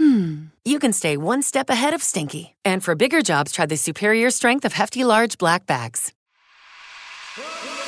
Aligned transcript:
hmm, 0.00 0.46
you 0.64 0.78
can 0.78 0.92
stay 0.92 1.16
one 1.16 1.42
step 1.42 1.68
ahead 1.68 1.94
of 1.94 2.02
stinky. 2.02 2.56
And 2.64 2.82
for 2.82 2.94
bigger 2.94 3.20
jobs, 3.22 3.52
try 3.52 3.66
the 3.66 3.76
superior 3.76 4.30
strength 4.30 4.64
of 4.64 4.72
Hefty 4.72 5.04
Large 5.04 5.36
Black 5.36 5.66
Bags. 5.66 6.12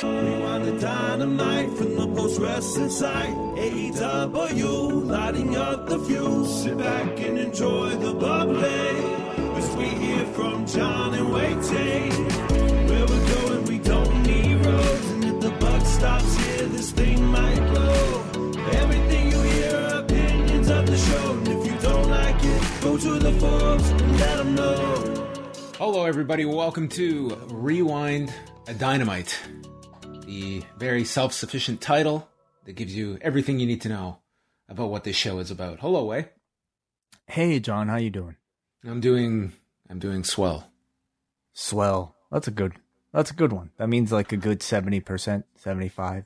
Rewind 0.03 0.65
the 0.65 0.79
dynamite 0.79 1.69
from 1.77 1.95
the 1.95 2.07
post 2.07 2.39
wrestling 2.39 2.89
site. 2.89 3.33
AEW, 3.55 5.05
lighting 5.09 5.55
up 5.55 5.87
the 5.87 5.97
fuse. 5.99 6.63
Sit 6.63 6.77
back 6.77 7.19
and 7.19 7.37
enjoy 7.39 7.89
the 7.95 8.13
bubbly. 8.13 8.89
As 9.57 9.75
we 9.75 9.85
hear 9.85 10.25
from 10.27 10.65
John 10.67 11.13
and 11.13 11.31
Wai 11.31 11.53
Ting. 11.61 12.11
Where 12.89 13.05
we're 13.05 13.27
going, 13.35 13.65
we 13.65 13.79
don't 13.79 14.23
need 14.23 14.65
roads. 14.65 15.09
And 15.11 15.23
if 15.23 15.39
the 15.39 15.51
buck 15.51 15.85
stops 15.85 16.35
here, 16.37 16.67
this 16.67 16.91
thing 16.91 17.23
might 17.25 17.65
blow. 17.71 18.23
Everything 18.73 19.31
you 19.31 19.41
hear 19.41 19.89
opinions 19.99 20.69
of 20.69 20.85
the 20.85 20.97
show. 20.97 21.42
Go 22.83 22.97
to 22.97 23.17
the 23.17 23.31
forums 23.39 23.89
and 23.89 24.19
let 24.19 24.37
them 24.37 24.55
know. 24.55 25.31
Hello, 25.77 26.03
everybody. 26.03 26.43
Welcome 26.43 26.89
to 26.89 27.29
Rewind 27.49 28.33
a 28.67 28.73
Dynamite, 28.73 29.39
the 30.25 30.61
very 30.77 31.05
self 31.05 31.31
sufficient 31.31 31.79
title 31.79 32.27
that 32.65 32.73
gives 32.73 32.93
you 32.93 33.17
everything 33.21 33.59
you 33.59 33.65
need 33.67 33.79
to 33.81 33.89
know 33.89 34.19
about 34.67 34.89
what 34.89 35.05
this 35.05 35.15
show 35.15 35.39
is 35.39 35.49
about. 35.49 35.79
Hello, 35.79 36.03
Wai. 36.03 36.29
Hey, 37.27 37.61
John, 37.61 37.87
how 37.87 37.95
you 37.95 38.09
doing? 38.09 38.35
I'm 38.85 38.99
doing. 38.99 39.53
I'm 39.89 39.99
doing 39.99 40.25
swell. 40.25 40.67
Swell. 41.53 42.17
That's 42.31 42.49
a 42.49 42.51
good. 42.51 42.73
That's 43.13 43.31
a 43.31 43.35
good 43.35 43.53
one. 43.53 43.69
That 43.77 43.87
means 43.87 44.11
like 44.11 44.33
a 44.33 44.37
good 44.37 44.61
seventy 44.61 44.99
percent, 44.99 45.45
seventy-five. 45.55 46.25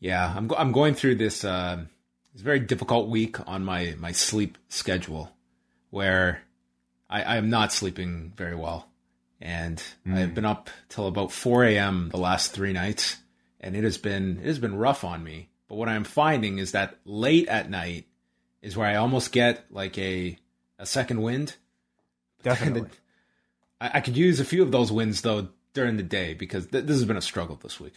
Yeah, 0.00 0.34
I'm. 0.36 0.48
Go- 0.48 0.56
I'm 0.56 0.72
going 0.72 0.94
through 0.94 1.14
this. 1.14 1.44
Uh, 1.44 1.84
this 2.32 2.42
very 2.42 2.60
difficult 2.60 3.08
week 3.08 3.36
on 3.48 3.64
my 3.64 3.94
my 3.98 4.10
sleep 4.12 4.58
schedule, 4.68 5.30
where 5.96 6.42
I, 7.08 7.22
I 7.22 7.36
am 7.36 7.48
not 7.48 7.72
sleeping 7.72 8.34
very 8.36 8.54
well, 8.54 8.86
and 9.40 9.82
hmm. 10.04 10.14
I've 10.14 10.34
been 10.34 10.44
up 10.44 10.68
till 10.90 11.06
about 11.06 11.32
4 11.32 11.64
a.m. 11.64 12.10
the 12.10 12.18
last 12.18 12.52
three 12.52 12.74
nights, 12.74 13.16
and 13.62 13.74
it 13.74 13.82
has 13.82 13.96
been 13.96 14.38
it 14.40 14.46
has 14.46 14.58
been 14.58 14.76
rough 14.76 15.04
on 15.04 15.24
me. 15.24 15.48
But 15.68 15.76
what 15.76 15.88
I'm 15.88 16.04
finding 16.04 16.58
is 16.58 16.72
that 16.72 16.98
late 17.06 17.48
at 17.48 17.70
night 17.70 18.04
is 18.60 18.76
where 18.76 18.86
I 18.86 18.96
almost 18.96 19.32
get 19.32 19.64
like 19.70 19.96
a 19.96 20.38
a 20.78 20.84
second 20.84 21.22
wind. 21.22 21.56
Definitely. 22.42 22.90
I, 23.80 23.92
I 23.94 24.00
could 24.02 24.18
use 24.18 24.38
a 24.38 24.44
few 24.44 24.62
of 24.62 24.72
those 24.72 24.92
winds 24.92 25.22
though 25.22 25.48
during 25.72 25.96
the 25.96 26.02
day 26.02 26.34
because 26.34 26.66
th- 26.66 26.84
this 26.84 26.96
has 26.96 27.06
been 27.06 27.16
a 27.16 27.22
struggle 27.22 27.58
this 27.62 27.80
week. 27.80 27.94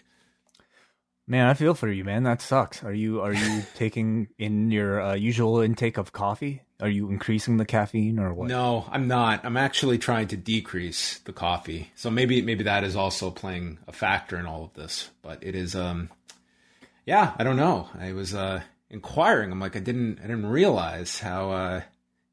Man, 1.30 1.46
I 1.46 1.54
feel 1.54 1.76
for 1.76 1.88
you, 1.88 2.04
man. 2.04 2.24
That 2.24 2.42
sucks. 2.42 2.84
Are 2.84 2.92
you 2.92 3.22
are 3.22 3.34
you 3.34 3.62
taking 3.76 4.30
in 4.40 4.72
your 4.72 5.00
uh, 5.00 5.14
usual 5.14 5.62
intake 5.62 5.98
of 5.98 6.12
coffee? 6.12 6.64
Are 6.82 6.90
you 6.90 7.10
increasing 7.12 7.58
the 7.58 7.66
caffeine 7.66 8.18
or 8.18 8.34
what? 8.34 8.48
No, 8.48 8.88
I'm 8.90 9.08
not. 9.08 9.46
I'm 9.46 9.56
actually 9.56 10.00
trying 10.00 10.30
to 10.30 10.38
decrease 10.38 11.20
the 11.20 11.32
coffee. 11.32 11.92
So 11.94 12.10
maybe 12.10 12.42
maybe 12.42 12.64
that 12.64 12.84
is 12.84 12.96
also 12.96 13.30
playing 13.30 13.78
a 13.88 13.92
factor 13.92 14.40
in 14.40 14.48
all 14.48 14.64
of 14.64 14.74
this. 14.74 15.12
But 15.22 15.44
it 15.44 15.54
is 15.54 15.76
um 15.76 16.10
yeah, 17.06 17.34
I 17.38 17.44
don't 17.44 17.58
know. 17.58 17.90
I 18.00 18.14
was 18.14 18.34
uh 18.34 18.64
inquiring. 18.90 19.52
I'm 19.52 19.60
like 19.60 19.76
I 19.76 19.82
didn't 19.82 20.18
I 20.18 20.24
didn't 20.24 20.48
realize 20.48 21.20
how 21.20 21.52
uh 21.52 21.82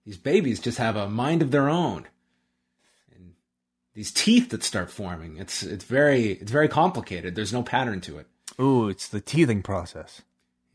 these 0.07 0.17
babies 0.17 0.59
just 0.59 0.79
have 0.79 0.97
a 0.97 1.07
mind 1.07 1.43
of 1.43 1.51
their 1.51 1.69
own. 1.69 2.07
And 3.15 3.35
these 3.93 4.11
teeth 4.11 4.49
that 4.51 4.65
start 4.65 4.91
forming. 4.91 5.37
It's 5.37 5.63
it's 5.63 5.85
very 5.85 6.33
it's 6.33 6.51
very 6.51 6.69
complicated. 6.69 7.35
There's 7.35 7.53
no 7.53 7.63
pattern 7.63 8.01
to 8.03 8.21
it. 8.21 8.27
Ooh, 8.61 8.89
it's 8.89 9.09
the 9.09 9.21
teething 9.21 9.63
process. 9.63 10.23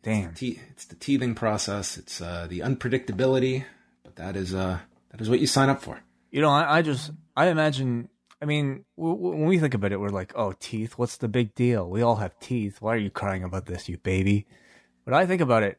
Damn. 0.03 0.33
Te- 0.33 0.59
it's 0.71 0.85
the 0.85 0.95
teething 0.95 1.35
process. 1.35 1.97
It's 1.97 2.21
uh, 2.21 2.47
the 2.49 2.59
unpredictability, 2.59 3.65
but 4.03 4.15
that 4.15 4.35
is 4.35 4.53
uh, 4.53 4.79
that 5.11 5.21
is 5.21 5.29
what 5.29 5.39
you 5.39 5.47
sign 5.47 5.69
up 5.69 5.81
for. 5.81 5.99
You 6.31 6.41
know, 6.41 6.49
I, 6.49 6.77
I 6.77 6.81
just 6.81 7.11
I 7.35 7.47
imagine. 7.47 8.09
I 8.41 8.45
mean, 8.45 8.85
w- 8.97 9.15
w- 9.15 9.35
when 9.37 9.45
we 9.47 9.59
think 9.59 9.75
about 9.75 9.91
it, 9.91 9.99
we're 9.99 10.09
like, 10.09 10.33
oh, 10.35 10.53
teeth. 10.59 10.97
What's 10.97 11.17
the 11.17 11.27
big 11.27 11.53
deal? 11.53 11.87
We 11.87 12.01
all 12.01 12.15
have 12.15 12.39
teeth. 12.39 12.81
Why 12.81 12.95
are 12.95 12.97
you 12.97 13.11
crying 13.11 13.43
about 13.43 13.67
this, 13.67 13.87
you 13.87 13.97
baby? 13.99 14.47
But 15.05 15.13
I 15.13 15.27
think 15.27 15.41
about 15.41 15.61
it. 15.63 15.77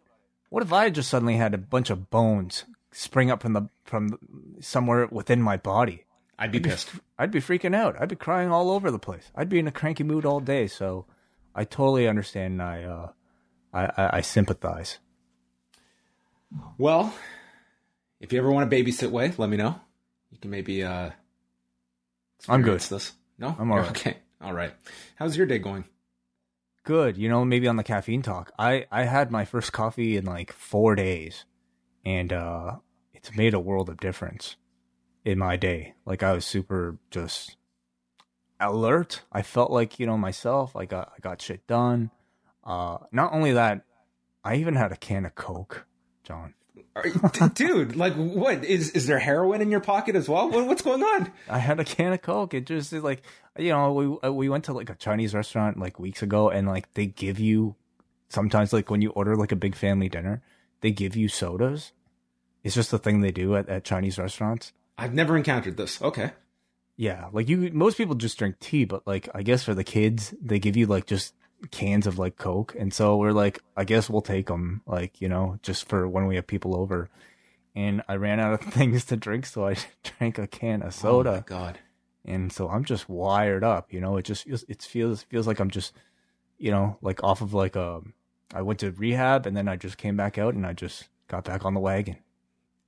What 0.50 0.62
if 0.62 0.72
I 0.72 0.90
just 0.90 1.08
suddenly 1.10 1.36
had 1.36 1.54
a 1.54 1.58
bunch 1.58 1.90
of 1.90 2.10
bones 2.10 2.64
spring 2.92 3.30
up 3.30 3.42
from 3.42 3.54
the 3.54 3.68
from 3.84 4.18
somewhere 4.60 5.06
within 5.10 5.42
my 5.42 5.56
body? 5.56 6.04
I'd 6.38 6.52
be 6.52 6.60
pissed. 6.60 6.90
I'd 7.18 7.30
be 7.30 7.40
freaking 7.40 7.74
out. 7.74 7.96
I'd 8.00 8.08
be 8.08 8.16
crying 8.16 8.50
all 8.50 8.70
over 8.70 8.90
the 8.90 8.98
place. 8.98 9.30
I'd 9.34 9.48
be 9.48 9.58
in 9.58 9.66
a 9.68 9.72
cranky 9.72 10.04
mood 10.04 10.24
all 10.24 10.40
day. 10.40 10.66
So, 10.66 11.06
I 11.54 11.64
totally 11.64 12.08
understand. 12.08 12.54
And 12.54 12.62
I 12.62 12.82
uh, 12.84 13.08
I, 13.72 13.84
I, 13.84 14.10
I 14.18 14.20
sympathize. 14.20 14.98
Well, 16.78 17.14
if 18.20 18.32
you 18.32 18.38
ever 18.38 18.50
want 18.50 18.70
to 18.70 18.76
babysit 18.76 19.10
Wai, 19.10 19.32
let 19.36 19.48
me 19.48 19.56
know. 19.56 19.80
You 20.30 20.38
can 20.38 20.50
maybe 20.50 20.82
uh 20.82 21.10
I'm 22.48 22.62
good. 22.62 22.80
This. 22.80 23.12
No? 23.38 23.56
I'm 23.58 23.70
all 23.70 23.78
right. 23.78 23.90
Okay. 23.90 24.16
All 24.40 24.52
right. 24.52 24.72
How's 25.16 25.36
your 25.36 25.46
day 25.46 25.58
going? 25.58 25.84
Good. 26.84 27.16
You 27.16 27.28
know, 27.28 27.44
maybe 27.44 27.68
on 27.68 27.76
the 27.76 27.84
caffeine 27.84 28.22
talk. 28.22 28.52
I 28.58 28.86
I 28.90 29.04
had 29.04 29.30
my 29.30 29.44
first 29.44 29.72
coffee 29.72 30.16
in 30.16 30.24
like 30.24 30.52
4 30.52 30.94
days 30.94 31.44
and 32.04 32.32
uh 32.32 32.76
it's 33.12 33.34
made 33.36 33.54
a 33.54 33.60
world 33.60 33.88
of 33.88 33.98
difference 33.98 34.56
in 35.24 35.38
my 35.38 35.56
day. 35.56 35.94
Like 36.04 36.22
I 36.22 36.32
was 36.32 36.44
super 36.44 36.98
just 37.10 37.56
alert. 38.62 39.22
I 39.32 39.42
felt 39.42 39.70
like, 39.70 39.98
you 39.98 40.06
know, 40.06 40.16
myself. 40.16 40.74
I 40.76 40.84
got 40.86 41.12
I 41.16 41.20
got 41.20 41.40
shit 41.42 41.66
done. 41.66 42.10
Uh 42.64 42.98
not 43.12 43.32
only 43.32 43.52
that, 43.52 43.82
I 44.44 44.56
even 44.56 44.74
had 44.74 44.92
a 44.92 44.96
can 44.96 45.24
of 45.26 45.34
Coke, 45.34 45.86
John. 46.24 46.54
Are 46.94 47.06
you- 47.06 47.20
d- 47.32 47.48
dude, 47.54 47.96
like 47.96 48.14
what 48.14 48.64
is 48.64 48.90
is 48.90 49.06
there 49.06 49.18
heroin 49.18 49.60
in 49.62 49.70
your 49.70 49.80
pocket 49.80 50.14
as 50.16 50.28
well? 50.28 50.50
What, 50.50 50.66
what's 50.66 50.82
going 50.82 51.02
on? 51.02 51.32
I 51.48 51.58
had 51.58 51.80
a 51.80 51.84
can 51.84 52.12
of 52.12 52.22
Coke. 52.22 52.54
It 52.54 52.66
just 52.66 52.92
is 52.92 53.02
like, 53.02 53.22
you 53.58 53.70
know, 53.70 53.92
we 53.92 54.28
uh, 54.28 54.32
we 54.32 54.48
went 54.48 54.64
to 54.64 54.72
like 54.72 54.90
a 54.90 54.94
Chinese 54.94 55.34
restaurant 55.34 55.78
like 55.78 55.98
weeks 55.98 56.22
ago, 56.22 56.50
and 56.50 56.66
like 56.68 56.92
they 56.94 57.06
give 57.06 57.38
you 57.38 57.76
sometimes 58.28 58.72
like 58.72 58.90
when 58.90 59.00
you 59.02 59.10
order 59.10 59.36
like 59.36 59.52
a 59.52 59.56
big 59.56 59.74
family 59.74 60.08
dinner, 60.08 60.42
they 60.82 60.90
give 60.90 61.16
you 61.16 61.28
sodas. 61.28 61.92
It's 62.62 62.74
just 62.74 62.90
the 62.90 62.98
thing 62.98 63.20
they 63.20 63.32
do 63.32 63.56
at, 63.56 63.68
at 63.68 63.84
Chinese 63.84 64.18
restaurants. 64.18 64.72
I've 64.96 65.14
never 65.14 65.36
encountered 65.36 65.76
this. 65.76 66.00
Okay. 66.00 66.30
Yeah, 66.96 67.28
like 67.32 67.48
you, 67.48 67.70
most 67.72 67.96
people 67.96 68.14
just 68.14 68.38
drink 68.38 68.58
tea, 68.60 68.84
but 68.84 69.06
like 69.06 69.28
I 69.34 69.42
guess 69.42 69.64
for 69.64 69.74
the 69.74 69.84
kids, 69.84 70.34
they 70.40 70.58
give 70.58 70.76
you 70.76 70.86
like 70.86 71.06
just 71.06 71.34
cans 71.70 72.06
of 72.06 72.18
like 72.18 72.36
Coke, 72.36 72.74
and 72.78 72.92
so 72.92 73.16
we're 73.16 73.32
like, 73.32 73.60
I 73.76 73.84
guess 73.84 74.10
we'll 74.10 74.20
take 74.22 74.46
them, 74.46 74.82
like 74.86 75.20
you 75.20 75.28
know, 75.28 75.58
just 75.62 75.88
for 75.88 76.06
when 76.08 76.26
we 76.26 76.36
have 76.36 76.46
people 76.46 76.76
over. 76.76 77.08
And 77.74 78.02
I 78.08 78.16
ran 78.16 78.38
out 78.38 78.52
of 78.52 78.60
things 78.74 79.04
to 79.06 79.16
drink, 79.16 79.46
so 79.46 79.66
I 79.66 79.76
drank 80.18 80.38
a 80.38 80.46
can 80.46 80.82
of 80.82 80.92
soda 80.94 81.30
Oh 81.30 81.34
my 81.36 81.40
god. 81.40 81.78
and 82.24 82.52
so 82.52 82.68
I'm 82.68 82.84
just 82.84 83.08
wired 83.08 83.64
up. 83.64 83.92
You 83.92 84.00
know, 84.00 84.16
it 84.18 84.24
just 84.26 84.44
feels 84.44 84.64
it 84.68 84.82
feels 84.82 85.22
feels 85.22 85.46
like 85.46 85.58
I'm 85.60 85.70
just, 85.70 85.94
you 86.58 86.70
know, 86.70 86.98
like 87.00 87.22
off 87.24 87.40
of 87.40 87.54
like 87.54 87.74
a. 87.76 88.02
I 88.54 88.60
went 88.60 88.80
to 88.80 88.90
rehab 88.92 89.46
and 89.46 89.56
then 89.56 89.66
I 89.66 89.76
just 89.76 89.96
came 89.96 90.14
back 90.18 90.36
out 90.36 90.52
and 90.52 90.66
I 90.66 90.74
just 90.74 91.08
got 91.26 91.44
back 91.44 91.64
on 91.64 91.72
the 91.72 91.80
wagon. 91.80 92.18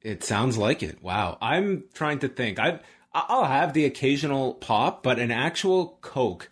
It 0.02 0.22
sounds 0.22 0.58
like 0.58 0.82
it. 0.82 1.02
Wow. 1.02 1.38
I'm 1.40 1.84
trying 1.94 2.18
to 2.18 2.28
think. 2.28 2.58
I 2.58 2.68
I- 2.68 2.80
I'll 3.14 3.44
have 3.44 3.72
the 3.72 3.84
occasional 3.84 4.54
pop, 4.54 5.02
but 5.02 5.18
an 5.18 5.30
actual 5.30 5.98
Coke, 6.00 6.50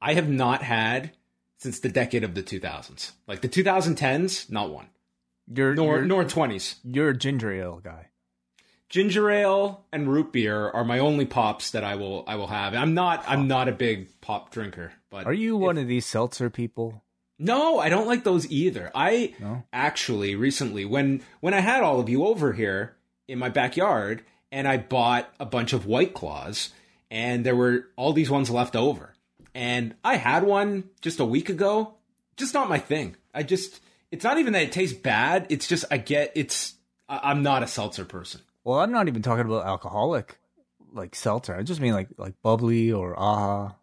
I 0.00 0.14
have 0.14 0.28
not 0.28 0.62
had 0.62 1.12
since 1.56 1.80
the 1.80 1.88
decade 1.88 2.24
of 2.24 2.34
the 2.34 2.42
2000s. 2.42 3.12
Like 3.26 3.40
the 3.40 3.48
2010s, 3.48 4.50
not 4.50 4.70
one. 4.70 4.88
You're 5.52 5.74
Nor 5.74 5.96
you're, 5.96 6.04
nor 6.04 6.24
20s. 6.24 6.76
you're 6.84 7.10
a 7.10 7.16
ginger 7.16 7.52
ale 7.52 7.80
guy. 7.82 8.08
Ginger 8.88 9.30
ale 9.30 9.84
and 9.92 10.06
root 10.08 10.32
beer 10.32 10.68
are 10.70 10.84
my 10.84 10.98
only 10.98 11.24
pops 11.26 11.70
that 11.72 11.84
I 11.84 11.96
will 11.96 12.22
I 12.26 12.36
will 12.36 12.46
have. 12.46 12.74
I'm 12.74 12.94
not 12.94 13.24
I'm 13.26 13.48
not 13.48 13.68
a 13.68 13.72
big 13.72 14.20
pop 14.20 14.50
drinker, 14.50 14.92
but 15.10 15.26
Are 15.26 15.32
you 15.32 15.56
one 15.56 15.78
of 15.78 15.88
these 15.88 16.06
seltzer 16.06 16.48
people? 16.50 17.02
No, 17.38 17.78
I 17.80 17.88
don't 17.88 18.06
like 18.06 18.24
those 18.24 18.50
either. 18.50 18.90
I 18.94 19.34
No? 19.40 19.64
actually 19.72 20.36
recently 20.36 20.84
when 20.84 21.22
when 21.40 21.54
I 21.54 21.60
had 21.60 21.82
all 21.82 21.98
of 21.98 22.08
you 22.08 22.24
over 22.24 22.52
here 22.52 22.94
in 23.26 23.38
my 23.38 23.48
backyard 23.48 24.22
and 24.54 24.68
I 24.68 24.76
bought 24.76 25.28
a 25.40 25.44
bunch 25.44 25.72
of 25.72 25.84
white 25.84 26.14
claws 26.14 26.70
and 27.10 27.44
there 27.44 27.56
were 27.56 27.88
all 27.96 28.12
these 28.12 28.30
ones 28.30 28.48
left 28.50 28.76
over. 28.76 29.12
And 29.52 29.96
I 30.04 30.16
had 30.16 30.44
one 30.44 30.84
just 31.00 31.18
a 31.18 31.24
week 31.24 31.48
ago. 31.48 31.94
Just 32.36 32.54
not 32.54 32.68
my 32.68 32.78
thing. 32.78 33.16
I 33.34 33.42
just 33.42 33.80
it's 34.12 34.22
not 34.22 34.38
even 34.38 34.52
that 34.52 34.62
it 34.62 34.72
tastes 34.72 34.96
bad, 34.96 35.46
it's 35.50 35.66
just 35.66 35.84
I 35.90 35.96
get 35.96 36.32
it's 36.36 36.74
I'm 37.08 37.42
not 37.42 37.64
a 37.64 37.66
seltzer 37.66 38.04
person. 38.04 38.42
Well, 38.62 38.78
I'm 38.78 38.92
not 38.92 39.08
even 39.08 39.22
talking 39.22 39.44
about 39.44 39.66
alcoholic 39.66 40.38
like 40.92 41.16
seltzer. 41.16 41.56
I 41.56 41.64
just 41.64 41.80
mean 41.80 41.92
like 41.92 42.08
like 42.16 42.40
bubbly 42.40 42.92
or 42.92 43.18
aha. 43.18 43.74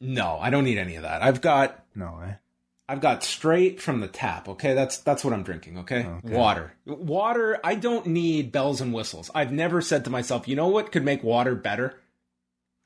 No, 0.00 0.38
I 0.40 0.50
don't 0.50 0.64
need 0.64 0.78
any 0.78 0.96
of 0.96 1.02
that. 1.02 1.22
I've 1.22 1.40
got 1.40 1.84
No, 1.94 2.20
eh? 2.24 2.34
I've 2.88 3.00
got 3.00 3.22
straight 3.22 3.82
from 3.82 4.00
the 4.00 4.08
tap. 4.08 4.48
Okay, 4.48 4.72
that's 4.72 4.98
that's 4.98 5.22
what 5.22 5.34
I'm 5.34 5.42
drinking. 5.42 5.78
Okay? 5.78 6.06
Okay. 6.06 6.34
water, 6.34 6.72
water. 6.86 7.60
I 7.62 7.74
don't 7.74 8.06
need 8.06 8.50
bells 8.50 8.80
and 8.80 8.94
whistles. 8.94 9.30
I've 9.34 9.52
never 9.52 9.82
said 9.82 10.04
to 10.04 10.10
myself, 10.10 10.48
you 10.48 10.56
know 10.56 10.68
what 10.68 10.90
could 10.90 11.04
make 11.04 11.22
water 11.22 11.54
better. 11.54 12.00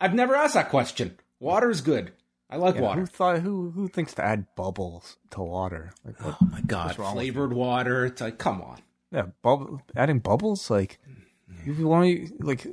I've 0.00 0.14
never 0.14 0.34
asked 0.34 0.54
that 0.54 0.70
question. 0.70 1.18
Water 1.38 1.70
is 1.70 1.80
good. 1.80 2.12
I 2.50 2.56
like 2.56 2.74
Yeah, 2.74 2.82
water. 2.82 3.00
Who 3.00 3.06
thought 3.06 3.38
who 3.40 3.70
who 3.70 3.88
thinks 3.88 4.12
to 4.14 4.24
add 4.24 4.46
bubbles 4.56 5.16
to 5.30 5.40
water? 5.40 5.92
Like 6.04 6.20
what? 6.22 6.36
Oh 6.42 6.46
my 6.46 6.60
god, 6.62 6.86
What's 6.86 6.98
wrong 6.98 7.14
with 7.14 7.22
flavored 7.22 7.52
water. 7.52 8.06
It's 8.06 8.20
like, 8.20 8.38
come 8.38 8.60
on. 8.60 8.82
Yeah, 9.12 9.26
bubble 9.40 9.80
adding 9.94 10.18
bubbles 10.18 10.68
like 10.68 10.98
mm, 11.08 11.78
you 11.78 11.86
want 11.86 12.06
to 12.06 12.34
like 12.40 12.66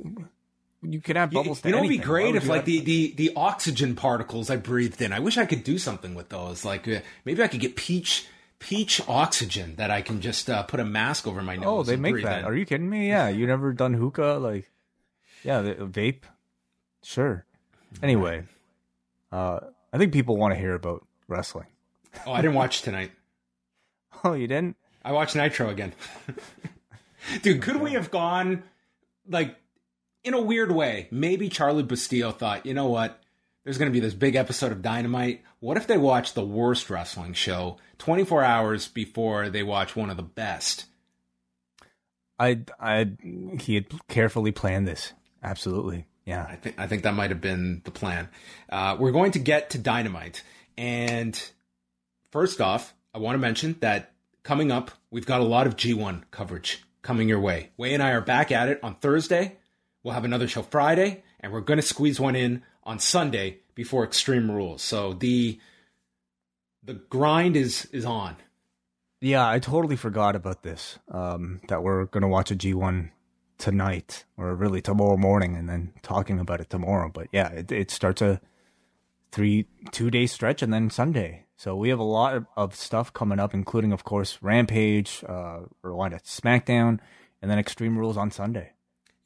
you 0.82 1.00
can 1.00 1.16
have 1.16 1.30
bubbles. 1.30 1.60
to 1.60 1.68
you 1.68 1.74
know, 1.74 1.78
it'd 1.78 1.90
be 1.90 1.98
great 1.98 2.36
if 2.36 2.46
like 2.46 2.64
the, 2.64 2.80
the 2.80 3.12
the 3.14 3.32
oxygen 3.36 3.94
particles 3.94 4.50
I 4.50 4.56
breathed 4.56 5.00
in. 5.02 5.12
I 5.12 5.18
wish 5.20 5.36
I 5.36 5.44
could 5.44 5.62
do 5.62 5.78
something 5.78 6.14
with 6.14 6.30
those. 6.30 6.64
Like 6.64 6.88
uh, 6.88 7.00
maybe 7.24 7.42
I 7.42 7.48
could 7.48 7.60
get 7.60 7.76
peach 7.76 8.26
peach 8.58 9.00
oxygen 9.08 9.74
that 9.76 9.90
I 9.90 10.02
can 10.02 10.20
just 10.20 10.48
uh, 10.48 10.62
put 10.62 10.80
a 10.80 10.84
mask 10.84 11.26
over 11.26 11.42
my 11.42 11.56
nose. 11.56 11.66
Oh, 11.66 11.82
they 11.82 11.94
and 11.94 12.02
make 12.02 12.22
that. 12.22 12.40
in. 12.40 12.44
Are 12.44 12.54
you 12.54 12.64
kidding 12.64 12.88
me? 12.88 13.08
Yeah, 13.08 13.28
you 13.28 13.46
never 13.46 13.72
done 13.72 13.94
hookah? 13.94 14.38
Like, 14.40 14.70
yeah, 15.42 15.62
the, 15.62 15.74
vape. 15.74 16.22
Sure. 17.02 17.44
Anyway, 18.02 18.44
uh, 19.32 19.60
I 19.92 19.98
think 19.98 20.12
people 20.12 20.36
want 20.36 20.54
to 20.54 20.60
hear 20.60 20.74
about 20.74 21.04
wrestling. 21.26 21.66
Oh, 22.26 22.32
I 22.32 22.42
didn't 22.42 22.54
watch 22.54 22.82
tonight. 22.82 23.10
Oh, 24.22 24.34
you 24.34 24.48
didn't? 24.48 24.76
I 25.02 25.12
watched 25.12 25.34
Nitro 25.34 25.70
again. 25.70 25.94
Dude, 27.42 27.62
could 27.62 27.76
we 27.76 27.92
have 27.92 28.10
gone 28.10 28.64
like 29.26 29.56
in 30.24 30.34
a 30.34 30.40
weird 30.40 30.72
way? 30.72 31.08
Maybe 31.10 31.48
Charlie 31.48 31.82
Bastillo 31.82 32.36
thought, 32.36 32.66
you 32.66 32.74
know 32.74 32.86
what? 32.86 33.20
There's 33.64 33.78
going 33.78 33.90
to 33.90 33.92
be 33.92 34.00
this 34.00 34.14
big 34.14 34.36
episode 34.36 34.72
of 34.72 34.82
Dynamite. 34.82 35.42
What 35.60 35.76
if 35.76 35.86
they 35.86 35.98
watch 35.98 36.32
the 36.32 36.44
worst 36.44 36.88
wrestling 36.88 37.34
show 37.34 37.76
24 37.98 38.42
hours 38.42 38.88
before 38.88 39.50
they 39.50 39.62
watch 39.62 39.94
one 39.94 40.10
of 40.10 40.16
the 40.16 40.22
best? 40.22 40.86
I, 42.38 42.60
I, 42.80 43.10
he 43.60 43.74
had 43.74 43.86
carefully 44.08 44.50
planned 44.50 44.88
this. 44.88 45.12
Absolutely. 45.42 46.06
Yeah. 46.24 46.46
I 46.48 46.56
think 46.56 46.78
I 46.78 46.86
think 46.86 47.02
that 47.02 47.14
might 47.14 47.30
have 47.30 47.40
been 47.40 47.82
the 47.84 47.90
plan. 47.90 48.28
Uh, 48.70 48.96
we're 48.98 49.12
going 49.12 49.32
to 49.32 49.38
get 49.38 49.70
to 49.70 49.78
Dynamite, 49.78 50.42
and 50.78 51.40
first 52.30 52.60
off, 52.60 52.94
I 53.14 53.18
want 53.18 53.34
to 53.34 53.38
mention 53.38 53.76
that 53.80 54.12
coming 54.42 54.70
up, 54.70 54.90
we've 55.10 55.26
got 55.26 55.40
a 55.40 55.44
lot 55.44 55.66
of 55.66 55.76
G1 55.76 56.22
coverage 56.30 56.84
coming 57.02 57.28
your 57.28 57.40
way. 57.40 57.70
Wai 57.76 57.88
and 57.88 58.02
I 58.02 58.10
are 58.10 58.20
back 58.20 58.52
at 58.52 58.68
it 58.68 58.80
on 58.82 58.94
Thursday. 58.96 59.56
We'll 60.02 60.14
have 60.14 60.24
another 60.24 60.48
show 60.48 60.62
Friday, 60.62 61.22
and 61.40 61.52
we're 61.52 61.60
going 61.60 61.78
to 61.78 61.86
squeeze 61.86 62.18
one 62.18 62.34
in 62.36 62.62
on 62.84 62.98
Sunday 62.98 63.58
before 63.74 64.04
Extreme 64.04 64.50
Rules. 64.50 64.82
So 64.82 65.12
the 65.12 65.58
the 66.82 66.94
grind 66.94 67.56
is 67.56 67.86
is 67.92 68.04
on. 68.04 68.36
Yeah, 69.20 69.46
I 69.46 69.58
totally 69.58 69.96
forgot 69.96 70.34
about 70.34 70.62
this. 70.62 70.98
Um, 71.10 71.60
that 71.68 71.82
we're 71.82 72.06
gonna 72.06 72.28
watch 72.28 72.50
a 72.50 72.54
G 72.54 72.72
one 72.72 73.12
tonight, 73.58 74.24
or 74.38 74.54
really 74.54 74.80
tomorrow 74.80 75.18
morning, 75.18 75.56
and 75.56 75.68
then 75.68 75.92
talking 76.02 76.38
about 76.40 76.60
it 76.60 76.70
tomorrow. 76.70 77.10
But 77.12 77.28
yeah, 77.32 77.48
it, 77.48 77.70
it 77.70 77.90
starts 77.90 78.22
a 78.22 78.40
three 79.30 79.66
two 79.92 80.10
day 80.10 80.26
stretch, 80.26 80.62
and 80.62 80.72
then 80.72 80.88
Sunday. 80.88 81.44
So 81.56 81.76
we 81.76 81.90
have 81.90 81.98
a 81.98 82.04
lot 82.04 82.36
of, 82.36 82.46
of 82.56 82.74
stuff 82.74 83.12
coming 83.12 83.38
up, 83.38 83.52
including, 83.52 83.92
of 83.92 84.02
course, 84.02 84.38
Rampage, 84.40 85.22
uh, 85.28 85.60
Rewind 85.82 86.14
at 86.14 86.24
SmackDown, 86.24 87.00
and 87.42 87.50
then 87.50 87.58
Extreme 87.58 87.98
Rules 87.98 88.16
on 88.16 88.30
Sunday. 88.30 88.72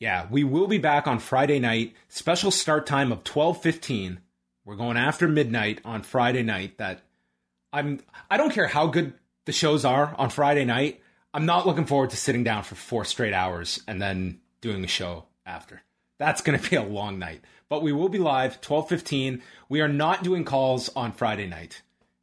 Yeah, 0.04 0.26
we 0.30 0.44
will 0.44 0.66
be 0.66 0.76
back 0.76 1.06
on 1.06 1.18
Friday 1.18 1.58
night. 1.58 1.94
Special 2.10 2.50
start 2.50 2.84
time 2.84 3.10
of 3.10 3.24
12:15. 3.24 4.18
We're 4.66 4.76
going 4.76 4.98
after 4.98 5.26
midnight 5.26 5.80
on 5.82 6.02
Friday 6.02 6.42
night. 6.42 6.76
That 6.76 7.00
I'm 7.72 8.00
I 8.30 8.36
don't 8.36 8.52
care 8.52 8.66
how 8.66 8.88
good 8.88 9.14
the 9.46 9.52
shows 9.52 9.82
are 9.82 10.14
on 10.18 10.28
Friday 10.28 10.66
night. 10.66 11.00
I'm 11.32 11.46
not 11.46 11.66
looking 11.66 11.86
forward 11.86 12.10
to 12.10 12.18
sitting 12.18 12.44
down 12.44 12.64
for 12.64 12.74
four 12.74 13.06
straight 13.06 13.32
hours 13.32 13.80
and 13.88 14.02
then 14.02 14.40
doing 14.60 14.84
a 14.84 14.88
show 14.88 15.24
after. 15.46 15.80
That's 16.18 16.42
going 16.42 16.58
to 16.58 16.68
be 16.68 16.76
a 16.76 16.82
long 16.82 17.18
night. 17.18 17.40
But 17.70 17.80
we 17.82 17.92
will 17.92 18.10
be 18.10 18.18
live 18.18 18.60
12:15. 18.60 19.40
We 19.70 19.80
are 19.80 19.88
not 19.88 20.22
doing 20.22 20.44
calls 20.44 20.90
on 20.94 21.12
Friday 21.12 21.46
night. 21.46 21.80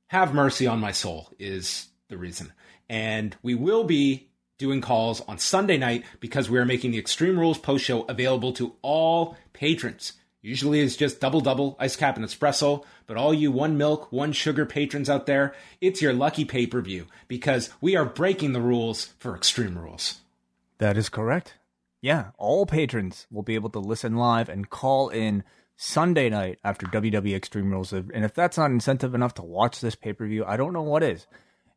Have 0.10 0.36
mercy 0.36 0.68
on 0.68 0.80
my 0.80 0.92
soul 0.92 1.34
is 1.40 1.88
the 2.10 2.18
reason. 2.20 2.54
And 2.88 3.36
we 3.42 3.56
will 3.56 3.86
be 3.86 4.30
doing 4.62 4.80
calls 4.80 5.20
on 5.22 5.40
Sunday 5.40 5.78
night 5.78 6.06
because 6.20 6.50
we 6.50 6.60
are 6.60 6.66
making 6.66 6.92
the 6.92 7.00
Extreme 7.00 7.38
Rules 7.38 7.58
post 7.58 7.84
show 7.84 8.04
available 8.04 8.54
to 8.54 8.76
all 8.82 9.36
patrons. 9.52 10.14
Usually 10.44 10.80
it's 10.80 10.96
just 10.96 11.20
double 11.20 11.42
double, 11.42 11.76
ice 11.80 11.96
cap 11.96 12.16
and 12.16 12.26
espresso, 12.26 12.84
but 13.08 13.18
all 13.18 13.34
you 13.34 13.52
one 13.52 13.78
milk, 13.78 14.12
one 14.12 14.32
sugar 14.32 14.66
patrons 14.66 15.10
out 15.10 15.26
there, 15.26 15.54
it's 15.82 16.02
your 16.02 16.14
lucky 16.14 16.46
pay 16.46 16.68
per 16.68 16.80
view 16.80 17.08
because 17.28 17.72
we 17.82 17.96
are 17.96 18.06
breaking 18.06 18.54
the 18.54 18.62
rules 18.62 19.14
for 19.20 19.36
Extreme 19.36 19.78
Rules. 19.78 20.22
That 20.78 20.96
is 20.96 21.10
correct. 21.10 21.56
Yeah, 22.02 22.32
all 22.38 22.66
patrons 22.66 23.28
will 23.30 23.44
be 23.44 23.56
able 23.56 23.70
to 23.72 23.80
listen 23.80 24.16
live 24.16 24.48
and 24.48 24.70
call 24.70 25.10
in 25.10 25.44
Sunday 25.76 26.30
night 26.30 26.60
after 26.64 26.86
WWE 26.86 27.36
Extreme 27.36 27.72
Rules. 27.72 27.94
And 27.94 28.24
if 28.24 28.36
that's 28.36 28.58
not 28.58 28.72
incentive 28.72 29.16
enough 29.16 29.34
to 29.36 29.44
watch 29.44 29.82
this 29.82 29.96
pay 29.96 30.14
per 30.14 30.28
view, 30.28 30.46
I 30.46 30.56
don't 30.56 30.74
know 30.74 30.84
what 30.84 31.04
is. 31.04 31.26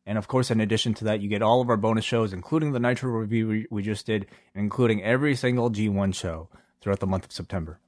And 0.05 0.17
of 0.17 0.27
course, 0.27 0.51
in 0.51 0.61
addition 0.61 0.93
to 0.95 1.05
that, 1.05 1.21
you 1.21 1.29
get 1.29 1.41
all 1.41 1.61
of 1.61 1.69
our 1.69 1.77
bonus 1.77 2.05
shows, 2.05 2.31
including 2.31 2.71
the 2.71 2.79
Nitro 2.79 3.09
review 3.09 3.65
we, 3.71 3.83
just 3.83 4.05
did, 4.05 4.27
including 4.53 5.03
every 5.03 5.35
single 5.35 5.71
G1 5.71 6.13
show 6.13 6.49
throughout 6.81 6.99
the 6.99 7.07
month 7.07 7.25
of 7.25 7.31
September. 7.31 7.79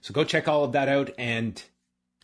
So 0.00 0.14
go 0.14 0.24
check 0.24 0.48
all 0.48 0.64
of 0.64 0.72
that 0.72 0.88
out 0.88 1.10
and 1.18 1.62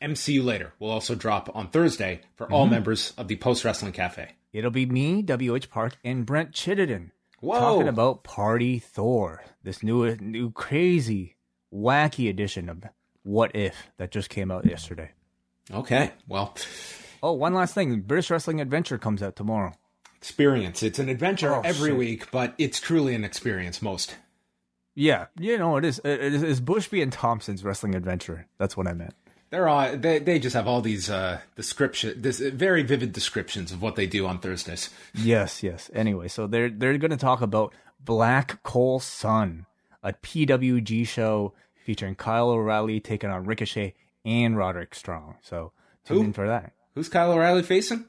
MCU 0.01 0.45
later 0.45 0.73
We'll 0.79 0.91
also 0.91 1.15
drop 1.15 1.51
on 1.55 1.69
Thursday 1.69 2.21
for 2.35 2.51
all 2.53 2.65
mm-hmm. 2.65 2.75
members 2.75 3.13
of 3.17 3.29
the 3.29 3.37
Post 3.37 3.65
Wrestling 3.65 3.93
Cafe. 3.93 4.33
It'll 4.53 4.71
be 4.71 4.87
me, 4.87 5.23
WH 5.23 5.71
Park, 5.71 5.97
and 6.05 6.25
Brent 6.25 6.53
Chittenden 6.53 7.13
Whoa. 7.41 7.59
talking 7.59 7.89
about 7.89 8.25
Party 8.25 8.79
Thor, 8.79 9.43
this 9.63 9.83
new, 9.83 10.17
new 10.17 10.51
crazy, 10.51 11.37
wacky 11.73 12.31
edition 12.31 12.69
of 12.69 12.85
What 13.23 13.55
If 13.55 13.91
that 13.99 14.11
just 14.11 14.31
came 14.31 14.51
out 14.51 14.65
yesterday. 14.67 15.11
Okay, 15.73 16.13
well, 16.29 16.55
Oh, 17.23 17.33
one 17.33 17.55
last 17.55 17.75
thing. 17.75 18.01
British 18.01 18.31
Wrestling 18.31 18.61
Adventure 18.61 18.99
comes 18.99 19.23
out 19.23 19.37
tomorrow. 19.37 19.73
experience. 20.17 20.83
It's 20.83 20.99
an 20.99 21.09
adventure 21.09 21.55
Oh, 21.55 21.61
every 21.65 21.91
shit. 21.91 21.99
week, 21.99 22.31
but 22.31 22.55
it's 22.59 22.81
truly 22.81 23.15
an 23.15 23.25
experience 23.25 23.81
most. 23.83 24.17
Yeah, 24.95 25.27
you 25.39 25.59
know, 25.59 25.77
it 25.77 25.85
is. 25.85 26.01
It 26.05 26.21
is 26.35 26.43
it's 26.43 26.61
Bushby 26.61 27.03
and 27.03 27.13
Thompson's 27.13 27.63
Wrestling 27.63 27.95
Adventure. 27.95 28.47
That's 28.59 28.77
what 28.77 28.87
I 28.89 28.95
meant. 28.95 29.15
They're 29.51 29.69
all, 29.69 29.95
they 29.97 30.19
they 30.19 30.39
just 30.39 30.57
have 30.57 30.67
all 30.67 30.81
these 30.81 31.09
uh 31.11 31.41
description 31.55 32.21
this 32.21 32.41
very 32.41 32.83
vivid 32.83 33.13
descriptions 33.13 33.71
of 33.73 33.83
what 33.83 33.95
they 33.97 34.07
do 34.07 34.27
on 34.27 34.39
Thursdays. 34.39 34.91
Yes, 35.15 35.63
yes. 35.63 35.91
Anyway, 35.95 36.29
so 36.29 36.47
they're 36.47 36.71
they're 36.71 36.97
going 36.99 37.11
to 37.11 37.17
talk 37.19 37.43
about 37.43 37.75
Black 38.03 38.63
Cole 38.63 38.99
Sun, 38.99 39.67
a 40.03 40.15
PWG 40.15 41.07
show 41.07 41.53
featuring 41.85 42.15
Kyle 42.15 42.49
O'Reilly 42.49 42.99
taking 42.99 43.31
on 43.31 43.45
Ricochet 43.45 43.95
and 44.25 44.57
Roderick 44.57 44.95
Strong. 44.95 45.37
So 45.43 45.73
tune 46.07 46.17
Who? 46.17 46.23
in 46.25 46.33
for 46.33 46.49
that. 46.49 46.73
Who's 46.97 47.11
Kyle 47.11 47.31
O'Reilly 47.31 47.63
facing? 47.63 48.07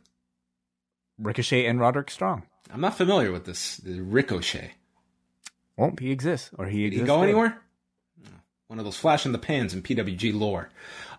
Ricochet 1.19 1.65
and 1.65 1.77
Roderick 1.77 2.09
Strong. 2.09 2.43
I'm 2.71 2.79
not 2.79 2.95
familiar 2.95 3.33
with 3.33 3.43
this. 3.43 3.75
The 3.77 3.99
Ricochet. 3.99 4.71
Won't 5.75 5.99
he 5.99 6.09
exists 6.09 6.51
or 6.57 6.67
he 6.67 6.83
Did 6.89 6.93
exists? 6.93 7.01
he 7.01 7.05
go 7.05 7.17
there. 7.19 7.27
anywhere? 7.27 7.61
One 8.67 8.79
of 8.79 8.85
those 8.85 8.95
flash 8.97 9.25
in 9.25 9.33
the 9.33 9.37
pans 9.39 9.73
in 9.73 9.81
PWG 9.81 10.33
lore. 10.33 10.69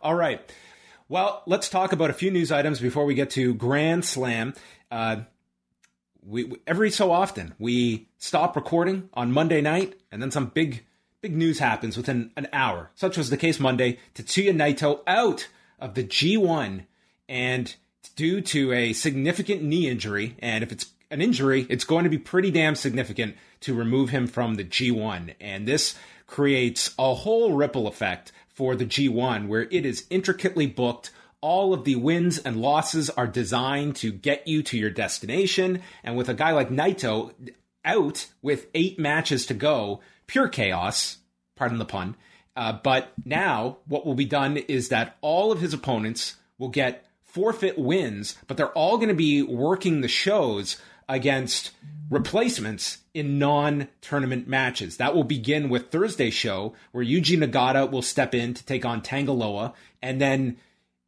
All 0.00 0.14
right. 0.14 0.40
Well, 1.10 1.42
let's 1.46 1.68
talk 1.68 1.92
about 1.92 2.08
a 2.08 2.14
few 2.14 2.30
news 2.30 2.50
items 2.50 2.80
before 2.80 3.04
we 3.04 3.14
get 3.14 3.28
to 3.30 3.52
Grand 3.52 4.06
Slam. 4.06 4.54
Uh, 4.90 5.16
we 6.26 6.50
every 6.66 6.90
so 6.90 7.12
often 7.12 7.54
we 7.58 8.08
stop 8.16 8.56
recording 8.56 9.10
on 9.12 9.30
Monday 9.30 9.60
night, 9.60 9.94
and 10.10 10.22
then 10.22 10.30
some 10.30 10.46
big 10.46 10.86
big 11.20 11.36
news 11.36 11.58
happens 11.58 11.98
within 11.98 12.30
an 12.36 12.48
hour. 12.50 12.90
Such 12.94 13.18
was 13.18 13.28
the 13.28 13.36
case 13.36 13.60
Monday. 13.60 13.98
Tetsuya 14.14 14.54
Naito 14.54 15.00
out 15.06 15.48
of 15.78 15.94
the 15.94 16.04
G1 16.04 16.84
and 17.28 17.74
due 18.16 18.40
to 18.40 18.72
a 18.72 18.92
significant 18.92 19.62
knee 19.62 19.88
injury. 19.88 20.36
And 20.40 20.64
if 20.64 20.72
it's 20.72 20.92
an 21.10 21.22
injury, 21.22 21.66
it's 21.68 21.84
going 21.84 22.04
to 22.04 22.10
be 22.10 22.18
pretty 22.18 22.50
damn 22.50 22.74
significant 22.74 23.36
to 23.60 23.74
remove 23.74 24.10
him 24.10 24.26
from 24.26 24.54
the 24.54 24.64
G1. 24.64 25.34
And 25.40 25.66
this 25.66 25.94
creates 26.26 26.94
a 26.98 27.14
whole 27.14 27.52
ripple 27.52 27.86
effect 27.86 28.32
for 28.48 28.74
the 28.74 28.84
G1 28.84 29.48
where 29.48 29.68
it 29.70 29.86
is 29.86 30.06
intricately 30.10 30.66
booked. 30.66 31.10
All 31.40 31.72
of 31.72 31.84
the 31.84 31.94
wins 31.94 32.38
and 32.38 32.60
losses 32.60 33.08
are 33.10 33.26
designed 33.26 33.96
to 33.96 34.10
get 34.10 34.46
you 34.48 34.62
to 34.64 34.76
your 34.76 34.90
destination. 34.90 35.82
And 36.02 36.16
with 36.16 36.28
a 36.28 36.34
guy 36.34 36.50
like 36.50 36.70
Naito 36.70 37.32
out 37.84 38.26
with 38.42 38.66
eight 38.74 38.98
matches 38.98 39.46
to 39.46 39.54
go, 39.54 40.00
pure 40.26 40.48
chaos, 40.48 41.18
pardon 41.56 41.78
the 41.78 41.84
pun. 41.84 42.16
Uh, 42.56 42.72
but 42.72 43.12
now 43.24 43.78
what 43.86 44.04
will 44.04 44.14
be 44.14 44.24
done 44.24 44.56
is 44.56 44.88
that 44.88 45.16
all 45.20 45.52
of 45.52 45.60
his 45.60 45.72
opponents 45.72 46.34
will 46.58 46.68
get 46.68 47.07
forfeit 47.38 47.78
wins, 47.78 48.36
but 48.48 48.56
they're 48.56 48.72
all 48.72 48.96
going 48.96 49.08
to 49.10 49.14
be 49.14 49.42
working 49.42 50.00
the 50.00 50.08
shows 50.08 50.76
against 51.08 51.70
replacements 52.10 52.98
in 53.14 53.38
non-tournament 53.38 54.48
matches. 54.48 54.96
That 54.96 55.14
will 55.14 55.22
begin 55.22 55.68
with 55.68 55.92
Thursday's 55.92 56.34
show 56.34 56.74
where 56.90 57.04
Yuji 57.04 57.38
Nagata 57.38 57.88
will 57.88 58.02
step 58.02 58.34
in 58.34 58.54
to 58.54 58.64
take 58.64 58.84
on 58.84 59.02
Tanga 59.02 59.30
Loa 59.30 59.72
and 60.02 60.20
then 60.20 60.56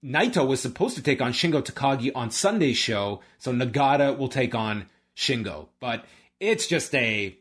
Naito 0.04 0.46
was 0.46 0.60
supposed 0.60 0.94
to 0.96 1.02
take 1.02 1.20
on 1.20 1.32
Shingo 1.32 1.62
Takagi 1.62 2.12
on 2.14 2.30
Sunday's 2.30 2.78
show, 2.78 3.20
so 3.38 3.52
Nagata 3.52 4.16
will 4.16 4.28
take 4.28 4.54
on 4.54 4.86
Shingo. 5.16 5.66
But 5.80 6.06
it's 6.38 6.68
just 6.68 6.94
a 6.94 7.36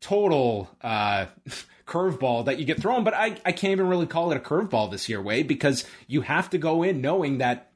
total 0.00 0.70
uh, 0.80 1.26
curveball 1.86 2.46
that 2.46 2.58
you 2.58 2.64
get 2.64 2.80
thrown. 2.80 3.04
But 3.04 3.14
I, 3.14 3.36
I 3.44 3.52
can't 3.52 3.72
even 3.72 3.88
really 3.88 4.06
call 4.06 4.32
it 4.32 4.36
a 4.36 4.40
curveball 4.40 4.90
this 4.90 5.08
year, 5.08 5.20
Wade, 5.20 5.48
because 5.48 5.84
you 6.06 6.22
have 6.22 6.48
to 6.50 6.58
go 6.58 6.82
in 6.82 7.02
knowing 7.02 7.38
that 7.38 7.71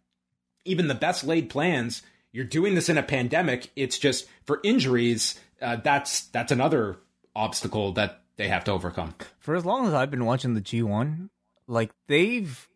even 0.66 0.88
the 0.88 0.94
best 0.94 1.24
laid 1.24 1.48
plans, 1.48 2.02
you're 2.32 2.44
doing 2.44 2.74
this 2.74 2.88
in 2.88 2.98
a 2.98 3.02
pandemic. 3.02 3.70
It's 3.76 3.98
just 3.98 4.26
for 4.44 4.60
injuries. 4.62 5.38
Uh, 5.60 5.76
that's 5.76 6.26
that's 6.26 6.52
another 6.52 6.98
obstacle 7.34 7.92
that 7.92 8.22
they 8.36 8.48
have 8.48 8.64
to 8.64 8.72
overcome. 8.72 9.14
For 9.38 9.54
as 9.54 9.64
long 9.64 9.86
as 9.86 9.94
I've 9.94 10.10
been 10.10 10.24
watching 10.24 10.54
the 10.54 10.60
G1, 10.60 11.30
like 11.66 11.92
they've 12.08 12.68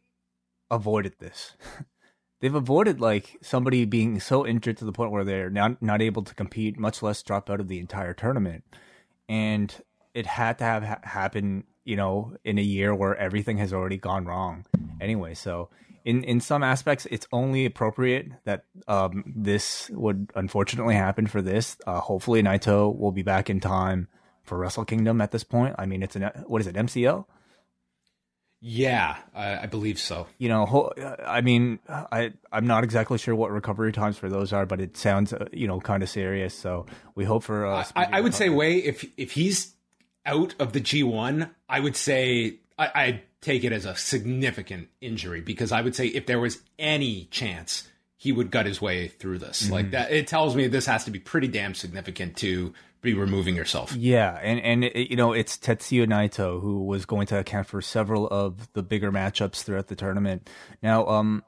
avoided 0.70 1.14
this. 1.18 1.54
they've 2.40 2.54
avoided 2.54 3.00
like 3.00 3.36
somebody 3.42 3.84
being 3.84 4.20
so 4.20 4.46
injured 4.46 4.78
to 4.78 4.84
the 4.84 4.92
point 4.92 5.10
where 5.10 5.24
they're 5.24 5.50
not 5.50 5.82
not 5.82 6.02
able 6.02 6.22
to 6.22 6.34
compete, 6.34 6.78
much 6.78 7.02
less 7.02 7.22
drop 7.22 7.50
out 7.50 7.60
of 7.60 7.68
the 7.68 7.78
entire 7.78 8.14
tournament. 8.14 8.64
And 9.28 9.74
it 10.14 10.26
had 10.26 10.58
to 10.58 10.64
have 10.64 10.82
ha- 10.82 11.30
you 11.84 11.96
know, 11.96 12.36
in 12.44 12.58
a 12.58 12.62
year 12.62 12.94
where 12.94 13.16
everything 13.16 13.58
has 13.58 13.72
already 13.72 13.96
gone 13.96 14.24
wrong. 14.24 14.64
Anyway, 15.00 15.34
so 15.34 15.70
in 16.04 16.24
in 16.24 16.40
some 16.40 16.62
aspects, 16.62 17.06
it's 17.10 17.26
only 17.32 17.66
appropriate 17.66 18.28
that 18.44 18.64
um, 18.88 19.24
this 19.26 19.90
would 19.90 20.30
unfortunately 20.34 20.94
happen 20.94 21.26
for 21.26 21.42
this. 21.42 21.76
Uh, 21.86 22.00
hopefully, 22.00 22.42
Naito 22.42 22.96
will 22.96 23.12
be 23.12 23.22
back 23.22 23.50
in 23.50 23.60
time 23.60 24.08
for 24.42 24.58
Wrestle 24.58 24.84
Kingdom 24.84 25.20
at 25.20 25.30
this 25.30 25.44
point. 25.44 25.74
I 25.78 25.86
mean, 25.86 26.02
it's 26.02 26.16
an 26.16 26.30
what 26.46 26.60
is 26.60 26.66
it 26.66 26.74
MCL? 26.74 27.24
Yeah, 28.62 29.16
I, 29.34 29.60
I 29.60 29.66
believe 29.66 29.98
so. 29.98 30.26
You 30.36 30.50
know, 30.50 30.66
ho- 30.66 30.92
I 31.26 31.40
mean, 31.40 31.78
I 31.88 32.32
I'm 32.52 32.66
not 32.66 32.84
exactly 32.84 33.16
sure 33.16 33.34
what 33.34 33.50
recovery 33.50 33.90
times 33.92 34.18
for 34.18 34.28
those 34.28 34.52
are, 34.52 34.66
but 34.66 34.80
it 34.80 34.96
sounds 34.98 35.32
uh, 35.32 35.46
you 35.52 35.66
know 35.66 35.80
kind 35.80 36.02
of 36.02 36.10
serious. 36.10 36.54
So 36.54 36.84
we 37.14 37.24
hope 37.24 37.42
for. 37.42 37.66
Uh, 37.66 37.84
I, 37.96 38.18
I 38.18 38.20
would 38.20 38.34
say, 38.34 38.50
Wai 38.50 38.64
if 38.66 39.06
if 39.16 39.32
he's 39.32 39.74
out 40.26 40.54
of 40.58 40.74
the 40.74 40.80
G1, 40.80 41.50
I 41.70 41.80
would 41.80 41.96
say 41.96 42.58
I, 42.78 42.90
I'd 42.94 43.22
take 43.40 43.64
it 43.64 43.72
as 43.72 43.84
a 43.86 43.96
significant 43.96 44.88
injury 45.00 45.40
because 45.40 45.72
I 45.72 45.80
would 45.80 45.94
say 45.94 46.06
if 46.06 46.26
there 46.26 46.38
was 46.40 46.60
any 46.78 47.26
chance 47.30 47.88
he 48.16 48.32
would 48.32 48.50
gut 48.50 48.66
his 48.66 48.82
way 48.82 49.08
through 49.08 49.38
this, 49.38 49.62
Mm-hmm. 49.62 49.72
like 49.72 49.90
that, 49.92 50.12
it 50.12 50.26
tells 50.28 50.54
me 50.54 50.66
this 50.68 50.86
has 50.86 51.04
to 51.04 51.10
be 51.10 51.18
pretty 51.18 51.48
damn 51.48 51.74
significant 51.74 52.36
to 52.38 52.74
be 53.00 53.14
removing 53.14 53.56
yourself. 53.56 53.96
Yeah, 53.96 54.38
and 54.42 54.60
and 54.60 54.84
it, 54.84 55.10
you 55.10 55.16
know 55.16 55.32
it's 55.32 55.56
Tetsuya 55.56 56.06
Naito 56.06 56.60
who 56.60 56.84
was 56.84 57.06
going 57.06 57.26
to 57.28 57.38
account 57.38 57.66
for 57.66 57.80
several 57.80 58.26
of 58.28 58.70
the 58.74 58.82
bigger 58.82 59.10
matchups 59.10 59.62
throughout 59.62 59.86
the 59.86 59.96
tournament. 59.96 60.50
Now, 60.82 61.06
um, 61.06 61.42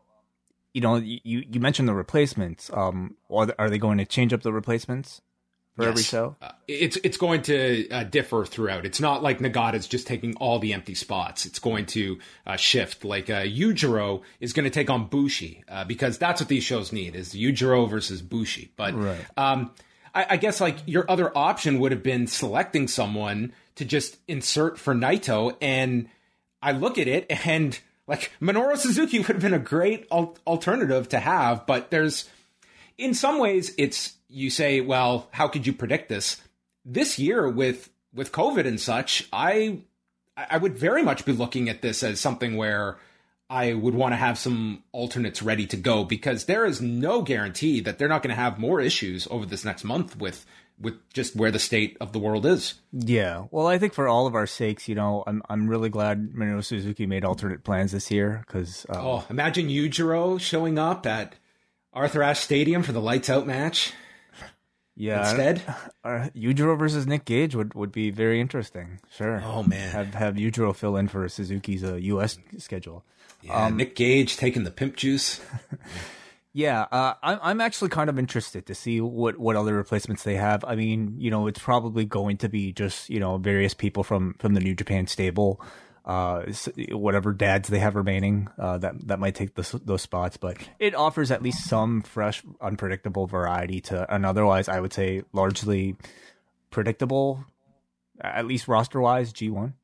you 0.72 0.80
know, 0.80 0.96
you 0.96 1.20
you 1.22 1.61
mentioned 1.61 1.88
the 1.88 1.94
replacements. 1.94 2.70
Um, 2.72 3.16
are 3.30 3.44
they, 3.44 3.52
are 3.58 3.68
they 3.68 3.76
going 3.76 3.99
to 3.99 4.06
change 4.06 4.32
up 4.32 4.42
the 4.42 4.52
replacements 4.52 5.20
for 5.76 5.85
every 5.88 6.02
show? 6.02 6.37
Uh, 6.41 6.52
it's 6.69 6.97
it's 7.02 7.17
going 7.17 7.43
to 7.43 7.88
uh, 7.91 8.05
differ 8.05 8.45
throughout. 8.45 8.85
It's 8.85 9.00
not 9.00 9.23
like 9.23 9.38
Nagata's 9.38 9.87
just 9.87 10.07
taking 10.07 10.37
all 10.37 10.59
the 10.59 10.73
empty 10.73 10.95
spots. 10.95 11.47
It's 11.47 11.59
going 11.59 11.87
to 11.87 12.19
uh, 12.47 12.57
shift. 12.57 13.05
Like 13.05 13.31
uh, 13.31 13.43
Yujiro 13.43 14.23
is 14.41 14.52
going 14.52 14.64
to 14.64 14.71
take 14.71 14.91
on 14.91 15.07
Bushi 15.07 15.64
uh, 15.69 15.85
because 15.85 16.19
that's 16.19 16.41
what 16.41 16.49
these 16.49 16.64
shows 16.64 16.93
need 16.93 17.17
is 17.17 17.35
Yujiro 17.35 17.88
versus 17.88 18.23
Bushi. 18.23 18.73
But 18.76 18.95
Right. 18.95 19.25
um, 19.37 19.71
I, 20.14 20.26
I 20.31 20.37
guess 20.37 20.61
like 20.61 20.76
your 20.87 21.11
other 21.11 21.37
option 21.37 21.81
would 21.81 21.93
have 21.93 22.02
been 22.02 22.26
selecting 22.26 22.87
someone 22.88 23.52
to 23.76 23.85
just 23.87 24.19
insert 24.29 24.79
for 24.79 24.95
Naito, 24.95 25.57
and 25.62 26.09
I 26.61 26.73
look 26.73 26.99
at 26.99 27.09
it 27.09 27.26
and 27.47 27.79
like 28.07 28.31
Minoru 28.43 28.76
Suzuki 28.76 29.19
would 29.19 29.29
have 29.29 29.41
been 29.41 29.55
a 29.55 29.59
great 29.59 30.07
al- 30.12 30.37
alternative 30.47 31.09
to 31.11 31.19
have, 31.19 31.67
but 31.67 31.91
there's 31.91 32.29
in 32.99 33.14
some 33.14 33.38
ways 33.38 33.73
it's 33.79 34.12
you 34.33 34.51
say 34.51 34.81
well 34.81 35.29
how 35.33 35.49
could 35.49 35.67
you 35.67 35.73
predict 35.73 36.09
this? 36.09 36.41
This 36.85 37.19
year 37.19 37.49
with 37.49 37.91
with 38.15 38.33
covid 38.33 38.67
and 38.67 38.81
such 38.81 39.29
i 39.33 39.79
i 40.37 40.57
would 40.57 40.77
very 40.77 41.03
much 41.03 41.25
be 41.25 41.33
looking 41.33 41.69
at 41.69 41.83
this 41.83 42.03
as 42.03 42.21
something 42.21 42.57
where 42.57 42.99
i 43.49 43.73
would 43.73 43.95
want 43.95 44.12
to 44.12 44.17
have 44.17 44.39
some 44.39 44.83
alternates 44.93 45.43
ready 45.43 45.67
to 45.67 45.77
go 45.77 46.05
because 46.05 46.45
there 46.45 46.65
is 46.65 46.81
no 46.81 47.23
guarantee 47.23 47.81
that 47.81 47.99
they're 47.99 48.09
not 48.09 48.23
going 48.23 48.35
to 48.35 48.41
have 48.41 48.59
more 48.59 48.81
issues 48.81 49.27
over 49.31 49.47
this 49.47 49.65
next 49.65 49.85
month 49.85 50.17
with 50.19 50.47
with 50.81 50.95
just 51.12 51.37
where 51.37 51.51
the 51.51 51.61
state 51.61 51.97
of 52.01 52.12
the 52.12 52.19
world 52.19 52.45
is. 52.45 52.75
Yeah, 52.93 53.45
well, 53.53 53.69
I 53.69 53.79
think 53.79 53.93
for 53.93 54.09
all 54.09 54.27
of 54.27 54.35
our 54.35 54.49
sakes, 54.49 54.89
you 54.89 54.97
know, 54.97 55.23
I'm 55.27 55.43
I'm 55.49 55.69
really 55.69 55.91
glad 55.91 56.33
Minoru 56.33 56.65
Suzuki 56.65 57.07
made 57.07 57.25
alternate 57.25 57.62
plans 57.62 57.93
this 57.93 58.11
year 58.11 58.43
because 58.45 58.85
uh, 58.89 58.99
oh 58.99 59.25
imagine 59.31 59.69
Yujiro 59.69 60.41
showing 60.41 60.79
up 60.79 61.07
at 61.07 61.35
arthur 61.93 62.23
ashe 62.23 62.41
stadium 62.41 62.83
for 62.83 62.93
the 62.93 63.03
lights 63.03 63.31
out 63.31 63.47
match 63.47 63.93
yeah, 64.96 65.28
instead 65.28 65.62
uh, 66.04 66.28
Yujiro 66.37 66.78
versus 66.78 67.06
Nick 67.06 67.25
Gage 67.25 67.54
would, 67.54 67.75
would 67.75 67.92
be 67.92 68.11
very 68.11 68.40
interesting. 68.40 69.00
Sure. 69.11 69.42
Oh, 69.44 69.62
man. 69.62 69.90
have 69.90 70.14
have 70.14 70.34
Yujiro 70.34 70.75
fill 70.75 70.96
in 70.96 71.08
for 71.08 71.28
Suzuki's 71.28 71.84
uh, 71.84 71.94
U.S. 71.94 72.38
schedule. 72.58 73.04
yeah, 73.42 73.68
nick 73.70 73.96
gage 73.96 74.37
taking 74.37 74.62
the 74.62 74.70
pimp 74.70 74.94
juice 74.94 75.40
Yeah, 76.54 76.82
uh, 76.92 77.14
I'm 77.22 77.38
I'm 77.42 77.61
actually 77.62 77.88
kind 77.88 78.11
of 78.11 78.18
interested 78.18 78.66
to 78.66 78.75
see 78.75 79.00
what 79.00 79.38
what 79.38 79.56
other 79.56 79.75
replacements 79.75 80.22
they 80.22 80.34
have. 80.37 80.64
I 80.66 80.75
mean, 80.75 81.14
you 81.16 81.30
know, 81.30 81.46
it's 81.46 81.58
probably 81.58 82.04
going 82.04 82.37
to 82.38 82.49
be 82.49 82.72
just 82.72 83.08
you 83.08 83.20
know 83.20 83.38
various 83.38 83.72
people 83.72 84.04
from 84.04 84.34
from 84.38 84.52
the 84.52 84.61
New 84.61 84.75
Japan 84.75 85.06
stable, 85.06 85.62
uh, 86.04 86.42
whatever 86.90 87.32
dads 87.32 87.68
they 87.68 87.78
have 87.78 87.94
remaining 87.94 88.49
uh, 88.59 88.78
that 88.78 89.06
that 89.09 89.18
might 89.21 89.35
take 89.35 89.54
those 89.54 89.73
those 89.73 90.02
spots. 90.02 90.37
But 90.37 90.59
it 90.78 90.94
offers 90.94 91.30
at 91.30 91.42
least 91.42 91.68
some 91.68 92.02
fresh, 92.02 92.42
unpredictable 92.61 93.26
variety 93.26 93.80
to 93.82 94.14
an 94.14 94.25
otherwise, 94.25 94.68
I 94.68 94.80
would 94.80 94.92
say, 94.92 95.23
largely 95.32 95.97
predictable, 96.71 97.44
at 98.21 98.47
least 98.47 98.68
roster 98.68 99.00
wise. 99.00 99.32
G 99.32 99.50
one. 99.50 99.75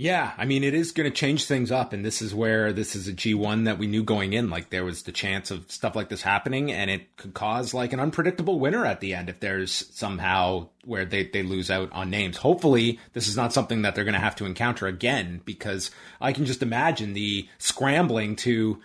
Yeah, 0.00 0.32
I 0.38 0.44
mean, 0.44 0.62
it 0.62 0.74
is 0.74 0.92
going 0.92 1.10
to 1.10 1.16
change 1.16 1.46
things 1.46 1.72
up, 1.72 1.92
and 1.92 2.04
this 2.04 2.22
is 2.22 2.32
where 2.32 2.72
this 2.72 2.94
is 2.94 3.08
a 3.08 3.12
G1 3.12 3.64
that 3.64 3.78
we 3.78 3.88
knew 3.88 4.04
going 4.04 4.32
in. 4.32 4.48
Like, 4.48 4.70
there 4.70 4.84
was 4.84 5.02
the 5.02 5.10
chance 5.10 5.50
of 5.50 5.68
stuff 5.72 5.96
like 5.96 6.08
this 6.08 6.22
happening, 6.22 6.70
and 6.70 6.88
it 6.88 7.16
could 7.16 7.34
cause 7.34 7.74
like 7.74 7.92
an 7.92 7.98
unpredictable 7.98 8.60
winner 8.60 8.86
at 8.86 9.00
the 9.00 9.12
end 9.12 9.28
if 9.28 9.40
there's 9.40 9.72
somehow 9.92 10.68
where 10.84 11.04
they, 11.04 11.24
they 11.24 11.42
lose 11.42 11.68
out 11.68 11.90
on 11.90 12.10
names. 12.10 12.36
Hopefully, 12.36 13.00
this 13.12 13.26
is 13.26 13.36
not 13.36 13.52
something 13.52 13.82
that 13.82 13.96
they're 13.96 14.04
going 14.04 14.14
to 14.14 14.20
have 14.20 14.36
to 14.36 14.46
encounter 14.46 14.86
again, 14.86 15.40
because 15.44 15.90
I 16.20 16.32
can 16.32 16.44
just 16.44 16.62
imagine 16.62 17.12
the 17.12 17.48
scrambling 17.58 18.36
to 18.36 18.80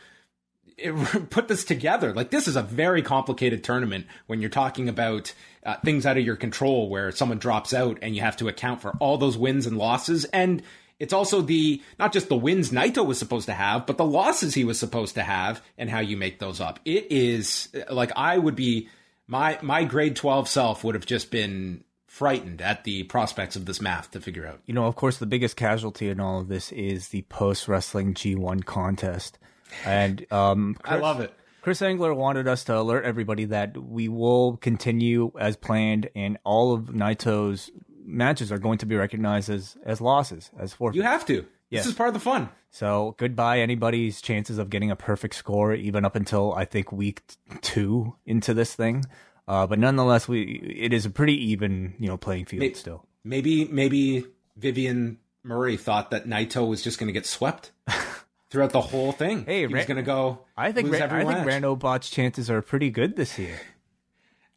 put 1.29 1.47
this 1.47 1.63
together. 1.63 2.11
Like 2.11 2.31
this 2.31 2.47
is 2.47 2.55
a 2.55 2.63
very 2.63 3.03
complicated 3.03 3.63
tournament 3.63 4.07
when 4.25 4.41
you're 4.41 4.49
talking 4.49 4.89
about 4.89 5.31
uh, 5.63 5.75
things 5.85 6.07
out 6.07 6.17
of 6.17 6.25
your 6.25 6.37
control, 6.37 6.89
where 6.89 7.11
someone 7.11 7.37
drops 7.37 7.71
out 7.71 7.99
and 8.01 8.15
you 8.15 8.21
have 8.21 8.37
to 8.37 8.47
account 8.47 8.81
for 8.81 8.97
all 8.99 9.19
those 9.19 9.37
wins 9.37 9.67
and 9.67 9.77
losses. 9.77 10.25
And 10.25 10.63
it's 11.03 11.11
also 11.11 11.41
the 11.41 11.81
not 11.99 12.13
just 12.13 12.29
the 12.29 12.35
wins 12.35 12.71
Naito 12.71 13.05
was 13.05 13.19
supposed 13.19 13.47
to 13.47 13.53
have, 13.53 13.85
but 13.85 13.97
the 13.97 14.05
losses 14.05 14.53
he 14.53 14.63
was 14.63 14.79
supposed 14.79 15.15
to 15.15 15.21
have, 15.21 15.61
and 15.77 15.89
how 15.89 15.99
you 15.99 16.15
make 16.15 16.39
those 16.39 16.61
up. 16.61 16.79
It 16.85 17.11
is 17.11 17.67
like 17.91 18.13
I 18.15 18.37
would 18.37 18.55
be 18.55 18.87
my 19.27 19.59
my 19.61 19.83
grade 19.83 20.15
twelve 20.15 20.47
self 20.47 20.81
would 20.85 20.95
have 20.95 21.05
just 21.05 21.29
been 21.29 21.83
frightened 22.07 22.61
at 22.61 22.85
the 22.85 23.03
prospects 23.03 23.57
of 23.57 23.65
this 23.65 23.81
math 23.81 24.11
to 24.11 24.21
figure 24.21 24.47
out. 24.47 24.61
You 24.65 24.73
know, 24.73 24.85
of 24.85 24.95
course, 24.95 25.17
the 25.17 25.25
biggest 25.25 25.57
casualty 25.57 26.07
in 26.07 26.21
all 26.21 26.39
of 26.39 26.47
this 26.47 26.71
is 26.71 27.09
the 27.09 27.23
post 27.23 27.67
wrestling 27.67 28.13
G1 28.13 28.63
contest. 28.63 29.39
And 29.83 30.25
um, 30.31 30.77
I 30.85 30.97
love 30.97 31.19
it. 31.19 31.33
Chris 31.61 31.81
Engler 31.81 32.13
wanted 32.13 32.47
us 32.47 32.63
to 32.65 32.77
alert 32.77 33.03
everybody 33.03 33.45
that 33.45 33.77
we 33.77 34.07
will 34.07 34.55
continue 34.57 35.33
as 35.37 35.57
planned, 35.57 36.09
and 36.15 36.37
all 36.45 36.73
of 36.73 36.83
Naito's 36.85 37.71
matches 38.05 38.51
are 38.51 38.57
going 38.59 38.77
to 38.79 38.85
be 38.85 38.95
recognized 38.95 39.49
as 39.49 39.77
as 39.85 40.01
losses, 40.01 40.51
as 40.57 40.73
forfeits. 40.73 40.97
You 40.97 41.03
have 41.03 41.25
to. 41.27 41.45
Yes. 41.69 41.83
This 41.85 41.91
is 41.93 41.97
part 41.97 42.09
of 42.09 42.13
the 42.13 42.19
fun. 42.19 42.49
So 42.69 43.15
goodbye 43.17 43.59
anybody's 43.59 44.21
chances 44.21 44.57
of 44.59 44.69
getting 44.69 44.91
a 44.91 44.95
perfect 44.95 45.35
score, 45.35 45.73
even 45.73 46.05
up 46.05 46.15
until 46.15 46.53
I 46.53 46.65
think 46.65 46.91
week 46.91 47.21
two 47.61 48.15
into 48.25 48.53
this 48.53 48.75
thing. 48.75 49.05
Uh, 49.47 49.67
but 49.67 49.79
nonetheless, 49.79 50.27
we 50.27 50.43
it 50.43 50.93
is 50.93 51.05
a 51.05 51.09
pretty 51.09 51.33
even 51.51 51.95
you 51.99 52.07
know 52.07 52.17
playing 52.17 52.45
field 52.45 52.61
Maybe- 52.61 52.73
still. 52.75 53.05
Maybe 53.23 53.65
maybe 53.65 54.25
Vivian 54.57 55.17
Murray 55.43 55.77
thought 55.77 56.11
that 56.11 56.25
Naito 56.27 56.67
was 56.67 56.81
just 56.81 56.99
going 56.99 57.07
to 57.07 57.13
get 57.13 57.25
swept 57.25 57.71
throughout 58.49 58.71
the 58.71 58.81
whole 58.81 59.11
thing. 59.13 59.45
Hey, 59.45 59.61
he 59.61 59.67
was 59.67 59.85
going 59.85 59.97
to 59.97 60.03
go. 60.03 60.39
I 60.57 60.71
think 60.71 60.89
lose 60.89 60.99
Ra- 60.99 61.07
I 61.07 61.23
think 61.25 61.45
match. 61.45 61.47
Rando 61.47 61.79
Bot's 61.79 62.09
chances 62.09 62.49
are 62.49 62.61
pretty 62.61 62.89
good 62.89 63.15
this 63.15 63.39
year. 63.39 63.59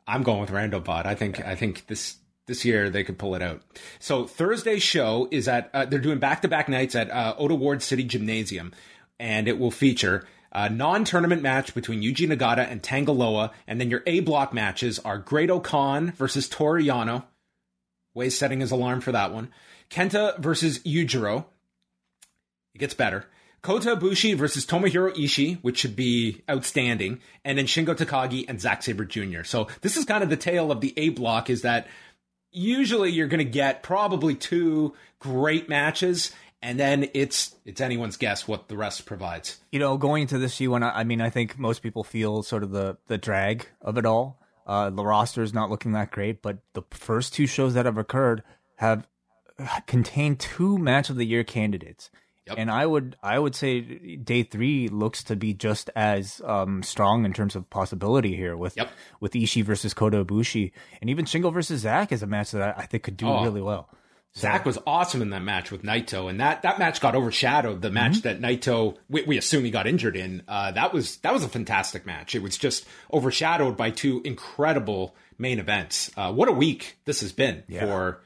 I'm 0.06 0.22
going 0.22 0.40
with 0.40 0.50
Rando 0.50 0.82
Bot. 0.82 1.06
I 1.06 1.14
think 1.14 1.44
I 1.44 1.54
think 1.54 1.86
this 1.86 2.16
this 2.46 2.64
year 2.64 2.90
they 2.90 3.04
could 3.04 3.18
pull 3.18 3.34
it 3.34 3.42
out. 3.42 3.62
So 3.98 4.26
Thursday's 4.26 4.82
show 4.82 5.28
is 5.30 5.48
at 5.48 5.70
uh, 5.74 5.84
they're 5.84 5.98
doing 5.98 6.18
back 6.18 6.42
to 6.42 6.48
back 6.48 6.68
nights 6.68 6.94
at 6.94 7.10
uh, 7.10 7.34
Ota 7.38 7.54
Ward 7.54 7.82
City 7.82 8.04
Gymnasium, 8.04 8.72
and 9.18 9.48
it 9.48 9.58
will 9.58 9.70
feature 9.70 10.26
a 10.52 10.70
non-tournament 10.70 11.42
match 11.42 11.74
between 11.74 12.02
Yuji 12.02 12.26
Nagata 12.26 12.70
and 12.70 12.82
Tanga 12.82 13.12
Loa, 13.12 13.52
and 13.66 13.80
then 13.80 13.90
your 13.90 14.02
A 14.06 14.20
block 14.20 14.54
matches 14.54 14.98
are 15.00 15.18
Great 15.18 15.50
Khan 15.62 16.12
versus 16.12 16.48
Toriyano. 16.48 17.24
Wai 18.14 18.28
setting 18.28 18.60
his 18.60 18.70
alarm 18.70 19.02
for 19.02 19.12
that 19.12 19.32
one. 19.32 19.50
Kenta 19.90 20.38
versus 20.38 20.78
Yujiro. 20.80 21.44
It 22.74 22.78
gets 22.78 22.94
better. 22.94 23.26
Kota 23.66 23.96
Ibushi 23.96 24.36
versus 24.36 24.64
Tomohiro 24.64 25.12
Ishii, 25.14 25.58
which 25.60 25.78
should 25.78 25.96
be 25.96 26.40
outstanding, 26.48 27.20
and 27.44 27.58
then 27.58 27.66
Shingo 27.66 27.96
Takagi 27.96 28.44
and 28.48 28.60
Zack 28.60 28.82
Sabre 28.82 29.04
Jr. 29.04 29.42
So 29.42 29.66
this 29.80 29.96
is 29.96 30.04
kind 30.04 30.22
of 30.22 30.30
the 30.30 30.36
tale 30.36 30.70
of 30.70 30.80
the 30.80 30.94
A 30.96 31.08
block 31.08 31.50
is 31.50 31.62
that 31.62 31.88
usually 32.50 33.10
you're 33.10 33.28
going 33.28 33.38
to 33.38 33.44
get 33.44 33.82
probably 33.82 34.34
two 34.34 34.94
great 35.18 35.68
matches, 35.68 36.32
and 36.62 36.78
then 36.78 37.08
it's 37.14 37.54
it's 37.64 37.80
anyone's 37.80 38.16
guess 38.16 38.48
what 38.48 38.68
the 38.68 38.76
rest 38.76 39.06
provides. 39.06 39.58
you 39.72 39.78
know, 39.78 39.96
going 39.96 40.22
into 40.22 40.38
this 40.38 40.56
G1, 40.56 40.82
I 40.82 41.00
I 41.00 41.04
mean, 41.04 41.20
I 41.20 41.30
think 41.30 41.58
most 41.58 41.82
people 41.82 42.04
feel 42.04 42.42
sort 42.42 42.62
of 42.62 42.70
the 42.70 42.96
the 43.06 43.18
drag 43.18 43.66
of 43.80 43.98
it 43.98 44.06
all. 44.06 44.40
Uh, 44.66 44.90
the 44.90 45.04
roster 45.04 45.42
is 45.42 45.54
not 45.54 45.70
looking 45.70 45.92
that 45.92 46.10
great, 46.10 46.42
but 46.42 46.58
the 46.72 46.82
first 46.90 47.32
two 47.32 47.46
shows 47.46 47.74
that 47.74 47.86
have 47.86 47.98
occurred 47.98 48.42
have 48.76 49.06
contained 49.86 50.40
two 50.40 50.76
match 50.76 51.08
of 51.08 51.16
the 51.16 51.24
year 51.24 51.44
candidates. 51.44 52.10
Yep. 52.46 52.56
And 52.58 52.70
I 52.70 52.86
would 52.86 53.16
I 53.22 53.38
would 53.38 53.54
say 53.54 53.80
day 54.16 54.42
three 54.44 54.88
looks 54.88 55.24
to 55.24 55.36
be 55.36 55.52
just 55.52 55.90
as 55.96 56.40
um, 56.44 56.82
strong 56.82 57.24
in 57.24 57.32
terms 57.32 57.56
of 57.56 57.68
possibility 57.70 58.36
here 58.36 58.56
with 58.56 58.76
Yep. 58.76 58.90
with 59.20 59.32
Ishii 59.32 59.64
versus 59.64 59.92
Kota 59.94 60.24
Ibushi, 60.24 60.70
and 61.00 61.10
even 61.10 61.24
Shingo 61.24 61.52
versus 61.52 61.80
Zack 61.80 62.12
is 62.12 62.22
a 62.22 62.26
match 62.26 62.52
that 62.52 62.78
I, 62.78 62.86
think 62.86 63.02
could 63.02 63.16
do 63.16 63.26
Oh. 63.28 63.42
really 63.42 63.62
well. 63.62 63.88
Zack 64.36 64.66
was 64.66 64.78
awesome 64.86 65.22
in 65.22 65.30
that 65.30 65.42
match 65.42 65.70
with 65.70 65.82
Naito, 65.82 66.28
and 66.28 66.38
that, 66.40 66.60
that 66.60 66.78
match 66.78 67.00
got 67.00 67.14
overshadowed. 67.16 67.80
The 67.80 67.90
match 67.90 68.20
that 68.20 68.38
Naito, 68.38 68.98
we, 69.08 69.22
we 69.22 69.38
assume 69.38 69.64
he 69.64 69.70
got 69.70 69.86
injured 69.86 70.14
in, 70.14 70.42
uh, 70.46 70.72
that 70.72 70.92
was 70.92 71.16
that 71.18 71.32
was 71.32 71.42
a 71.42 71.48
fantastic 71.48 72.04
match. 72.04 72.34
It 72.34 72.42
was 72.42 72.58
just 72.58 72.84
overshadowed 73.10 73.78
by 73.78 73.90
two 73.90 74.20
incredible 74.24 75.16
main 75.38 75.58
events. 75.58 76.10
Uh, 76.18 76.32
what 76.32 76.48
a 76.48 76.52
week 76.52 76.98
this 77.06 77.20
has 77.22 77.32
been 77.32 77.62
for 77.80 78.20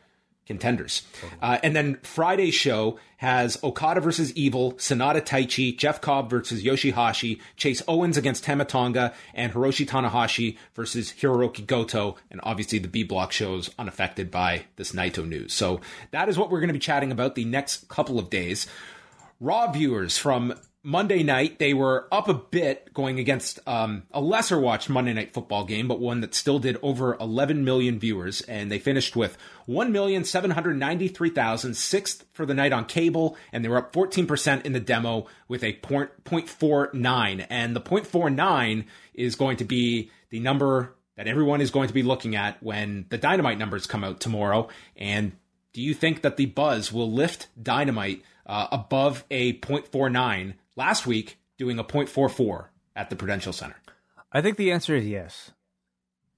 contenders. 0.50 1.02
Uh, 1.40 1.59
and 1.62 1.76
then 1.76 1.97
Friday's 2.02 2.54
show 2.54 2.99
has 3.19 3.57
Okada 3.62 4.00
versus 4.00 4.35
Evil, 4.35 4.73
Sanada 4.73 5.21
Taichi, 5.21 5.78
Jeff 5.78 6.00
Cobb 6.00 6.28
versus 6.28 6.64
Yoshi-Hashi, 6.64 7.40
Chase 7.57 7.83
Owens 7.87 8.16
against 8.16 8.42
Tama 8.42 8.64
Tonga, 8.64 9.14
and 9.33 9.52
Hiroshi 9.52 9.87
Tanahashi 9.87 10.57
versus 10.75 11.12
Hiroki 11.12 11.64
Goto. 11.64 12.16
And 12.33 12.40
obviously 12.42 12.80
the 12.80 12.88
B 12.88 13.04
block 13.04 13.30
shows 13.30 13.71
unaffected 13.78 14.28
by 14.33 14.64
this 14.75 14.90
Naito 14.90 15.25
news. 15.25 15.52
So 15.52 15.80
that 16.11 16.28
is 16.28 16.37
what 16.37 16.50
we're 16.50 16.59
going 16.59 16.69
to 16.69 16.75
be 16.75 16.80
chatting 16.80 17.12
about 17.12 17.37
the 17.37 17.45
next 17.45 17.88
couple 17.88 18.19
of 18.19 18.28
days. 18.28 18.66
Raw 19.38 19.71
viewers 19.71 20.19
from 20.19 20.54
Monday 20.83 21.23
night, 21.23 21.59
they 21.59 21.75
were 21.75 22.09
up 22.11 22.27
a 22.27 22.35
bit 22.35 22.95
going 22.95 23.19
against 23.19 23.59
um, 23.67 24.05
a 24.12 24.21
lesser 24.21 24.59
watched 24.59 24.88
Monday 24.88 25.12
night 25.12 25.35
football 25.35 25.64
game, 25.64 25.87
but 25.87 26.01
one 26.01 26.23
that 26.23 26.35
still 26.35 26.59
did 26.59 26.79
over 26.83 27.19
11 27.21 27.64
million 27.64 27.99
viewers. 27.99 28.40
And 28.43 28.73
they 28.73 28.79
finished 28.79 29.14
with 29.14 29.37
1,793,000, 29.69 31.75
sixth 31.75 32.25
for 32.33 32.47
the 32.47 32.55
night 32.55 32.73
on 32.73 32.87
cable. 32.87 33.37
And 33.53 33.62
they 33.62 33.69
were 33.69 33.77
up 33.77 33.93
14% 33.93 34.64
in 34.64 34.73
the 34.73 34.81
demo 34.81 35.27
with 35.49 35.62
a 35.62 35.75
point, 35.75 36.11
0.49. 36.25 37.47
And 37.51 37.77
the 37.77 37.83
0.49 37.83 38.87
is 39.12 39.35
going 39.35 39.59
to 39.59 39.64
be 39.64 40.11
the 40.31 40.40
number 40.40 40.95
that 41.16 41.27
everyone 41.27 41.61
is 41.61 41.71
going 41.71 41.88
to 41.88 41.95
be 41.95 42.03
looking 42.03 42.37
at 42.37 42.62
when 42.62 43.05
the 43.11 43.19
dynamite 43.19 43.59
numbers 43.59 43.87
come 43.87 44.03
out 44.03 44.19
tomorrow. 44.19 44.69
And 44.97 45.33
do 45.75 45.83
you 45.83 45.93
think 45.93 46.23
that 46.23 46.38
the 46.38 46.47
buzz 46.47 46.90
will 46.90 47.12
lift 47.12 47.49
Dynamite 47.62 48.23
uh, 48.47 48.69
above 48.73 49.25
a 49.31 49.53
0.49 49.53 50.55
last 50.81 51.07
week, 51.07 51.38
doing 51.59 51.79
a 51.79 51.85
0.44 51.85 52.69
at 52.97 53.11
the 53.11 53.16
Prudential 53.16 53.53
Center? 53.53 53.77
I 54.33 54.40
think 54.40 54.57
the 54.57 54.73
answer 54.73 54.97
is 54.97 55.07
yes. 55.07 55.51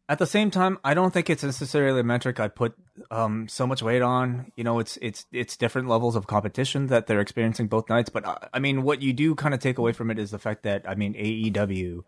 At 0.09 0.19
the 0.19 0.27
same 0.27 0.51
time, 0.51 0.79
I 0.83 0.95
don't 0.95 1.15
think 1.15 1.31
it's 1.31 1.45
necessarily 1.45 2.01
a 2.01 2.05
metric 2.05 2.41
I 2.41 2.49
put 2.49 2.75
um, 3.13 3.47
so 3.47 3.69
much 3.69 3.83
weight 3.83 4.03
on. 4.03 4.51
You 4.57 4.65
know, 4.65 4.81
it's 4.81 4.99
it's 5.01 5.27
it's 5.33 5.57
different 5.57 5.89
levels 5.89 6.17
of 6.17 6.27
competition 6.27 6.89
that 6.89 7.07
they're 7.07 7.21
experiencing 7.21 7.69
both 7.69 7.89
nights. 7.89 8.11
But 8.11 8.25
uh, 8.27 8.37
I 8.53 8.59
mean, 8.59 8.83
what 8.83 9.01
you 9.01 9.13
do 9.13 9.37
kind 9.37 9.55
of 9.55 9.61
take 9.61 9.79
away 9.79 9.93
from 9.93 10.11
it 10.11 10.19
is 10.19 10.33
the 10.33 10.41
fact 10.41 10.65
that 10.65 10.87
I 10.89 10.97
mean, 10.97 11.15
AEW 11.15 12.03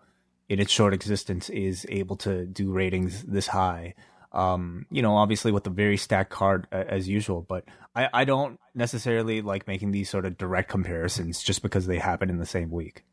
in 0.49 0.59
its 0.59 0.73
short 0.73 0.93
existence 0.93 1.49
is 1.51 1.87
able 1.89 2.17
to 2.17 2.45
do 2.47 2.73
ratings 2.73 3.23
this 3.23 3.47
high. 3.47 3.95
Um, 4.35 4.87
you 4.91 5.01
know, 5.01 5.17
obviously 5.17 5.53
with 5.53 5.67
a 5.67 5.71
very 5.71 5.97
stacked 5.97 6.31
card 6.31 6.67
as 6.73 7.09
usual, 7.09 7.41
but 7.41 7.65
I, 7.95 8.09
I 8.13 8.25
don't 8.25 8.59
necessarily 8.75 9.41
like 9.41 9.69
making 9.69 9.93
these 9.93 10.11
sort 10.11 10.27
of 10.27 10.37
direct 10.37 10.69
comparisons 10.69 11.43
just 11.43 11.63
because 11.63 11.87
they 11.87 11.99
happen 11.99 12.29
in 12.29 12.39
the 12.39 12.47
same 12.47 12.71
week. 12.71 13.05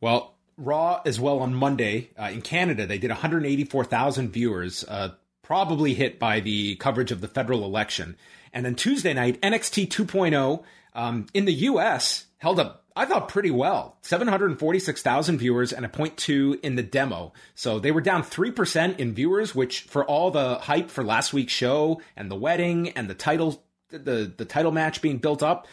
Well, 0.00 0.34
Raw 0.56 1.00
as 1.04 1.18
well 1.18 1.40
on 1.40 1.54
Monday 1.54 2.10
uh, 2.18 2.30
in 2.32 2.42
Canada, 2.42 2.86
they 2.86 2.98
did 2.98 3.10
184,000 3.10 4.30
viewers, 4.30 4.84
uh, 4.86 5.14
probably 5.42 5.94
hit 5.94 6.18
by 6.18 6.40
the 6.40 6.76
coverage 6.76 7.10
of 7.10 7.20
the 7.20 7.28
federal 7.28 7.64
election. 7.64 8.16
And 8.52 8.64
then 8.64 8.74
Tuesday 8.74 9.14
night, 9.14 9.40
NXT 9.40 9.88
2.0 9.88 10.62
um, 10.94 11.26
in 11.34 11.44
the 11.44 11.52
US 11.52 12.26
held 12.38 12.60
up, 12.60 12.83
I 12.96 13.06
thought, 13.06 13.28
pretty 13.28 13.50
well. 13.50 13.96
746,000 14.02 15.38
viewers 15.38 15.72
and 15.72 15.84
a 15.84 15.88
0.2 15.88 16.60
in 16.60 16.76
the 16.76 16.82
demo. 16.82 17.32
So 17.56 17.80
they 17.80 17.90
were 17.90 18.00
down 18.00 18.22
3% 18.22 18.98
in 18.98 19.14
viewers, 19.14 19.54
which 19.54 19.80
for 19.82 20.04
all 20.04 20.30
the 20.30 20.56
hype 20.56 20.90
for 20.90 21.02
last 21.02 21.32
week's 21.32 21.52
show 21.52 22.00
and 22.16 22.30
the 22.30 22.36
wedding 22.36 22.90
and 22.90 23.10
the 23.10 23.14
title, 23.14 23.64
the, 23.90 24.32
the 24.36 24.44
title 24.44 24.70
match 24.70 25.02
being 25.02 25.18
built 25.18 25.42
up, 25.42 25.66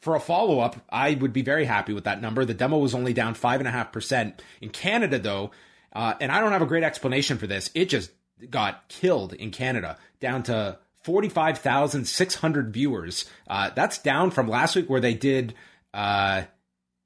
for 0.00 0.14
a 0.14 0.20
follow 0.20 0.60
up, 0.60 0.76
I 0.90 1.14
would 1.14 1.32
be 1.32 1.42
very 1.42 1.64
happy 1.64 1.92
with 1.92 2.04
that 2.04 2.20
number. 2.20 2.44
The 2.44 2.54
demo 2.54 2.78
was 2.78 2.94
only 2.94 3.12
down 3.12 3.34
5.5%. 3.34 4.34
In 4.60 4.68
Canada, 4.68 5.18
though, 5.18 5.50
uh, 5.92 6.14
and 6.20 6.30
I 6.30 6.40
don't 6.40 6.52
have 6.52 6.62
a 6.62 6.66
great 6.66 6.84
explanation 6.84 7.38
for 7.38 7.46
this, 7.46 7.70
it 7.74 7.86
just 7.86 8.12
got 8.50 8.86
killed 8.88 9.32
in 9.32 9.50
Canada, 9.50 9.96
down 10.20 10.42
to 10.44 10.78
45,600 11.02 12.72
viewers. 12.72 13.24
Uh, 13.48 13.70
that's 13.74 13.98
down 13.98 14.30
from 14.30 14.48
last 14.48 14.76
week 14.76 14.90
where 14.90 15.00
they 15.00 15.14
did 15.14 15.54
uh, 15.94 16.42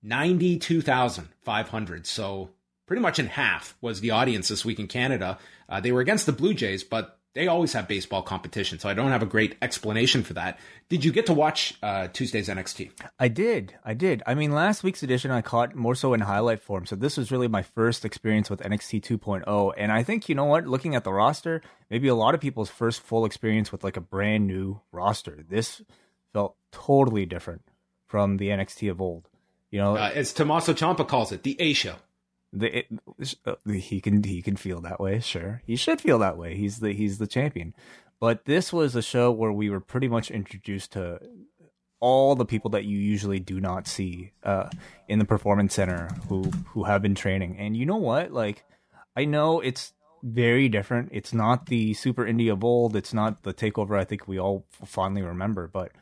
92,500. 0.03 2.07
So 2.07 2.51
pretty 2.87 3.03
much 3.03 3.19
in 3.19 3.27
half 3.27 3.77
was 3.81 4.01
the 4.01 4.11
audience 4.11 4.49
this 4.49 4.65
week 4.65 4.81
in 4.81 4.89
Canada. 4.89 5.39
Uh, 5.69 5.81
they 5.81 5.93
were 5.93 6.01
against 6.01 6.27
the 6.27 6.33
Blue 6.33 6.55
Jays, 6.55 6.83
but 6.83 7.21
they 7.33 7.47
always 7.47 7.73
have 7.75 7.87
baseball 7.87 8.23
competition, 8.23 8.81
so 8.81 8.89
I 8.89 8.95
don't 8.95 9.13
have 9.13 9.23
a 9.23 9.27
great 9.27 9.57
explanation 9.63 10.25
for 10.25 10.33
that. 10.33 10.59
Did 10.89 11.05
you 11.05 11.13
get 11.13 11.27
to 11.27 11.33
watch 11.33 11.75
uh, 11.81 12.09
Tuesday's 12.09 12.49
NXT? 12.49 12.91
I 13.21 13.29
did. 13.29 13.77
I 13.85 13.95
did. 13.95 14.21
I 14.27 14.35
mean, 14.35 14.51
last 14.51 14.83
week's 14.83 15.05
edition 15.05 15.31
I 15.31 15.41
caught 15.41 15.77
more 15.77 15.95
so 15.95 16.13
in 16.13 16.23
highlight 16.23 16.61
form. 16.61 16.87
So 16.87 16.97
this 16.97 17.17
was 17.17 17.31
really 17.31 17.47
my 17.47 17.63
first 17.63 18.05
experience 18.05 18.51
with 18.51 18.59
NXT 18.61 19.03
2.0. 19.03 19.75
And 19.77 19.93
I 19.93 20.03
think, 20.03 20.29
you 20.29 20.35
know 20.35 20.45
what, 20.45 20.67
looking 20.67 20.97
at 20.97 21.05
the 21.05 21.13
roster, 21.13 21.63
maybe 21.89 22.09
a 22.09 22.17
lot 22.17 22.35
of 22.35 22.41
people's 22.41 22.71
first 22.71 23.01
full 23.01 23.25
experience 23.25 23.71
with 23.71 23.85
like 23.85 23.97
a 23.97 24.01
brand 24.01 24.49
new 24.49 24.81
roster. 24.91 25.45
This 25.49 25.83
felt 26.33 26.57
totally 26.73 27.27
different 27.27 27.63
from 28.09 28.39
the 28.39 28.49
NXT 28.49 28.91
of 28.91 29.01
old. 29.01 29.30
You 29.71 29.81
know, 29.81 29.97
Uh, 29.97 30.11
as 30.15 30.33
Tommaso 30.33 30.73
Ciampa 30.75 31.07
calls 31.07 31.33
it, 31.33 31.43
the 31.43 31.57
A 31.61 31.73
show. 31.73 31.95
the, 32.53 32.79
it, 32.79 32.87
uh, 33.47 33.55
he 33.71 34.01
can 34.01 34.23
he 34.25 34.43
can 34.43 34.57
feel 34.57 34.81
that 34.81 35.01
way. 35.01 35.21
Sure, 35.21 35.63
he 35.67 35.77
should 35.77 36.01
feel 36.01 36.19
that 36.19 36.37
way. 36.37 36.57
He's 36.57 36.81
the 36.81 36.93
he's 36.93 37.19
the 37.19 37.27
champion. 37.29 37.75
But 38.19 38.45
this 38.45 38.73
was 38.73 38.95
a 38.97 39.03
show 39.03 39.31
where 39.31 39.53
we 39.53 39.71
were 39.71 39.81
pretty 39.81 40.09
much 40.09 40.31
introduced 40.31 40.93
to 40.93 41.21
all 42.01 42.35
the 42.35 42.45
people 42.45 42.71
that 42.71 42.85
you 42.85 42.99
usually 42.99 43.39
do 43.39 43.61
not 43.61 43.87
see 43.87 44.33
uh, 44.43 44.69
in 45.09 45.19
the 45.19 45.25
performance 45.25 45.75
center 45.75 46.09
who 46.29 46.43
who 46.73 46.85
have 46.85 47.03
been 47.03 47.15
training. 47.15 47.57
And 47.59 47.77
you 47.77 47.87
know 47.87 47.97
what? 47.97 48.33
Like, 48.33 48.65
I 49.17 49.25
know 49.25 49.61
it's 49.61 49.93
very 50.23 50.69
different. 50.69 51.11
It's 51.13 51.33
not 51.33 51.67
the 51.67 51.95
super 51.95 52.25
indie 52.25 52.53
of 52.53 52.65
old. 52.65 52.97
It's 52.97 53.15
not 53.15 53.43
the 53.43 53.55
takeover. 53.55 53.99
I 53.99 54.05
think 54.05 54.27
we 54.29 54.39
all 54.39 54.67
fondly 54.85 55.23
remember. 55.23 55.67
But 55.69 55.93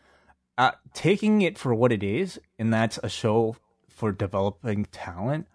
uh, 0.59 0.73
taking 0.92 1.40
it 1.40 1.57
for 1.57 1.73
what 1.73 1.92
it 1.92 2.03
is, 2.03 2.38
and 2.59 2.75
that's 2.75 2.99
a 3.03 3.09
show 3.09 3.57
for 3.88 4.12
developing 4.12 4.87
talent. 4.87 5.47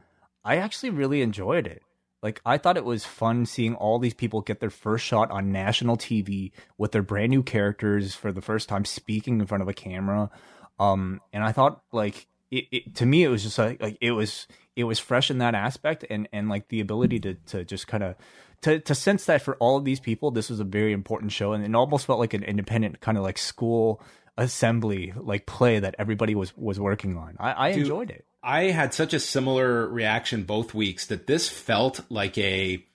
I 0.43 0.57
actually 0.57 0.89
really 0.89 1.21
enjoyed 1.21 1.67
it. 1.67 1.83
Like 2.21 2.41
I 2.45 2.57
thought 2.57 2.77
it 2.77 2.85
was 2.85 3.03
fun 3.03 3.45
seeing 3.45 3.75
all 3.75 3.99
these 3.99 4.13
people 4.13 4.41
get 4.41 4.61
their 4.61 4.69
first 4.69 5.05
shot 5.05 5.29
on 5.29 5.51
national 5.51 5.97
TV 5.97 6.51
with 6.77 6.93
their 6.93 7.03
brand 7.03 7.31
new 7.31 7.43
characters 7.43 8.15
for 8.15 8.31
the 8.31 8.41
first 8.41 8.69
time 8.69 8.85
speaking 8.85 9.41
in 9.41 9.45
front 9.45 9.61
of 9.61 9.67
a 9.67 9.73
camera. 9.73 10.31
Um, 10.79 11.19
and 11.33 11.43
I 11.43 11.51
thought 11.51 11.83
like 11.91 12.27
it, 12.49 12.65
it 12.71 12.95
to 12.95 13.05
me 13.05 13.23
it 13.23 13.27
was 13.27 13.43
just 13.43 13.57
like, 13.57 13.81
like 13.81 13.97
it 13.99 14.11
was 14.11 14.47
it 14.77 14.85
was 14.85 14.99
fresh 14.99 15.29
in 15.29 15.39
that 15.39 15.53
aspect 15.53 16.05
and 16.09 16.29
and 16.31 16.47
like 16.47 16.69
the 16.69 16.79
ability 16.79 17.19
to 17.19 17.33
to 17.47 17.65
just 17.65 17.87
kind 17.87 18.03
of 18.03 18.15
to 18.61 18.79
to 18.79 18.95
sense 18.95 19.25
that 19.25 19.41
for 19.41 19.55
all 19.57 19.75
of 19.75 19.83
these 19.83 19.99
people 19.99 20.31
this 20.31 20.49
was 20.49 20.61
a 20.61 20.65
very 20.65 20.93
important 20.93 21.33
show 21.33 21.51
and 21.51 21.63
it 21.65 21.75
almost 21.75 22.05
felt 22.05 22.19
like 22.19 22.33
an 22.33 22.43
independent 22.43 23.01
kind 23.01 23.17
of 23.17 23.23
like 23.23 23.37
school 23.37 24.01
assembly 24.37 25.13
like 25.15 25.45
play 25.45 25.79
that 25.79 25.95
everybody 25.99 26.35
was 26.35 26.55
was 26.57 26.79
working 26.79 27.17
on. 27.17 27.35
I, 27.39 27.69
I 27.69 27.71
Dude, 27.71 27.83
enjoyed 27.83 28.09
it. 28.11 28.25
I 28.41 28.63
had 28.63 28.93
such 28.93 29.13
a 29.13 29.19
similar 29.19 29.87
reaction 29.87 30.43
both 30.43 30.73
weeks 30.73 31.07
that 31.07 31.27
this 31.27 31.49
felt 31.49 32.01
like 32.09 32.37
a 32.37 32.85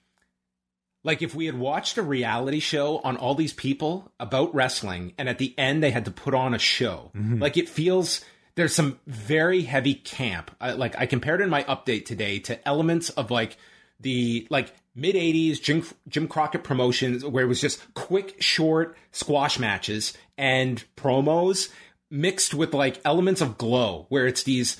like 1.03 1.21
if 1.21 1.33
we 1.33 1.45
had 1.45 1.57
watched 1.57 1.97
a 1.97 2.03
reality 2.03 2.59
show 2.59 2.99
on 2.99 3.17
all 3.17 3.35
these 3.35 3.53
people 3.53 4.11
about 4.19 4.53
wrestling 4.53 5.13
and 5.17 5.29
at 5.29 5.37
the 5.37 5.55
end 5.57 5.81
they 5.81 5.91
had 5.91 6.05
to 6.05 6.11
put 6.11 6.33
on 6.33 6.53
a 6.53 6.59
show. 6.59 7.11
Mm-hmm. 7.15 7.41
Like 7.41 7.57
it 7.57 7.69
feels 7.69 8.23
there's 8.55 8.75
some 8.75 8.99
very 9.07 9.61
heavy 9.61 9.93
camp. 9.95 10.51
I, 10.59 10.73
like 10.73 10.97
I 10.97 11.05
compared 11.05 11.41
in 11.41 11.49
my 11.49 11.63
update 11.63 12.05
today 12.05 12.39
to 12.39 12.67
elements 12.67 13.09
of 13.09 13.31
like 13.31 13.57
the 14.01 14.45
like 14.49 14.73
mid 14.93 15.15
80s 15.15 15.61
Jim, 15.61 15.83
Jim 16.07 16.27
Crockett 16.27 16.63
promotions 16.63 17.23
where 17.23 17.43
it 17.43 17.47
was 17.47 17.61
just 17.61 17.81
quick, 17.93 18.41
short 18.41 18.97
squash 19.11 19.57
matches 19.57 20.13
and 20.39 20.83
promos 20.95 21.69
mixed 22.09 22.53
with 22.55 22.73
like 22.73 22.99
elements 23.05 23.41
of 23.41 23.57
glow 23.57 24.05
where 24.09 24.25
it's 24.25 24.41
these 24.43 24.77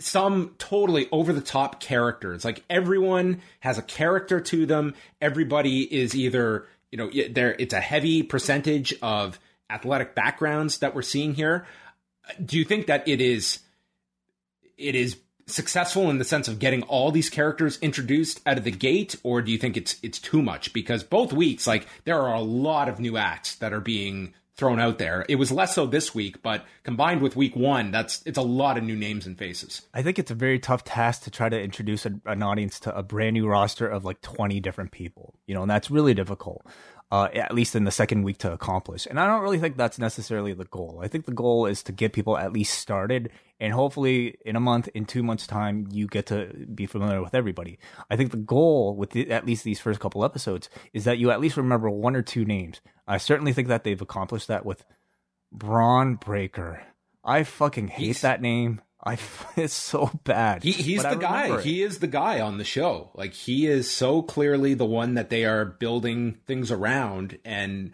some 0.00 0.56
totally 0.58 1.08
over 1.12 1.32
the 1.32 1.40
top 1.40 1.80
characters. 1.80 2.44
Like 2.44 2.64
everyone 2.68 3.40
has 3.60 3.78
a 3.78 3.82
character 3.82 4.40
to 4.40 4.66
them. 4.66 4.94
Everybody 5.20 5.82
is 5.82 6.16
either, 6.16 6.66
you 6.90 6.98
know, 6.98 7.10
there 7.30 7.54
it's 7.58 7.72
a 7.72 7.80
heavy 7.80 8.24
percentage 8.24 8.92
of 9.00 9.38
athletic 9.70 10.16
backgrounds 10.16 10.78
that 10.78 10.94
we're 10.96 11.02
seeing 11.02 11.34
here. 11.34 11.64
Do 12.44 12.58
you 12.58 12.64
think 12.64 12.88
that 12.88 13.06
it 13.06 13.20
is 13.20 13.60
it 14.76 14.96
is 14.96 15.16
successful 15.46 16.10
in 16.10 16.18
the 16.18 16.24
sense 16.24 16.48
of 16.48 16.58
getting 16.58 16.82
all 16.84 17.12
these 17.12 17.30
characters 17.30 17.78
introduced 17.80 18.40
out 18.46 18.58
of 18.58 18.64
the 18.64 18.70
gate 18.70 19.14
or 19.22 19.42
do 19.42 19.52
you 19.52 19.58
think 19.58 19.76
it's 19.76 19.96
it's 20.02 20.18
too 20.20 20.40
much 20.40 20.72
because 20.72 21.02
both 21.02 21.32
weeks 21.32 21.66
like 21.66 21.86
there 22.04 22.20
are 22.20 22.34
a 22.34 22.40
lot 22.40 22.88
of 22.88 23.00
new 23.00 23.16
acts 23.16 23.56
that 23.56 23.72
are 23.72 23.80
being 23.80 24.32
thrown 24.56 24.78
out 24.78 24.98
there. 24.98 25.24
It 25.28 25.36
was 25.36 25.50
less 25.50 25.74
so 25.74 25.86
this 25.86 26.14
week 26.14 26.42
but 26.42 26.64
combined 26.82 27.22
with 27.22 27.36
week 27.36 27.56
1 27.56 27.90
that's 27.90 28.22
it's 28.26 28.38
a 28.38 28.42
lot 28.42 28.78
of 28.78 28.84
new 28.84 28.96
names 28.96 29.26
and 29.26 29.38
faces. 29.38 29.82
I 29.94 30.02
think 30.02 30.18
it's 30.18 30.30
a 30.30 30.34
very 30.34 30.58
tough 30.58 30.84
task 30.84 31.22
to 31.24 31.30
try 31.30 31.48
to 31.48 31.60
introduce 31.60 32.06
a, 32.06 32.12
an 32.26 32.42
audience 32.42 32.80
to 32.80 32.96
a 32.96 33.02
brand 33.02 33.34
new 33.34 33.46
roster 33.46 33.86
of 33.88 34.04
like 34.04 34.20
20 34.20 34.60
different 34.60 34.92
people 34.92 35.34
you 35.46 35.54
know 35.54 35.62
and 35.62 35.70
that's 35.70 35.90
really 35.90 36.14
difficult 36.14 36.66
uh, 37.12 37.28
at 37.34 37.54
least 37.54 37.76
in 37.76 37.84
the 37.84 37.90
second 37.90 38.22
week 38.22 38.38
to 38.38 38.50
accomplish. 38.50 39.06
And 39.08 39.20
I 39.20 39.26
don't 39.26 39.42
really 39.42 39.58
think 39.58 39.76
that's 39.76 39.98
necessarily 39.98 40.54
the 40.54 40.64
goal. 40.64 41.00
I 41.04 41.08
think 41.08 41.26
the 41.26 41.32
goal 41.32 41.66
is 41.66 41.82
to 41.84 41.92
get 41.92 42.14
people 42.14 42.38
at 42.38 42.52
least 42.54 42.78
started, 42.78 43.30
and 43.60 43.72
hopefully 43.74 44.38
in 44.46 44.56
a 44.56 44.60
month, 44.60 44.88
in 44.94 45.04
two 45.04 45.22
months' 45.22 45.46
time, 45.46 45.86
you 45.92 46.06
get 46.06 46.24
to 46.26 46.46
be 46.74 46.86
familiar 46.86 47.22
with 47.22 47.34
everybody. 47.34 47.78
I 48.10 48.16
think 48.16 48.30
the 48.30 48.38
goal 48.38 48.96
with 48.96 49.10
the, 49.10 49.30
at 49.30 49.44
least 49.46 49.62
these 49.62 49.78
first 49.78 50.00
couple 50.00 50.24
episodes 50.24 50.70
is 50.94 51.04
that 51.04 51.18
you 51.18 51.30
at 51.30 51.40
least 51.40 51.58
remember 51.58 51.90
one 51.90 52.16
or 52.16 52.22
two 52.22 52.44
names. 52.46 52.80
I 53.06 53.18
certainly 53.18 53.52
think 53.52 53.68
that 53.68 53.84
they've 53.84 54.00
accomplished 54.00 54.48
that 54.48 54.64
with 54.64 54.82
Bron 55.52 56.14
Breakker. 56.16 56.82
I 57.24 57.44
fucking 57.44 57.88
hate 57.88 58.04
He's- 58.06 58.20
that 58.22 58.40
name. 58.40 58.80
I 59.02 59.18
it's 59.56 59.74
so 59.74 60.10
bad. 60.24 60.62
He, 60.62 60.72
he's 60.72 61.02
the 61.02 61.16
guy. 61.16 61.58
It. 61.58 61.64
He 61.64 61.82
is 61.82 61.98
the 61.98 62.06
guy 62.06 62.40
on 62.40 62.58
the 62.58 62.64
show. 62.64 63.10
Like 63.14 63.34
he 63.34 63.66
is 63.66 63.90
so 63.90 64.22
clearly 64.22 64.74
the 64.74 64.86
one 64.86 65.14
that 65.14 65.30
they 65.30 65.44
are 65.44 65.64
building 65.64 66.38
things 66.46 66.70
around. 66.70 67.38
And 67.44 67.92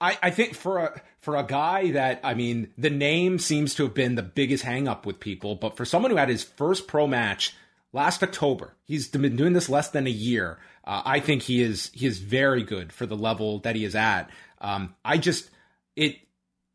I, 0.00 0.18
I 0.22 0.30
think 0.30 0.54
for 0.54 0.78
a 0.78 1.02
for 1.20 1.36
a 1.36 1.44
guy 1.44 1.92
that 1.92 2.20
I 2.24 2.34
mean, 2.34 2.72
the 2.76 2.90
name 2.90 3.38
seems 3.38 3.74
to 3.76 3.84
have 3.84 3.94
been 3.94 4.16
the 4.16 4.22
biggest 4.22 4.64
hangup 4.64 5.06
with 5.06 5.20
people. 5.20 5.54
But 5.54 5.76
for 5.76 5.84
someone 5.84 6.10
who 6.10 6.16
had 6.16 6.28
his 6.28 6.42
first 6.42 6.88
pro 6.88 7.06
match 7.06 7.54
last 7.92 8.22
October, 8.22 8.74
he's 8.84 9.08
been 9.08 9.36
doing 9.36 9.52
this 9.52 9.68
less 9.68 9.90
than 9.90 10.06
a 10.06 10.10
year. 10.10 10.58
Uh, 10.84 11.02
I 11.04 11.20
think 11.20 11.42
he 11.42 11.62
is 11.62 11.90
he 11.94 12.06
is 12.06 12.18
very 12.18 12.64
good 12.64 12.92
for 12.92 13.06
the 13.06 13.16
level 13.16 13.60
that 13.60 13.76
he 13.76 13.84
is 13.84 13.94
at. 13.94 14.30
Um, 14.60 14.94
I 15.04 15.18
just 15.18 15.50
it 15.94 16.16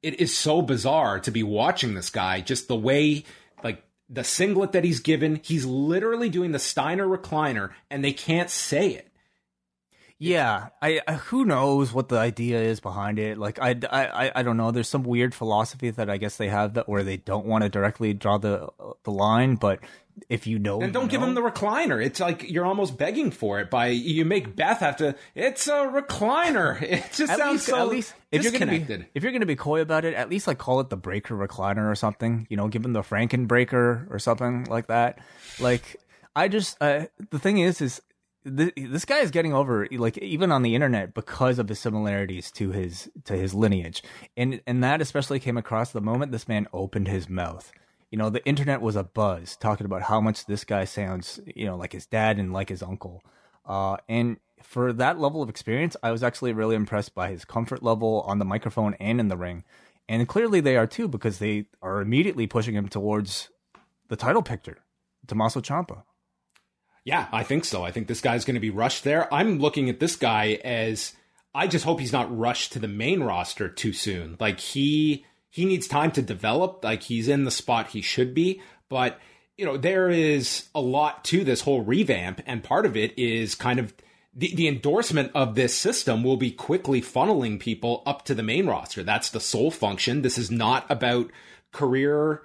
it 0.01 0.19
is 0.21 0.37
so 0.37 0.61
bizarre 0.61 1.19
to 1.21 1.31
be 1.31 1.43
watching 1.43 1.95
this 1.95 2.09
guy. 2.09 2.39
Just 2.39 2.67
the 2.67 2.75
way 2.75 3.25
the 4.09 4.23
singlet 4.23 4.71
that 4.73 4.83
he's 4.83 4.99
given, 4.99 5.39
he's 5.43 5.65
literally 5.65 6.29
doing 6.29 6.51
the 6.51 6.59
Steiner 6.59 7.07
recliner, 7.07 7.71
and 7.89 8.03
they 8.03 8.13
can't 8.13 8.49
say 8.49 8.89
it. 8.89 9.11
Yeah, 10.17 10.69
I, 10.81 11.01
I, 11.05 11.13
who 11.15 11.43
knows 11.43 11.91
what 11.91 12.07
the 12.07 12.17
idea 12.17 12.61
is 12.61 12.79
behind 12.79 13.19
it. 13.19 13.37
Like 13.37 13.59
I, 13.61 13.75
I 13.91 14.31
I 14.35 14.43
don't 14.43 14.55
know. 14.55 14.71
There's 14.71 14.87
some 14.87 15.03
weird 15.03 15.35
philosophy 15.35 15.89
that 15.89 16.09
I 16.09 16.15
guess 16.15 16.37
they 16.37 16.47
have 16.47 16.75
that 16.75 16.87
where 16.87 17.03
they 17.03 17.17
don't 17.17 17.45
want 17.45 17.63
to 17.63 17.69
directly 17.69 18.13
draw 18.13 18.37
the 18.37 18.69
the 19.03 19.11
line, 19.11 19.55
but 19.55 19.81
if 20.29 20.47
you 20.47 20.59
know, 20.59 20.81
and 20.81 20.93
don't 20.93 21.03
you 21.03 21.09
give 21.09 21.21
know. 21.21 21.27
him 21.27 21.33
the 21.35 21.41
recliner. 21.41 22.03
It's 22.03 22.19
like 22.19 22.49
you're 22.49 22.65
almost 22.65 22.97
begging 22.97 23.31
for 23.31 23.59
it 23.59 23.69
by 23.69 23.87
you 23.87 24.25
make 24.25 24.55
Beth 24.55 24.79
have 24.79 24.97
to. 24.97 25.15
It's 25.33 25.67
a 25.67 25.85
recliner. 25.85 26.81
It 26.95 27.03
just 27.13 27.31
at 27.31 27.37
sounds 27.37 27.53
least, 27.53 27.65
so. 27.65 27.81
At 27.81 27.87
least 27.89 28.13
if 28.31 28.43
you're 28.43 28.51
gonna 28.51 28.79
be 28.79 29.05
if 29.13 29.23
you're 29.23 29.31
gonna 29.31 29.45
be 29.45 29.55
coy 29.55 29.81
about 29.81 30.05
it, 30.05 30.13
at 30.13 30.29
least 30.29 30.47
like 30.47 30.57
call 30.57 30.79
it 30.79 30.89
the 30.89 30.97
breaker 30.97 31.35
recliner 31.35 31.89
or 31.89 31.95
something. 31.95 32.47
You 32.49 32.57
know, 32.57 32.67
give 32.67 32.85
him 32.85 32.93
the 32.93 33.01
Franken 33.01 33.47
breaker 33.47 34.07
or 34.09 34.19
something 34.19 34.65
like 34.65 34.87
that. 34.87 35.19
Like 35.59 35.97
I 36.35 36.47
just 36.47 36.77
uh, 36.81 37.05
the 37.31 37.39
thing 37.39 37.57
is 37.57 37.81
is 37.81 38.01
this 38.45 39.05
guy 39.05 39.19
is 39.19 39.31
getting 39.31 39.53
over 39.53 39.87
like 39.91 40.17
even 40.19 40.51
on 40.51 40.61
the 40.61 40.75
internet 40.75 41.13
because 41.13 41.57
of 41.57 41.67
the 41.67 41.75
similarities 41.75 42.51
to 42.51 42.71
his 42.71 43.09
to 43.23 43.33
his 43.33 43.55
lineage 43.55 44.03
and 44.37 44.61
and 44.67 44.83
that 44.83 45.01
especially 45.01 45.39
came 45.39 45.57
across 45.57 45.91
the 45.91 46.01
moment 46.01 46.31
this 46.31 46.47
man 46.47 46.67
opened 46.71 47.07
his 47.07 47.27
mouth 47.27 47.71
you 48.11 48.17
know 48.17 48.29
the 48.29 48.45
internet 48.45 48.81
was 48.81 48.95
a 48.95 49.03
buzz 49.03 49.55
talking 49.57 49.85
about 49.85 50.03
how 50.03 50.21
much 50.21 50.45
this 50.45 50.63
guy 50.63 50.85
sounds 50.85 51.39
you 51.45 51.65
know 51.65 51.75
like 51.75 51.93
his 51.93 52.05
dad 52.05 52.37
and 52.37 52.53
like 52.53 52.69
his 52.69 52.83
uncle 52.83 53.23
uh 53.65 53.97
and 54.07 54.37
for 54.61 54.93
that 54.93 55.19
level 55.19 55.41
of 55.41 55.49
experience 55.49 55.95
i 56.03 56.11
was 56.11 56.23
actually 56.23 56.53
really 56.53 56.75
impressed 56.75 57.13
by 57.13 57.29
his 57.29 57.45
comfort 57.45 57.83
level 57.83 58.21
on 58.27 58.39
the 58.39 58.45
microphone 58.45 58.93
and 58.95 59.19
in 59.19 59.27
the 59.27 59.37
ring 59.37 59.63
and 60.07 60.27
clearly 60.27 60.59
they 60.59 60.77
are 60.77 60.87
too 60.87 61.07
because 61.07 61.39
they 61.39 61.65
are 61.81 62.01
immediately 62.01 62.47
pushing 62.47 62.75
him 62.75 62.87
towards 62.87 63.49
the 64.09 64.15
title 64.15 64.43
picture 64.43 64.77
Tommaso 65.27 65.61
Ciampa 65.61 66.03
yeah, 67.05 67.27
I 67.31 67.43
think 67.43 67.65
so. 67.65 67.83
I 67.83 67.91
think 67.91 68.07
this 68.07 68.19
guy's 68.19 68.45
going 68.45 68.55
to 68.55 68.59
be 68.59 68.71
rushed 68.71 69.03
there. 69.03 69.31
I'm 69.31 69.59
looking 69.59 69.89
at 69.89 69.99
this 69.99 70.15
guy 70.15 70.59
as 70.65 71.13
I 71.53 71.67
just 71.67 71.85
hope 71.85 71.99
he's 71.99 72.11
not 72.11 72.35
rushed 72.35 72.73
to 72.73 72.79
the 72.79 72.87
main 72.87 73.21
roster 73.21 73.69
too 73.69 73.93
soon. 73.93 74.35
Like 74.39 74.59
he 74.59 75.23
he 75.55 75.63
needs 75.63 75.87
time 75.87 76.11
to 76.11 76.21
develop. 76.21 76.83
Like 76.83 77.03
he's 77.03 77.29
in 77.29 77.45
the 77.45 77.51
spot 77.51 77.91
he 77.91 78.01
should 78.01 78.33
be, 78.33 78.61
but 78.89 79.21
you 79.55 79.65
know 79.65 79.77
there 79.77 80.09
is 80.09 80.67
a 80.75 80.81
lot 80.81 81.23
to 81.25 81.45
this 81.45 81.61
whole 81.61 81.79
revamp, 81.81 82.41
and 82.45 82.61
part 82.61 82.85
of 82.85 82.97
it 82.97 83.17
is 83.17 83.55
kind 83.55 83.79
of 83.79 83.93
the, 84.33 84.53
the 84.53 84.67
endorsement 84.67 85.31
of 85.33 85.55
this 85.55 85.73
system 85.73 86.25
will 86.25 86.35
be 86.35 86.51
quickly 86.51 87.01
funneling 87.01 87.57
people 87.57 88.03
up 88.05 88.25
to 88.25 88.35
the 88.35 88.43
main 88.43 88.67
roster. 88.67 89.01
That's 89.01 89.29
the 89.29 89.39
sole 89.39 89.71
function. 89.71 90.23
This 90.23 90.37
is 90.37 90.51
not 90.51 90.85
about 90.91 91.31
career 91.71 92.41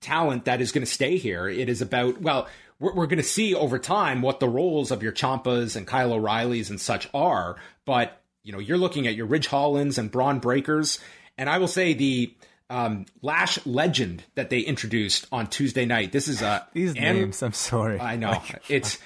talent 0.00 0.46
that 0.46 0.62
is 0.62 0.72
going 0.72 0.86
to 0.86 0.90
stay 0.90 1.18
here. 1.18 1.46
It 1.46 1.68
is 1.68 1.82
about 1.82 2.22
well 2.22 2.48
we're, 2.80 2.94
we're 2.94 3.06
going 3.06 3.18
to 3.18 3.22
see 3.22 3.54
over 3.54 3.78
time 3.78 4.22
what 4.22 4.40
the 4.40 4.48
roles 4.48 4.90
of 4.90 5.02
your 5.02 5.12
Ciampas 5.12 5.76
and 5.76 5.86
Kyle 5.86 6.14
O'Reillys 6.14 6.70
and 6.70 6.80
such 6.80 7.10
are. 7.12 7.56
But 7.84 8.22
you 8.42 8.52
know, 8.52 8.58
you're 8.58 8.78
looking 8.78 9.06
at 9.06 9.16
your 9.16 9.26
Ridge 9.26 9.48
Hollands 9.48 9.98
and 9.98 10.10
Bron 10.10 10.40
Breakkers, 10.40 10.98
and 11.36 11.50
I 11.50 11.58
will 11.58 11.68
say 11.68 11.92
the 11.92 12.34
um, 12.70 13.06
Lash 13.22 13.64
Legend 13.66 14.24
that 14.34 14.50
they 14.50 14.60
introduced 14.60 15.26
on 15.30 15.46
Tuesday 15.46 15.84
night. 15.84 16.12
This 16.12 16.28
is 16.28 16.42
uh, 16.42 16.62
these 16.72 16.94
An- 16.94 17.16
names. 17.16 17.42
I'm 17.42 17.52
sorry. 17.52 18.00
I 18.00 18.16
know 18.16 18.42
it's. 18.68 18.98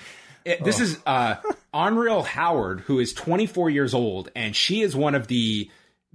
It, 0.44 0.64
this 0.64 0.81
oh. 0.81 0.83
is 0.83 0.99
uh, 1.05 1.37
Anriel 1.75 2.25
Howard, 2.25 2.81
who 2.81 3.01
is 3.01 3.12
24 3.12 3.68
years 3.71 3.92
old, 3.92 4.31
and 4.35 4.57
she 4.57 4.81
is 4.81 4.97
one 4.97 5.14
of 5.14 5.27
the 5.27 5.71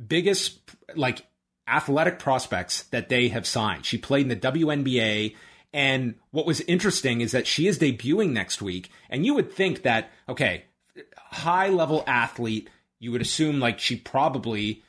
biggest 0.07 0.59
like 0.95 1.25
athletic 1.67 2.19
prospects 2.19 2.83
that 2.83 3.09
they 3.09 3.27
have 3.27 3.45
signed. 3.45 3.85
She 3.85 3.97
played 3.97 4.23
in 4.23 4.29
the 4.29 4.35
WNBA 4.35 5.35
and 5.73 6.15
what 6.29 6.45
was 6.45 6.61
interesting 6.61 7.21
is 7.21 7.31
that 7.31 7.47
she 7.47 7.67
is 7.67 7.79
debuting 7.79 8.29
next 8.29 8.61
week. 8.61 8.91
And 9.09 9.25
you 9.25 9.33
would 9.33 9.51
think 9.51 9.81
that, 9.81 10.11
okay, 10.29 10.65
high 11.17 11.69
level 11.69 12.03
athlete, 12.05 12.69
you 12.99 13.11
would 13.11 13.21
assume 13.21 13.59
like 13.59 13.79
she 13.79 13.95
probably, 13.95 14.83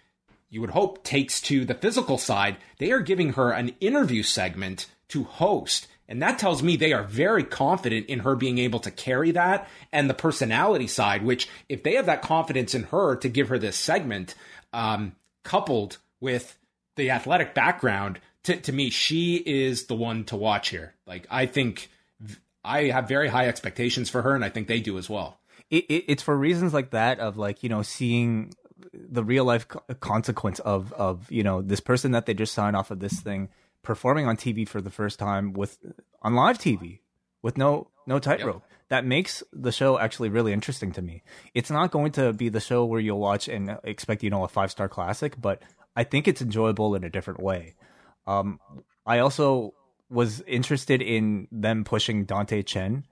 you 0.54 0.60
would 0.60 0.70
hope, 0.70 1.02
takes 1.02 1.40
to 1.40 1.64
the 1.64 1.74
physical 1.74 2.16
side. 2.16 2.56
They 2.78 2.92
are 2.92 3.00
giving 3.00 3.32
her 3.32 3.50
an 3.50 3.74
interview 3.80 4.22
segment 4.22 4.86
to 5.08 5.24
host. 5.24 5.88
And 6.08 6.22
that 6.22 6.38
tells 6.38 6.62
me 6.62 6.76
they 6.76 6.92
are 6.92 7.02
very 7.02 7.42
confident 7.42 8.06
in 8.06 8.20
her 8.20 8.36
being 8.36 8.58
able 8.58 8.78
to 8.80 8.92
carry 8.92 9.32
that 9.32 9.68
and 9.90 10.08
the 10.08 10.14
personality 10.14 10.86
side, 10.86 11.24
which, 11.24 11.48
if 11.68 11.82
they 11.82 11.94
have 11.94 12.06
that 12.06 12.22
confidence 12.22 12.72
in 12.72 12.84
her 12.84 13.16
to 13.16 13.28
give 13.28 13.48
her 13.48 13.58
this 13.58 13.76
segment, 13.76 14.36
um, 14.72 15.16
coupled 15.42 15.98
with 16.20 16.56
the 16.94 17.10
athletic 17.10 17.52
background, 17.52 18.20
to, 18.44 18.56
to 18.56 18.72
me, 18.72 18.90
she 18.90 19.36
is 19.36 19.86
the 19.86 19.96
one 19.96 20.22
to 20.24 20.36
watch 20.36 20.68
here. 20.68 20.94
Like, 21.04 21.26
I 21.30 21.46
think 21.46 21.90
I 22.62 22.84
have 22.84 23.08
very 23.08 23.28
high 23.28 23.48
expectations 23.48 24.08
for 24.08 24.22
her, 24.22 24.36
and 24.36 24.44
I 24.44 24.50
think 24.50 24.68
they 24.68 24.80
do 24.80 24.98
as 24.98 25.10
well. 25.10 25.40
It, 25.70 25.84
it, 25.88 26.04
it's 26.06 26.22
for 26.22 26.36
reasons 26.36 26.72
like 26.72 26.90
that 26.90 27.18
of 27.18 27.36
like 27.36 27.62
you 27.62 27.70
know 27.70 27.82
seeing 27.82 28.52
the 29.10 29.24
real 29.24 29.44
life 29.44 29.68
co- 29.68 29.82
consequence 30.00 30.58
of 30.60 30.92
of 30.92 31.30
you 31.30 31.42
know 31.42 31.62
this 31.62 31.80
person 31.80 32.12
that 32.12 32.26
they 32.26 32.34
just 32.34 32.54
signed 32.54 32.76
off 32.76 32.90
of 32.90 33.00
this 33.00 33.20
thing 33.20 33.48
performing 33.82 34.26
on 34.26 34.36
TV 34.36 34.66
for 34.66 34.80
the 34.80 34.90
first 34.90 35.18
time 35.18 35.52
with 35.52 35.78
on 36.22 36.34
live 36.34 36.58
TV 36.58 37.00
with 37.42 37.56
no 37.56 37.88
no 38.06 38.18
tightrope. 38.18 38.62
Yep. 38.62 38.70
That 38.88 39.04
makes 39.06 39.42
the 39.52 39.72
show 39.72 39.98
actually 39.98 40.28
really 40.28 40.52
interesting 40.52 40.92
to 40.92 41.02
me. 41.02 41.22
It's 41.54 41.70
not 41.70 41.90
going 41.90 42.12
to 42.12 42.32
be 42.32 42.48
the 42.48 42.60
show 42.60 42.84
where 42.84 43.00
you'll 43.00 43.18
watch 43.18 43.48
and 43.48 43.78
expect 43.84 44.22
you 44.22 44.30
know 44.30 44.44
a 44.44 44.48
five 44.48 44.70
star 44.70 44.88
classic, 44.88 45.40
but 45.40 45.62
I 45.96 46.04
think 46.04 46.28
it's 46.28 46.42
enjoyable 46.42 46.94
in 46.94 47.04
a 47.04 47.10
different 47.10 47.40
way. 47.40 47.74
Um, 48.26 48.60
I 49.06 49.18
also 49.18 49.74
was 50.10 50.42
interested 50.42 51.02
in 51.02 51.48
them 51.50 51.84
pushing 51.84 52.24
Dante 52.24 52.62
Chen, 52.62 53.04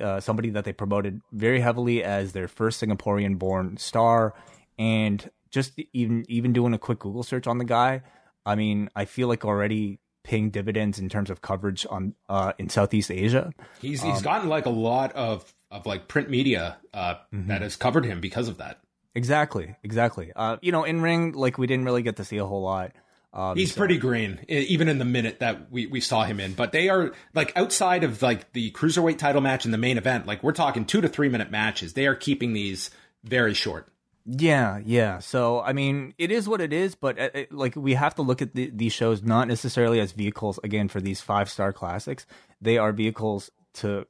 uh, 0.00 0.20
somebody 0.20 0.50
that 0.50 0.64
they 0.64 0.72
promoted 0.72 1.20
very 1.32 1.60
heavily 1.60 2.02
as 2.02 2.32
their 2.32 2.48
first 2.48 2.82
Singaporean 2.82 3.38
born 3.38 3.76
star, 3.76 4.34
and 4.78 5.30
just 5.50 5.78
even 5.92 6.24
even 6.28 6.52
doing 6.52 6.74
a 6.74 6.78
quick 6.78 6.98
Google 6.98 7.22
search 7.22 7.46
on 7.46 7.58
the 7.58 7.64
guy. 7.64 8.02
I 8.44 8.54
mean, 8.54 8.90
I 8.94 9.04
feel 9.04 9.28
like 9.28 9.44
already 9.44 9.98
paying 10.22 10.50
dividends 10.50 10.98
in 10.98 11.08
terms 11.08 11.30
of 11.30 11.40
coverage 11.40 11.86
on 11.88 12.14
uh, 12.28 12.52
in 12.58 12.68
Southeast 12.68 13.10
Asia. 13.10 13.52
He's 13.80 14.02
he's 14.02 14.18
um, 14.18 14.22
gotten 14.22 14.48
like 14.48 14.66
a 14.66 14.70
lot 14.70 15.12
of 15.12 15.52
of 15.70 15.86
like 15.86 16.08
print 16.08 16.30
media 16.30 16.78
uh, 16.92 17.14
mm-hmm. 17.32 17.48
that 17.48 17.62
has 17.62 17.76
covered 17.76 18.04
him 18.04 18.20
because 18.20 18.48
of 18.48 18.58
that. 18.58 18.80
Exactly, 19.14 19.74
exactly. 19.82 20.32
Uh, 20.36 20.58
you 20.60 20.72
know, 20.72 20.84
in 20.84 21.00
ring, 21.00 21.32
like 21.32 21.56
we 21.56 21.66
didn't 21.66 21.86
really 21.86 22.02
get 22.02 22.16
to 22.16 22.24
see 22.24 22.36
a 22.36 22.44
whole 22.44 22.62
lot. 22.62 22.92
Um, 23.32 23.56
He's 23.56 23.72
so. 23.72 23.78
pretty 23.78 23.98
green, 23.98 24.40
even 24.48 24.88
in 24.88 24.98
the 24.98 25.04
minute 25.04 25.40
that 25.40 25.70
we, 25.70 25.86
we 25.86 26.00
saw 26.00 26.24
him 26.24 26.40
in. 26.40 26.54
But 26.54 26.72
they 26.72 26.88
are 26.88 27.12
like 27.34 27.52
outside 27.56 28.02
of 28.04 28.22
like 28.22 28.52
the 28.52 28.70
cruiserweight 28.72 29.18
title 29.18 29.42
match 29.42 29.64
and 29.64 29.74
the 29.74 29.78
main 29.78 29.98
event. 29.98 30.26
Like 30.26 30.42
we're 30.42 30.52
talking 30.52 30.84
two 30.84 31.00
to 31.00 31.08
three 31.08 31.28
minute 31.28 31.50
matches. 31.50 31.92
They 31.92 32.06
are 32.06 32.14
keeping 32.14 32.52
these 32.52 32.90
very 33.24 33.54
short. 33.54 33.92
Yeah, 34.26 34.80
yeah. 34.84 35.20
So 35.20 35.60
I 35.60 35.72
mean, 35.72 36.12
it 36.18 36.32
is 36.32 36.48
what 36.48 36.60
it 36.60 36.72
is, 36.72 36.96
but 36.96 37.18
it, 37.18 37.34
uh, 37.34 37.38
uh, 37.38 37.44
like 37.56 37.76
we 37.76 37.94
have 37.94 38.16
to 38.16 38.22
look 38.22 38.42
at 38.42 38.54
the, 38.54 38.70
these 38.74 38.92
shows 38.92 39.22
not 39.22 39.46
necessarily 39.46 40.00
as 40.00 40.12
vehicles 40.12 40.58
again 40.64 40.88
for 40.88 41.00
these 41.00 41.20
five 41.20 41.48
star 41.48 41.72
classics. 41.72 42.26
They 42.60 42.76
are 42.76 42.92
vehicles 42.92 43.50
to 43.74 44.06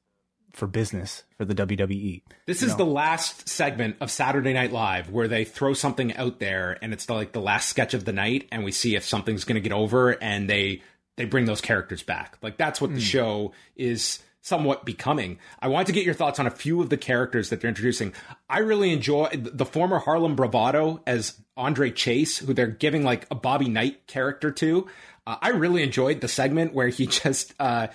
for 0.53 0.67
business 0.67 1.25
for 1.37 1.45
the 1.45 1.55
WWE. 1.55 2.23
This 2.47 2.63
is 2.63 2.71
know? 2.71 2.79
the 2.79 2.87
last 2.87 3.47
segment 3.47 3.97
of 4.01 4.11
Saturday 4.11 4.55
Night 4.55 4.73
Live 4.73 5.11
where 5.11 5.29
they 5.29 5.45
throw 5.45 5.75
something 5.75 6.17
out 6.17 6.41
there 6.41 6.79
and 6.81 6.95
it's 6.95 7.05
the, 7.05 7.13
like 7.13 7.33
the 7.33 7.43
last 7.43 7.69
sketch 7.69 7.93
of 7.93 8.07
the 8.07 8.13
night 8.15 8.49
and 8.51 8.65
we 8.65 8.73
see 8.73 8.97
if 8.97 9.05
something's 9.05 9.45
going 9.45 9.57
to 9.57 9.61
get 9.61 9.73
over 9.73 10.13
and 10.13 10.49
they 10.49 10.81
they 11.17 11.27
bring 11.27 11.45
those 11.45 11.61
characters 11.61 12.03
back. 12.03 12.39
Like 12.41 12.57
that's 12.57 12.81
what 12.81 12.91
mm. 12.91 12.95
the 12.95 13.01
hmm. 13.01 13.07
show 13.07 13.53
is 13.77 14.21
somewhat 14.47 14.85
becoming. 14.85 15.39
I 15.61 15.67
want 15.67 15.89
to 15.89 15.93
get 15.93 16.05
your 16.05 16.15
thoughts 16.15 16.39
on 16.39 16.47
a 16.47 16.51
few 16.51 16.81
of 16.81 16.89
the 16.89 16.97
characters 16.97 17.51
that 17.51 17.61
they're 17.61 17.69
introducing. 17.69 18.13
I 18.49 18.59
really 18.59 18.93
enjoy 18.93 19.31
the 19.33 19.67
former 19.67 19.99
Harlem 19.99 20.37
Bravado 20.37 21.03
as 21.05 21.41
Andre 21.57 21.91
Chase, 21.91 22.39
who 22.39 22.55
they're 22.55 22.69
giving 22.69 23.03
like 23.03 23.27
a 23.29 23.35
Bobby 23.35 23.69
Knight 23.69 24.07
character 24.07 24.53
to. 24.53 24.87
Uh, 25.27 25.37
I 25.43 25.49
really 25.49 25.83
enjoyed 25.83 26.21
the 26.21 26.29
segment 26.29 26.75
where 26.75 26.89
he 26.89 27.07
just 27.09 27.55
uh, 27.59 27.89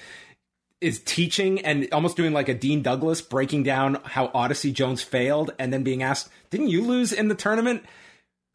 is 0.81 0.99
teaching 0.99 1.61
and 1.61 1.87
almost 1.93 2.17
doing 2.17 2.33
like 2.33 2.49
a 2.49 2.53
Dean 2.53 2.81
Douglas 2.81 3.21
breaking 3.21 3.63
down 3.63 4.01
how 4.03 4.29
Odyssey 4.33 4.73
Jones 4.73 5.01
failed 5.01 5.51
and 5.57 5.71
then 5.71 5.83
being 5.83 6.03
asked, 6.03 6.29
Didn't 6.49 6.67
you 6.67 6.85
lose 6.85 7.13
in 7.13 7.29
the 7.29 7.35
tournament? 7.35 7.85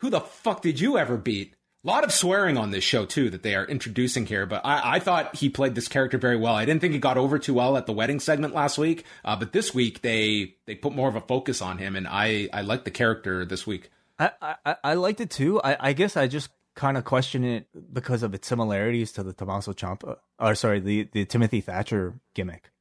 Who 0.00 0.10
the 0.10 0.20
fuck 0.20 0.60
did 0.60 0.80
you 0.80 0.98
ever 0.98 1.16
beat? 1.16 1.55
A 1.86 1.88
lot 1.88 2.02
of 2.02 2.12
swearing 2.12 2.56
on 2.56 2.72
this 2.72 2.82
show 2.82 3.06
too 3.06 3.30
that 3.30 3.44
they 3.44 3.54
are 3.54 3.64
introducing 3.64 4.26
here, 4.26 4.44
but 4.44 4.66
I, 4.66 4.96
I, 4.96 4.98
thought 4.98 5.36
he 5.36 5.48
played 5.48 5.76
this 5.76 5.86
character 5.86 6.18
very 6.18 6.36
well. 6.36 6.52
I 6.52 6.64
didn't 6.64 6.80
think 6.80 6.94
he 6.94 6.98
got 6.98 7.16
over 7.16 7.38
too 7.38 7.54
well 7.54 7.76
at 7.76 7.86
the 7.86 7.92
wedding 7.92 8.18
segment 8.18 8.54
last 8.54 8.76
week, 8.76 9.04
uh, 9.24 9.36
but 9.36 9.52
this 9.52 9.72
week 9.72 10.02
they 10.02 10.56
they 10.66 10.74
put 10.74 10.96
more 10.96 11.08
of 11.08 11.14
a 11.14 11.20
focus 11.20 11.62
on 11.62 11.78
him, 11.78 11.94
and 11.94 12.08
I 12.08 12.48
I 12.52 12.62
liked 12.62 12.86
the 12.86 12.90
character 12.90 13.44
this 13.44 13.68
week. 13.68 13.90
I 14.18 14.32
I, 14.42 14.76
I 14.82 14.94
liked 14.94 15.20
it 15.20 15.30
too. 15.30 15.60
I, 15.62 15.76
I 15.78 15.92
guess 15.92 16.16
I 16.16 16.26
just 16.26 16.48
kind 16.74 16.96
of 16.96 17.04
question 17.04 17.44
it 17.44 17.68
because 17.92 18.24
of 18.24 18.34
its 18.34 18.48
similarities 18.48 19.12
to 19.12 19.22
the 19.22 19.32
Tommaso 19.32 19.72
Ciampa, 19.72 20.16
or 20.40 20.56
sorry, 20.56 20.80
the 20.80 21.08
the 21.12 21.24
Timothy 21.24 21.60
Thatcher 21.60 22.18
gimmick. 22.34 22.72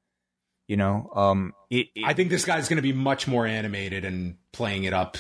You 0.68 0.78
know, 0.78 1.12
um, 1.14 1.54
it, 1.70 1.90
it, 1.94 2.06
I 2.06 2.14
think 2.14 2.32
this 2.32 2.44
guy's 2.44 2.68
going 2.68 2.78
to 2.78 2.82
be 2.82 2.92
much 2.92 3.28
more 3.28 3.46
animated 3.46 4.04
and 4.04 4.38
playing 4.52 4.86
it 4.86 4.94
up. 4.94 5.18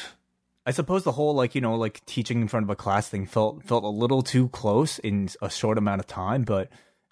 I 0.66 0.72
suppose 0.72 1.04
the 1.04 1.12
whole 1.12 1.34
like 1.34 1.56
you 1.56 1.62
know 1.62 1.76
like 1.76 2.04
teaching 2.06 2.42
in 2.42 2.48
front 2.48 2.64
of 2.64 2.70
a 2.70 2.76
class 2.76 3.08
thing 3.08 3.26
felt 3.26 3.64
felt 3.64 3.84
a 3.84 3.90
little 3.90 4.22
too 4.22 4.50
close 4.50 5.00
in 5.00 5.30
a 5.42 5.50
short 5.50 5.78
amount 5.78 6.02
of 6.02 6.08
time, 6.08 6.44
but 6.44 6.70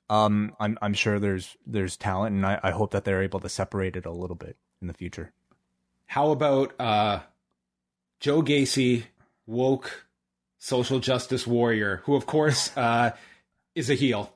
um, 0.10 0.56
I'm 0.60 0.78
I'm 0.82 0.94
sure 0.94 1.20
there's 1.20 1.56
there's 1.66 1.96
talent, 1.96 2.36
and 2.36 2.46
I, 2.46 2.60
I 2.64 2.72
hope 2.72 2.92
that 2.92 3.06
they're 3.06 3.24
able 3.24 3.40
to 3.42 3.50
separate 3.50 3.96
it 3.96 4.06
a 4.06 4.12
little 4.12 4.36
bit 4.36 4.58
in 4.82 4.88
the 4.88 4.94
future. 4.94 5.32
How 6.06 6.32
about 6.32 6.74
uh, 6.80 7.20
Joe 8.20 8.42
Gacy 8.42 9.04
woke 9.46 10.08
social 10.58 11.00
justice 11.00 11.46
warrior, 11.46 12.02
who 12.06 12.16
of 12.16 12.26
course 12.26 12.76
uh, 12.78 13.12
is 13.76 13.90
a 13.90 13.96
heel. 13.96 14.33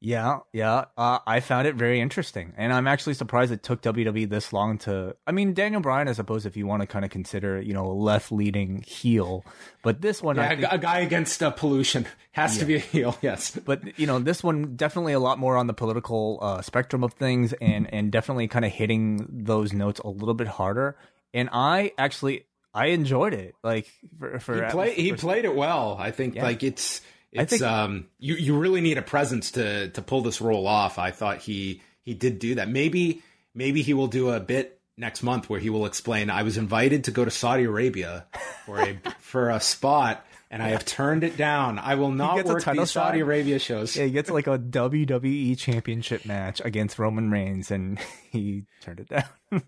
Yeah, 0.00 0.40
yeah. 0.52 0.84
Uh, 0.96 1.20
I 1.26 1.40
found 1.40 1.66
it 1.66 1.74
very 1.74 2.00
interesting, 2.00 2.52
and 2.56 2.72
I'm 2.72 2.86
actually 2.86 3.14
surprised 3.14 3.50
it 3.50 3.62
took 3.62 3.80
WWE 3.80 4.28
this 4.28 4.52
long 4.52 4.76
to. 4.78 5.16
I 5.26 5.32
mean, 5.32 5.54
Daniel 5.54 5.80
Bryan, 5.80 6.06
I 6.06 6.12
suppose, 6.12 6.44
if 6.44 6.56
you 6.56 6.66
want 6.66 6.82
to 6.82 6.86
kind 6.86 7.04
of 7.04 7.10
consider, 7.10 7.60
you 7.60 7.72
know, 7.72 7.86
a 7.86 7.92
left 7.92 8.30
leading 8.30 8.82
heel, 8.82 9.44
but 9.82 10.02
this 10.02 10.22
one, 10.22 10.36
yeah, 10.36 10.48
think, 10.48 10.66
a 10.70 10.78
guy 10.78 11.00
against 11.00 11.42
uh, 11.42 11.50
pollution 11.50 12.06
has 12.32 12.54
yeah. 12.54 12.60
to 12.60 12.66
be 12.66 12.74
a 12.76 12.78
heel, 12.78 13.18
yes. 13.22 13.52
But 13.52 13.98
you 13.98 14.06
know, 14.06 14.18
this 14.18 14.42
one 14.42 14.76
definitely 14.76 15.14
a 15.14 15.20
lot 15.20 15.38
more 15.38 15.56
on 15.56 15.66
the 15.66 15.74
political 15.74 16.38
uh, 16.42 16.60
spectrum 16.60 17.02
of 17.02 17.14
things, 17.14 17.54
and 17.54 17.92
and 17.92 18.12
definitely 18.12 18.48
kind 18.48 18.66
of 18.66 18.72
hitting 18.72 19.26
those 19.30 19.72
notes 19.72 20.00
a 20.00 20.08
little 20.08 20.34
bit 20.34 20.46
harder. 20.46 20.98
And 21.32 21.48
I 21.52 21.92
actually 21.96 22.44
I 22.74 22.88
enjoyed 22.88 23.32
it. 23.32 23.54
Like 23.64 23.90
for, 24.18 24.38
for 24.40 24.62
he, 24.62 24.70
play, 24.70 24.94
he 24.94 25.12
played 25.14 25.46
it 25.46 25.56
well. 25.56 25.96
I 25.98 26.10
think 26.10 26.34
yeah. 26.34 26.42
like 26.42 26.62
it's 26.62 27.00
it's 27.32 27.50
think, 27.50 27.62
um 27.62 28.06
you 28.18 28.34
you 28.34 28.56
really 28.56 28.80
need 28.80 28.98
a 28.98 29.02
presence 29.02 29.52
to 29.52 29.88
to 29.88 30.02
pull 30.02 30.22
this 30.22 30.40
role 30.40 30.66
off. 30.66 30.98
I 30.98 31.10
thought 31.10 31.38
he 31.38 31.82
he 32.02 32.14
did 32.14 32.38
do 32.38 32.56
that. 32.56 32.68
Maybe 32.68 33.22
maybe 33.54 33.82
he 33.82 33.94
will 33.94 34.06
do 34.06 34.30
a 34.30 34.40
bit 34.40 34.80
next 34.96 35.22
month 35.22 35.50
where 35.50 35.60
he 35.60 35.70
will 35.70 35.86
explain 35.86 36.30
I 36.30 36.42
was 36.42 36.56
invited 36.56 37.04
to 37.04 37.10
go 37.10 37.24
to 37.24 37.30
Saudi 37.30 37.64
Arabia 37.64 38.26
for 38.64 38.80
a 38.80 38.98
for 39.18 39.50
a 39.50 39.60
spot 39.60 40.24
and 40.50 40.62
I 40.62 40.68
have 40.68 40.84
turned 40.84 41.24
it 41.24 41.36
down. 41.36 41.78
I 41.78 41.96
will 41.96 42.12
not 42.12 42.44
work 42.44 42.64
these 42.64 42.92
Saudi 42.92 43.20
Arabia 43.20 43.58
shows. 43.58 43.96
Yeah, 43.96 44.04
he 44.04 44.10
gets 44.12 44.30
like 44.30 44.46
a 44.46 44.58
WWE 44.58 45.58
championship 45.58 46.24
match 46.24 46.62
against 46.64 46.98
Roman 46.98 47.30
Reigns 47.30 47.70
and 47.70 47.98
he 48.30 48.64
turned 48.80 49.00
it 49.00 49.08
down 49.08 49.24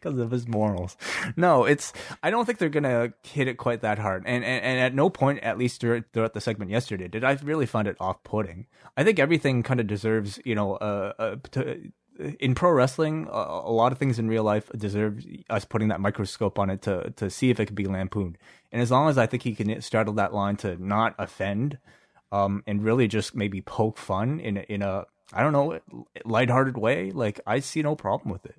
because 0.00 0.18
of 0.18 0.30
his 0.30 0.48
morals. 0.48 0.96
No, 1.36 1.64
it's 1.64 1.92
I 2.22 2.30
don't 2.30 2.44
think 2.44 2.58
they're 2.58 2.68
gonna 2.68 3.12
hit 3.22 3.48
it 3.48 3.54
quite 3.54 3.82
that 3.82 3.98
hard. 3.98 4.24
And 4.26 4.44
and, 4.44 4.64
and 4.64 4.80
at 4.80 4.94
no 4.94 5.10
point, 5.10 5.40
at 5.40 5.58
least 5.58 5.80
throughout, 5.80 6.04
the 6.12 6.40
segment 6.40 6.70
yesterday, 6.70 7.08
did 7.08 7.24
I 7.24 7.32
really 7.42 7.66
find 7.66 7.88
it 7.88 7.96
off 8.00 8.22
putting. 8.24 8.66
I 8.96 9.04
think 9.04 9.18
everything 9.18 9.62
kind 9.62 9.80
of 9.80 9.86
deserves, 9.86 10.40
you 10.44 10.54
know, 10.54 10.76
uh, 10.76 11.36
to, 11.52 11.90
in 12.40 12.54
pro 12.54 12.70
wrestling, 12.70 13.28
a 13.30 13.70
lot 13.70 13.92
of 13.92 13.98
things 13.98 14.18
in 14.18 14.28
real 14.28 14.42
life 14.42 14.70
deserve 14.76 15.24
us 15.48 15.64
putting 15.64 15.88
that 15.88 16.00
microscope 16.00 16.58
on 16.58 16.70
it 16.70 16.82
to 16.82 17.10
to 17.16 17.30
see 17.30 17.50
if 17.50 17.60
it 17.60 17.66
could 17.66 17.76
be 17.76 17.86
lampooned. 17.86 18.38
And 18.72 18.82
as 18.82 18.90
long 18.90 19.08
as 19.08 19.16
I 19.18 19.26
think 19.26 19.44
he 19.44 19.54
can 19.54 19.80
straddle 19.80 20.14
that 20.14 20.34
line 20.34 20.56
to 20.58 20.76
not 20.84 21.14
offend, 21.18 21.78
um, 22.32 22.62
and 22.66 22.82
really 22.82 23.08
just 23.08 23.34
maybe 23.34 23.60
poke 23.60 23.98
fun 23.98 24.40
in 24.40 24.56
in 24.56 24.82
a 24.82 25.06
I 25.32 25.42
don't 25.42 25.52
know 25.52 25.78
lighthearted 26.24 26.76
way, 26.76 27.10
like 27.10 27.40
I 27.46 27.60
see 27.60 27.82
no 27.82 27.94
problem 27.94 28.32
with 28.32 28.46
it. 28.46 28.56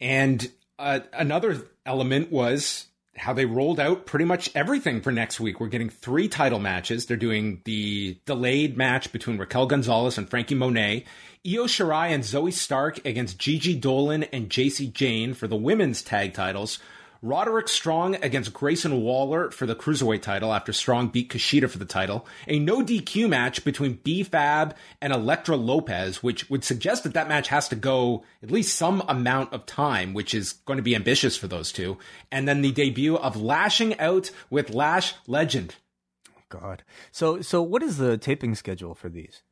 And 0.00 0.50
uh, 0.78 1.00
another 1.12 1.66
element 1.84 2.30
was 2.30 2.86
how 3.16 3.32
they 3.32 3.46
rolled 3.46 3.80
out 3.80 4.06
pretty 4.06 4.24
much 4.24 4.50
everything 4.54 5.00
for 5.00 5.10
next 5.10 5.40
week. 5.40 5.58
We're 5.58 5.68
getting 5.68 5.88
three 5.88 6.28
title 6.28 6.58
matches. 6.58 7.06
They're 7.06 7.16
doing 7.16 7.62
the 7.64 8.18
delayed 8.26 8.76
match 8.76 9.10
between 9.10 9.38
Raquel 9.38 9.66
Gonzalez 9.66 10.18
and 10.18 10.28
Frankie 10.28 10.54
Monet, 10.54 11.04
Io 11.46 11.64
Shirai 11.64 12.10
and 12.10 12.22
Zoey 12.22 12.52
Stark 12.52 13.04
against 13.06 13.38
Gigi 13.38 13.74
Dolan 13.74 14.24
and 14.24 14.50
Jacy 14.50 14.88
Jane 14.88 15.32
for 15.34 15.48
the 15.48 15.56
women's 15.56 16.02
tag 16.02 16.34
titles. 16.34 16.78
Roderick 17.22 17.68
Strong 17.68 18.16
against 18.16 18.52
Grayson 18.52 19.02
Waller 19.02 19.50
for 19.50 19.66
the 19.66 19.74
Cruiserweight 19.74 20.22
title 20.22 20.52
after 20.52 20.72
Strong 20.72 21.08
beat 21.08 21.30
Kushida 21.30 21.68
for 21.68 21.78
the 21.78 21.84
title. 21.84 22.26
A 22.46 22.58
no 22.58 22.82
DQ 22.82 23.28
match 23.28 23.64
between 23.64 23.94
B-Fab 24.04 24.76
and 25.00 25.12
Elektra 25.12 25.56
Lopez, 25.56 26.22
which 26.22 26.48
would 26.50 26.64
suggest 26.64 27.04
that 27.04 27.14
that 27.14 27.28
match 27.28 27.48
has 27.48 27.68
to 27.68 27.76
go 27.76 28.24
at 28.42 28.50
least 28.50 28.76
some 28.76 29.02
amount 29.08 29.52
of 29.52 29.66
time, 29.66 30.14
which 30.14 30.34
is 30.34 30.52
going 30.52 30.76
to 30.76 30.82
be 30.82 30.94
ambitious 30.94 31.36
for 31.36 31.48
those 31.48 31.72
two. 31.72 31.98
And 32.30 32.46
then 32.46 32.62
the 32.62 32.72
debut 32.72 33.16
of 33.16 33.36
Lashing 33.36 33.98
Out 33.98 34.30
with 34.50 34.70
Lash 34.70 35.14
Legend. 35.26 35.76
Oh, 36.36 36.42
God. 36.48 36.82
So, 37.10 37.40
so 37.40 37.62
what 37.62 37.82
is 37.82 37.98
the 37.98 38.18
taping 38.18 38.54
schedule 38.54 38.94
for 38.94 39.08
these? 39.08 39.42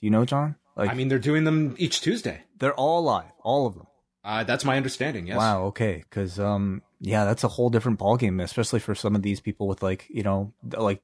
Do 0.00 0.06
you 0.06 0.10
know, 0.10 0.24
John? 0.24 0.56
Like, 0.76 0.90
I 0.90 0.94
mean, 0.94 1.08
they're 1.08 1.18
doing 1.18 1.44
them 1.44 1.74
each 1.78 2.00
Tuesday. 2.00 2.42
They're 2.58 2.74
all 2.74 3.02
live, 3.02 3.32
all 3.42 3.66
of 3.66 3.74
them. 3.74 3.86
Uh, 4.24 4.44
that's 4.44 4.64
my 4.64 4.76
understanding. 4.76 5.26
Yes. 5.26 5.36
Wow. 5.36 5.64
Okay. 5.64 6.04
Because 6.08 6.38
um, 6.38 6.82
yeah, 7.00 7.24
that's 7.24 7.44
a 7.44 7.48
whole 7.48 7.70
different 7.70 7.98
ballgame, 7.98 8.42
especially 8.42 8.78
for 8.78 8.94
some 8.94 9.16
of 9.16 9.22
these 9.22 9.40
people 9.40 9.66
with 9.66 9.82
like 9.82 10.06
you 10.10 10.22
know 10.22 10.52
like 10.76 11.02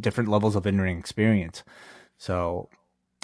different 0.00 0.28
levels 0.28 0.56
of 0.56 0.66
in 0.66 0.80
ring 0.80 0.98
experience. 0.98 1.62
So 2.16 2.68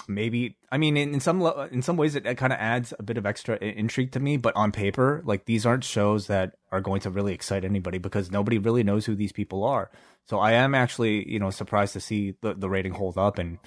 maybe 0.07 0.55
I 0.71 0.77
mean 0.77 0.95
in, 0.95 1.15
in 1.15 1.19
some 1.19 1.41
in 1.71 1.81
some 1.81 1.97
ways 1.97 2.15
it, 2.15 2.25
it 2.25 2.35
kind 2.35 2.53
of 2.53 2.59
adds 2.59 2.93
a 2.97 3.03
bit 3.03 3.17
of 3.17 3.25
extra 3.25 3.57
intrigue 3.57 4.13
to 4.13 4.21
me, 4.21 4.37
but 4.37 4.55
on 4.55 4.71
paper, 4.71 5.21
like 5.25 5.45
these 5.45 5.65
aren't 5.65 5.83
shows 5.83 6.27
that 6.27 6.55
are 6.71 6.79
going 6.79 7.01
to 7.01 7.09
really 7.09 7.33
excite 7.33 7.65
anybody 7.65 7.97
because 7.97 8.31
nobody 8.31 8.57
really 8.57 8.83
knows 8.83 9.05
who 9.05 9.15
these 9.15 9.33
people 9.33 9.65
are. 9.65 9.91
So 10.25 10.39
I 10.39 10.53
am 10.53 10.73
actually 10.73 11.29
you 11.29 11.39
know 11.39 11.49
surprised 11.49 11.93
to 11.93 11.99
see 11.99 12.35
the 12.39 12.53
the 12.53 12.69
rating 12.69 12.93
hold 12.93 13.17
up, 13.17 13.37
and 13.39 13.59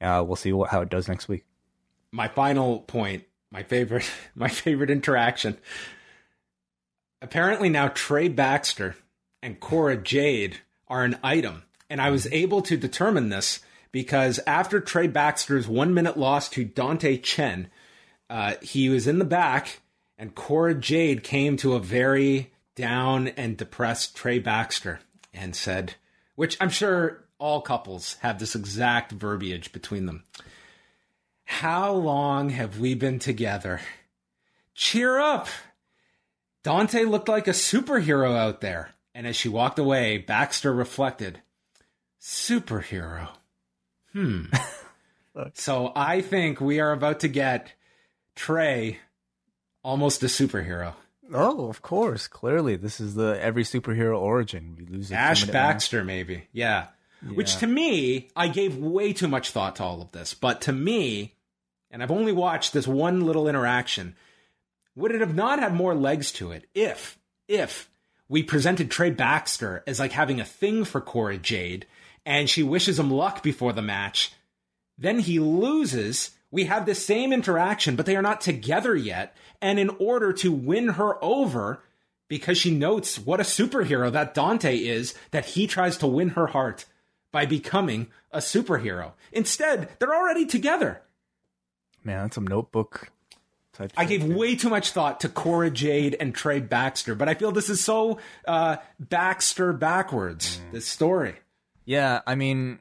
uh, 0.00 0.22
we'll 0.24 0.36
see 0.36 0.52
what 0.52 0.70
how 0.70 0.80
it 0.80 0.90
does 0.90 1.08
next 1.08 1.26
week. 1.26 1.44
My 2.12 2.28
final 2.28 2.80
point, 2.80 3.24
my 3.50 3.64
favorite, 3.64 4.08
my 4.36 4.48
favorite 4.48 4.90
interaction. 4.90 5.58
Apparently 7.26 7.68
now 7.68 7.88
Trey 7.88 8.28
Baxter 8.28 8.94
and 9.42 9.58
Cora 9.58 9.96
Jade 9.96 10.58
are 10.86 11.02
an 11.02 11.18
item, 11.24 11.64
and 11.90 12.00
I 12.00 12.10
was 12.10 12.28
able 12.30 12.62
to 12.62 12.76
determine 12.76 13.30
this 13.30 13.58
because 13.90 14.38
after 14.46 14.78
Trey 14.78 15.08
Baxter's 15.08 15.66
one 15.66 15.92
minute 15.92 16.16
loss 16.16 16.48
to 16.50 16.64
Dante 16.64 17.16
Chen, 17.16 17.68
uh, 18.30 18.54
he 18.62 18.88
was 18.88 19.08
in 19.08 19.18
the 19.18 19.24
back, 19.24 19.80
and 20.16 20.36
Cora 20.36 20.72
Jade 20.72 21.24
came 21.24 21.56
to 21.56 21.74
a 21.74 21.80
very 21.80 22.52
down 22.76 23.26
and 23.26 23.56
depressed 23.56 24.14
Trey 24.14 24.38
Baxter 24.38 25.00
and 25.34 25.56
said, 25.56 25.94
which 26.36 26.56
I'm 26.60 26.70
sure 26.70 27.24
all 27.38 27.60
couples 27.60 28.18
have 28.20 28.38
this 28.38 28.54
exact 28.54 29.10
verbiage 29.10 29.72
between 29.72 30.06
them. 30.06 30.22
How 31.42 31.90
long 31.90 32.50
have 32.50 32.78
we 32.78 32.94
been 32.94 33.18
together? 33.18 33.80
Cheer 34.76 35.18
up! 35.18 35.48
Dante 36.66 37.04
looked 37.04 37.28
like 37.28 37.46
a 37.46 37.52
superhero 37.52 38.36
out 38.36 38.60
there. 38.60 38.90
And 39.14 39.24
as 39.24 39.36
she 39.36 39.48
walked 39.48 39.78
away, 39.78 40.18
Baxter 40.18 40.74
reflected, 40.74 41.40
Superhero. 42.20 43.28
Hmm. 44.12 44.46
so 45.54 45.92
I 45.94 46.22
think 46.22 46.60
we 46.60 46.80
are 46.80 46.90
about 46.90 47.20
to 47.20 47.28
get 47.28 47.72
Trey 48.34 48.98
almost 49.84 50.24
a 50.24 50.26
superhero. 50.26 50.94
Oh, 51.32 51.68
of 51.68 51.82
course. 51.82 52.26
Clearly, 52.26 52.74
this 52.74 52.98
is 52.98 53.14
the 53.14 53.38
every 53.40 53.62
superhero 53.62 54.18
origin. 54.18 54.76
You 54.76 54.86
lose 54.96 55.12
Ash 55.12 55.46
match. 55.46 55.52
Baxter, 55.52 56.02
maybe. 56.02 56.48
Yeah. 56.52 56.88
Which 57.32 57.58
to 57.58 57.68
me, 57.68 58.30
I 58.34 58.48
gave 58.48 58.76
way 58.76 59.12
too 59.12 59.28
much 59.28 59.52
thought 59.52 59.76
to 59.76 59.84
all 59.84 60.02
of 60.02 60.10
this. 60.10 60.34
But 60.34 60.62
to 60.62 60.72
me, 60.72 61.36
and 61.92 62.02
I've 62.02 62.10
only 62.10 62.32
watched 62.32 62.72
this 62.72 62.88
one 62.88 63.24
little 63.24 63.48
interaction, 63.48 64.16
would 64.96 65.12
it 65.12 65.20
have 65.20 65.34
not 65.34 65.60
had 65.60 65.74
more 65.74 65.94
legs 65.94 66.32
to 66.32 66.50
it 66.50 66.66
if, 66.74 67.18
if 67.46 67.88
we 68.28 68.42
presented 68.42 68.90
Trey 68.90 69.10
Baxter 69.10 69.84
as 69.86 70.00
like 70.00 70.12
having 70.12 70.40
a 70.40 70.44
thing 70.44 70.84
for 70.84 71.00
Cora 71.00 71.38
Jade 71.38 71.86
and 72.24 72.50
she 72.50 72.62
wishes 72.62 72.98
him 72.98 73.10
luck 73.10 73.42
before 73.42 73.72
the 73.72 73.82
match, 73.82 74.32
then 74.98 75.20
he 75.20 75.38
loses. 75.38 76.30
We 76.50 76.64
have 76.64 76.86
the 76.86 76.94
same 76.94 77.32
interaction, 77.32 77.94
but 77.94 78.06
they 78.06 78.16
are 78.16 78.22
not 78.22 78.40
together 78.40 78.96
yet. 78.96 79.36
And 79.62 79.78
in 79.78 79.90
order 80.00 80.32
to 80.34 80.50
win 80.50 80.88
her 80.88 81.22
over, 81.22 81.82
because 82.28 82.58
she 82.58 82.74
notes 82.74 83.18
what 83.18 83.40
a 83.40 83.44
superhero 83.44 84.10
that 84.10 84.34
Dante 84.34 84.76
is, 84.76 85.14
that 85.30 85.44
he 85.44 85.66
tries 85.66 85.96
to 85.98 86.06
win 86.06 86.30
her 86.30 86.48
heart 86.48 86.86
by 87.30 87.46
becoming 87.46 88.08
a 88.32 88.38
superhero. 88.38 89.12
Instead, 89.30 89.90
they're 89.98 90.14
already 90.14 90.46
together. 90.46 91.02
Man, 92.02 92.22
that's 92.22 92.34
some 92.34 92.46
notebook. 92.46 93.10
I 93.96 94.04
gave 94.04 94.22
dude. 94.22 94.36
way 94.36 94.56
too 94.56 94.68
much 94.70 94.90
thought 94.90 95.20
to 95.20 95.28
Cora 95.28 95.70
Jade 95.70 96.16
and 96.18 96.34
Trey 96.34 96.60
Baxter, 96.60 97.14
but 97.14 97.28
I 97.28 97.34
feel 97.34 97.52
this 97.52 97.68
is 97.70 97.82
so 97.82 98.18
uh, 98.46 98.76
Baxter 98.98 99.72
backwards, 99.72 100.60
this 100.72 100.86
story. 100.86 101.34
Yeah, 101.84 102.20
I 102.26 102.34
mean, 102.34 102.80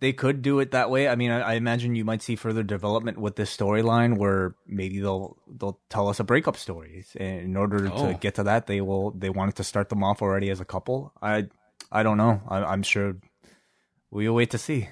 they 0.00 0.12
could 0.12 0.42
do 0.42 0.60
it 0.60 0.70
that 0.70 0.90
way. 0.90 1.08
I 1.08 1.16
mean, 1.16 1.30
I, 1.30 1.40
I 1.40 1.52
imagine 1.54 1.94
you 1.94 2.04
might 2.04 2.22
see 2.22 2.36
further 2.36 2.62
development 2.62 3.18
with 3.18 3.36
this 3.36 3.54
storyline, 3.54 4.16
where 4.16 4.54
maybe 4.66 5.00
they'll 5.00 5.36
they'll 5.46 5.80
tell 5.90 6.08
us 6.08 6.20
a 6.20 6.24
breakup 6.24 6.56
story. 6.56 7.04
And 7.16 7.40
in 7.40 7.56
order 7.56 7.90
Oh. 7.92 8.08
to 8.12 8.14
get 8.18 8.36
to 8.36 8.44
that, 8.44 8.66
they 8.66 8.80
will 8.80 9.10
they 9.10 9.28
wanted 9.30 9.56
to 9.56 9.64
start 9.64 9.88
them 9.88 10.02
off 10.04 10.22
already 10.22 10.50
as 10.50 10.60
a 10.60 10.64
couple. 10.64 11.12
I 11.20 11.48
I 11.90 12.02
don't 12.02 12.16
know. 12.16 12.40
I, 12.48 12.58
I'm 12.64 12.82
sure 12.82 13.16
we'll 14.10 14.32
wait 14.34 14.50
to 14.52 14.58
see. 14.58 14.88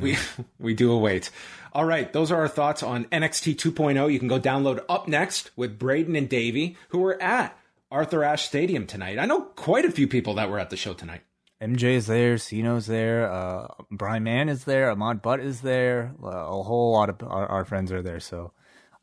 We 0.00 0.16
we 0.58 0.74
do 0.74 0.92
await. 0.92 1.30
All 1.72 1.84
right, 1.84 2.10
those 2.12 2.30
are 2.32 2.40
our 2.40 2.48
thoughts 2.48 2.82
on 2.82 3.04
NXT 3.06 3.56
2.0. 3.56 3.98
oh. 3.98 4.06
You 4.06 4.18
can 4.18 4.28
go 4.28 4.40
download 4.40 4.82
up 4.88 5.08
next 5.08 5.50
with 5.56 5.78
Braden 5.78 6.16
and 6.16 6.28
Davey, 6.28 6.76
who 6.88 7.00
were 7.00 7.20
at 7.22 7.58
Arthur 7.90 8.24
Ashe 8.24 8.46
Stadium 8.46 8.86
tonight. 8.86 9.18
I 9.18 9.26
know 9.26 9.42
quite 9.42 9.84
a 9.84 9.90
few 9.90 10.08
people 10.08 10.34
that 10.34 10.48
were 10.48 10.58
at 10.58 10.70
the 10.70 10.76
show 10.76 10.94
tonight. 10.94 11.22
MJ 11.60 11.94
is 11.94 12.06
there, 12.06 12.36
Cino's 12.36 12.86
there, 12.86 13.30
uh, 13.30 13.68
Brian 13.90 14.24
Mann 14.24 14.48
is 14.48 14.64
there, 14.64 14.90
Ahmad 14.90 15.22
Butt 15.22 15.40
is 15.40 15.62
there. 15.62 16.14
Uh, 16.22 16.28
a 16.28 16.62
whole 16.62 16.92
lot 16.92 17.08
of 17.08 17.22
our, 17.22 17.46
our 17.46 17.64
friends 17.64 17.90
are 17.92 18.02
there. 18.02 18.20
So 18.20 18.52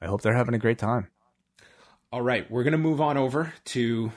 I 0.02 0.06
hope 0.06 0.22
they're 0.22 0.36
having 0.36 0.54
a 0.54 0.60
great 0.60 0.78
time. 0.78 1.08
All 2.12 2.22
right, 2.22 2.50
we're 2.52 2.64
going 2.64 2.74
to 2.74 2.78
move 2.78 3.02
on 3.02 3.18
over 3.18 3.54
to 3.66 4.12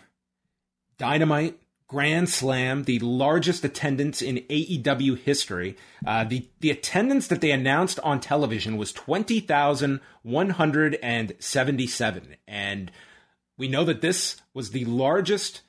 Dynamite 0.98 1.58
Grand 1.88 2.28
Slam, 2.28 2.84
the 2.84 2.98
largest 2.98 3.64
attendance 3.64 4.20
in 4.20 4.38
AEW 4.50 5.18
history. 5.18 5.76
Uh, 6.04 6.24
the 6.24 6.48
the 6.60 6.70
attendance 6.70 7.28
that 7.28 7.40
they 7.40 7.52
announced 7.52 8.00
on 8.00 8.20
television 8.20 8.76
was 8.76 8.92
twenty 8.92 9.40
thousand 9.40 10.00
one 10.22 10.50
hundred 10.50 10.98
and 11.02 11.34
seventy 11.38 11.86
seven, 11.86 12.36
and 12.48 12.90
we 13.56 13.68
know 13.68 13.84
that 13.84 14.00
this 14.00 14.36
was 14.52 14.70
the 14.70 14.84
largest 14.84 15.62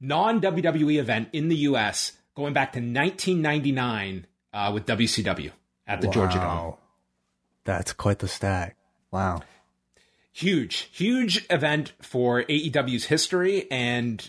non 0.00 0.40
WWE 0.40 0.98
event 0.98 1.28
in 1.32 1.48
the 1.48 1.56
U.S. 1.56 2.12
going 2.34 2.52
back 2.52 2.72
to 2.72 2.78
1999 2.78 4.26
uh, 4.52 4.70
with 4.72 4.86
WCW 4.86 5.52
at 5.86 6.00
the 6.00 6.08
Georgia 6.08 6.38
Dome. 6.38 6.74
That's 7.64 7.92
quite 7.92 8.20
the 8.20 8.28
stat. 8.28 8.74
Wow. 9.10 9.42
huge, 10.32 10.88
huge 10.92 11.46
event 11.50 11.92
for 12.00 12.42
AEW's 12.42 13.06
history. 13.06 13.70
And 13.70 14.28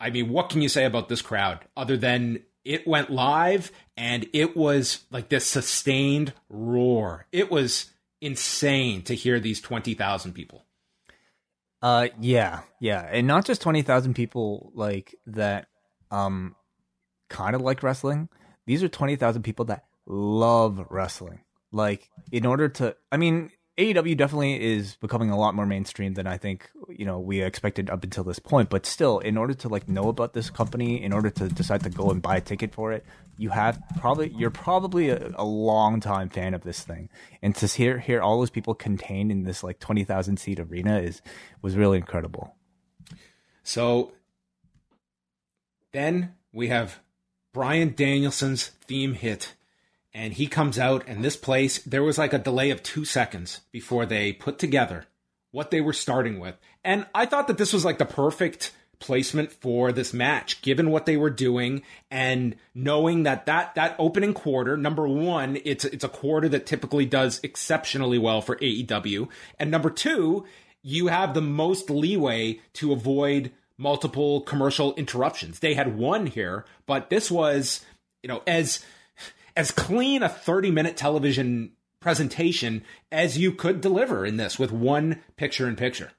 I 0.00 0.10
mean, 0.10 0.30
what 0.30 0.48
can 0.48 0.62
you 0.62 0.68
say 0.68 0.84
about 0.84 1.08
this 1.08 1.22
crowd 1.22 1.60
other 1.76 1.96
than 1.96 2.42
it 2.64 2.86
went 2.86 3.10
live 3.10 3.70
and 3.96 4.26
it 4.32 4.56
was 4.56 5.04
like 5.10 5.28
this 5.28 5.46
sustained 5.46 6.32
roar? 6.48 7.26
It 7.32 7.50
was 7.50 7.90
insane 8.20 9.02
to 9.02 9.14
hear 9.14 9.38
these 9.38 9.60
20,000 9.60 10.32
people. 10.32 10.64
Uh, 11.82 12.08
yeah, 12.20 12.60
yeah, 12.78 13.08
and 13.10 13.26
not 13.26 13.46
just 13.46 13.62
twenty 13.62 13.80
thousand 13.82 14.14
people 14.14 14.70
like 14.74 15.14
that. 15.26 15.68
Um, 16.10 16.54
kind 17.30 17.54
of 17.54 17.62
like 17.62 17.82
wrestling. 17.82 18.28
These 18.66 18.82
are 18.82 18.88
twenty 18.88 19.16
thousand 19.16 19.44
people 19.44 19.64
that 19.66 19.84
love 20.06 20.84
wrestling. 20.90 21.40
Like, 21.72 22.10
in 22.32 22.44
order 22.44 22.68
to, 22.68 22.96
I 23.10 23.16
mean, 23.16 23.50
AEW 23.80 24.14
definitely 24.14 24.62
is 24.62 24.96
becoming 24.96 25.30
a 25.30 25.38
lot 25.38 25.54
more 25.54 25.64
mainstream 25.64 26.12
than 26.12 26.26
I 26.26 26.36
think 26.36 26.70
you 26.88 27.06
know 27.06 27.18
we 27.18 27.40
expected 27.40 27.88
up 27.88 28.04
until 28.04 28.24
this 28.24 28.38
point. 28.38 28.68
But 28.68 28.84
still, 28.84 29.20
in 29.20 29.38
order 29.38 29.54
to 29.54 29.68
like 29.68 29.88
know 29.88 30.10
about 30.10 30.34
this 30.34 30.50
company, 30.50 31.02
in 31.02 31.14
order 31.14 31.30
to 31.30 31.48
decide 31.48 31.82
to 31.84 31.90
go 31.90 32.10
and 32.10 32.20
buy 32.20 32.36
a 32.36 32.40
ticket 32.42 32.74
for 32.74 32.92
it, 32.92 33.06
you 33.38 33.48
have 33.48 33.82
probably 33.98 34.34
you're 34.36 34.50
probably 34.50 35.08
a, 35.08 35.32
a 35.34 35.44
long 35.44 35.98
time 36.00 36.28
fan 36.28 36.52
of 36.52 36.60
this 36.60 36.82
thing, 36.82 37.08
and 37.40 37.56
to 37.56 37.66
hear 37.66 37.98
hear 37.98 38.20
all 38.20 38.38
those 38.38 38.50
people 38.50 38.74
contained 38.74 39.32
in 39.32 39.44
this 39.44 39.64
like 39.64 39.78
twenty 39.78 40.04
thousand 40.04 40.36
seat 40.36 40.60
arena 40.60 40.98
is 40.98 41.22
was 41.62 41.74
really 41.74 41.96
incredible. 41.96 42.54
So 43.62 44.12
then 45.92 46.34
we 46.52 46.68
have 46.68 47.00
Bryan 47.54 47.94
Danielson's 47.94 48.68
theme 48.86 49.14
hit, 49.14 49.54
and 50.12 50.32
he 50.32 50.46
comes 50.46 50.78
out, 50.78 51.04
and 51.06 51.24
this 51.24 51.36
place, 51.36 51.78
there 51.82 52.02
was 52.02 52.18
like 52.18 52.32
a 52.32 52.38
delay 52.38 52.70
of 52.70 52.82
two 52.82 53.04
seconds 53.04 53.60
before 53.72 54.06
they 54.06 54.32
put 54.32 54.58
together 54.58 55.04
what 55.52 55.70
they 55.70 55.80
were 55.80 55.92
starting 55.92 56.38
with. 56.38 56.56
And 56.84 57.06
I 57.14 57.26
thought 57.26 57.48
that 57.48 57.58
this 57.58 57.72
was 57.72 57.84
like 57.84 57.98
the 57.98 58.04
perfect 58.04 58.72
placement 59.00 59.50
for 59.50 59.92
this 59.92 60.12
match 60.12 60.60
given 60.60 60.90
what 60.90 61.06
they 61.06 61.16
were 61.16 61.30
doing 61.30 61.82
and 62.10 62.54
knowing 62.74 63.22
that 63.22 63.46
that 63.46 63.74
that 63.74 63.96
opening 63.98 64.34
quarter 64.34 64.76
number 64.76 65.08
1 65.08 65.56
it's 65.64 65.86
it's 65.86 66.04
a 66.04 66.08
quarter 66.08 66.50
that 66.50 66.66
typically 66.66 67.06
does 67.06 67.40
exceptionally 67.42 68.18
well 68.18 68.42
for 68.42 68.56
AEW 68.56 69.26
and 69.58 69.70
number 69.70 69.88
2 69.88 70.44
you 70.82 71.06
have 71.06 71.32
the 71.32 71.40
most 71.40 71.88
leeway 71.88 72.60
to 72.74 72.92
avoid 72.92 73.50
multiple 73.80 74.42
commercial 74.42 74.94
interruptions. 74.94 75.58
They 75.58 75.74
had 75.74 75.96
one 75.96 76.26
here, 76.26 76.66
but 76.86 77.08
this 77.08 77.30
was, 77.30 77.84
you 78.22 78.28
know, 78.28 78.42
as 78.46 78.84
as 79.56 79.70
clean 79.70 80.22
a 80.22 80.28
30-minute 80.28 80.96
television 80.96 81.72
presentation 82.00 82.82
as 83.12 83.38
you 83.38 83.52
could 83.52 83.80
deliver 83.80 84.24
in 84.24 84.36
this 84.36 84.58
with 84.58 84.72
one 84.72 85.20
picture 85.36 85.68
in 85.68 85.76
picture. 85.76 86.12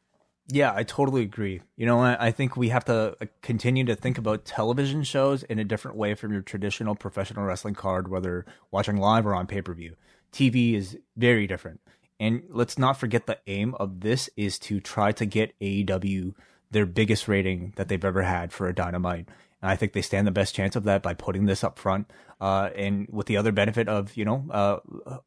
Yeah, 0.48 0.74
I 0.76 0.84
totally 0.84 1.22
agree. 1.22 1.62
You 1.78 1.86
know, 1.86 2.00
I, 2.00 2.28
I 2.28 2.32
think 2.32 2.58
we 2.58 2.70
have 2.70 2.86
to 2.86 3.16
uh, 3.22 3.26
continue 3.42 3.86
to 3.86 3.96
think 3.96 4.18
about 4.18 4.46
television 4.46 5.04
shows 5.04 5.44
in 5.44 5.60
a 5.60 5.64
different 5.64 5.98
way 5.98 6.14
from 6.14 6.34
your 6.34 6.42
traditional 6.42 6.94
professional 6.96 7.46
wrestling 7.46 7.74
card, 7.76 8.10
whether 8.10 8.46
watching 8.70 8.98
live 8.98 9.26
or 9.26 9.34
on 9.34 9.48
pay 9.48 9.62
per 9.62 9.74
view. 9.74 9.96
TV 10.34 10.74
is 10.74 10.98
very 11.16 11.48
different. 11.48 11.80
And 12.20 12.44
let's 12.50 12.78
not 12.78 13.00
forget 13.00 13.26
the 13.26 13.40
aim 13.48 13.76
of 13.76 14.02
this 14.02 14.30
is 14.36 14.60
to 14.60 14.80
try 14.80 15.12
to 15.14 15.26
get 15.26 15.58
AEW 15.60 16.34
their 16.70 16.86
biggest 16.86 17.28
rating 17.28 17.74
that 17.76 17.88
they've 17.88 18.06
ever 18.06 18.22
had 18.22 18.54
for 18.54 18.68
a 18.68 18.76
dynamite. 18.76 19.28
And 19.62 19.70
I 19.70 19.76
think 19.76 19.94
they 19.94 20.02
stand 20.02 20.26
the 20.26 20.32
best 20.32 20.56
chance 20.56 20.76
of 20.76 20.84
that 20.86 21.04
by 21.04 21.14
putting 21.14 21.46
this 21.46 21.64
up 21.64 21.78
front, 21.78 22.12
uh, 22.40 22.70
and 22.76 23.08
with 23.12 23.28
the 23.28 23.38
other 23.38 23.52
benefit 23.52 23.88
of 23.88 24.16
you 24.18 24.26
know 24.26 24.46
uh, 24.50 24.78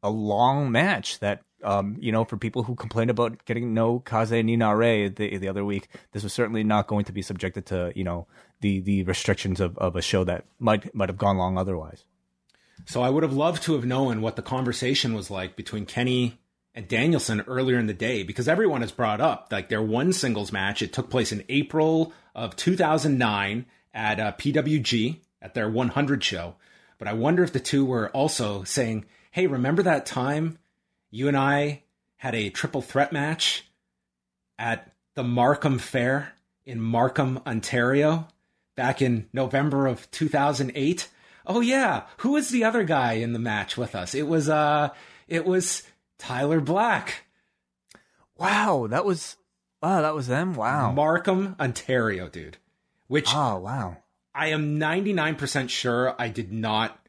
a 0.03 0.09
long 0.09 0.71
match 0.71 1.19
that 1.19 1.41
um, 1.63 1.97
you 1.99 2.11
know 2.11 2.25
for 2.25 2.37
people 2.37 2.63
who 2.63 2.75
complained 2.75 3.09
about 3.09 3.45
getting 3.45 3.73
no 3.73 3.99
Kaze 3.99 4.31
ni 4.31 4.55
Nare 4.57 5.09
the 5.09 5.37
the 5.37 5.47
other 5.47 5.63
week, 5.63 5.87
this 6.11 6.23
was 6.23 6.33
certainly 6.33 6.63
not 6.63 6.87
going 6.87 7.05
to 7.05 7.13
be 7.13 7.21
subjected 7.21 7.65
to 7.67 7.93
you 7.95 8.03
know 8.03 8.27
the 8.61 8.81
the 8.81 9.03
restrictions 9.03 9.59
of, 9.59 9.77
of 9.77 9.95
a 9.95 10.01
show 10.01 10.23
that 10.23 10.45
might 10.59 10.93
might 10.93 11.09
have 11.09 11.17
gone 11.17 11.37
long 11.37 11.57
otherwise. 11.57 12.03
So 12.85 13.01
I 13.01 13.09
would 13.09 13.23
have 13.23 13.33
loved 13.33 13.63
to 13.63 13.73
have 13.73 13.85
known 13.85 14.21
what 14.21 14.35
the 14.35 14.41
conversation 14.41 15.13
was 15.13 15.31
like 15.31 15.55
between 15.55 15.85
Kenny 15.85 16.39
and 16.73 16.87
Danielson 16.87 17.41
earlier 17.47 17.79
in 17.79 17.87
the 17.87 17.93
day 17.93 18.23
because 18.23 18.47
everyone 18.47 18.81
has 18.81 18.91
brought 18.91 19.21
up 19.21 19.47
like 19.49 19.69
their 19.69 19.81
one 19.81 20.11
singles 20.11 20.51
match. 20.51 20.81
It 20.81 20.91
took 20.91 21.09
place 21.09 21.31
in 21.31 21.43
April 21.47 22.13
of 22.35 22.55
2009 22.57 23.65
at 23.95 24.19
uh, 24.19 24.33
PWG 24.33 25.17
at 25.41 25.53
their 25.53 25.69
100 25.69 26.23
show. 26.23 26.55
But 26.99 27.07
I 27.07 27.13
wonder 27.13 27.43
if 27.43 27.53
the 27.53 27.59
two 27.59 27.85
were 27.85 28.09
also 28.09 28.63
saying, 28.63 29.05
"Hey, 29.31 29.47
remember 29.47 29.81
that 29.83 30.05
time 30.05 30.59
you 31.09 31.27
and 31.27 31.37
I 31.37 31.83
had 32.17 32.35
a 32.35 32.49
triple 32.49 32.81
threat 32.81 33.11
match 33.11 33.65
at 34.59 34.91
the 35.15 35.23
Markham 35.23 35.79
Fair 35.79 36.33
in 36.65 36.81
Markham, 36.81 37.39
Ontario, 37.45 38.27
back 38.75 39.01
in 39.01 39.27
November 39.33 39.87
of 39.87 40.09
2008?" 40.11 41.09
Oh 41.47 41.61
yeah, 41.61 42.03
who 42.17 42.31
was 42.31 42.49
the 42.49 42.63
other 42.63 42.83
guy 42.83 43.13
in 43.13 43.33
the 43.33 43.39
match 43.39 43.77
with 43.77 43.95
us? 43.95 44.13
It 44.15 44.27
was 44.27 44.49
uh 44.49 44.89
it 45.27 45.45
was 45.45 45.83
Tyler 46.17 46.59
Black. 46.59 47.25
Wow, 48.37 48.87
that 48.89 49.05
was 49.05 49.37
wow, 49.81 50.01
that 50.01 50.15
was 50.15 50.27
them. 50.27 50.53
Wow, 50.53 50.91
Markham, 50.91 51.55
Ontario, 51.59 52.29
dude. 52.29 52.57
Which 53.07 53.29
oh 53.33 53.57
wow, 53.59 53.97
I 54.33 54.47
am 54.47 54.79
99% 54.79 55.69
sure 55.69 56.15
I 56.19 56.29
did 56.29 56.51
not 56.51 56.99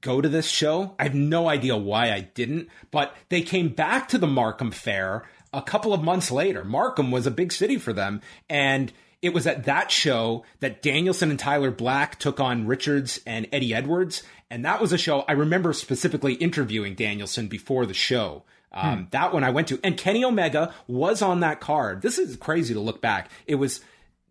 go 0.00 0.20
to 0.20 0.28
this 0.28 0.48
show. 0.48 0.94
I 0.98 1.04
have 1.04 1.14
no 1.14 1.48
idea 1.48 1.76
why 1.76 2.12
I 2.12 2.20
didn't, 2.20 2.68
but 2.90 3.14
they 3.28 3.42
came 3.42 3.68
back 3.68 4.08
to 4.08 4.18
the 4.18 4.26
Markham 4.26 4.70
Fair 4.70 5.24
a 5.52 5.62
couple 5.62 5.92
of 5.92 6.02
months 6.02 6.30
later. 6.30 6.64
Markham 6.64 7.10
was 7.10 7.26
a 7.26 7.30
big 7.30 7.52
city 7.52 7.78
for 7.78 7.92
them, 7.92 8.20
and 8.48 8.92
it 9.24 9.32
was 9.32 9.46
at 9.46 9.64
that 9.64 9.90
show 9.90 10.44
that 10.60 10.82
Danielson 10.82 11.30
and 11.30 11.38
Tyler 11.38 11.70
Black 11.70 12.18
took 12.18 12.40
on 12.40 12.66
Richards 12.66 13.20
and 13.26 13.48
Eddie 13.52 13.72
Edwards. 13.72 14.22
And 14.50 14.66
that 14.66 14.82
was 14.82 14.92
a 14.92 14.98
show 14.98 15.20
I 15.20 15.32
remember 15.32 15.72
specifically 15.72 16.34
interviewing 16.34 16.94
Danielson 16.94 17.48
before 17.48 17.86
the 17.86 17.94
show. 17.94 18.42
Um, 18.70 18.98
hmm. 18.98 19.04
That 19.12 19.32
one 19.32 19.42
I 19.42 19.48
went 19.48 19.68
to. 19.68 19.80
And 19.82 19.96
Kenny 19.96 20.22
Omega 20.22 20.74
was 20.86 21.22
on 21.22 21.40
that 21.40 21.60
card. 21.60 22.02
This 22.02 22.18
is 22.18 22.36
crazy 22.36 22.74
to 22.74 22.80
look 22.80 23.00
back. 23.00 23.30
It 23.46 23.54
was 23.54 23.80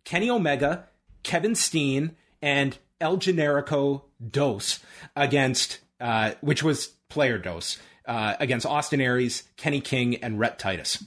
Kenny 0.04 0.30
Omega, 0.30 0.86
Kevin 1.24 1.56
Steen, 1.56 2.14
and 2.40 2.78
El 3.00 3.16
Generico 3.16 4.02
Dos 4.30 4.78
against, 5.16 5.80
uh, 6.00 6.32
which 6.40 6.62
was 6.62 6.88
player 7.08 7.38
Dos, 7.38 7.78
uh, 8.06 8.34
against 8.38 8.66
Austin 8.66 9.00
Aries, 9.00 9.42
Kenny 9.56 9.80
King, 9.80 10.16
and 10.16 10.38
Rhett 10.38 10.58
Titus. 10.58 11.02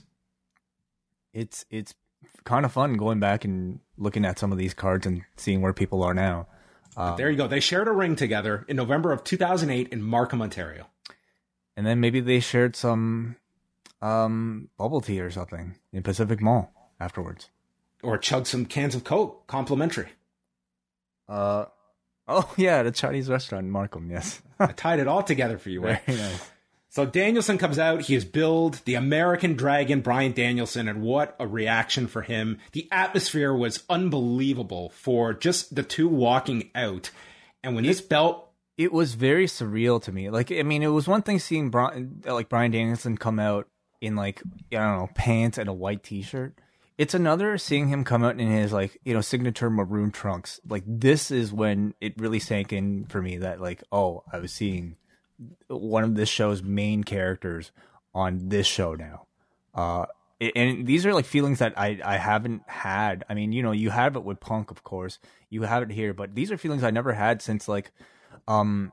It's, 1.32 1.64
it's 1.70 1.94
kind 2.44 2.64
of 2.64 2.72
fun 2.72 2.94
going 2.94 3.20
back 3.20 3.44
and 3.44 3.80
looking 3.96 4.24
at 4.24 4.38
some 4.38 4.52
of 4.52 4.58
these 4.58 4.74
cards 4.74 5.06
and 5.06 5.22
seeing 5.36 5.60
where 5.60 5.72
people 5.72 6.02
are 6.02 6.14
now. 6.14 6.46
Um, 6.96 7.16
there 7.16 7.30
you 7.30 7.36
go. 7.36 7.46
They 7.46 7.60
shared 7.60 7.86
a 7.86 7.92
ring 7.92 8.16
together 8.16 8.64
in 8.68 8.76
November 8.76 9.12
of 9.12 9.22
2008 9.22 9.88
in 9.88 10.02
Markham, 10.02 10.42
Ontario. 10.42 10.86
And 11.76 11.86
then 11.86 12.00
maybe 12.00 12.20
they 12.20 12.40
shared 12.40 12.74
some 12.74 13.36
um, 14.02 14.68
bubble 14.76 15.00
tea 15.00 15.20
or 15.20 15.30
something 15.30 15.76
in 15.92 16.02
Pacific 16.02 16.40
Mall 16.40 16.72
afterwards. 16.98 17.50
Or 18.02 18.16
chug 18.18 18.46
some 18.46 18.64
cans 18.66 18.94
of 18.94 19.04
Coke, 19.04 19.46
complimentary. 19.46 20.08
Uh, 21.28 21.66
oh 22.26 22.52
yeah, 22.56 22.82
the 22.82 22.90
Chinese 22.90 23.28
restaurant 23.28 23.64
in 23.64 23.70
Markham. 23.70 24.10
Yes, 24.10 24.40
I 24.58 24.68
tied 24.68 25.00
it 25.00 25.08
all 25.08 25.22
together 25.22 25.58
for 25.58 25.70
you. 25.70 25.82
Very 25.82 26.00
nice. 26.06 26.50
So 26.90 27.04
Danielson 27.04 27.58
comes 27.58 27.78
out. 27.78 28.02
He 28.02 28.14
is 28.14 28.24
billed 28.24 28.80
the 28.84 28.94
American 28.94 29.54
Dragon, 29.54 30.00
Bryan 30.00 30.32
Danielson, 30.32 30.88
and 30.88 31.02
what 31.02 31.36
a 31.38 31.46
reaction 31.46 32.06
for 32.06 32.22
him. 32.22 32.58
The 32.72 32.88
atmosphere 32.90 33.52
was 33.52 33.84
unbelievable 33.90 34.90
for 34.90 35.34
just 35.34 35.74
the 35.74 35.82
two 35.82 36.08
walking 36.08 36.70
out. 36.74 37.10
And 37.62 37.74
when 37.74 37.84
this 37.84 38.00
belt. 38.00 38.50
It 38.78 38.92
was 38.92 39.14
very 39.14 39.46
surreal 39.46 40.00
to 40.04 40.12
me. 40.12 40.30
Like, 40.30 40.50
I 40.50 40.62
mean, 40.62 40.82
it 40.82 40.88
was 40.88 41.06
one 41.06 41.22
thing 41.22 41.40
seeing 41.40 41.68
Bryan, 41.68 42.22
like 42.24 42.48
Bryan 42.48 42.70
Danielson 42.70 43.18
come 43.18 43.38
out 43.38 43.68
in 44.00 44.16
like, 44.16 44.40
I 44.72 44.76
don't 44.76 44.98
know, 44.98 45.10
pants 45.14 45.58
and 45.58 45.68
a 45.68 45.72
white 45.72 46.02
t 46.02 46.22
shirt. 46.22 46.58
It's 46.98 47.14
another 47.14 47.56
seeing 47.58 47.88
him 47.88 48.02
come 48.02 48.24
out 48.24 48.40
in 48.40 48.50
his 48.50 48.72
like, 48.72 48.98
you 49.04 49.14
know, 49.14 49.20
signature 49.20 49.70
maroon 49.70 50.10
trunks. 50.10 50.60
Like, 50.68 50.82
this 50.84 51.30
is 51.30 51.52
when 51.52 51.94
it 52.00 52.14
really 52.18 52.40
sank 52.40 52.72
in 52.72 53.06
for 53.06 53.22
me 53.22 53.38
that, 53.38 53.60
like, 53.60 53.84
oh, 53.92 54.24
I 54.32 54.40
was 54.40 54.52
seeing 54.52 54.96
one 55.68 56.02
of 56.02 56.16
this 56.16 56.28
show's 56.28 56.62
main 56.62 57.04
characters 57.04 57.70
on 58.14 58.48
this 58.48 58.66
show 58.66 58.94
now. 58.94 59.26
Uh, 59.74 60.06
and 60.40 60.86
these 60.86 61.06
are 61.06 61.14
like 61.14 61.24
feelings 61.24 61.60
that 61.60 61.78
I, 61.78 62.00
I 62.04 62.16
haven't 62.16 62.62
had. 62.66 63.24
I 63.28 63.34
mean, 63.34 63.52
you 63.52 63.62
know, 63.62 63.72
you 63.72 63.90
have 63.90 64.16
it 64.16 64.24
with 64.24 64.40
Punk, 64.40 64.70
of 64.70 64.82
course. 64.82 65.18
You 65.50 65.62
have 65.62 65.84
it 65.84 65.90
here, 65.90 66.14
but 66.14 66.34
these 66.34 66.50
are 66.50 66.58
feelings 66.58 66.82
I 66.82 66.90
never 66.90 67.12
had 67.12 67.42
since 67.42 67.68
like, 67.68 67.92
um, 68.46 68.92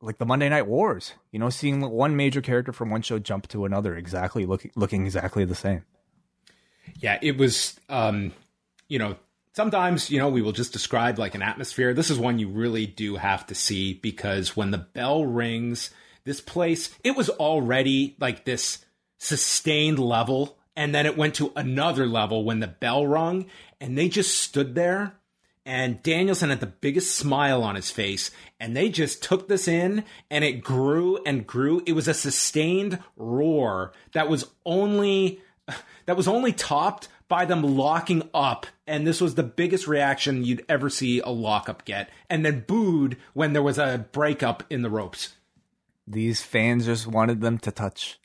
like 0.00 0.18
the 0.18 0.26
Monday 0.26 0.48
Night 0.48 0.66
Wars. 0.66 1.14
You 1.32 1.38
know, 1.38 1.50
seeing 1.50 1.80
one 1.80 2.16
major 2.16 2.40
character 2.40 2.72
from 2.72 2.90
one 2.90 3.02
show 3.02 3.18
jump 3.18 3.48
to 3.48 3.64
another, 3.64 3.96
exactly 3.96 4.46
looking 4.46 4.70
looking 4.76 5.04
exactly 5.04 5.44
the 5.44 5.54
same. 5.54 5.84
Yeah, 7.00 7.18
it 7.22 7.36
was. 7.36 7.78
Um, 7.88 8.32
you 8.88 8.98
know, 8.98 9.16
sometimes 9.58 10.08
you 10.08 10.20
know 10.20 10.28
we 10.28 10.40
will 10.40 10.52
just 10.52 10.72
describe 10.72 11.18
like 11.18 11.34
an 11.34 11.42
atmosphere 11.42 11.92
this 11.92 12.10
is 12.10 12.18
one 12.18 12.38
you 12.38 12.48
really 12.48 12.86
do 12.86 13.16
have 13.16 13.44
to 13.44 13.56
see 13.56 13.92
because 13.92 14.56
when 14.56 14.70
the 14.70 14.78
bell 14.78 15.26
rings 15.26 15.90
this 16.22 16.40
place 16.40 16.96
it 17.02 17.16
was 17.16 17.28
already 17.28 18.14
like 18.20 18.44
this 18.44 18.84
sustained 19.18 19.98
level 19.98 20.56
and 20.76 20.94
then 20.94 21.06
it 21.06 21.16
went 21.16 21.34
to 21.34 21.52
another 21.56 22.06
level 22.06 22.44
when 22.44 22.60
the 22.60 22.68
bell 22.68 23.04
rung 23.04 23.46
and 23.80 23.98
they 23.98 24.08
just 24.08 24.38
stood 24.38 24.76
there 24.76 25.14
and 25.66 26.04
Danielson 26.04 26.50
had 26.50 26.60
the 26.60 26.66
biggest 26.66 27.16
smile 27.16 27.64
on 27.64 27.74
his 27.74 27.90
face 27.90 28.30
and 28.60 28.76
they 28.76 28.88
just 28.88 29.24
took 29.24 29.48
this 29.48 29.66
in 29.66 30.04
and 30.30 30.44
it 30.44 30.62
grew 30.62 31.18
and 31.26 31.48
grew 31.48 31.82
it 31.84 31.94
was 31.94 32.06
a 32.06 32.14
sustained 32.14 33.00
roar 33.16 33.92
that 34.12 34.28
was 34.28 34.46
only 34.64 35.40
that 36.06 36.16
was 36.16 36.28
only 36.28 36.52
topped 36.52 37.08
by 37.28 37.44
them 37.44 37.62
locking 37.62 38.28
up. 38.32 38.66
And 38.86 39.06
this 39.06 39.20
was 39.20 39.34
the 39.34 39.42
biggest 39.42 39.86
reaction 39.86 40.44
you'd 40.44 40.64
ever 40.68 40.88
see 40.90 41.20
a 41.20 41.28
lockup 41.28 41.84
get. 41.84 42.10
And 42.28 42.44
then 42.44 42.64
booed 42.66 43.18
when 43.34 43.52
there 43.52 43.62
was 43.62 43.78
a 43.78 44.06
breakup 44.12 44.64
in 44.70 44.82
the 44.82 44.90
ropes. 44.90 45.34
These 46.06 46.42
fans 46.42 46.86
just 46.86 47.06
wanted 47.06 47.40
them 47.40 47.58
to 47.58 47.70
touch. 47.70 48.18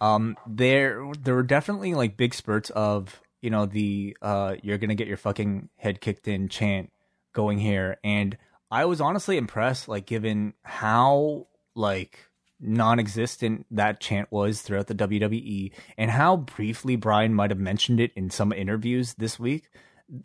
Um, 0.00 0.36
there, 0.46 1.12
there 1.22 1.34
were 1.34 1.44
definitely 1.44 1.94
like 1.94 2.16
big 2.16 2.34
spurts 2.34 2.70
of, 2.70 3.20
you 3.40 3.50
know, 3.50 3.66
the, 3.66 4.16
uh, 4.20 4.56
you're 4.62 4.78
going 4.78 4.88
to 4.88 4.96
get 4.96 5.06
your 5.06 5.16
fucking 5.16 5.68
head 5.76 6.00
kicked 6.00 6.26
in 6.26 6.48
chant 6.48 6.90
going 7.32 7.58
here. 7.58 7.98
And 8.02 8.36
I 8.70 8.86
was 8.86 9.00
honestly 9.00 9.36
impressed, 9.36 9.86
like, 9.86 10.06
given 10.06 10.54
how, 10.62 11.46
like, 11.76 12.18
non-existent 12.60 13.66
that 13.70 14.00
chant 14.00 14.30
was 14.30 14.62
throughout 14.62 14.86
the 14.86 14.94
WWE 14.94 15.72
and 15.98 16.10
how 16.10 16.36
briefly 16.36 16.96
Bryan 16.96 17.34
might 17.34 17.50
have 17.50 17.58
mentioned 17.58 18.00
it 18.00 18.12
in 18.14 18.30
some 18.30 18.52
interviews 18.52 19.14
this 19.14 19.38
week 19.38 19.70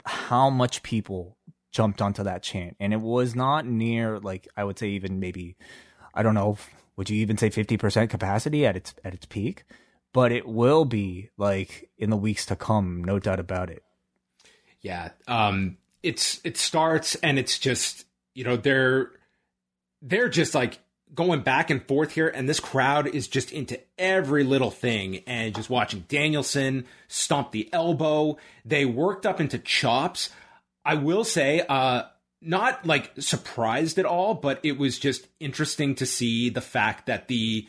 how 0.06 0.50
much 0.50 0.84
people 0.84 1.38
jumped 1.72 2.02
onto 2.02 2.24
that 2.24 2.44
chant. 2.44 2.76
And 2.80 2.94
it 2.94 3.02
was 3.02 3.36
not 3.36 3.66
near 3.66 4.20
like 4.20 4.48
I 4.58 4.64
would 4.64 4.80
say 4.80 4.90
even 4.90 5.20
maybe 5.20 5.56
I 6.14 6.24
don't 6.24 6.36
know 6.36 6.58
would 6.96 7.10
you 7.10 7.18
even 7.18 7.38
say 7.38 7.50
50% 7.50 8.10
capacity 8.10 8.66
at 8.66 8.76
its 8.76 8.94
at 9.04 9.14
its 9.14 9.26
peak? 9.26 9.64
But 10.12 10.32
it 10.32 10.48
will 10.48 10.86
be 10.86 11.30
like 11.38 11.90
in 11.98 12.10
the 12.10 12.18
weeks 12.18 12.46
to 12.48 12.56
come 12.56 13.04
no 13.04 13.20
doubt 13.20 13.40
about 13.40 13.70
it. 13.70 13.84
Yeah 14.82 15.10
um 15.28 15.78
it's 16.04 16.42
it 16.44 16.58
starts 16.58 17.16
and 17.16 17.38
it's 17.38 17.60
just 17.60 18.06
you 18.34 18.44
know 18.44 18.58
they're 18.58 19.12
they're 20.02 20.30
just 20.30 20.56
like 20.56 20.80
going 21.14 21.42
back 21.42 21.70
and 21.70 21.86
forth 21.88 22.12
here, 22.12 22.28
and 22.28 22.48
this 22.48 22.60
crowd 22.60 23.08
is 23.08 23.28
just 23.28 23.52
into 23.52 23.80
every 23.98 24.44
little 24.44 24.72
thing 24.72 25.24
and 25.26 25.56
just 25.56 25.70
watching 25.70 26.06
Danielson 26.08 26.86
stomp 27.08 27.52
the 27.52 27.70
elbow. 27.74 28.38
They 28.66 28.86
worked 28.86 29.26
up 29.26 29.40
into 29.40 29.60
chops. 29.60 30.30
I 30.86 30.96
will 30.96 31.24
say, 31.24 31.64
uh, 31.68 32.04
not 32.42 32.86
like 32.86 33.12
surprised 33.20 33.98
at 34.00 34.06
all, 34.06 34.34
but 34.34 34.60
it 34.64 34.78
was 34.78 35.00
just 35.00 35.28
interesting 35.40 35.96
to 35.96 36.06
see 36.06 36.50
the 36.50 36.62
fact 36.62 37.08
that 37.08 37.28
the 37.28 37.68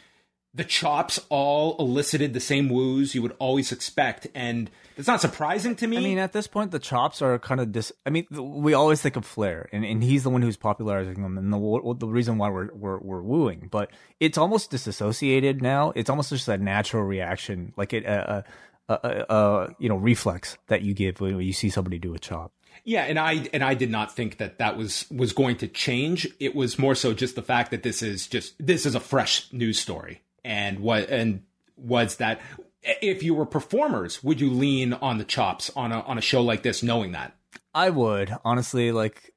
the 0.53 0.65
chops 0.65 1.21
all 1.29 1.77
elicited 1.79 2.33
the 2.33 2.41
same 2.41 2.69
woos 2.69 3.15
you 3.15 3.23
would 3.23 3.37
always 3.39 3.73
expect, 3.73 4.27
and 4.35 4.71
it's 4.97 5.09
not 5.09 5.21
surprising 5.21 5.77
to 5.77 5.87
me. 5.87 5.97
I 5.97 6.01
mean, 6.01 6.19
at 6.19 6.33
this 6.33 6.47
point, 6.47 6.71
the 6.71 6.79
chops 6.79 7.23
are 7.23 7.39
kind 7.39 7.61
of 7.61 7.73
dis. 7.73 7.93
I 8.05 8.11
mean, 8.11 8.27
we 8.31 8.75
always 8.75 9.01
think 9.01 9.17
of 9.17 9.25
Flair, 9.25 9.69
and, 9.73 9.85
and 9.85 10.03
he's 10.03 10.23
the 10.23 10.31
one 10.31 10.43
who's 10.43 10.57
popularizing 10.57 11.23
them, 11.23 11.39
and 11.39 11.53
the 11.53 11.95
the 11.99 12.09
reason 12.09 12.39
why 12.39 12.51
we're, 12.51 12.73
we're 12.75 12.99
we're 12.99 13.23
wooing. 13.23 13.69
But 13.71 13.91
it's 14.19 14.39
almost 14.39 14.71
disassociated 14.71 15.63
now. 15.63 15.93
It's 15.97 16.11
almost 16.11 16.31
just 16.31 16.49
a 16.49 16.59
natural 16.59 17.05
reaction, 17.05 17.73
like 17.77 17.93
it 17.93 18.05
a, 18.05 18.45
a, 18.89 18.95
a, 18.95 19.35
a 19.35 19.69
you 19.79 19.89
know 19.89 19.97
reflex 19.97 20.59
that 20.67 20.83
you 20.83 20.95
give 20.95 21.21
when 21.21 21.41
you 21.41 21.53
see 21.53 21.71
somebody 21.71 21.99
do 21.99 22.15
a 22.15 22.19
chop. 22.19 22.53
Yeah, 22.85 23.05
and 23.05 23.19
I 23.19 23.49
and 23.53 23.63
I 23.63 23.75
did 23.75 23.91
not 23.91 24.15
think 24.15 24.39
that 24.39 24.59
that 24.59 24.77
was 24.77 25.07
was 25.11 25.33
going 25.33 25.57
to 25.59 25.69
change. 25.69 26.29
It 26.39 26.55
was 26.55 26.79
more 26.79 26.95
so 26.95 27.13
just 27.13 27.37
the 27.37 27.43
fact 27.43 27.71
that 27.71 27.83
this 27.83 28.03
is 28.03 28.27
just 28.27 28.55
this 28.59 28.87
is 28.87 28.95
a 28.95 29.01
fresh 29.01 29.53
news 29.53 29.79
story, 29.79 30.23
and 30.45 30.81
what 30.81 31.09
and 31.09 31.43
was 31.77 32.17
that 32.17 32.41
if 32.83 33.23
you 33.23 33.35
were 33.35 33.47
performers, 33.47 34.23
would 34.23 34.41
you 34.41 34.51
lean 34.51 34.93
on 34.95 35.19
the 35.19 35.25
chops 35.25 35.71
on 35.77 35.93
a 35.93 36.01
on 36.01 36.19
a 36.19 36.23
show 36.23 36.43
like 36.43 36.63
this, 36.63 36.83
knowing 36.83 37.13
that? 37.13 37.37
I 37.75 37.91
would 37.91 38.35
honestly 38.45 38.93
like. 38.93 39.33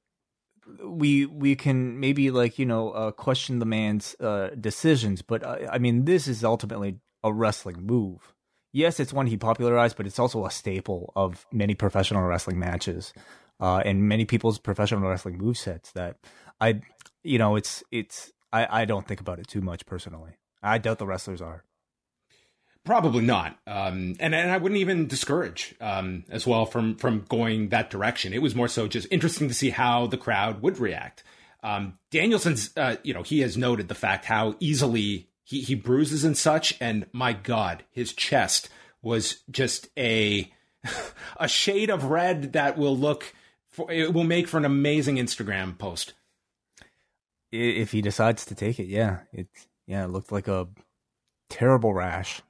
We 0.81 1.25
we 1.25 1.57
can 1.57 1.99
maybe 1.99 2.31
like 2.31 2.57
you 2.57 2.65
know 2.65 2.91
uh, 2.91 3.11
question 3.11 3.59
the 3.59 3.65
man's 3.65 4.15
uh, 4.21 4.51
decisions, 4.59 5.21
but 5.21 5.45
I 5.45 5.77
mean 5.77 6.05
this 6.05 6.25
is 6.25 6.43
ultimately 6.43 6.99
a 7.21 7.33
wrestling 7.33 7.85
move. 7.85 8.33
Yes, 8.71 8.99
it's 8.99 9.11
one 9.11 9.27
he 9.27 9.37
popularized, 9.37 9.97
but 9.97 10.07
it's 10.07 10.19
also 10.19 10.45
a 10.45 10.51
staple 10.51 11.11
of 11.15 11.45
many 11.51 11.75
professional 11.75 12.23
wrestling 12.23 12.59
matches 12.59 13.13
uh, 13.59 13.81
and 13.85 14.07
many 14.07 14.25
people's 14.25 14.57
professional 14.57 15.07
wrestling 15.07 15.37
move 15.37 15.57
sets. 15.57 15.91
That 15.91 16.17
I, 16.61 16.81
you 17.23 17.37
know, 17.37 17.55
it's 17.55 17.83
it's 17.91 18.31
I 18.51 18.81
I 18.81 18.85
don't 18.85 19.07
think 19.07 19.19
about 19.19 19.39
it 19.39 19.47
too 19.47 19.61
much 19.61 19.85
personally. 19.85 20.37
I 20.61 20.77
doubt 20.77 20.97
the 20.97 21.05
wrestlers 21.05 21.41
are. 21.41 21.65
Probably 22.85 23.23
not, 23.23 23.57
um, 23.65 24.15
and 24.19 24.35
and 24.35 24.51
I 24.51 24.57
wouldn't 24.57 24.81
even 24.81 25.07
discourage 25.07 25.73
um, 25.79 26.25
as 26.29 26.45
well 26.45 26.65
from 26.65 26.95
from 26.97 27.25
going 27.29 27.69
that 27.69 27.89
direction. 27.89 28.33
It 28.33 28.41
was 28.41 28.55
more 28.55 28.67
so 28.67 28.87
just 28.87 29.07
interesting 29.09 29.47
to 29.47 29.53
see 29.53 29.69
how 29.69 30.07
the 30.07 30.17
crowd 30.17 30.61
would 30.61 30.79
react. 30.79 31.23
Um, 31.63 31.97
Danielson's, 32.11 32.75
uh, 32.75 32.97
you 33.03 33.13
know, 33.13 33.23
he 33.23 33.39
has 33.39 33.55
noted 33.55 33.87
the 33.87 33.95
fact 33.95 34.25
how 34.25 34.55
easily 34.59 35.29
he 35.45 35.61
he 35.61 35.75
bruises 35.75 36.25
and 36.25 36.37
such, 36.37 36.75
and 36.81 37.05
my 37.13 37.31
God, 37.31 37.85
his 37.89 38.11
chest 38.11 38.67
was 39.01 39.43
just 39.49 39.87
a 39.97 40.51
a 41.37 41.47
shade 41.47 41.89
of 41.89 42.05
red 42.05 42.51
that 42.51 42.77
will 42.77 42.97
look 42.97 43.33
for 43.69 43.89
it 43.89 44.13
will 44.13 44.25
make 44.25 44.47
for 44.47 44.57
an 44.57 44.65
amazing 44.65 45.15
Instagram 45.15 45.77
post. 45.77 46.13
If 47.51 47.91
he 47.91 48.01
decides 48.01 48.45
to 48.45 48.55
take 48.55 48.77
it, 48.77 48.87
yeah, 48.87 49.19
it 49.31 49.47
yeah, 49.87 50.03
it 50.03 50.09
looked 50.09 50.33
like 50.33 50.49
a 50.49 50.67
terrible 51.49 51.93
rash. 51.93 52.41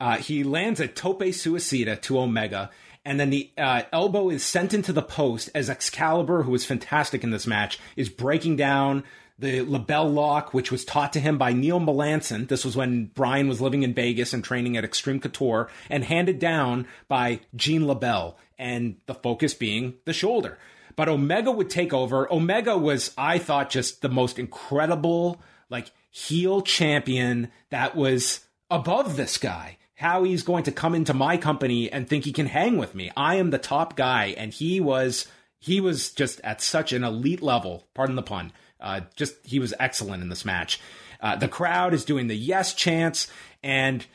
Uh, 0.00 0.16
he 0.16 0.44
lands 0.44 0.80
a 0.80 0.86
tope 0.86 1.20
suicida 1.20 2.00
to 2.02 2.18
Omega, 2.18 2.70
and 3.04 3.18
then 3.18 3.30
the 3.30 3.50
uh, 3.56 3.82
elbow 3.92 4.30
is 4.30 4.44
sent 4.44 4.72
into 4.74 4.92
the 4.92 5.02
post 5.02 5.50
as 5.54 5.68
Excalibur, 5.70 6.42
who 6.42 6.52
was 6.52 6.64
fantastic 6.64 7.24
in 7.24 7.30
this 7.30 7.46
match, 7.46 7.78
is 7.96 8.08
breaking 8.08 8.56
down 8.56 9.02
the 9.38 9.60
LeBell 9.60 10.12
lock, 10.12 10.52
which 10.52 10.72
was 10.72 10.84
taught 10.84 11.12
to 11.12 11.20
him 11.20 11.38
by 11.38 11.52
Neil 11.52 11.80
Melanson. 11.80 12.48
This 12.48 12.64
was 12.64 12.76
when 12.76 13.06
Bryan 13.06 13.48
was 13.48 13.60
living 13.60 13.82
in 13.82 13.94
Vegas 13.94 14.32
and 14.32 14.42
training 14.42 14.76
at 14.76 14.84
Extreme 14.84 15.20
Couture, 15.20 15.70
and 15.88 16.04
handed 16.04 16.38
down 16.38 16.86
by 17.08 17.40
Gene 17.56 17.82
LeBell, 17.82 18.34
and 18.58 18.96
the 19.06 19.14
focus 19.14 19.54
being 19.54 19.94
the 20.04 20.12
shoulder. 20.12 20.58
But 20.96 21.08
Omega 21.08 21.52
would 21.52 21.70
take 21.70 21.94
over. 21.94 22.30
Omega 22.32 22.76
was, 22.76 23.14
I 23.16 23.38
thought, 23.38 23.70
just 23.70 24.02
the 24.02 24.08
most 24.08 24.38
incredible, 24.38 25.40
like, 25.70 25.92
heel 26.10 26.60
champion 26.60 27.52
that 27.70 27.94
was 27.94 28.40
above 28.70 29.16
this 29.16 29.38
guy 29.38 29.78
how 29.98 30.22
he's 30.22 30.44
going 30.44 30.62
to 30.62 30.70
come 30.70 30.94
into 30.94 31.12
my 31.12 31.36
company 31.36 31.90
and 31.90 32.08
think 32.08 32.24
he 32.24 32.32
can 32.32 32.46
hang 32.46 32.78
with 32.78 32.94
me. 32.94 33.10
I 33.16 33.34
am 33.34 33.50
the 33.50 33.58
top 33.58 33.96
guy, 33.96 34.26
and 34.36 34.52
he 34.52 34.80
was 34.80 35.26
he 35.58 35.80
was 35.80 36.12
just 36.12 36.40
at 36.44 36.62
such 36.62 36.92
an 36.92 37.02
elite 37.02 37.42
level. 37.42 37.84
Pardon 37.94 38.14
the 38.14 38.22
pun. 38.22 38.52
Uh, 38.80 39.00
just 39.16 39.34
he 39.44 39.58
was 39.58 39.74
excellent 39.80 40.22
in 40.22 40.28
this 40.28 40.44
match. 40.44 40.80
Uh, 41.20 41.34
the 41.34 41.48
crowd 41.48 41.94
is 41.94 42.04
doing 42.04 42.28
the 42.28 42.36
yes 42.36 42.74
chants, 42.74 43.26
and 43.60 44.06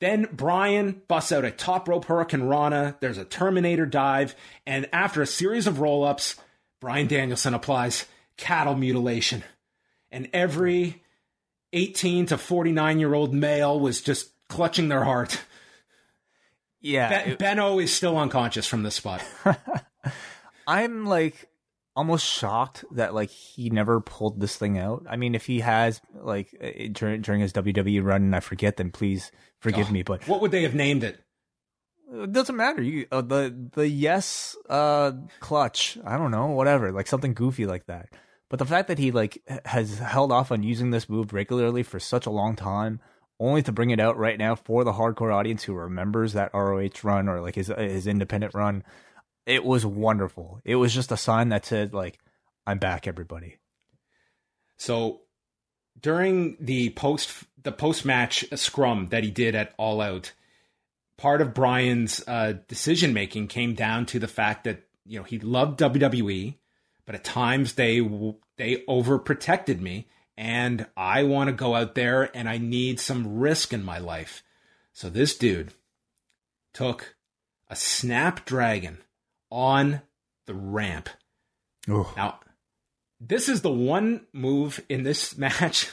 then 0.00 0.28
Bryan 0.32 1.02
busts 1.06 1.30
out 1.30 1.44
a 1.44 1.52
top 1.52 1.88
rope 1.88 2.06
hurricanrana. 2.06 2.98
There's 2.98 3.18
a 3.18 3.24
Terminator 3.24 3.86
dive, 3.86 4.34
and 4.66 4.88
after 4.92 5.22
a 5.22 5.26
series 5.26 5.68
of 5.68 5.78
roll 5.78 6.02
ups, 6.02 6.34
Bryan 6.80 7.06
Danielson 7.06 7.54
applies 7.54 8.06
cattle 8.36 8.74
mutilation, 8.74 9.44
and 10.10 10.28
every 10.32 11.00
18 11.72 12.26
to 12.26 12.38
49 12.38 12.98
year 12.98 13.14
old 13.14 13.32
male 13.32 13.78
was 13.78 14.00
just 14.00 14.32
clutching 14.48 14.88
their 14.88 15.04
heart. 15.04 15.40
Yeah, 16.80 17.24
Be- 17.30 17.34
Benno 17.36 17.78
is 17.80 17.92
still 17.92 18.16
unconscious 18.16 18.66
from 18.66 18.82
this 18.84 18.94
spot. 18.94 19.22
I'm 20.66 21.06
like 21.06 21.48
almost 21.96 22.24
shocked 22.24 22.84
that 22.92 23.14
like 23.14 23.30
he 23.30 23.70
never 23.70 24.00
pulled 24.00 24.40
this 24.40 24.56
thing 24.56 24.78
out. 24.78 25.04
I 25.08 25.16
mean, 25.16 25.34
if 25.34 25.46
he 25.46 25.60
has 25.60 26.00
like 26.14 26.48
during 26.92 27.22
during 27.22 27.40
his 27.40 27.52
WWE 27.52 28.04
run, 28.04 28.22
and 28.22 28.36
I 28.36 28.40
forget, 28.40 28.76
then 28.76 28.90
please 28.92 29.32
forgive 29.60 29.88
Oh, 29.88 29.92
me. 29.92 30.02
But 30.02 30.26
what 30.28 30.40
would 30.40 30.50
they 30.52 30.62
have 30.62 30.74
named 30.74 31.02
it? 31.04 31.18
it 32.12 32.32
doesn't 32.32 32.56
matter. 32.56 32.80
You 32.82 33.06
uh, 33.10 33.22
the 33.22 33.70
the 33.74 33.88
yes 33.88 34.56
uh 34.68 35.12
clutch. 35.40 35.98
I 36.04 36.16
don't 36.16 36.30
know, 36.30 36.46
whatever, 36.48 36.92
like 36.92 37.06
something 37.08 37.34
goofy 37.34 37.66
like 37.66 37.86
that. 37.86 38.10
But 38.50 38.58
the 38.60 38.66
fact 38.66 38.88
that 38.88 38.98
he 38.98 39.10
like 39.10 39.42
has 39.64 39.98
held 39.98 40.30
off 40.32 40.52
on 40.52 40.62
using 40.62 40.90
this 40.90 41.08
move 41.08 41.32
regularly 41.34 41.82
for 41.82 41.98
such 41.98 42.24
a 42.24 42.30
long 42.30 42.54
time, 42.56 43.00
only 43.40 43.62
to 43.62 43.72
bring 43.72 43.90
it 43.90 44.00
out 44.00 44.16
right 44.16 44.38
now 44.38 44.54
for 44.54 44.84
the 44.84 44.92
hardcore 44.92 45.34
audience 45.34 45.62
who 45.62 45.74
remembers 45.74 46.32
that 46.32 46.52
ROH 46.52 46.88
run 47.02 47.28
or 47.28 47.40
like 47.40 47.54
his 47.54 47.68
his 47.68 48.06
independent 48.06 48.54
run, 48.54 48.84
it 49.46 49.64
was 49.64 49.86
wonderful. 49.86 50.60
It 50.64 50.76
was 50.76 50.94
just 50.94 51.12
a 51.12 51.16
sign 51.16 51.50
that 51.50 51.64
said 51.64 51.94
like, 51.94 52.18
"I'm 52.66 52.78
back, 52.78 53.06
everybody." 53.06 53.56
So 54.76 55.22
during 56.00 56.56
the 56.60 56.90
post 56.90 57.44
the 57.62 57.72
post 57.72 58.04
match 58.04 58.44
scrum 58.54 59.08
that 59.08 59.24
he 59.24 59.30
did 59.30 59.54
at 59.54 59.74
All 59.76 60.00
Out, 60.00 60.32
part 61.16 61.40
of 61.40 61.54
Bryan's 61.54 62.22
uh, 62.26 62.54
decision 62.68 63.12
making 63.12 63.48
came 63.48 63.74
down 63.74 64.06
to 64.06 64.18
the 64.18 64.28
fact 64.28 64.64
that 64.64 64.84
you 65.04 65.18
know 65.18 65.24
he 65.24 65.38
loved 65.38 65.80
WWE, 65.80 66.54
but 67.06 67.14
at 67.14 67.24
times 67.24 67.74
they 67.74 68.00
they 68.56 68.84
overprotected 68.88 69.80
me, 69.80 70.08
and 70.38 70.86
I 70.96 71.24
want 71.24 71.48
to 71.48 71.52
go 71.52 71.74
out 71.74 71.96
there 71.96 72.30
and 72.34 72.48
I 72.48 72.58
need 72.58 73.00
some 73.00 73.40
risk 73.40 73.72
in 73.72 73.82
my 73.82 73.98
life. 73.98 74.44
So 74.92 75.10
this 75.10 75.36
dude 75.36 75.72
took 76.72 77.16
a 77.68 77.74
snapdragon 77.74 78.98
on 79.50 80.00
the 80.46 80.54
ramp. 80.54 81.08
Now, 82.16 82.38
this 83.20 83.48
is 83.48 83.62
the 83.62 83.70
one 83.70 84.26
move 84.32 84.80
in 84.88 85.02
this 85.02 85.36
match 85.38 85.90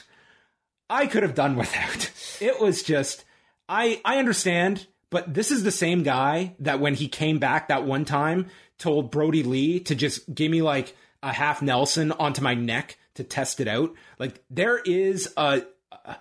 I 0.88 1.08
could 1.08 1.24
have 1.24 1.34
done 1.34 1.56
without. 1.56 2.12
It 2.40 2.60
was 2.60 2.84
just 2.84 3.24
I 3.68 4.00
I 4.04 4.18
understand, 4.18 4.86
but 5.10 5.34
this 5.34 5.50
is 5.50 5.64
the 5.64 5.72
same 5.72 6.04
guy 6.04 6.54
that 6.60 6.78
when 6.78 6.94
he 6.94 7.08
came 7.08 7.40
back 7.40 7.66
that 7.66 7.84
one 7.84 8.04
time 8.04 8.46
told 8.78 9.10
Brodie 9.10 9.42
Lee 9.42 9.80
to 9.80 9.96
just 9.96 10.32
give 10.32 10.52
me 10.52 10.62
like 10.62 10.94
a 11.20 11.32
half 11.32 11.62
Nelson 11.62 12.12
onto 12.12 12.42
my 12.42 12.54
neck 12.54 12.96
to 13.16 13.24
test 13.24 13.60
it 13.60 13.68
out. 13.68 13.92
Like 14.18 14.42
there 14.50 14.78
is 14.78 15.32
a, 15.36 15.62
a 15.92 16.16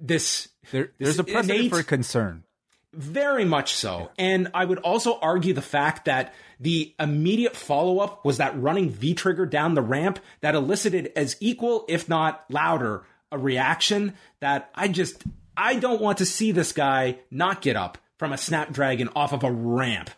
this 0.00 0.48
There, 0.70 0.92
this 0.98 1.16
there's 1.16 1.18
a 1.18 1.24
precedent 1.24 1.58
innate- 1.58 1.70
for 1.70 1.82
concern. 1.82 2.44
very 2.92 3.44
much 3.44 3.74
so. 3.74 4.10
And 4.18 4.48
I 4.54 4.64
would 4.64 4.78
also 4.78 5.18
argue 5.20 5.52
the 5.54 5.62
fact 5.62 6.04
that 6.06 6.34
the 6.60 6.94
immediate 6.98 7.54
follow 7.56 7.98
up 8.00 8.24
was 8.24 8.38
that 8.38 8.60
running 8.60 8.90
V 8.90 9.14
trigger 9.14 9.46
down 9.46 9.74
the 9.74 9.82
ramp 9.82 10.18
that 10.40 10.54
elicited 10.54 11.12
as 11.14 11.36
equal, 11.40 11.84
if 11.88 12.08
not 12.08 12.44
louder, 12.50 13.04
a 13.30 13.38
reaction 13.38 14.14
that 14.40 14.70
I 14.74 14.88
just, 14.88 15.22
I 15.56 15.76
don't 15.76 16.00
want 16.00 16.18
to 16.18 16.26
see 16.26 16.50
this 16.52 16.72
guy 16.72 17.18
not 17.30 17.60
get 17.62 17.76
up 17.76 17.98
from 18.18 18.32
a 18.32 18.38
Snapdragon 18.38 19.10
off 19.14 19.32
of 19.32 19.44
a 19.44 19.52
ramp. 19.52 20.10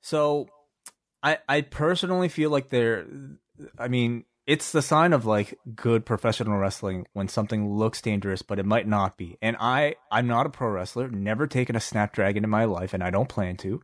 So, 0.00 0.48
I 1.22 1.38
I 1.48 1.62
personally 1.62 2.28
feel 2.28 2.50
like 2.50 2.68
there. 2.68 3.04
I 3.76 3.88
mean, 3.88 4.24
it's 4.48 4.72
the 4.72 4.80
sign 4.80 5.12
of 5.12 5.26
like 5.26 5.58
good 5.76 6.06
professional 6.06 6.56
wrestling 6.56 7.06
when 7.12 7.28
something 7.28 7.70
looks 7.70 8.00
dangerous, 8.00 8.40
but 8.40 8.58
it 8.58 8.64
might 8.64 8.88
not 8.88 9.18
be. 9.18 9.36
And 9.42 9.58
I 9.60 9.96
I'm 10.10 10.26
not 10.26 10.46
a 10.46 10.50
pro 10.50 10.70
wrestler, 10.70 11.08
never 11.08 11.46
taken 11.46 11.76
a 11.76 11.80
snapdragon 11.80 12.44
in 12.44 12.50
my 12.50 12.64
life, 12.64 12.94
and 12.94 13.04
I 13.04 13.10
don't 13.10 13.28
plan 13.28 13.58
to. 13.58 13.82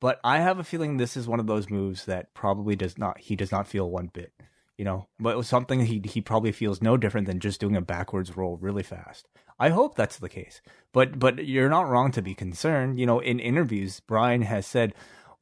But 0.00 0.20
I 0.22 0.38
have 0.38 0.60
a 0.60 0.64
feeling 0.64 0.96
this 0.96 1.16
is 1.16 1.26
one 1.26 1.40
of 1.40 1.48
those 1.48 1.68
moves 1.68 2.04
that 2.04 2.32
probably 2.32 2.76
does 2.76 2.96
not 2.96 3.18
he 3.18 3.34
does 3.34 3.50
not 3.50 3.66
feel 3.66 3.90
one 3.90 4.06
bit. 4.06 4.32
You 4.78 4.84
know, 4.84 5.08
but 5.18 5.42
something 5.42 5.80
he 5.80 6.00
he 6.04 6.20
probably 6.20 6.52
feels 6.52 6.80
no 6.80 6.96
different 6.96 7.26
than 7.26 7.40
just 7.40 7.60
doing 7.60 7.74
a 7.74 7.80
backwards 7.80 8.36
roll 8.36 8.56
really 8.56 8.84
fast. 8.84 9.26
I 9.58 9.70
hope 9.70 9.96
that's 9.96 10.18
the 10.18 10.28
case. 10.28 10.62
But 10.92 11.18
but 11.18 11.44
you're 11.44 11.68
not 11.68 11.88
wrong 11.88 12.12
to 12.12 12.22
be 12.22 12.34
concerned. 12.34 13.00
You 13.00 13.06
know, 13.06 13.18
in 13.18 13.40
interviews, 13.40 13.98
Bryan 13.98 14.42
has 14.42 14.64
said, 14.64 14.94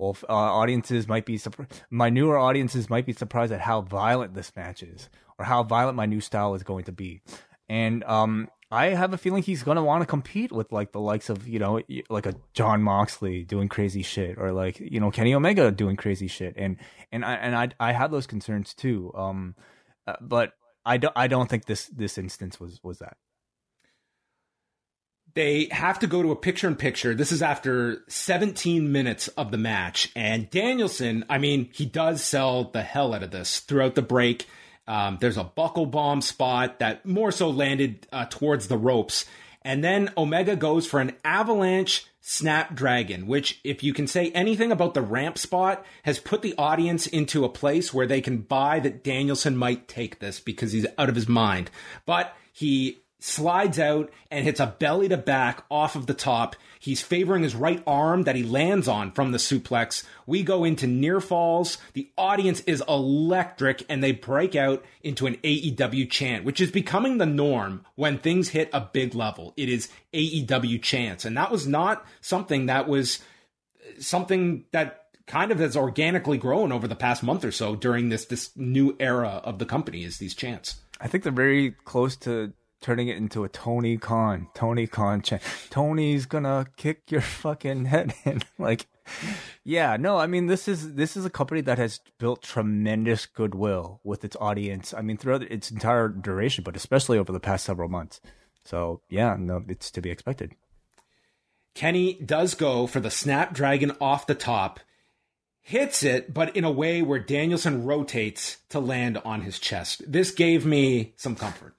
well, 0.03 0.17
uh, 0.29 0.33
audiences 0.33 1.07
might 1.07 1.25
be. 1.25 1.41
My 1.89 2.11
newer 2.11 2.37
audiences 2.37 2.91
might 2.91 3.07
be 3.07 3.13
surprised 3.13 3.53
at 3.53 3.61
how 3.61 3.83
violent 3.83 4.35
this 4.35 4.51
match 4.57 4.83
is, 4.83 5.09
or 5.39 5.45
how 5.45 5.63
violent 5.63 5.97
my 5.97 6.07
new 6.07 6.21
style 6.21 6.55
is 6.57 6.65
going 6.65 6.85
to 6.87 6.93
be. 6.93 7.23
And 7.69 8.03
um, 8.05 8.49
I 8.73 8.87
have 8.87 9.15
a 9.15 9.17
feeling 9.17 9.45
he's 9.45 9.63
going 9.63 9.77
to 9.77 9.83
want 9.83 10.03
to 10.03 10.07
compete 10.07 10.51
with 10.51 10.73
like 10.73 10.91
the 10.91 10.99
likes 10.99 11.31
of 11.31 11.47
you 11.47 11.61
know 11.61 11.81
like 12.11 12.27
a 12.27 12.35
Jon 12.53 12.83
Moxley 12.83 13.45
doing 13.45 13.69
crazy 13.69 14.03
shit, 14.03 14.39
or 14.39 14.51
like 14.51 14.81
you 14.81 14.99
know 14.99 15.13
Kenny 15.13 15.35
Omega 15.35 15.71
doing 15.71 15.95
crazy 15.95 16.27
shit. 16.27 16.55
And 16.57 16.79
and 17.13 17.25
I 17.25 17.35
and 17.35 17.55
I 17.55 17.69
I 17.79 17.93
have 17.93 18.11
those 18.11 18.27
concerns 18.27 18.75
too. 18.75 19.13
Um, 19.15 19.55
uh, 20.09 20.15
but 20.21 20.55
I 20.85 20.97
don't 20.97 21.13
I 21.15 21.29
don't 21.29 21.49
think 21.49 21.67
this 21.67 21.87
this 21.87 22.19
instance 22.19 22.59
was 22.59 22.81
was 22.83 22.99
that. 22.99 23.19
They 25.35 25.69
have 25.71 25.99
to 26.01 26.07
go 26.07 26.23
to 26.23 26.31
a 26.31 26.37
picture 26.37 26.69
in 26.69 26.77
picture. 26.77 27.15
This 27.15 27.33
is 27.33 27.43
after 27.43 28.03
17 28.09 28.93
minutes 28.93 29.29
of 29.29 29.51
the 29.51 29.59
match. 29.59 30.11
And 30.15 30.51
Danielson, 30.51 31.25
I 31.29 31.39
mean, 31.39 31.71
he 31.73 31.87
does 31.87 32.23
sell 32.23 32.65
the 32.65 32.83
hell 32.83 33.15
out 33.15 33.23
of 33.23 33.31
this 33.31 33.61
throughout 33.61 33.95
the 33.95 34.03
break. 34.03 34.47
Um, 34.87 35.19
there's 35.21 35.37
a 35.37 35.45
buckle 35.45 35.87
bomb 35.87 36.21
spot 36.21 36.81
that 36.81 37.07
more 37.07 37.33
so 37.33 37.51
landed 37.51 38.07
uh, 38.13 38.27
towards 38.29 38.69
the 38.69 38.77
ropes. 38.77 39.25
And 39.63 39.83
then 39.83 40.11
Omega 40.17 40.57
goes 40.57 40.87
for 40.87 41.01
an 41.01 41.13
avalanche 41.25 42.07
snapdragon, 42.21 43.27
which, 43.27 43.61
if 43.65 43.83
you 43.83 43.93
can 43.93 44.07
say 44.07 44.31
anything 44.31 44.73
about 44.73 44.95
the 44.95 45.03
ramp 45.03 45.39
spot, 45.39 45.85
has 46.03 46.19
put 46.19 46.43
the 46.43 46.55
audience 46.59 47.07
into 47.07 47.45
a 47.45 47.49
place 47.49 47.95
where 47.95 48.07
they 48.07 48.21
can 48.21 48.39
buy 48.39 48.81
that 48.81 49.05
Danielson 49.05 49.57
might 49.57 49.89
take 49.89 50.19
this 50.19 50.41
because 50.41 50.73
he's 50.73 50.87
out 50.99 51.09
of 51.09 51.15
his 51.15 51.29
mind. 51.29 51.71
But 52.07 52.35
he 52.53 53.02
slides 53.23 53.79
out 53.79 54.11
and 54.31 54.45
hits 54.45 54.59
a 54.59 54.67
belly 54.67 55.09
to 55.09 55.17
back 55.17 55.65
off 55.71 55.95
of 55.95 56.07
the 56.07 56.15
top. 56.15 56.57
He's 56.81 57.01
favoring 57.01 57.45
his 57.45 57.55
right 57.55 57.83
arm 57.87 58.25
that 58.25 58.35
he 58.35 58.43
lands 58.43 58.89
on 58.89 59.13
from 59.13 59.31
the 59.31 59.39
suplex. 59.39 60.05
We 60.27 60.43
go 60.43 60.65
into 60.65 60.89
near 60.89 61.21
falls. 61.21 61.79
The 61.93 62.11
audience 62.19 62.61
is 62.63 62.83
electric 62.89 63.85
and 63.89 64.03
they 64.03 64.11
break 64.11 64.57
out 64.57 64.85
into 65.03 65.27
an 65.27 65.37
AEW 65.37 66.11
chant, 66.11 66.45
which 66.45 66.61
is 66.61 66.73
becoming 66.73 67.19
the 67.19 67.27
norm 67.27 67.85
when 67.95 68.19
things 68.19 68.49
hit 68.49 68.69
a 68.73 68.81
big 68.81 69.15
level. 69.15 69.55
It 69.57 69.69
is 69.69 69.89
AEW 70.13 70.83
chants. 70.83 71.25
And 71.25 71.37
that 71.37 71.53
was 71.53 71.67
not 71.67 72.05
something 72.21 72.67
that 72.67 72.89
was 72.89 73.21
something 74.01 74.65
that 74.73 75.07
kind 75.27 75.53
of 75.53 75.61
has 75.61 75.77
organically 75.77 76.39
grown 76.39 76.73
over 76.73 76.89
the 76.89 76.97
past 76.97 77.23
month 77.23 77.45
or 77.45 77.53
so 77.53 77.77
during 77.77 78.09
this 78.09 78.25
this 78.25 78.51
new 78.57 78.97
era 78.99 79.41
of 79.45 79.61
the 79.61 79.67
company 79.67 80.03
is 80.03 80.19
these 80.19 80.35
chants. 80.35 80.81
I 81.01 81.07
think 81.07 81.23
they're 81.23 81.33
very 81.33 81.71
close 81.85 82.17
to 82.17 82.53
turning 82.83 83.09
it 83.09 83.17
into 83.17 83.45
a 83.45 83.49
Tony 83.49 83.97
Khan, 83.97 84.49
Tony 84.55 84.87
Khan 84.87 85.23
chant. 85.23 85.43
Tony's 85.71 86.27
gonna 86.27 86.67
kick 86.77 87.11
your 87.11 87.21
fucking 87.21 87.87
head 87.87 88.13
in. 88.25 88.43
like, 88.59 88.87
yeah, 89.65 89.97
no, 89.97 90.19
I 90.19 90.27
mean 90.27 90.47
this 90.47 90.69
is 90.69 90.95
this 90.95 91.17
is 91.17 91.25
a 91.25 91.31
company 91.31 91.63
that 91.63 91.79
has 91.79 92.01
built 92.19 92.43
tremendous 92.43 93.25
goodwill 93.25 94.01
with 94.05 94.25
its 94.25 94.37
audience. 94.41 94.93
I 94.93 95.01
mean 95.01 95.17
throughout 95.17 95.43
its 95.43 95.71
entire 95.71 96.09
duration, 96.09 96.65
but 96.65 96.77
especially 96.77 97.19
over 97.19 97.33
the 97.33 97.41
past 97.41 97.65
several 97.65 97.89
months. 97.89 98.21
So 98.65 99.01
yeah, 99.09 99.37
no, 99.39 99.65
it's 99.69 99.91
to 99.93 100.03
be 100.03 100.11
expected. 100.11 100.53
Kenny 101.75 102.15
does 102.15 102.55
go 102.55 102.87
for 102.87 103.01
the 103.01 103.11
Snapdragon 103.11 103.97
off 103.99 104.27
the 104.27 104.35
top, 104.35 104.79
hits 105.63 106.03
it, 106.03 106.35
but 106.35 106.55
in 106.55 106.65
a 106.65 106.71
way 106.71 107.01
where 107.01 107.19
Danielson 107.19 107.85
rotates 107.85 108.59
to 108.69 108.79
land 108.79 109.17
on 109.25 109.41
his 109.41 109.59
chest. 109.59 110.03
This 110.07 110.33
gave 110.33 110.67
me 110.67 111.15
some 111.17 111.35
comfort 111.35 111.75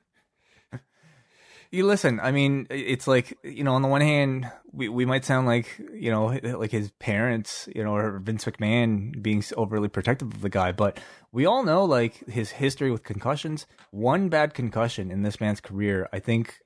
you 1.73 1.87
listen. 1.87 2.19
I 2.19 2.31
mean, 2.31 2.67
it's 2.69 3.07
like 3.07 3.35
you 3.43 3.63
know, 3.63 3.73
on 3.73 3.81
the 3.81 3.87
one 3.87 4.01
hand, 4.01 4.49
we 4.71 4.89
we 4.89 5.05
might 5.05 5.25
sound 5.25 5.47
like 5.47 5.81
you 5.91 6.11
know, 6.11 6.27
like 6.43 6.71
his 6.71 6.91
parents, 6.99 7.67
you 7.75 7.83
know, 7.83 7.95
or 7.95 8.19
Vince 8.19 8.45
McMahon 8.45 9.21
being 9.23 9.43
overly 9.57 9.89
protective 9.89 10.31
of 10.31 10.41
the 10.41 10.49
guy, 10.49 10.71
but 10.71 10.99
we 11.31 11.47
all 11.47 11.63
know 11.63 11.83
like 11.83 12.25
his 12.27 12.51
history 12.51 12.91
with 12.91 13.03
concussions. 13.03 13.65
One 13.89 14.29
bad 14.29 14.53
concussion 14.53 15.09
in 15.09 15.23
this 15.23 15.41
man's 15.41 15.61
career, 15.61 16.07
I 16.13 16.19
think, 16.19 16.59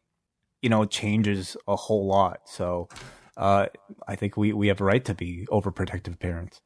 you 0.61 0.69
know, 0.69 0.83
changes 0.83 1.55
a 1.67 1.77
whole 1.77 2.05
lot. 2.05 2.41
So, 2.45 2.89
uh, 3.37 3.67
I 4.09 4.15
think 4.17 4.35
we 4.35 4.51
we 4.51 4.67
have 4.67 4.81
a 4.81 4.85
right 4.85 5.05
to 5.05 5.15
be 5.15 5.47
overprotective 5.49 6.19
parents. 6.19 6.61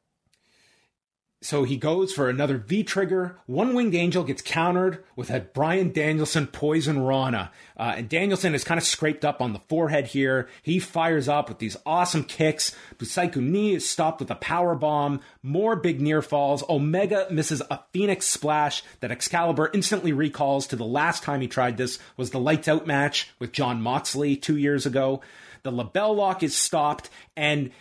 So 1.44 1.64
he 1.64 1.76
goes 1.76 2.14
for 2.14 2.30
another 2.30 2.58
V 2.58 2.84
trigger. 2.84 3.36
One 3.48 3.74
winged 3.74 3.96
angel 3.96 4.24
gets 4.24 4.44
countered 4.44 5.04
with 5.16 5.32
a 5.32 5.40
Bryan 5.40 5.92
Danielson 5.92 6.46
poison 6.46 7.02
Rana. 7.02 7.52
Uh, 7.76 7.96
and 7.98 8.08
Danielson 8.08 8.54
is 8.54 8.64
kind 8.64 8.78
of 8.78 8.84
scraped 8.84 9.26
up 9.26 9.42
on 9.42 9.52
the 9.52 9.62
forehead 9.68 10.06
here. 10.06 10.48
He 10.62 10.78
fires 10.78 11.28
up 11.28 11.50
with 11.50 11.58
these 11.58 11.78
awesome 11.84 12.26
kicks. 12.26 12.76
Busaiku 13.00 13.38
knee 13.38 13.74
is 13.74 13.90
stopped 13.90 14.20
with 14.20 14.30
a 14.30 14.36
power 14.36 14.76
bomb. 14.76 15.20
More 15.42 15.76
big 15.76 16.00
near 16.00 16.22
falls. 16.22 16.64
Omega 16.70 17.26
misses 17.32 17.64
a 17.72 17.80
Phoenix 17.92 18.28
splash 18.28 18.84
that 19.00 19.12
Excalibur 19.12 19.72
instantly 19.74 20.14
recalls 20.14 20.68
to 20.68 20.76
the 20.76 20.86
last 20.86 21.24
time 21.24 21.42
he 21.42 21.48
tried 21.48 21.76
this 21.76 21.98
was 22.18 22.30
the 22.30 22.40
lights 22.40 22.68
out 22.68 22.86
match 22.86 23.32
with 23.40 23.52
Jon 23.52 23.82
Moxley 23.82 24.36
two 24.36 24.58
years 24.58 24.86
ago. 24.86 25.22
The 25.64 25.72
LeBell 25.72 26.16
Lock 26.16 26.44
is 26.44 26.56
stopped 26.56 27.10
and 27.36 27.72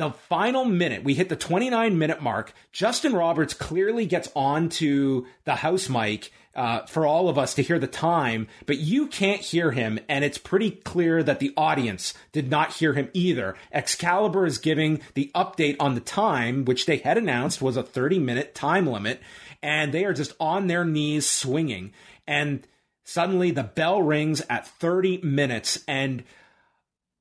the 0.00 0.10
final 0.10 0.64
minute, 0.64 1.04
we 1.04 1.14
hit 1.14 1.28
the 1.28 1.36
29 1.36 1.98
minute 1.98 2.22
mark. 2.22 2.52
Justin 2.72 3.12
Roberts 3.12 3.54
clearly 3.54 4.06
gets 4.06 4.30
onto 4.34 5.26
the 5.44 5.56
house 5.56 5.88
mic 5.88 6.32
uh, 6.54 6.84
for 6.86 7.06
all 7.06 7.28
of 7.28 7.38
us 7.38 7.54
to 7.54 7.62
hear 7.62 7.78
the 7.78 7.86
time, 7.86 8.48
but 8.66 8.78
you 8.78 9.06
can't 9.06 9.40
hear 9.40 9.70
him, 9.70 10.00
and 10.08 10.24
it's 10.24 10.38
pretty 10.38 10.70
clear 10.70 11.22
that 11.22 11.38
the 11.38 11.52
audience 11.56 12.14
did 12.32 12.50
not 12.50 12.72
hear 12.72 12.94
him 12.94 13.08
either. 13.12 13.56
Excalibur 13.72 14.46
is 14.46 14.58
giving 14.58 15.00
the 15.14 15.30
update 15.34 15.76
on 15.78 15.94
the 15.94 16.00
time, 16.00 16.64
which 16.64 16.86
they 16.86 16.96
had 16.96 17.16
announced 17.16 17.62
was 17.62 17.76
a 17.76 17.82
30 17.82 18.18
minute 18.18 18.54
time 18.54 18.86
limit, 18.86 19.20
and 19.62 19.92
they 19.92 20.04
are 20.04 20.12
just 20.12 20.34
on 20.40 20.66
their 20.66 20.84
knees 20.84 21.26
swinging. 21.26 21.92
And 22.26 22.66
suddenly 23.04 23.50
the 23.50 23.62
bell 23.62 24.02
rings 24.02 24.42
at 24.50 24.66
30 24.66 25.18
minutes, 25.18 25.84
and 25.86 26.24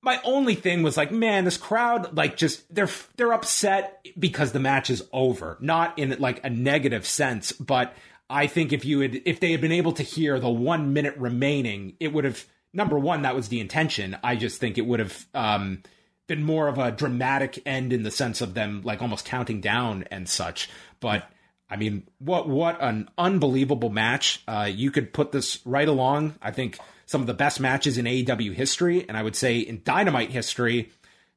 my 0.01 0.19
only 0.23 0.55
thing 0.55 0.81
was 0.81 0.95
like, 0.95 1.11
man, 1.11 1.43
this 1.43 1.57
crowd, 1.57 2.15
like, 2.15 2.37
just 2.37 2.73
they're 2.73 2.89
they're 3.17 3.33
upset 3.33 4.05
because 4.17 4.51
the 4.51 4.59
match 4.59 4.89
is 4.89 5.03
over, 5.11 5.57
not 5.59 5.97
in 5.99 6.15
like 6.19 6.43
a 6.45 6.49
negative 6.49 7.05
sense, 7.05 7.51
but 7.51 7.93
I 8.29 8.47
think 8.47 8.71
if 8.71 8.85
you 8.85 8.99
had 9.01 9.21
if 9.25 9.39
they 9.39 9.51
had 9.51 9.61
been 9.61 9.71
able 9.71 9.93
to 9.93 10.03
hear 10.03 10.39
the 10.39 10.49
one 10.49 10.93
minute 10.93 11.17
remaining, 11.17 11.95
it 11.99 12.13
would 12.13 12.25
have 12.25 12.45
number 12.73 12.97
one 12.97 13.23
that 13.23 13.35
was 13.35 13.49
the 13.49 13.59
intention. 13.59 14.15
I 14.23 14.35
just 14.35 14.59
think 14.59 14.77
it 14.77 14.85
would 14.85 14.99
have 14.99 15.25
um, 15.33 15.83
been 16.27 16.43
more 16.43 16.67
of 16.67 16.77
a 16.77 16.91
dramatic 16.91 17.61
end 17.65 17.91
in 17.91 18.03
the 18.03 18.11
sense 18.11 18.39
of 18.39 18.53
them 18.53 18.81
like 18.83 19.01
almost 19.01 19.25
counting 19.25 19.61
down 19.61 20.05
and 20.11 20.29
such. 20.29 20.69
But 20.99 21.29
I 21.69 21.75
mean, 21.75 22.07
what 22.19 22.47
what 22.47 22.77
an 22.81 23.09
unbelievable 23.17 23.89
match! 23.89 24.43
Uh, 24.47 24.69
you 24.71 24.91
could 24.91 25.11
put 25.11 25.31
this 25.31 25.59
right 25.65 25.87
along. 25.87 26.35
I 26.41 26.51
think 26.51 26.79
some 27.09 27.21
of 27.21 27.27
the 27.27 27.33
best 27.33 27.59
matches 27.59 27.97
in 27.97 28.05
AEW 28.05 28.53
history, 28.53 29.03
and 29.07 29.17
I 29.17 29.23
would 29.23 29.35
say 29.35 29.57
in 29.57 29.81
Dynamite 29.83 30.29
history, 30.29 30.91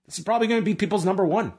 this 0.05 0.19
is 0.19 0.25
probably 0.25 0.47
going 0.47 0.61
to 0.61 0.65
be 0.65 0.75
people's 0.75 1.07
number 1.07 1.25
one. 1.25 1.55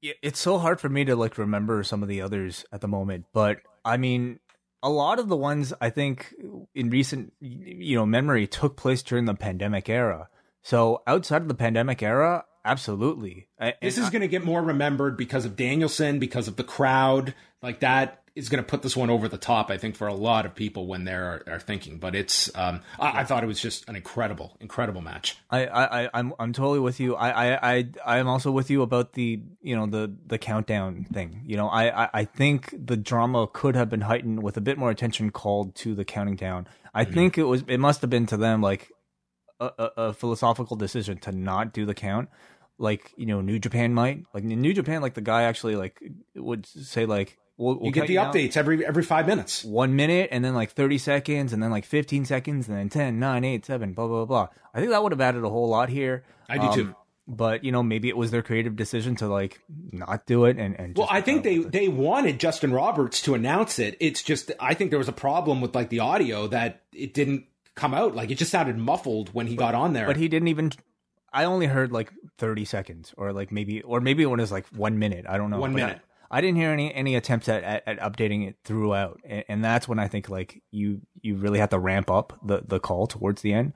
Yeah, 0.00 0.14
it's 0.20 0.40
so 0.40 0.58
hard 0.58 0.80
for 0.80 0.88
me 0.88 1.04
to 1.04 1.14
like 1.14 1.38
remember 1.38 1.84
some 1.84 2.02
of 2.02 2.08
the 2.08 2.20
others 2.20 2.64
at 2.72 2.80
the 2.80 2.88
moment, 2.88 3.26
but 3.32 3.58
I 3.84 3.98
mean, 3.98 4.40
a 4.82 4.90
lot 4.90 5.20
of 5.20 5.28
the 5.28 5.36
ones 5.36 5.72
I 5.80 5.90
think 5.90 6.34
in 6.74 6.90
recent 6.90 7.34
you 7.38 7.94
know 7.94 8.04
memory 8.04 8.48
took 8.48 8.76
place 8.76 9.04
during 9.04 9.26
the 9.26 9.34
pandemic 9.34 9.88
era. 9.88 10.28
So 10.60 11.04
outside 11.06 11.42
of 11.42 11.48
the 11.48 11.54
pandemic 11.54 12.02
era, 12.02 12.46
absolutely. 12.64 13.46
this 13.80 13.96
is 13.96 14.10
going 14.10 14.22
to 14.22 14.28
get 14.28 14.44
more 14.44 14.60
remembered 14.60 15.16
because 15.16 15.44
of 15.44 15.54
Danielson, 15.54 16.18
because 16.18 16.48
of 16.48 16.56
the 16.56 16.64
crowd, 16.64 17.32
like 17.62 17.78
that 17.78 18.24
is 18.40 18.48
going 18.48 18.62
to 18.62 18.68
put 18.68 18.82
this 18.82 18.96
one 18.96 19.10
over 19.10 19.28
the 19.28 19.38
top. 19.38 19.70
I 19.70 19.78
think 19.78 19.94
for 19.94 20.06
a 20.06 20.14
lot 20.14 20.46
of 20.46 20.54
people 20.54 20.86
when 20.86 21.04
they're 21.04 21.42
are 21.46 21.60
thinking, 21.60 21.98
but 21.98 22.14
it's 22.14 22.50
um, 22.56 22.80
I, 22.98 23.20
I, 23.20 23.24
thought 23.24 23.44
it 23.44 23.46
was 23.46 23.60
just 23.60 23.88
an 23.88 23.96
incredible, 23.96 24.56
incredible 24.60 25.00
match. 25.00 25.36
I, 25.50 25.66
I 25.66 26.10
I'm 26.14 26.32
I'm 26.38 26.52
totally 26.52 26.80
with 26.80 27.00
you. 27.00 27.14
I 27.14 27.54
I 27.54 27.78
I 28.06 28.18
I'm 28.18 28.28
also 28.28 28.50
with 28.50 28.70
you 28.70 28.82
about 28.82 29.12
the 29.12 29.40
you 29.60 29.76
know 29.76 29.86
the 29.86 30.12
the 30.26 30.38
countdown 30.38 31.06
thing. 31.12 31.42
You 31.46 31.56
know, 31.56 31.68
I 31.68 32.04
I, 32.04 32.10
I 32.12 32.24
think 32.24 32.74
the 32.76 32.96
drama 32.96 33.46
could 33.46 33.76
have 33.76 33.88
been 33.88 34.02
heightened 34.02 34.42
with 34.42 34.56
a 34.56 34.60
bit 34.60 34.78
more 34.78 34.90
attention 34.90 35.30
called 35.30 35.74
to 35.76 35.94
the 35.94 36.04
counting 36.04 36.36
down. 36.36 36.66
I 36.94 37.04
mm-hmm. 37.04 37.14
think 37.14 37.38
it 37.38 37.44
was 37.44 37.64
it 37.68 37.78
must 37.78 38.00
have 38.00 38.10
been 38.10 38.26
to 38.26 38.36
them 38.36 38.62
like 38.62 38.90
a, 39.60 39.70
a, 39.78 39.90
a 39.96 40.12
philosophical 40.12 40.76
decision 40.76 41.18
to 41.18 41.32
not 41.32 41.72
do 41.72 41.84
the 41.84 41.94
count 41.94 42.28
like 42.80 43.12
you 43.16 43.26
know 43.26 43.40
New 43.40 43.58
Japan 43.58 43.92
might 43.92 44.24
like 44.32 44.42
in 44.42 44.60
New 44.60 44.72
Japan 44.72 45.02
like 45.02 45.14
the 45.14 45.20
guy 45.20 45.42
actually 45.42 45.76
like 45.76 46.02
would 46.34 46.66
say 46.66 47.04
like 47.06 47.38
We'll, 47.60 47.74
we'll 47.74 47.86
you 47.86 47.92
get 47.92 48.06
the 48.06 48.16
updates 48.16 48.56
every 48.56 48.86
every 48.86 49.02
five 49.02 49.26
minutes. 49.26 49.62
One 49.62 49.94
minute, 49.94 50.30
and 50.32 50.42
then 50.42 50.54
like 50.54 50.70
thirty 50.70 50.96
seconds, 50.96 51.52
and 51.52 51.62
then 51.62 51.70
like 51.70 51.84
fifteen 51.84 52.24
seconds, 52.24 52.68
and 52.68 52.76
then 52.78 52.88
10, 52.88 53.18
9, 53.20 53.44
8, 53.44 53.66
7, 53.66 53.92
blah 53.92 54.06
blah 54.06 54.24
blah. 54.24 54.48
I 54.72 54.78
think 54.78 54.92
that 54.92 55.02
would 55.02 55.12
have 55.12 55.20
added 55.20 55.44
a 55.44 55.50
whole 55.50 55.68
lot 55.68 55.90
here. 55.90 56.24
I 56.48 56.56
do 56.56 56.64
um, 56.64 56.74
too. 56.74 56.94
But 57.28 57.62
you 57.62 57.70
know, 57.70 57.82
maybe 57.82 58.08
it 58.08 58.16
was 58.16 58.30
their 58.30 58.40
creative 58.40 58.76
decision 58.76 59.14
to 59.16 59.28
like 59.28 59.60
not 59.92 60.24
do 60.24 60.46
it, 60.46 60.56
and 60.56 60.74
and 60.80 60.96
well, 60.96 61.06
I 61.10 61.20
think 61.20 61.44
they 61.44 61.58
they 61.58 61.88
wanted 61.88 62.40
Justin 62.40 62.72
Roberts 62.72 63.20
to 63.22 63.34
announce 63.34 63.78
it. 63.78 63.94
It's 64.00 64.22
just 64.22 64.50
I 64.58 64.72
think 64.72 64.88
there 64.88 64.98
was 64.98 65.08
a 65.08 65.12
problem 65.12 65.60
with 65.60 65.74
like 65.74 65.90
the 65.90 66.00
audio 66.00 66.46
that 66.46 66.80
it 66.94 67.12
didn't 67.12 67.44
come 67.74 67.92
out. 67.92 68.14
Like 68.14 68.30
it 68.30 68.36
just 68.36 68.50
sounded 68.50 68.78
muffled 68.78 69.34
when 69.34 69.46
he 69.46 69.54
but, 69.54 69.64
got 69.64 69.74
on 69.74 69.92
there. 69.92 70.06
But 70.06 70.16
he 70.16 70.28
didn't 70.28 70.48
even 70.48 70.72
I 71.30 71.44
only 71.44 71.66
heard 71.66 71.92
like 71.92 72.10
30 72.38 72.64
seconds 72.64 73.14
or 73.18 73.34
like 73.34 73.52
maybe 73.52 73.82
or 73.82 74.00
maybe 74.00 74.22
it 74.22 74.26
was 74.26 74.50
like 74.50 74.66
one 74.68 74.98
minute. 74.98 75.26
I 75.28 75.36
don't 75.36 75.50
know. 75.50 75.60
One 75.60 75.74
minute. 75.74 76.00
I 76.30 76.40
didn't 76.40 76.56
hear 76.56 76.70
any 76.70 76.94
any 76.94 77.16
attempts 77.16 77.48
at, 77.48 77.64
at, 77.64 77.82
at 77.86 77.98
updating 77.98 78.48
it 78.48 78.56
throughout, 78.64 79.20
and, 79.24 79.44
and, 79.48 79.64
that's 79.64 79.88
when 79.88 79.98
I 79.98 80.06
think 80.06 80.28
like 80.28 80.62
you 80.70 81.00
you 81.20 81.36
really 81.36 81.58
have 81.58 81.70
to 81.70 81.78
ramp 81.78 82.10
up 82.10 82.38
the 82.44 82.62
the 82.66 82.78
call 82.78 83.06
towards 83.06 83.42
the 83.42 83.52
end. 83.52 83.72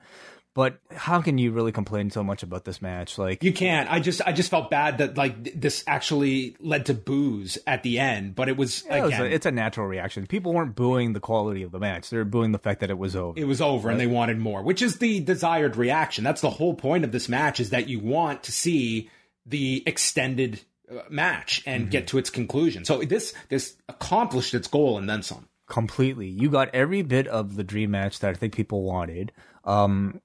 But 0.53 0.79
how 0.95 1.21
can 1.21 1.37
you 1.37 1.51
really 1.51 1.73
complain 1.73 2.09
so 2.11 2.23
much 2.23 2.41
about 2.41 2.63
this 2.63 2.81
match? 2.81 3.17
Like 3.17 3.43
you 3.43 3.51
can't. 3.51 3.91
I 3.91 3.99
just 3.99 4.21
I 4.25 4.31
just 4.31 4.49
felt 4.49 4.69
bad 4.69 4.99
that 4.99 5.17
like 5.17 5.59
this 5.59 5.83
actually 5.85 6.55
led 6.61 6.85
to 6.85 6.93
boos 6.93 7.57
at 7.67 7.83
the 7.83 7.99
end, 7.99 8.35
but 8.35 8.47
it 8.47 8.55
was 8.55 8.85
yeah, 8.87 8.99
it 8.99 9.01
was 9.03 9.13
a, 9.15 9.25
it's 9.25 9.45
a 9.45 9.51
natural 9.51 9.85
reaction. 9.85 10.25
People 10.25 10.53
weren't 10.53 10.73
booing 10.73 11.11
the 11.11 11.19
quality 11.19 11.63
of 11.63 11.73
the 11.73 11.79
match; 11.79 12.09
they 12.09 12.15
were 12.15 12.23
booing 12.23 12.53
the 12.53 12.57
fact 12.57 12.79
that 12.79 12.89
it 12.89 12.97
was 12.97 13.17
over. 13.17 13.37
it 13.37 13.43
was 13.43 13.59
over 13.59 13.89
and 13.89 13.99
they 13.99 14.07
wanted 14.07 14.37
more, 14.37 14.63
which 14.63 14.81
is 14.81 14.97
the 14.99 15.19
desired 15.19 15.75
reaction. 15.75 16.23
That's 16.23 16.39
the 16.39 16.51
whole 16.51 16.73
point 16.73 17.03
of 17.03 17.11
this 17.11 17.27
match 17.27 17.59
is 17.59 17.71
that 17.71 17.89
you 17.89 17.99
want 17.99 18.43
to 18.43 18.53
see 18.53 19.09
the 19.45 19.83
extended 19.85 20.61
match 21.09 21.63
and 21.65 21.89
get 21.89 22.07
to 22.07 22.17
its 22.17 22.29
conclusion. 22.29 22.85
So 22.85 23.01
this 23.01 23.33
this 23.49 23.75
accomplished 23.89 24.53
its 24.53 24.67
goal 24.67 24.97
and 24.97 25.09
then 25.09 25.23
some. 25.23 25.47
completely. 25.67 26.27
You 26.27 26.49
got 26.49 26.69
every 26.73 27.01
bit 27.01 27.27
of 27.27 27.55
the 27.55 27.63
dream 27.63 27.91
match 27.91 28.19
that 28.19 28.29
I 28.29 28.33
think 28.33 28.55
people 28.55 28.83
wanted. 28.83 29.31
Um, 29.63 30.21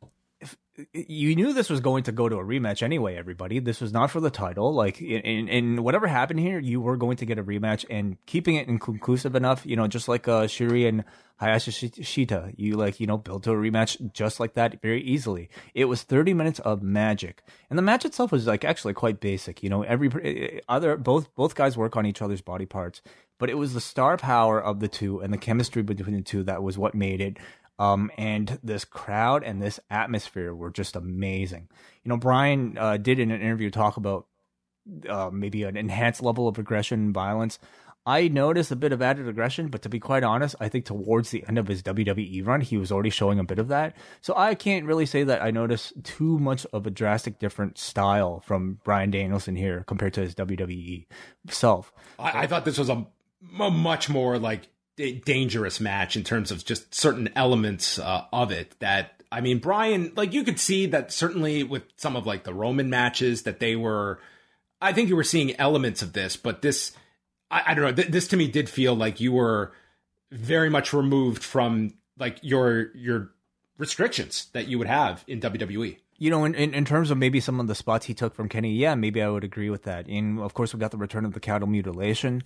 you 0.93 1.35
knew 1.35 1.53
this 1.53 1.71
was 1.71 1.81
going 1.81 2.05
to 2.05 2.13
go 2.13 2.29
to 2.29 2.37
a 2.37 2.45
rematch 2.45 2.83
anyway. 2.83 3.17
Everybody, 3.17 3.59
this 3.59 3.81
was 3.81 3.93
not 3.93 4.11
for 4.11 4.21
the 4.21 4.31
title. 4.31 4.73
Like, 4.73 5.01
in, 5.01 5.49
in, 5.49 5.83
whatever 5.83 6.07
happened 6.07 6.41
here, 6.41 6.59
you 6.59 6.81
were 6.81 6.97
going 6.97 7.17
to 7.19 7.27
get 7.27 7.39
a 7.39 7.45
rematch, 7.45 7.85
and 7.91 8.17
keeping 8.27 8.57
it 8.57 8.69
inconclusive 8.69 9.35
enough, 9.35 9.65
you 9.65 9.77
know, 9.77 9.87
just 9.87 10.09
like 10.09 10.29
uh, 10.29 10.47
Shuri 10.47 10.87
and 10.87 11.05
Hayashi 11.41 11.89
Shita, 11.89 12.55
you 12.59 12.75
like 12.77 13.01
you 13.01 13.07
know 13.07 13.17
built 13.17 13.45
to 13.45 13.53
a 13.53 13.55
rematch 13.55 14.13
just 14.13 14.41
like 14.41 14.55
that 14.55 14.83
very 14.83 15.03
easily. 15.03 15.49
It 15.75 15.87
was 15.87 16.03
thirty 16.03 16.35
minutes 16.35 16.59
of 16.61 16.83
magic, 16.83 17.43
and 17.71 17.79
the 17.79 17.83
match 17.83 18.05
itself 18.05 18.31
was 18.31 18.47
like 18.47 18.63
actually 18.63 18.93
quite 18.93 19.21
basic. 19.21 19.63
You 19.63 19.71
know, 19.71 19.83
every 19.83 20.61
other 20.69 20.99
both 20.99 21.35
both 21.35 21.55
guys 21.55 21.79
work 21.79 21.97
on 21.97 22.05
each 22.05 22.21
other's 22.21 22.43
body 22.43 22.67
parts, 22.67 23.01
but 23.39 23.49
it 23.49 23.55
was 23.55 23.73
the 23.73 23.81
star 23.81 24.19
power 24.19 24.63
of 24.63 24.81
the 24.81 24.89
two 24.89 25.21
and 25.21 25.33
the 25.33 25.39
chemistry 25.39 25.83
between 25.83 26.15
the 26.15 26.23
two 26.23 26.43
that 26.43 26.63
was 26.63 26.77
what 26.77 26.95
made 26.95 27.23
it. 27.23 27.39
Um, 27.81 28.11
and 28.19 28.59
this 28.63 28.85
crowd 28.85 29.43
and 29.43 29.63
this 29.63 29.81
atmosphere 29.89 30.55
were 30.55 30.71
just 30.71 30.97
amazing. 30.97 31.67
You 32.05 32.11
know, 32.11 32.19
Bryan 32.19 32.77
uh, 32.77 32.99
did 32.99 33.19
in 33.19 33.31
an 33.31 33.41
interview 33.41 33.71
talk 33.71 33.97
about 33.97 34.27
uh, 35.09 35.31
maybe 35.33 35.63
an 35.63 35.79
enhanced 35.79 36.23
level 36.23 36.47
of 36.47 36.59
aggression 36.59 37.01
and 37.01 37.15
violence. 37.15 37.59
I 38.05 38.29
noticed 38.29 38.71
a 38.71 38.77
bit 38.77 38.93
of 38.93 39.01
added 39.01 39.27
aggression, 39.29 39.69
but 39.69 39.81
to 39.83 39.89
be 39.89 39.99
quite 39.99 40.23
honest, 40.23 40.57
I 40.61 40.69
think 40.69 40.85
towards 40.85 41.31
the 41.31 41.43
end 41.49 41.57
of 41.57 41.69
his 41.69 41.83
WWE 41.83 42.47
run, 42.47 42.61
he 42.61 42.77
was 42.77 42.93
already 42.93 43.09
showing 43.09 43.39
a 43.39 43.45
bit 43.45 43.59
of 43.59 43.69
that. 43.69 43.97
So 44.21 44.35
I 44.37 44.55
can't 44.55 44.85
really 44.85 45.07
say 45.07 45.23
that 45.25 45.43
I 45.43 45.51
noticed 45.51 46.05
too 46.05 46.39
much 46.39 46.67
of 46.75 46.87
a 46.87 46.91
drastic 46.91 47.39
different 47.39 47.79
style 47.79 48.41
from 48.41 48.81
Bryan 48.85 49.11
Danielson 49.11 49.57
here 49.57 49.85
compared 49.87 50.13
to 50.15 50.21
his 50.21 50.35
WWE 50.35 51.07
self. 51.49 51.95
I, 52.19 52.43
I 52.43 52.47
thought 52.47 52.67
this 52.67 52.79
was 52.79 52.91
a, 52.91 53.07
a 53.59 53.71
much 53.71 54.11
more 54.11 54.39
like 54.39 54.69
dangerous 55.25 55.81
match 55.81 56.17
in 56.17 56.25
terms 56.25 56.51
of 56.51 56.65
just 56.65 56.95
certain 56.95 57.31
elements 57.37 57.99
uh, 57.99 58.25
of 58.33 58.51
it. 58.51 58.79
That 58.81 59.23
I 59.33 59.41
mean, 59.41 59.59
Bryan, 59.59 60.13
like 60.17 60.33
you 60.33 60.45
could 60.45 60.59
see 60.59 60.87
that 60.87 61.13
certainly 61.13 61.63
with 61.63 61.83
some 61.97 62.17
of 62.17 62.27
like 62.27 62.45
the 62.45 62.55
Roman 62.55 62.91
matches 62.91 63.43
that 63.43 63.61
they 63.61 63.77
were. 63.77 64.21
I 64.83 64.93
think 64.93 65.11
you 65.11 65.17
were 65.17 65.25
seeing 65.25 65.59
elements 65.61 66.01
of 66.01 66.15
this, 66.15 66.37
but 66.37 66.63
this, 66.63 66.93
I, 67.51 67.63
I 67.67 67.75
don't 67.75 67.85
know. 67.85 67.93
Th- 67.93 68.09
this 68.09 68.29
to 68.29 68.37
me 68.37 68.49
did 68.49 68.69
feel 68.69 68.95
like 68.95 69.21
you 69.21 69.33
were 69.33 69.73
very 70.31 70.71
much 70.71 70.93
removed 70.93 71.45
from 71.45 71.95
like 72.19 72.39
your 72.43 72.95
your 72.97 73.31
restrictions 73.79 74.49
that 74.53 74.69
you 74.69 74.79
would 74.79 74.87
have 74.87 75.25
in. 75.27 75.41
WWE. 75.41 75.99
You 76.21 76.31
know, 76.31 76.45
in, 76.45 76.55
in, 76.55 76.75
in 76.75 76.85
terms 76.85 77.11
of 77.11 77.19
maybe 77.19 77.41
some 77.41 77.59
of 77.59 77.67
the 77.67 77.75
spots 77.75 78.07
he 78.07 78.15
took 78.15 78.35
from 78.35 78.49
Kenny, 78.49 78.73
yeah, 78.75 78.95
maybe 78.95 79.21
I 79.23 79.29
would 79.29 79.43
agree 79.43 79.71
with 79.71 79.83
that. 79.85 80.07
And 80.07 80.39
of 80.39 80.55
course, 80.55 80.73
we 80.73 80.79
got 80.79 80.93
the 80.93 80.99
return 80.99 81.25
of 81.25 81.33
the 81.33 81.41
cattle 81.41 81.67
mutilation. 81.67 82.43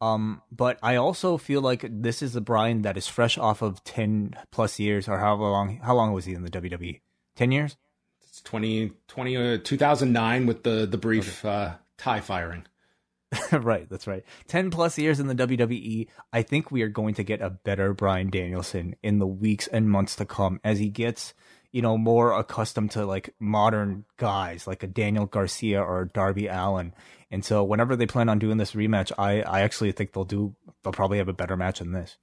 Um, 0.00 0.42
but 0.50 0.78
I 0.82 0.96
also 0.96 1.36
feel 1.36 1.60
like 1.60 1.84
this 1.88 2.22
is 2.22 2.34
a 2.34 2.40
Bryan 2.40 2.82
that 2.82 2.96
is 2.96 3.06
fresh 3.06 3.36
off 3.36 3.62
of 3.62 3.84
10 3.84 4.34
plus 4.50 4.80
years 4.80 5.08
or 5.08 5.18
however 5.18 5.42
long, 5.42 5.76
how 5.78 5.94
long 5.94 6.12
was 6.12 6.24
he 6.24 6.34
in 6.34 6.42
the 6.42 6.50
WWE? 6.50 7.00
10 7.36 7.52
years? 7.52 7.76
It's 8.22 8.40
20, 8.42 8.92
20 9.08 9.36
uh, 9.36 9.58
2009 9.62 10.46
with 10.46 10.62
the 10.62 10.86
the 10.86 10.98
brief 10.98 11.44
uh, 11.44 11.74
tie 11.96 12.20
firing. 12.20 12.66
right, 13.52 13.88
that's 13.90 14.06
right. 14.06 14.24
10 14.46 14.70
plus 14.70 14.96
years 14.98 15.20
in 15.20 15.26
the 15.26 15.34
WWE. 15.34 16.06
I 16.32 16.42
think 16.42 16.70
we 16.70 16.82
are 16.82 16.88
going 16.88 17.14
to 17.14 17.22
get 17.22 17.42
a 17.42 17.50
better 17.50 17.92
Bryan 17.92 18.30
Danielson 18.30 18.96
in 19.02 19.18
the 19.18 19.26
weeks 19.26 19.66
and 19.66 19.90
months 19.90 20.16
to 20.16 20.24
come 20.24 20.60
as 20.64 20.78
he 20.78 20.88
gets, 20.88 21.34
you 21.72 21.82
know, 21.82 21.98
more 21.98 22.32
accustomed 22.32 22.90
to 22.92 23.04
like 23.04 23.34
modern 23.38 24.04
guys 24.16 24.66
like 24.66 24.82
a 24.82 24.86
Daniel 24.86 25.26
Garcia 25.26 25.82
or 25.82 26.06
Darby 26.06 26.46
Allin. 26.46 26.94
And 27.30 27.44
so 27.44 27.62
whenever 27.62 27.94
they 27.94 28.06
plan 28.06 28.28
on 28.28 28.38
doing 28.38 28.56
this 28.56 28.72
rematch, 28.72 29.12
I, 29.18 29.42
I 29.42 29.60
actually 29.60 29.92
think 29.92 30.12
they'll 30.12 30.24
do, 30.24 30.54
they'll 30.82 30.92
probably 30.92 31.18
have 31.18 31.28
a 31.28 31.34
better 31.34 31.56
match 31.56 31.80
than 31.80 31.92
this. 31.92 32.16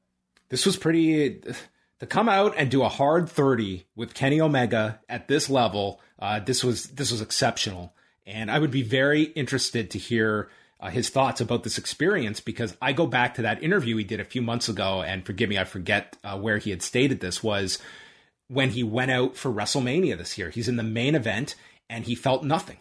This 0.50 0.66
was 0.66 0.78
pretty 0.78 1.41
to 2.00 2.06
come 2.06 2.30
out 2.30 2.54
and 2.58 2.70
do 2.70 2.84
a 2.84 2.89
hard 2.89 3.30
30 3.30 3.86
with 3.96 4.14
Kenny 4.14 4.41
Omega 4.41 5.00
at 5.08 5.28
this 5.28 5.50
level. 5.50 6.02
Uh, 6.20 6.39
this 6.39 6.64
was 6.64 6.86
this 6.86 7.12
was 7.12 7.22
exceptional, 7.22 7.93
and 8.26 8.52
I 8.52 8.60
would 8.60 8.72
be 8.72 8.84
very 8.84 9.24
interested 9.24 9.91
to 9.91 10.00
hear 10.00 10.50
uh, 10.80 10.89
his 10.89 11.10
thoughts 11.10 11.41
about 11.41 11.64
this 11.64 11.78
experience 11.78 12.39
because 12.39 12.76
I 12.82 12.93
go 12.93 13.08
back 13.08 13.36
to 13.36 13.41
that 13.43 13.64
interview 13.64 13.98
he 13.98 14.04
did 14.04 14.20
a 14.20 14.26
few 14.26 14.41
months 14.41 14.70
ago, 14.70 15.02
and 15.02 15.26
forgive 15.26 15.50
me, 15.50 15.58
I 15.58 15.64
forget 15.64 16.16
uh, 16.24 16.38
where 16.38 16.58
he 16.58 16.70
had 16.70 16.82
stated 16.82 17.20
this 17.20 17.43
was 17.43 17.80
when 18.48 18.72
he 18.72 18.84
went 18.84 19.12
out 19.12 19.36
for 19.36 19.52
WrestleMania 19.52 20.18
this 20.18 20.38
year. 20.38 20.50
He's 20.50 20.68
in 20.68 20.76
the 20.76 20.84
main 20.84 21.16
event, 21.16 21.56
and 21.89 22.06
he 22.06 22.16
felt 22.16 22.43
nothing. 22.43 22.78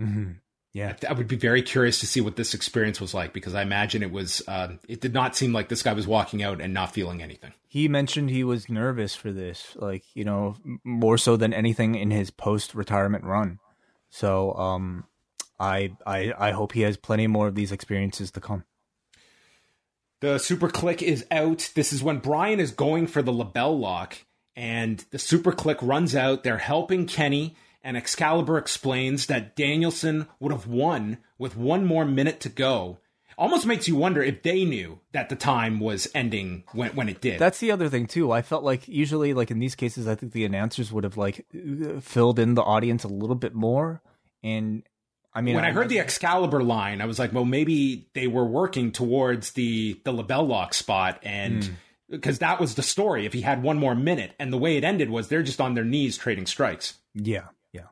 Mm-hmm. 0.00 0.32
Yeah. 0.72 0.96
I 1.08 1.12
would 1.12 1.28
be 1.28 1.36
very 1.36 1.62
curious 1.62 2.00
to 2.00 2.06
see 2.06 2.20
what 2.20 2.34
this 2.34 2.52
experience 2.52 3.00
was 3.00 3.14
like 3.14 3.32
because 3.32 3.54
I 3.54 3.62
imagine 3.62 4.02
it 4.02 4.10
was. 4.10 4.42
Uh, 4.48 4.74
it 4.88 5.00
did 5.00 5.14
not 5.14 5.36
seem 5.36 5.52
like 5.52 5.68
this 5.68 5.84
guy 5.84 5.92
was 5.92 6.06
walking 6.06 6.42
out 6.42 6.60
and 6.60 6.74
not 6.74 6.92
feeling 6.92 7.22
anything. 7.22 7.52
He 7.68 7.86
mentioned 7.86 8.30
he 8.30 8.42
was 8.42 8.68
nervous 8.68 9.14
for 9.14 9.30
this, 9.30 9.76
like, 9.76 10.02
you 10.14 10.24
know, 10.24 10.56
more 10.82 11.16
so 11.16 11.36
than 11.36 11.52
anything 11.52 11.94
in 11.94 12.10
his 12.10 12.30
post 12.30 12.74
retirement 12.74 13.24
run. 13.24 13.60
So, 14.10 14.52
um, 14.54 15.04
I, 15.58 15.92
I, 16.04 16.32
I 16.36 16.50
hope 16.50 16.72
he 16.72 16.82
has 16.82 16.96
plenty 16.96 17.26
more 17.26 17.46
of 17.46 17.54
these 17.54 17.72
experiences 17.72 18.30
to 18.32 18.40
come. 18.40 18.64
The 20.20 20.36
SuperKliq 20.36 21.02
is 21.02 21.26
out. 21.30 21.70
This 21.74 21.92
is 21.92 22.02
when 22.02 22.18
Bryan 22.18 22.58
is 22.58 22.70
going 22.70 23.06
for 23.06 23.22
the 23.22 23.32
LeBell 23.32 23.78
lock, 23.78 24.18
and 24.56 25.04
the 25.10 25.18
SuperKliq 25.18 25.78
runs 25.82 26.14
out. 26.14 26.44
They're 26.44 26.58
helping 26.58 27.06
Kenny, 27.06 27.56
and 27.82 27.96
Excalibur 27.96 28.58
explains 28.58 29.26
that 29.26 29.56
Danielson 29.56 30.28
would 30.40 30.52
have 30.52 30.66
won 30.66 31.18
with 31.38 31.56
one 31.56 31.84
more 31.84 32.04
minute 32.04 32.40
to 32.40 32.48
go. 32.48 32.98
Almost 33.36 33.66
makes 33.66 33.88
you 33.88 33.96
wonder 33.96 34.22
if 34.22 34.42
they 34.44 34.64
knew 34.64 35.00
that 35.12 35.28
the 35.28 35.34
time 35.34 35.80
was 35.80 36.08
ending 36.14 36.62
when, 36.72 36.94
when 36.94 37.08
it 37.08 37.20
did. 37.20 37.40
That's 37.40 37.58
the 37.58 37.72
other 37.72 37.88
thing 37.88 38.06
too. 38.06 38.30
I 38.30 38.42
felt 38.42 38.62
like 38.62 38.86
usually, 38.86 39.34
like 39.34 39.50
in 39.50 39.58
these 39.58 39.74
cases, 39.74 40.06
I 40.06 40.14
think 40.14 40.32
the 40.32 40.44
announcers 40.44 40.92
would 40.92 41.02
have 41.02 41.16
like 41.16 41.44
filled 42.00 42.38
in 42.38 42.54
the 42.54 42.62
audience 42.62 43.02
a 43.02 43.08
little 43.08 43.34
bit 43.34 43.52
more. 43.52 44.00
And 44.44 44.84
I 45.34 45.40
mean, 45.40 45.56
when 45.56 45.64
I 45.64 45.72
heard 45.72 45.88
the 45.88 45.98
Excalibur 45.98 46.62
line, 46.62 47.00
I 47.00 47.06
was 47.06 47.18
like, 47.18 47.32
well, 47.32 47.44
maybe 47.44 48.06
they 48.14 48.28
were 48.28 48.44
working 48.44 48.92
towards 48.92 49.52
the 49.52 50.00
the 50.04 50.12
LeBell 50.12 50.46
lock 50.46 50.74
spot, 50.74 51.18
and 51.24 51.64
hmm. 51.64 51.74
Because 52.14 52.38
that 52.38 52.60
was 52.60 52.74
the 52.74 52.82
story. 52.82 53.26
If 53.26 53.32
he 53.32 53.42
had 53.42 53.62
one 53.62 53.78
more 53.78 53.94
minute, 53.94 54.32
and 54.38 54.52
the 54.52 54.58
way 54.58 54.76
it 54.76 54.84
ended 54.84 55.10
was 55.10 55.28
they're 55.28 55.42
just 55.42 55.60
on 55.60 55.74
their 55.74 55.84
knees 55.84 56.16
trading 56.16 56.46
strikes. 56.46 56.94
yeah, 57.14 57.48
yeah, 57.72 57.88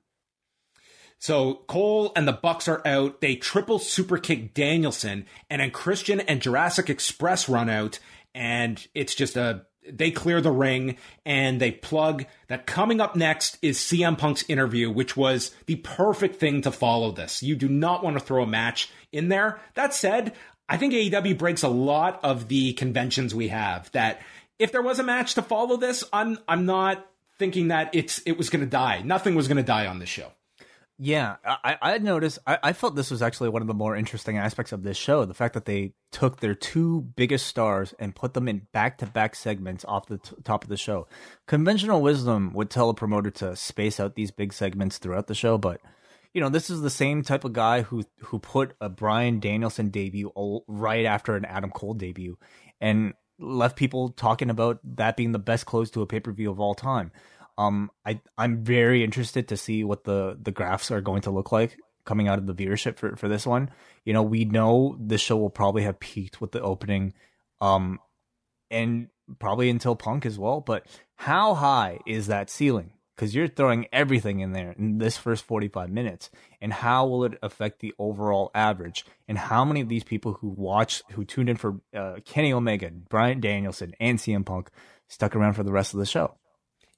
So 1.19 1.63
Cole 1.67 2.13
and 2.17 2.27
the 2.27 2.33
Bucks 2.33 2.69
are 2.69 2.83
out. 2.87 3.21
They 3.21 3.37
triple 3.37 3.79
super 3.79 4.19
kick 4.19 4.55
Danielson, 4.55 5.27
and 5.51 5.61
then 5.61 5.71
Christian 5.71 6.21
and 6.21 6.41
Jurassic 6.41 6.89
Express 6.89 7.49
run 7.49 7.69
out, 7.69 7.99
and 8.35 8.87
it's 8.95 9.15
just 9.15 9.37
a 9.37 9.67
they 9.89 10.11
clear 10.11 10.41
the 10.41 10.51
ring 10.51 10.97
and 11.25 11.61
they 11.61 11.71
plug 11.71 12.25
that 12.49 12.67
coming 12.67 13.01
up 13.01 13.17
next 13.17 13.59
is 13.63 13.79
CM 13.79 14.17
Punk's 14.17 14.45
interview, 14.49 14.91
which 14.91 15.17
was 15.17 15.55
the 15.67 15.77
perfect 15.77 16.37
thing 16.37 16.63
to 16.63 16.71
follow 16.71 17.11
this. 17.11 17.43
You 17.43 17.57
do 17.57 17.69
not 17.69 18.05
want 18.05 18.19
to 18.19 18.25
throw 18.25 18.43
a 18.43 18.47
match 18.47 18.91
in 19.11 19.29
there. 19.29 19.61
That 19.75 19.95
said, 19.95 20.35
I 20.73 20.79
think 20.79 20.95
AEW 20.95 21.37
breaks 21.37 21.63
a 21.63 21.69
lot 21.69 22.21
of 22.23 22.49
the 22.49 22.73
conventions 22.73 23.35
we 23.35 23.49
have 23.49 23.93
that 23.93 24.21
if 24.59 24.73
there 24.73 24.83
was 24.83 24.99
a 24.99 25.03
match 25.03 25.35
to 25.35 25.43
follow 25.43 25.77
this, 25.77 26.03
I'm 26.13 26.39
I'm 26.49 26.65
not 26.67 27.07
thinking 27.39 27.69
that 27.69 27.91
it's 27.95 28.21
it 28.21 28.39
was 28.39 28.49
going 28.49 28.65
to 28.65 28.71
die. 28.71 29.03
Nothing 29.05 29.35
was 29.35 29.49
going 29.49 29.59
to 29.59 29.63
die 29.63 29.87
on 29.87 29.99
this 29.99 30.09
show. 30.09 30.33
yeah. 30.99 31.37
I, 31.45 31.77
I 31.83 31.99
noticed. 31.99 32.39
I, 32.47 32.59
I 32.63 32.73
felt 32.73 32.95
this 32.95 33.11
was 33.11 33.23
actually 33.23 33.49
one 33.51 33.61
of 33.63 33.69
the 33.69 33.75
more 33.75 33.97
interesting 33.97 34.39
aspects 34.39 34.73
of 34.73 34.83
this 34.83 34.97
show. 34.97 35.25
The 35.25 35.35
fact 35.35 35.55
that 35.55 35.65
they 35.65 35.93
took 36.11 36.41
their 36.41 36.55
two 36.55 37.03
biggest 37.17 37.47
stars 37.47 37.93
and 37.99 38.15
put 38.15 38.35
them 38.35 38.49
in 38.49 38.69
back-to-back 38.73 39.35
segments 39.35 39.85
off 39.87 40.07
the 40.07 40.19
t- 40.19 40.37
top 40.45 40.63
of 40.63 40.71
the 40.71 40.77
show. 40.77 41.07
Conventional 41.47 42.01
wisdom 42.01 42.53
would 42.55 42.71
tell 42.71 42.89
a 42.89 42.95
promoter 42.95 43.31
to 43.31 43.57
space 43.57 43.99
out 43.99 44.15
these 44.15 44.31
big 44.31 44.53
segments 44.53 44.99
throughout 44.99 45.27
the 45.27 45.35
show, 45.35 45.59
but 45.59 45.81
you 46.35 46.41
know, 46.41 46.49
this 46.49 46.71
is 46.71 46.81
the 46.81 46.91
same 46.91 47.23
type 47.23 47.45
of 47.45 47.53
guy 47.53 47.83
who 47.83 48.05
who 48.21 48.39
put 48.39 48.75
a 48.81 48.89
Bryan 48.89 49.41
Danielson 49.41 49.91
debut 49.91 50.33
right 50.67 51.05
after 51.05 51.37
an 51.37 51.45
Adam 51.45 51.71
Cole 51.71 51.95
debut, 51.95 52.39
and 52.81 53.15
left 53.39 53.77
people 53.77 54.11
talking 54.11 54.51
about 54.51 54.79
that 54.97 55.17
being 55.17 55.33
the 55.33 55.39
best 55.39 55.67
close 55.67 55.91
to 55.91 56.03
a 56.03 56.07
pay 56.07 56.21
per 56.21 56.33
view 56.33 56.51
of 56.51 56.61
all 56.61 56.75
time. 56.75 57.11
Um, 57.59 57.91
I 58.07 58.21
I'm 58.39 58.65
very 58.65 59.05
interested 59.05 59.49
to 59.49 59.57
see 59.57 59.85
what 59.85 60.05
the 60.05 60.39
the 60.41 60.53
graphs 60.53 60.91
are 60.91 61.03
going 61.03 61.23
to 61.23 61.31
look 61.31 61.53
like 61.53 61.77
coming 62.05 62.29
out 62.29 62.39
of 62.39 62.47
the 62.47 62.55
viewership 62.55 62.97
for 62.99 63.15
for 63.17 63.29
this 63.29 63.47
one. 63.47 63.71
You 64.05 64.15
know, 64.15 64.23
we 64.23 64.45
know 64.47 64.97
this 64.99 65.21
show 65.21 65.37
will 65.37 65.51
probably 65.51 65.83
have 65.83 66.01
peaked 66.01 66.41
with 66.41 66.53
the 66.53 66.63
opening, 66.63 67.13
um, 67.61 67.99
and 68.71 69.09
probably 69.39 69.69
until 69.69 69.97
Punk 69.97 70.25
as 70.25 70.39
well. 70.39 70.61
But 70.61 70.87
how 71.17 71.55
high 71.55 71.99
is 72.07 72.29
that 72.29 72.49
ceiling? 72.49 72.93
Because 73.15 73.35
you're 73.35 73.49
throwing 73.49 73.87
everything 73.93 74.41
in 74.41 74.53
there 74.53 74.73
in 74.73 74.99
this 74.99 75.17
first 75.17 75.45
45 75.45 75.91
minutes. 75.91 76.31
And 76.61 76.73
how 76.73 77.07
will 77.07 77.25
it 77.25 77.39
affect 77.43 77.81
the 77.81 77.93
overall 77.99 78.51
average? 78.55 79.05
And 79.29 79.37
how 79.37 79.65
many 79.65 79.81
of 79.81 79.89
these 79.89 80.05
people 80.05 80.35
who 80.35 80.49
watch, 80.49 81.03
who 81.13 81.25
tuned 81.25 81.51
in 81.51 81.57
for 81.57 81.81
uh, 81.95 82.17
Kenny 82.25 82.53
Omega, 82.53 82.91
bryan 82.91 83.41
Danielson, 83.41 83.95
and 84.01 84.19
CM 84.19 84.47
Punk 84.47 84.71
stuck 85.09 85.37
around 85.37 85.55
for 85.55 85.63
the 85.63 85.73
rest 85.73 85.93
of 85.93 86.01
the 86.01 86.07
show? 86.07 86.35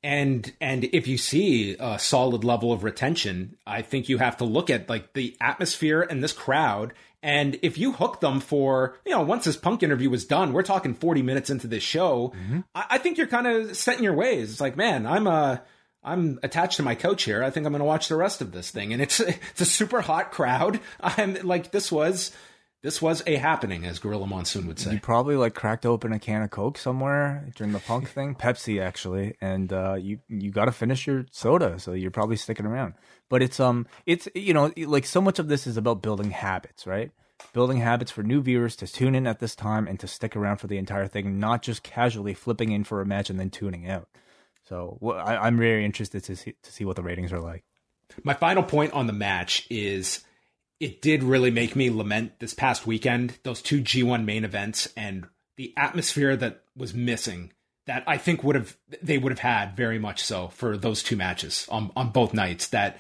And 0.05 0.53
and 0.61 0.85
if 0.85 1.09
you 1.09 1.17
see 1.17 1.77
a 1.81 1.99
solid 1.99 2.45
level 2.45 2.73
of 2.73 2.85
retention, 2.85 3.57
I 3.67 3.81
think 3.81 4.11
you 4.11 4.19
have 4.19 4.37
to 4.37 4.45
look 4.45 4.69
at 4.69 4.87
like 4.87 5.15
the 5.15 5.35
atmosphere 5.41 6.03
and 6.03 6.23
this 6.23 6.35
crowd. 6.35 6.93
And 7.23 7.59
if 7.63 7.79
you 7.79 7.93
hook 7.93 8.21
them 8.21 8.41
for, 8.41 8.99
you 9.07 9.13
know, 9.13 9.23
once 9.23 9.47
this 9.47 9.57
punk 9.57 9.83
interview 9.83 10.11
was 10.11 10.27
done, 10.27 10.53
we're 10.53 10.63
talking 10.63 10.93
40 10.93 11.23
minutes 11.23 11.49
into 11.49 11.67
this 11.67 11.83
show. 11.83 12.35
Mm-hmm. 12.37 12.61
I, 12.75 12.85
I, 12.91 12.99
think 12.99 13.17
you're 13.17 13.27
kind 13.27 13.47
of 13.47 13.75
set 13.79 13.97
in 13.97 14.05
your 14.05 14.13
ways. 14.13 14.53
It's 14.53 14.61
like, 14.61 14.77
man, 14.77 15.07
I'm 15.07 15.27
a, 15.27 15.63
I'm 16.05 16.39
attached 16.43 16.77
to 16.77 16.83
my 16.83 16.95
coach 16.95 17.25
here. 17.25 17.43
I 17.43 17.51
think 17.51 17.67
I'm 17.67 17.73
going 17.73 17.81
to 17.81 17.87
watch 17.87 18.09
the 18.09 18.17
rest 18.17 18.41
of 18.41 18.53
this 18.53 18.71
thing. 18.71 18.93
And 18.93 19.01
it's, 19.01 19.21
it's 19.21 19.61
a 19.61 19.67
super 19.67 20.03
hot 20.03 20.31
crowd. 20.31 20.81
I'm 21.01 21.35
like, 21.43 21.71
this 21.71 21.91
was, 21.91 22.33
this 22.85 23.01
was 23.01 23.23
a 23.27 23.37
happening, 23.37 23.87
as 23.87 23.99
Gorilla 23.99 24.27
Monsoon 24.27 24.67
would 24.67 24.79
say. 24.79 24.93
You 24.93 25.01
probably 25.01 25.37
like 25.37 25.55
cracked 25.55 25.87
open 25.87 26.13
a 26.13 26.19
can 26.19 26.43
of 26.43 26.51
Coke 26.51 26.77
somewhere 26.77 27.49
during 27.57 27.73
the 27.73 27.79
punk 27.79 28.11
thing, 28.11 28.35
Pepsi 28.39 28.79
actually, 28.81 29.37
and 29.41 29.73
uh, 29.73 29.95
you 29.95 30.19
you 30.29 30.51
got 30.51 30.67
to 30.67 30.73
finish 30.73 31.07
your 31.07 31.25
soda, 31.31 31.79
so 31.79 31.95
you're 31.95 32.11
probably 32.11 32.37
sticking 32.37 32.67
around. 32.67 32.93
But 33.31 33.43
it's 33.43 33.59
um 33.59 33.87
it's 34.05 34.29
you 34.35 34.53
know 34.53 34.71
like 34.77 35.07
so 35.07 35.23
much 35.23 35.39
of 35.39 35.49
this 35.49 35.67
is 35.67 35.79
about 35.79 36.03
building 36.03 36.31
habits, 36.31 36.87
right? 36.87 37.11
Building 37.55 37.79
habits 37.79 38.11
for 38.11 38.23
new 38.23 38.43
viewers 38.43 38.77
to 38.77 38.87
tune 38.87 39.15
in 39.15 39.27
at 39.27 39.41
this 39.41 39.57
time 39.57 39.89
and 39.89 39.99
to 40.01 40.07
stick 40.07 40.37
around 40.37 40.59
for 40.59 40.67
the 40.67 40.77
entire 40.77 41.09
thing, 41.09 41.41
not 41.41 41.63
just 41.63 41.83
casually 41.83 42.35
flipping 42.35 42.71
in 42.71 42.85
for 42.85 43.01
a 43.01 43.07
match 43.07 43.31
and 43.31 43.41
then 43.41 43.49
tuning 43.49 43.89
out. 43.89 44.09
So 44.69 44.99
well, 45.01 45.19
I, 45.19 45.47
am 45.47 45.59
very 45.59 45.85
interested 45.85 46.25
to 46.25 46.37
see 46.37 46.55
to 46.63 46.73
see 46.73 46.85
what 46.85 46.97
the 46.97 47.03
ratings 47.03 47.33
are 47.33 47.41
like. 47.41 47.65
My 48.23 48.35
final 48.35 48.63
point 48.63 48.93
on 48.93 49.07
the 49.07 49.13
match 49.13 49.67
is 49.71 50.25
it 50.81 51.03
did 51.03 51.23
really 51.23 51.51
make 51.51 51.77
me 51.77 51.91
lament 51.91 52.39
this 52.39 52.55
past 52.55 52.87
weekend, 52.87 53.39
those 53.43 53.63
two 53.63 53.81
G1 53.81 54.25
main 54.25 54.45
events 54.45 54.89
and 54.97 55.27
the 55.57 55.73
atmosphere 55.77 56.37
that 56.37 56.63
was 56.77 56.95
missing 56.95 57.53
that 57.87 58.05
I 58.07 58.17
think 58.17 58.43
would 58.43 58.57
have 58.57 58.77
they 59.03 59.19
would 59.19 59.33
have 59.33 59.39
had 59.39 59.77
very 59.77 59.99
much 59.99 60.23
so 60.23 60.49
for 60.49 60.77
those 60.77 61.03
two 61.03 61.17
matches 61.17 61.67
on 61.71 61.91
on 61.97 62.11
both 62.11 62.35
nights 62.35 62.69
that 62.69 62.99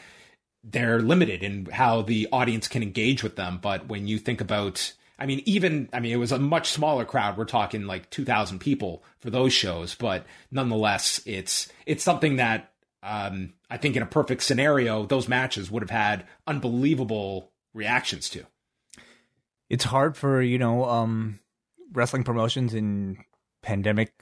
they're 0.63 1.01
limited 1.01 1.43
in 1.43 1.67
how 1.67 2.03
the 2.03 2.29
audience 2.33 2.69
can 2.69 2.83
engage 2.83 3.23
with 3.23 3.37
them 3.37 3.59
but 3.61 3.89
when 3.89 4.07
you 4.07 4.19
think 4.19 4.41
about 4.41 4.93
I 5.19 5.27
mean 5.27 5.43
even 5.47 5.89
I 5.93 6.01
mean 6.01 6.13
it 6.13 6.17
was 6.17 6.33
a 6.33 6.39
much 6.39 6.71
smaller 6.71 7.05
crowd 7.05 7.37
we're 7.37 7.45
talking 7.45 7.87
like 7.87 8.11
2000 8.11 8.59
people 8.59 9.05
for 9.21 9.31
those 9.31 9.53
shows 9.53 9.95
but 9.95 10.27
nonetheless 10.51 11.21
it's 11.25 11.69
it's 11.87 12.03
something 12.05 12.37
that 12.37 12.73
um, 13.05 13.53
I 13.71 13.77
think 13.77 13.97
in 13.97 14.03
a 14.03 14.07
perfect 14.07 14.43
scenario 14.43 15.05
those 15.05 15.29
matches 15.29 15.71
would 15.71 15.83
have 15.83 15.91
had 15.91 16.27
unbelievable 16.47 17.53
reactions 17.75 18.31
to. 18.31 18.47
It's 19.69 19.85
hard 19.85 20.17
for 20.17 20.41
you 20.41 20.59
know 20.59 20.85
um, 20.87 21.41
wrestling 21.93 22.25
promotions 22.25 22.73
in 22.73 23.19
pandemic 23.63 24.13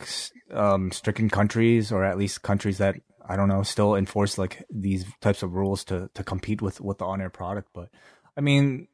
um, 0.53 0.91
stricken 0.91 1.31
countries, 1.31 1.93
or 1.93 2.05
at 2.05 2.19
least 2.19 2.43
countries 2.43 2.79
that 2.79 2.97
I 3.29 3.37
don't 3.37 3.49
know 3.49 3.63
still 3.63 3.95
enforce 3.95 4.37
like 4.37 4.65
these 4.69 5.05
types 5.21 5.43
of 5.43 5.55
rules 5.55 5.85
to 5.85 6.11
to 6.15 6.25
compete 6.25 6.61
with 6.61 6.81
with 6.81 6.99
the 6.99 7.05
on 7.05 7.21
air 7.21 7.31
product. 7.31 7.69
But 7.73 7.89
I 8.37 8.41
mean, 8.41 8.89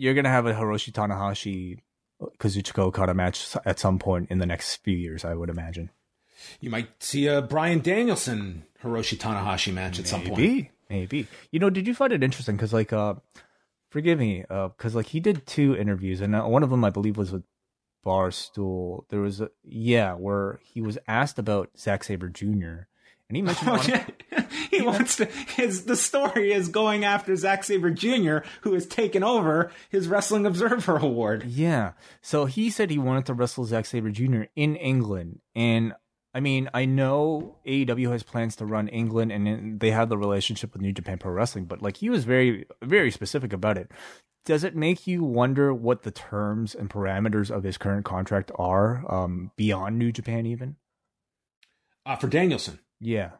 you're 0.00 0.14
gonna 0.14 0.30
have 0.30 0.46
a 0.46 0.54
Hiroshi 0.54 0.92
Tanahashi 0.92 1.78
Kazuchika 2.38 2.78
Okada 2.78 3.14
match 3.14 3.54
at 3.64 3.78
some 3.78 3.98
point 3.98 4.30
in 4.30 4.38
the 4.38 4.46
next 4.46 4.76
few 4.76 4.96
years, 4.96 5.24
I 5.24 5.34
would 5.34 5.50
imagine. 5.50 5.90
You 6.60 6.70
might 6.70 7.02
see 7.02 7.26
a 7.26 7.42
Bryan 7.42 7.80
Danielson 7.80 8.64
Hiroshi 8.82 9.18
Tanahashi 9.18 9.72
match 9.74 9.98
at 9.98 10.06
some 10.06 10.22
point. 10.22 10.38
Maybe, 10.38 10.70
maybe. 10.88 11.26
You 11.50 11.60
know, 11.60 11.68
did 11.68 11.86
you 11.86 11.94
find 11.94 12.14
it 12.14 12.22
interesting? 12.22 12.56
Because 12.56 12.72
like, 12.72 12.94
uh, 12.94 13.14
forgive 13.90 14.18
me, 14.18 14.40
because 14.48 14.94
uh, 14.94 14.98
like 14.98 15.06
he 15.06 15.20
did 15.20 15.46
two 15.46 15.76
interviews, 15.76 16.22
and 16.22 16.34
uh, 16.34 16.44
one 16.44 16.62
of 16.62 16.70
them 16.70 16.82
I 16.82 16.90
believe 16.90 17.18
was 17.18 17.30
with 17.30 17.44
Barstool. 18.04 19.04
There 19.10 19.20
was 19.20 19.42
a 19.42 19.50
yeah 19.62 20.14
where 20.14 20.60
he 20.62 20.80
was 20.80 20.96
asked 21.06 21.38
about 21.38 21.78
Zack 21.78 22.04
Sabre 22.04 22.30
Jr. 22.30 22.86
And 23.30 23.36
he 23.36 23.42
mentioned 23.42 23.70
oh, 23.70 23.82
yeah. 23.88 24.06
he, 24.70 24.78
he 24.78 24.82
wants 24.82 25.16
to 25.16 25.26
his 25.26 25.84
the 25.84 25.94
story 25.94 26.52
is 26.52 26.68
going 26.68 27.04
after 27.04 27.36
Zack 27.36 27.62
Sabre 27.62 27.92
Jr., 27.92 28.38
who 28.62 28.74
has 28.74 28.86
taken 28.86 29.22
over 29.22 29.70
his 29.88 30.08
Wrestling 30.08 30.46
Observer 30.46 30.96
Award. 31.00 31.44
Yeah. 31.44 31.92
So 32.22 32.46
he 32.46 32.70
said 32.70 32.90
he 32.90 32.98
wanted 32.98 33.26
to 33.26 33.34
wrestle 33.34 33.64
Zack 33.66 33.86
Sabre 33.86 34.10
Jr. 34.10 34.42
in 34.56 34.74
England. 34.74 35.38
And 35.54 35.94
I 36.34 36.40
mean, 36.40 36.68
I 36.74 36.86
know 36.86 37.58
AEW 37.64 38.10
has 38.10 38.24
plans 38.24 38.56
to 38.56 38.66
run 38.66 38.88
England 38.88 39.30
and 39.30 39.78
they 39.78 39.92
have 39.92 40.08
the 40.08 40.18
relationship 40.18 40.72
with 40.72 40.82
New 40.82 40.92
Japan 40.92 41.18
Pro 41.18 41.30
Wrestling, 41.30 41.66
but 41.66 41.82
like 41.82 41.98
he 41.98 42.10
was 42.10 42.24
very, 42.24 42.66
very 42.82 43.12
specific 43.12 43.52
about 43.52 43.78
it. 43.78 43.92
Does 44.44 44.64
it 44.64 44.74
make 44.74 45.06
you 45.06 45.22
wonder 45.22 45.72
what 45.72 46.02
the 46.02 46.10
terms 46.10 46.74
and 46.74 46.90
parameters 46.90 47.48
of 47.48 47.62
his 47.62 47.78
current 47.78 48.04
contract 48.04 48.50
are 48.56 49.04
um, 49.08 49.52
beyond 49.54 50.00
New 50.00 50.10
Japan, 50.10 50.46
even? 50.46 50.74
Uh, 52.04 52.16
for 52.16 52.26
Danielson, 52.26 52.80
yeah, 53.00 53.30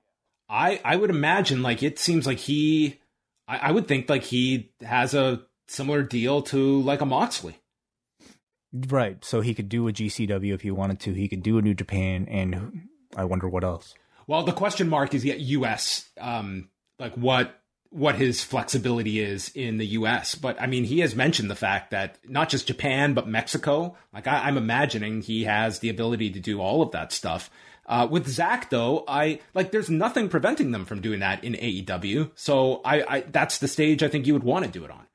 I 0.49 0.81
I 0.85 0.97
would 0.97 1.11
imagine 1.11 1.63
like 1.63 1.83
it 1.83 1.99
seems 1.99 2.27
like 2.27 2.39
he, 2.39 3.01
I, 3.47 3.59
I 3.59 3.71
would 3.73 3.87
think 3.87 4.09
like 4.09 4.25
he 4.25 4.73
has 4.81 5.15
a 5.15 5.43
similar 5.69 6.03
deal 6.03 6.43
to 6.43 6.81
like 6.83 7.01
a 7.01 7.07
Moxley. 7.07 7.57
Right. 8.73 9.25
So 9.25 9.41
he 9.41 9.55
could 9.55 9.69
do 9.69 9.89
a 9.89 9.93
GCW 9.93 10.55
if 10.55 10.61
he 10.63 10.71
wanted 10.71 11.01
to. 11.01 11.13
He 11.13 11.29
could 11.29 11.43
do 11.43 11.59
a 11.59 11.63
New 11.63 11.75
Japan, 11.75 12.27
and 12.29 12.89
I 13.17 13.25
wonder 13.25 13.49
what 13.49 13.65
else. 13.65 13.95
Well, 14.27 14.45
the 14.45 14.53
question 14.53 14.89
mark 14.89 15.15
is 15.15 15.25
yet 15.25 15.41
U.S. 15.41 16.09
Um, 16.21 16.69
like 16.99 17.15
what 17.15 17.57
what 17.91 18.15
his 18.15 18.45
flexibility 18.45 19.19
is 19.19 19.51
in 19.57 19.79
the 19.79 19.87
U.S. 19.87 20.37
But 20.37 20.61
I 20.63 20.67
mean, 20.67 20.85
he 20.85 21.01
has 21.01 21.17
mentioned 21.17 21.51
the 21.51 21.57
fact 21.57 21.91
that 21.91 22.19
not 22.29 22.49
just 22.49 22.69
Japan 22.69 23.15
but 23.15 23.27
Mexico. 23.27 23.97
Like 24.15 24.29
I, 24.29 24.39
am 24.39 24.47
I'm 24.47 24.57
imagining 24.57 25.23
he 25.23 25.45
has 25.45 25.81
the 25.81 25.89
ability 25.89 26.31
to 26.31 26.41
do 26.41 26.61
all 26.61 26.83
of 26.83 26.93
that 26.93 27.13
stuff. 27.13 27.51
Uh, 27.91 28.07
with 28.07 28.29
Zack 28.29 28.71
though, 28.71 29.05
I 29.09 29.41
like 29.53 29.73
there's 29.73 29.91
nothing 29.91 30.29
preventing 30.29 30.71
them 30.71 30.85
from 30.85 31.01
doing 31.01 31.19
that 31.21 31.43
in 31.43 31.55
AEW. 31.55 32.31
So 32.37 32.81
I, 32.85 33.03
I 33.17 33.21
that's 33.23 33.59
the 33.59 33.67
stage 33.67 34.05
I 34.05 34.09
think 34.09 34.29
you 34.29 34.33
would 34.33 34.45
want 34.45 34.65
to 34.65 34.71
do 34.71 34.85
it 34.85 34.93
on. 34.93 35.09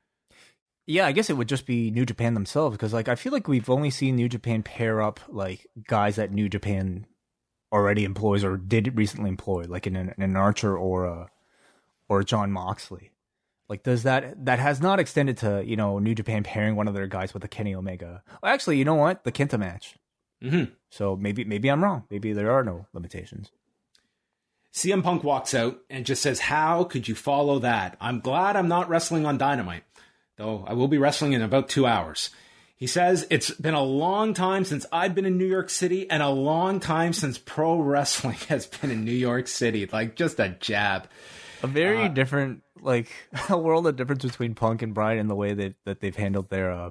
Yeah, 0.86 1.08
I 1.08 1.14
guess 1.14 1.30
it 1.30 1.38
would 1.38 1.48
just 1.48 1.66
be 1.66 1.90
New 1.90 2.06
Japan 2.06 2.36
themselves 2.36 2.76
because, 2.76 2.94
like, 2.94 3.08
I 3.08 3.16
feel 3.16 3.32
like 3.32 3.48
we've 3.48 3.70
only 3.70 3.90
seen 3.90 4.18
New 4.18 4.30
Japan 4.30 4.62
pair 4.62 5.02
up 5.02 5.20
like 5.30 5.66
guys 5.88 6.18
that 6.18 6.32
New 6.32 6.48
Japan 6.48 7.08
already 7.72 8.04
employs 8.04 8.44
or 8.44 8.58
did 8.58 8.96
recently 8.96 9.30
employ, 9.30 9.66
like 9.68 9.88
in 9.88 9.96
an, 9.96 10.14
an 10.18 10.36
Archer 10.36 10.78
or 10.78 11.06
a 11.06 11.30
or 12.10 12.24
Jon 12.24 12.52
Moxley. 12.52 13.12
Like, 13.70 13.84
does 13.84 14.04
that 14.04 14.46
that 14.46 14.60
has 14.60 14.82
not 14.82 15.00
extended 15.00 15.38
to 15.38 15.64
you 15.66 15.78
know 15.78 15.98
New 15.98 16.14
Japan 16.14 16.44
pairing 16.44 16.76
one 16.76 16.90
of 16.90 16.94
their 16.94 17.08
guys 17.08 17.34
with 17.34 17.46
a 17.46 17.48
Kenny 17.48 17.74
Omega? 17.74 18.22
Well, 18.44 18.54
actually, 18.54 18.78
you 18.78 18.86
know 18.86 18.96
what? 18.96 19.24
The 19.24 19.32
Kenta 19.32 19.58
match. 19.58 19.96
Mm-hmm. 20.44 20.74
So 20.96 21.16
maybe 21.16 21.44
maybe 21.44 21.70
I'm 21.70 21.84
wrong. 21.84 22.04
Maybe 22.10 22.34
there 22.34 22.52
are 22.52 22.64
no 22.64 22.88
limitations. 22.94 23.52
CM 24.74 25.04
Punk 25.04 25.24
walks 25.24 25.54
out 25.54 25.80
and 25.90 26.06
just 26.06 26.22
says, 26.22 26.40
"How 26.40 26.84
could 26.84 27.08
you 27.08 27.16
follow 27.16 27.60
that? 27.60 27.98
I'm 28.00 28.20
glad 28.20 28.56
I'm 28.56 28.68
not 28.68 28.90
wrestling 28.90 29.26
on 29.26 29.38
Dynamite." 29.38 29.84
though 30.38 30.66
I 30.68 30.74
will 30.74 30.88
be 30.88 30.98
wrestling 30.98 31.34
in 31.34 31.42
about 31.42 31.70
two 31.70 31.86
hours. 31.86 32.30
He 32.76 32.88
says, 32.88 33.26
It's 33.30 33.52
been 33.52 33.74
a 33.74 33.84
long 33.84 34.34
time 34.34 34.66
since 34.66 34.86
I've 34.92 35.16
been 35.16 35.26
in 35.26 35.38
New 35.38 35.48
York 35.48 35.70
City 35.70 36.10
and 36.10 36.22
a 36.22 36.30
long 36.30 36.80
time 36.80 37.14
since 37.14 37.38
pro 37.38 37.80
wrestling 37.80 38.36
has 38.50 38.68
been 38.68 38.92
in 38.92 39.06
New 39.06 39.12
York 39.12 39.48
City. 39.48 39.88
Like, 39.92 40.16
just 40.16 40.40
a 40.40 40.50
jab. 40.60 41.08
A 41.64 41.68
very 41.68 42.04
uh, 42.04 42.08
different, 42.10 42.64
like, 42.82 43.10
a 43.50 43.58
world 43.58 43.88
of 43.88 43.96
difference 43.96 44.26
between 44.26 44.56
Punk 44.56 44.82
and 44.82 44.94
Bryan 44.94 45.20
in 45.20 45.28
the 45.28 45.36
way 45.36 45.54
that, 45.54 45.76
that 45.86 46.02
they've 46.02 46.16
handled 46.16 46.50
their 46.50 46.72
uh, 46.72 46.90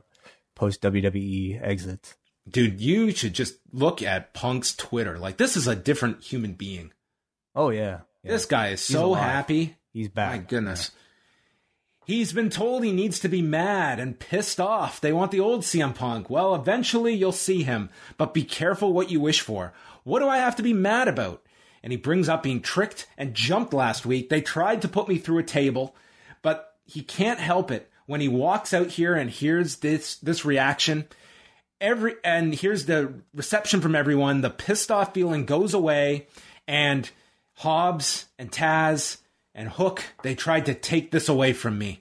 post 0.55 0.80
WWE 0.82 1.61
exits. 1.62 2.16
Dude, 2.49 2.80
you 2.80 3.11
should 3.12 3.34
just 3.34 3.57
look 3.72 4.03
at 4.03 4.34
Punk's 4.34 4.76
Twitter. 4.76 5.18
Like, 5.18 5.38
this 5.38 5.57
is 5.57 5.66
a 5.66 5.74
different 5.74 6.22
human 6.22 6.53
being. 6.53 6.92
Oh, 7.55 7.70
yeah. 7.70 8.01
yeah. 8.22 8.30
This 8.32 8.45
guy 8.47 8.68
is 8.68 8.86
He's 8.86 8.97
so 8.97 9.07
alive. 9.11 9.22
happy. 9.22 9.76
He's 9.92 10.09
back. 10.09 10.32
My 10.32 10.38
goodness. 10.47 10.90
Yeah. 10.92 11.01
He's 12.07 12.34
been 12.34 12.51
told 12.51 12.84
he 12.84 12.92
needs 12.92 13.20
to 13.20 13.28
be 13.28 13.40
mad 13.40 13.99
and 13.99 14.18
pissed 14.18 14.61
off. 14.61 15.01
They 15.01 15.12
want 15.12 15.30
the 15.30 15.40
old 15.40 15.62
CM 15.62 15.95
Punk. 15.95 16.28
Well, 16.28 16.55
eventually 16.55 17.14
you'll 17.14 17.32
see 17.32 17.62
him, 17.62 17.88
but 18.18 18.34
be 18.34 18.45
careful 18.45 18.92
what 18.92 19.11
you 19.11 19.20
wish 19.20 19.40
for. 19.40 19.72
What 20.03 20.18
do 20.20 20.28
I 20.28 20.36
have 20.36 20.57
to 20.57 20.62
be 20.62 20.74
mad 20.74 21.09
about? 21.09 21.42
And 21.82 21.92
he 21.92 21.97
brings 21.97 22.28
up 22.28 22.42
being 22.42 22.61
tricked 22.61 23.07
and 23.16 23.32
jumped 23.34 23.72
last 23.72 24.05
week. 24.05 24.28
They 24.28 24.42
tried 24.42 24.82
to 24.82 24.88
put 24.88 25.09
me 25.09 25.16
through 25.16 25.38
a 25.38 25.45
table, 25.45 25.97
but 26.42 26.74
he 26.84 27.01
can't 27.03 27.40
help 27.40 27.70
it. 27.70 27.90
When 28.05 28.20
he 28.20 28.28
walks 28.28 28.74
out 28.74 28.88
here 28.88 29.14
and 29.14 29.30
hears 29.30 29.76
this 29.76 30.16
this 30.16 30.45
reaction, 30.45 31.07
every 31.85 32.14
and 32.24 32.55
here's 32.55 32.87
the 32.87 33.12
reception 33.35 33.80
from 33.80 33.95
everyone, 33.95 34.41
the 34.41 34.51
pissed 34.51 34.91
off 34.91 35.12
feeling 35.12 35.45
goes 35.45 35.74
away, 35.74 36.26
and 36.66 37.09
Hobbs 37.57 38.24
and 38.39 38.51
Taz 38.51 39.18
and 39.55 39.68
Hook, 39.68 40.03
they 40.22 40.35
tried 40.35 40.66
to 40.66 40.74
take 40.74 41.11
this 41.11 41.28
away 41.28 41.53
from 41.53 41.78
me. 41.78 42.01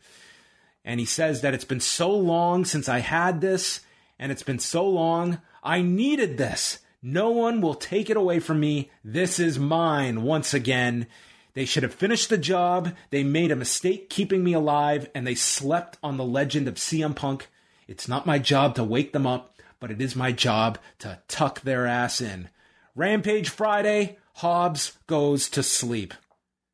And 0.86 1.00
he 1.00 1.06
says 1.06 1.42
that 1.42 1.54
it's 1.54 1.66
been 1.66 1.82
so 1.82 2.10
long 2.12 2.66
since 2.66 2.88
I 2.88 3.00
had 3.00 3.42
this, 3.42 3.82
and 4.18 4.32
it's 4.32 4.44
been 4.44 4.60
so 4.60 4.88
long, 4.88 5.40
I 5.62 5.82
needed 5.82 6.38
this. 6.38 6.80
No 7.02 7.32
one 7.32 7.60
will 7.60 7.76
take 7.76 8.10
it 8.10 8.18
away 8.18 8.40
from 8.40 8.62
me. 8.62 8.90
This 9.04 9.38
is 9.38 9.60
mine 9.60 10.24
once 10.24 10.54
again. 10.54 11.08
They 11.54 11.66
should 11.66 11.84
have 11.84 11.94
finished 11.94 12.30
the 12.30 12.38
job. 12.38 12.96
They 13.10 13.24
made 13.24 13.52
a 13.52 13.56
mistake 13.56 14.10
keeping 14.10 14.44
me 14.44 14.54
alive, 14.54 15.10
and 15.14 15.28
they 15.28 15.36
slept 15.36 15.98
on 16.02 16.16
the 16.16 16.24
legend 16.24 16.70
of 16.70 16.76
CM 16.76 17.14
Punk. 17.16 17.50
It's 17.86 18.08
not 18.08 18.26
my 18.26 18.40
job 18.40 18.76
to 18.76 18.84
wake 18.84 19.12
them 19.12 19.28
up, 19.28 19.53
but 19.84 19.92
it 19.92 20.02
is 20.02 20.16
my 20.16 20.32
job 20.32 20.78
to 20.98 21.20
tuck 21.28 21.60
their 21.60 21.86
ass 21.86 22.22
in. 22.22 22.48
Rampage 22.96 23.50
Friday, 23.50 24.16
Hobbs 24.36 24.98
goes 25.08 25.50
to 25.50 25.62
sleep. 25.62 26.14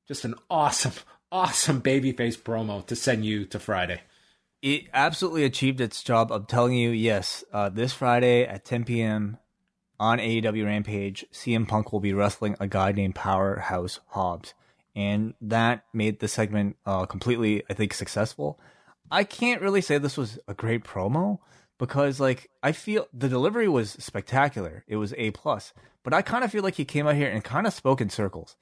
Just 0.07 0.25
an 0.25 0.35
awesome, 0.47 0.91
awesome 1.31 1.81
babyface 1.81 2.37
promo 2.37 2.85
to 2.85 2.95
send 2.95 3.25
you 3.25 3.45
to 3.45 3.57
Friday. 3.57 4.01
It 4.61 4.89
absolutely 4.93 5.43
achieved 5.43 5.81
its 5.81 6.03
job 6.03 6.31
of 6.31 6.45
telling 6.45 6.75
you, 6.75 6.91
yes, 6.91 7.43
uh, 7.51 7.69
this 7.69 7.93
Friday 7.93 8.45
at 8.45 8.63
10 8.63 8.83
p.m. 8.83 9.39
on 9.99 10.19
AEW 10.19 10.65
Rampage, 10.65 11.25
CM 11.33 11.67
Punk 11.67 11.91
will 11.91 11.99
be 11.99 12.13
wrestling 12.13 12.57
a 12.59 12.67
guy 12.67 12.91
named 12.91 13.15
Powerhouse 13.15 14.01
Hobbs. 14.09 14.53
And 14.95 15.33
that 15.41 15.83
made 15.93 16.19
the 16.19 16.27
segment 16.27 16.75
uh, 16.85 17.07
completely, 17.07 17.63
I 17.71 17.73
think, 17.73 17.95
successful. 17.95 18.59
I 19.09 19.23
can't 19.23 19.63
really 19.63 19.81
say 19.81 19.97
this 19.97 20.15
was 20.15 20.37
a 20.47 20.53
great 20.53 20.83
promo 20.83 21.39
because, 21.79 22.19
like, 22.19 22.49
I 22.61 22.73
feel 22.73 23.07
the 23.13 23.29
delivery 23.29 23.67
was 23.67 23.91
spectacular. 23.91 24.83
It 24.87 24.97
was 24.97 25.13
A 25.17 25.31
plus, 25.31 25.73
but 26.03 26.13
I 26.13 26.21
kind 26.21 26.43
of 26.43 26.51
feel 26.51 26.61
like 26.61 26.75
he 26.75 26.85
came 26.85 27.07
out 27.07 27.15
here 27.15 27.31
and 27.31 27.43
kind 27.43 27.65
of 27.65 27.73
spoke 27.73 28.01
in 28.01 28.09
circles. 28.09 28.55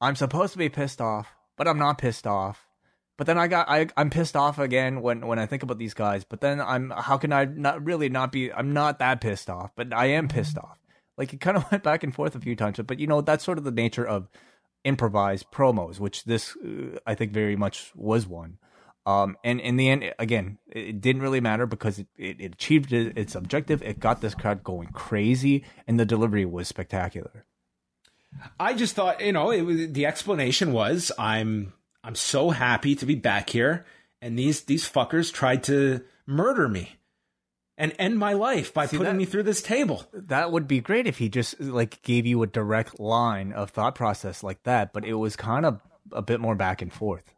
I'm 0.00 0.14
supposed 0.14 0.52
to 0.52 0.58
be 0.58 0.68
pissed 0.68 1.00
off, 1.00 1.28
but 1.56 1.66
I'm 1.66 1.78
not 1.78 1.98
pissed 1.98 2.26
off. 2.26 2.68
But 3.16 3.26
then 3.26 3.38
I 3.38 3.46
got 3.46 3.68
I 3.68 3.86
I'm 3.96 4.10
pissed 4.10 4.36
off 4.36 4.58
again 4.58 5.00
when 5.00 5.26
when 5.26 5.38
I 5.38 5.46
think 5.46 5.62
about 5.62 5.78
these 5.78 5.94
guys. 5.94 6.24
But 6.24 6.40
then 6.40 6.60
I'm 6.60 6.90
how 6.90 7.16
can 7.16 7.32
I 7.32 7.44
not 7.44 7.84
really 7.84 8.08
not 8.08 8.32
be 8.32 8.52
I'm 8.52 8.72
not 8.72 8.98
that 8.98 9.20
pissed 9.20 9.48
off, 9.48 9.70
but 9.76 9.94
I 9.94 10.06
am 10.06 10.26
pissed 10.28 10.58
off. 10.58 10.78
Like 11.16 11.32
it 11.32 11.40
kind 11.40 11.56
of 11.56 11.64
went 11.70 11.84
back 11.84 12.02
and 12.02 12.14
forth 12.14 12.34
a 12.34 12.40
few 12.40 12.56
times. 12.56 12.80
But 12.84 12.98
you 12.98 13.06
know 13.06 13.20
that's 13.20 13.44
sort 13.44 13.58
of 13.58 13.64
the 13.64 13.70
nature 13.70 14.06
of 14.06 14.28
improvised 14.82 15.50
promos, 15.52 16.00
which 16.00 16.24
this 16.24 16.56
uh, 16.56 16.98
I 17.06 17.14
think 17.14 17.32
very 17.32 17.56
much 17.56 17.92
was 17.94 18.26
one. 18.26 18.58
Um, 19.06 19.36
and 19.44 19.60
in 19.60 19.76
the 19.76 19.90
end, 19.90 20.14
again, 20.18 20.58
it 20.66 21.00
didn't 21.00 21.22
really 21.22 21.40
matter 21.40 21.66
because 21.66 21.98
it, 21.98 22.06
it, 22.16 22.40
it 22.40 22.54
achieved 22.54 22.92
its 22.92 23.34
objective. 23.34 23.82
It 23.82 24.00
got 24.00 24.20
this 24.20 24.34
crowd 24.34 24.64
going 24.64 24.88
crazy, 24.88 25.64
and 25.86 26.00
the 26.00 26.06
delivery 26.06 26.46
was 26.46 26.68
spectacular. 26.68 27.44
I 28.58 28.74
just 28.74 28.94
thought, 28.94 29.20
you 29.20 29.32
know, 29.32 29.50
it 29.50 29.62
was 29.62 29.92
the 29.92 30.06
explanation 30.06 30.72
was 30.72 31.12
I'm 31.18 31.72
I'm 32.02 32.14
so 32.14 32.50
happy 32.50 32.94
to 32.96 33.06
be 33.06 33.14
back 33.14 33.50
here, 33.50 33.84
and 34.20 34.38
these 34.38 34.62
these 34.62 34.88
fuckers 34.88 35.32
tried 35.32 35.64
to 35.64 36.02
murder 36.26 36.68
me 36.68 36.96
and 37.76 37.94
end 37.98 38.18
my 38.18 38.32
life 38.32 38.72
by 38.72 38.86
See, 38.86 38.96
putting 38.96 39.12
that, 39.12 39.18
me 39.18 39.24
through 39.24 39.42
this 39.42 39.62
table. 39.62 40.04
That 40.12 40.50
would 40.50 40.66
be 40.66 40.80
great 40.80 41.06
if 41.06 41.18
he 41.18 41.28
just 41.28 41.60
like 41.60 42.02
gave 42.02 42.26
you 42.26 42.42
a 42.42 42.46
direct 42.46 42.98
line 43.00 43.52
of 43.52 43.70
thought 43.70 43.94
process 43.94 44.42
like 44.42 44.62
that, 44.62 44.92
but 44.92 45.04
it 45.04 45.14
was 45.14 45.36
kind 45.36 45.66
of 45.66 45.80
a 46.12 46.22
bit 46.22 46.40
more 46.40 46.54
back 46.54 46.82
and 46.82 46.92
forth. 46.92 47.33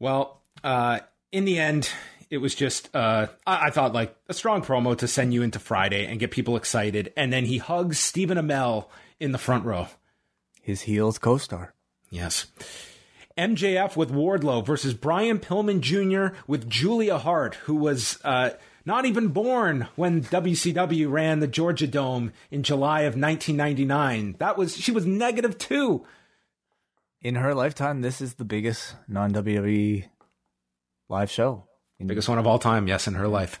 Well, 0.00 0.40
uh, 0.64 1.00
in 1.30 1.44
the 1.44 1.58
end, 1.58 1.90
it 2.30 2.38
was 2.38 2.54
just 2.54 2.94
uh, 2.96 3.28
I-, 3.46 3.66
I, 3.66 3.70
thought 3.70 3.92
like 3.92 4.16
a 4.28 4.34
strong 4.34 4.62
promo 4.62 4.96
to 4.98 5.06
send 5.06 5.32
you 5.32 5.42
into 5.42 5.58
Friday 5.58 6.06
and 6.06 6.18
get 6.18 6.30
people 6.30 6.56
excited, 6.56 7.12
and 7.16 7.32
then 7.32 7.44
he 7.44 7.58
hugs 7.58 7.98
Stephen 7.98 8.38
Amell 8.38 8.86
in 9.20 9.32
the 9.32 9.38
front 9.38 9.64
row. 9.64 9.88
His 10.62 10.82
heels 10.82 11.18
co-star. 11.18 11.74
Yes. 12.10 12.46
MJF 13.38 13.96
with 13.96 14.10
Wardlow 14.10 14.64
versus 14.64 14.94
Brian 14.94 15.38
Pillman 15.38 15.80
Jr. 15.80 16.36
with 16.46 16.68
Julia 16.68 17.18
Hart, 17.18 17.54
who 17.54 17.74
was 17.74 18.18
uh, 18.24 18.50
not 18.84 19.06
even 19.06 19.28
born 19.28 19.88
when 19.96 20.22
WCW 20.22 21.10
ran 21.10 21.40
the 21.40 21.46
Georgia 21.46 21.86
Dome 21.86 22.32
in 22.50 22.62
July 22.62 23.02
of 23.02 23.14
1999. 23.14 24.36
That 24.38 24.58
was 24.58 24.76
she 24.76 24.92
was 24.92 25.06
negative 25.06 25.58
two 25.58 26.04
in 27.22 27.34
her 27.34 27.54
lifetime, 27.54 28.00
this 28.00 28.20
is 28.20 28.34
the 28.34 28.44
biggest 28.44 28.94
non 29.08 29.32
WWE 29.32 30.04
live 31.08 31.30
show. 31.30 31.64
Biggest 32.04 32.28
one 32.28 32.38
of 32.38 32.46
all 32.46 32.58
time, 32.58 32.88
yes, 32.88 33.06
in 33.06 33.14
her 33.14 33.28
life. 33.28 33.60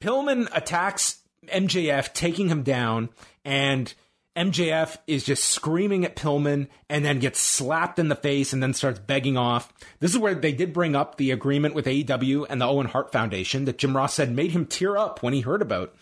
Pillman 0.00 0.48
attacks 0.54 1.20
MJF, 1.48 2.12
taking 2.14 2.48
him 2.48 2.62
down, 2.62 3.08
and 3.44 3.92
MJF 4.36 4.96
is 5.08 5.24
just 5.24 5.44
screaming 5.44 6.04
at 6.04 6.14
Pillman 6.14 6.68
and 6.88 7.04
then 7.04 7.18
gets 7.18 7.40
slapped 7.40 7.98
in 7.98 8.08
the 8.08 8.14
face 8.14 8.52
and 8.52 8.62
then 8.62 8.74
starts 8.74 9.00
begging 9.00 9.36
off. 9.36 9.72
This 9.98 10.12
is 10.12 10.18
where 10.18 10.36
they 10.36 10.52
did 10.52 10.72
bring 10.72 10.94
up 10.94 11.16
the 11.16 11.32
agreement 11.32 11.74
with 11.74 11.86
AEW 11.86 12.46
and 12.48 12.60
the 12.60 12.66
Owen 12.66 12.86
Hart 12.86 13.10
Foundation 13.10 13.64
that 13.64 13.78
Jim 13.78 13.96
Ross 13.96 14.14
said 14.14 14.30
made 14.30 14.52
him 14.52 14.66
tear 14.66 14.96
up 14.96 15.22
when 15.22 15.34
he 15.34 15.40
heard 15.40 15.62
about. 15.62 15.94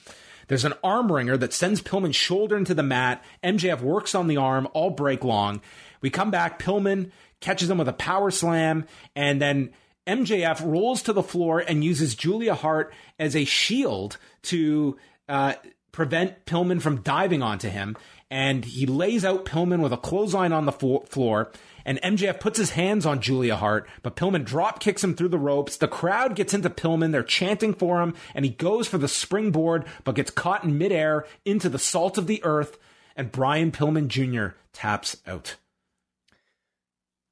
There's 0.48 0.64
an 0.64 0.74
arm 0.84 1.10
wringer 1.10 1.36
that 1.38 1.52
sends 1.52 1.82
Pillman 1.82 2.14
shoulder 2.14 2.56
into 2.56 2.74
the 2.74 2.82
mat. 2.82 3.24
MJF 3.42 3.80
works 3.80 4.14
on 4.14 4.28
the 4.28 4.36
arm 4.36 4.68
all 4.72 4.90
break 4.90 5.24
long. 5.24 5.60
We 6.00 6.10
come 6.10 6.30
back. 6.30 6.58
Pillman 6.58 7.10
catches 7.40 7.70
him 7.70 7.78
with 7.78 7.88
a 7.88 7.92
power 7.92 8.30
slam, 8.30 8.86
and 9.14 9.40
then 9.40 9.70
MJF 10.08 10.64
rolls 10.64 11.02
to 11.02 11.12
the 11.12 11.22
floor 11.22 11.60
and 11.60 11.84
uses 11.84 12.14
Julia 12.14 12.54
Hart 12.54 12.92
as 13.18 13.36
a 13.36 13.44
shield 13.44 14.16
to 14.44 14.96
uh, 15.28 15.54
prevent 15.92 16.46
Pillman 16.46 16.80
from 16.80 17.02
diving 17.02 17.42
onto 17.42 17.68
him. 17.68 17.96
And 18.30 18.64
he 18.64 18.86
lays 18.86 19.24
out 19.24 19.44
Pillman 19.44 19.80
with 19.80 19.92
a 19.92 19.98
clothesline 19.98 20.52
on 20.52 20.64
the 20.64 20.72
fo- 20.72 21.00
floor. 21.00 21.50
And 21.84 22.00
MJF 22.02 22.40
puts 22.40 22.58
his 22.58 22.70
hands 22.70 23.06
on 23.06 23.20
Julia 23.20 23.56
Hart, 23.56 23.88
but 24.02 24.16
Pillman 24.16 24.44
drop 24.44 24.80
kicks 24.80 25.02
him 25.02 25.14
through 25.14 25.28
the 25.28 25.38
ropes. 25.38 25.76
The 25.76 25.88
crowd 25.88 26.34
gets 26.34 26.52
into 26.52 26.68
Pillman. 26.68 27.12
They're 27.12 27.22
chanting 27.22 27.72
for 27.72 28.02
him, 28.02 28.14
and 28.34 28.44
he 28.44 28.50
goes 28.50 28.86
for 28.86 28.98
the 28.98 29.08
springboard, 29.08 29.86
but 30.04 30.14
gets 30.14 30.30
caught 30.30 30.64
in 30.64 30.76
midair 30.76 31.26
into 31.46 31.70
the 31.70 31.78
salt 31.78 32.18
of 32.18 32.26
the 32.26 32.44
earth. 32.44 32.78
And 33.16 33.32
Brian 33.32 33.72
Pillman 33.72 34.08
Jr. 34.08 34.56
taps 34.72 35.16
out 35.26 35.56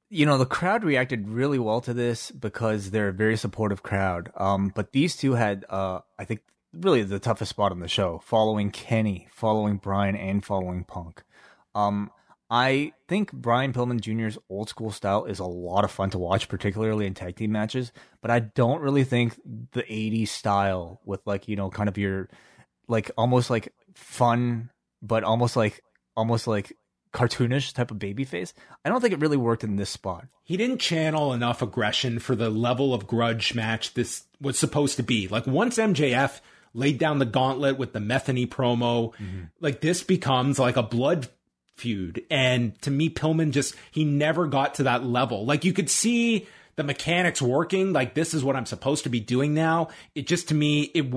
you 0.09 0.25
know 0.25 0.37
the 0.37 0.45
crowd 0.45 0.83
reacted 0.83 1.27
really 1.27 1.59
well 1.59 1.81
to 1.81 1.93
this 1.93 2.31
because 2.31 2.91
they're 2.91 3.09
a 3.09 3.13
very 3.13 3.37
supportive 3.37 3.83
crowd. 3.83 4.31
Um, 4.35 4.71
but 4.73 4.93
these 4.93 5.15
two 5.15 5.33
had 5.33 5.65
uh, 5.69 5.99
i 6.17 6.25
think 6.25 6.41
really 6.73 7.03
the 7.03 7.19
toughest 7.19 7.49
spot 7.49 7.71
on 7.71 7.79
the 7.79 7.87
show 7.87 8.19
following 8.23 8.71
kenny 8.71 9.27
following 9.31 9.77
brian 9.77 10.15
and 10.15 10.43
following 10.43 10.83
punk. 10.83 11.23
Um, 11.75 12.11
i 12.49 12.93
think 13.09 13.33
brian 13.33 13.73
pillman 13.73 13.99
jr's 13.99 14.37
old 14.49 14.69
school 14.69 14.89
style 14.89 15.25
is 15.25 15.39
a 15.39 15.45
lot 15.45 15.83
of 15.83 15.91
fun 15.91 16.09
to 16.09 16.17
watch 16.17 16.47
particularly 16.47 17.05
in 17.05 17.13
tag 17.13 17.35
team 17.35 17.51
matches 17.51 17.91
but 18.21 18.31
i 18.31 18.39
don't 18.39 18.81
really 18.81 19.03
think 19.03 19.37
the 19.73 19.83
80s 19.83 20.29
style 20.29 21.01
with 21.03 21.19
like 21.25 21.49
you 21.49 21.57
know 21.57 21.69
kind 21.69 21.89
of 21.89 21.97
your 21.97 22.29
like 22.87 23.11
almost 23.17 23.49
like 23.49 23.73
fun 23.95 24.69
but 25.01 25.25
almost 25.25 25.57
like 25.57 25.81
almost 26.15 26.47
like 26.47 26.73
cartoonish 27.13 27.73
type 27.73 27.91
of 27.91 27.99
baby 27.99 28.23
face. 28.23 28.53
I 28.83 28.89
don't 28.89 29.01
think 29.01 29.13
it 29.13 29.19
really 29.19 29.37
worked 29.37 29.63
in 29.63 29.75
this 29.75 29.89
spot. 29.89 30.27
He 30.43 30.57
didn't 30.57 30.79
channel 30.79 31.33
enough 31.33 31.61
aggression 31.61 32.19
for 32.19 32.35
the 32.35 32.49
level 32.49 32.93
of 32.93 33.07
grudge 33.07 33.53
match 33.55 33.93
this 33.93 34.23
was 34.39 34.57
supposed 34.57 34.97
to 34.97 35.03
be. 35.03 35.27
Like 35.27 35.47
once 35.47 35.77
MJF 35.77 36.39
laid 36.73 36.99
down 36.99 37.19
the 37.19 37.25
gauntlet 37.25 37.77
with 37.77 37.93
the 37.93 37.99
Metheny 37.99 38.47
promo, 38.47 39.13
mm-hmm. 39.13 39.43
like 39.59 39.81
this 39.81 40.03
becomes 40.03 40.59
like 40.59 40.77
a 40.77 40.83
blood 40.83 41.27
feud. 41.75 42.23
And 42.29 42.79
to 42.81 42.91
me, 42.91 43.09
Pillman 43.09 43.51
just 43.51 43.75
he 43.91 44.03
never 44.03 44.47
got 44.47 44.75
to 44.75 44.83
that 44.83 45.03
level. 45.03 45.45
Like 45.45 45.65
you 45.65 45.73
could 45.73 45.89
see 45.89 46.47
the 46.75 46.83
mechanics 46.83 47.41
working. 47.41 47.93
Like 47.93 48.13
this 48.13 48.33
is 48.33 48.43
what 48.43 48.55
I'm 48.55 48.65
supposed 48.65 49.03
to 49.03 49.09
be 49.09 49.19
doing 49.19 49.53
now. 49.53 49.89
It 50.15 50.27
just 50.27 50.49
to 50.49 50.55
me 50.55 50.83
it 50.93 51.13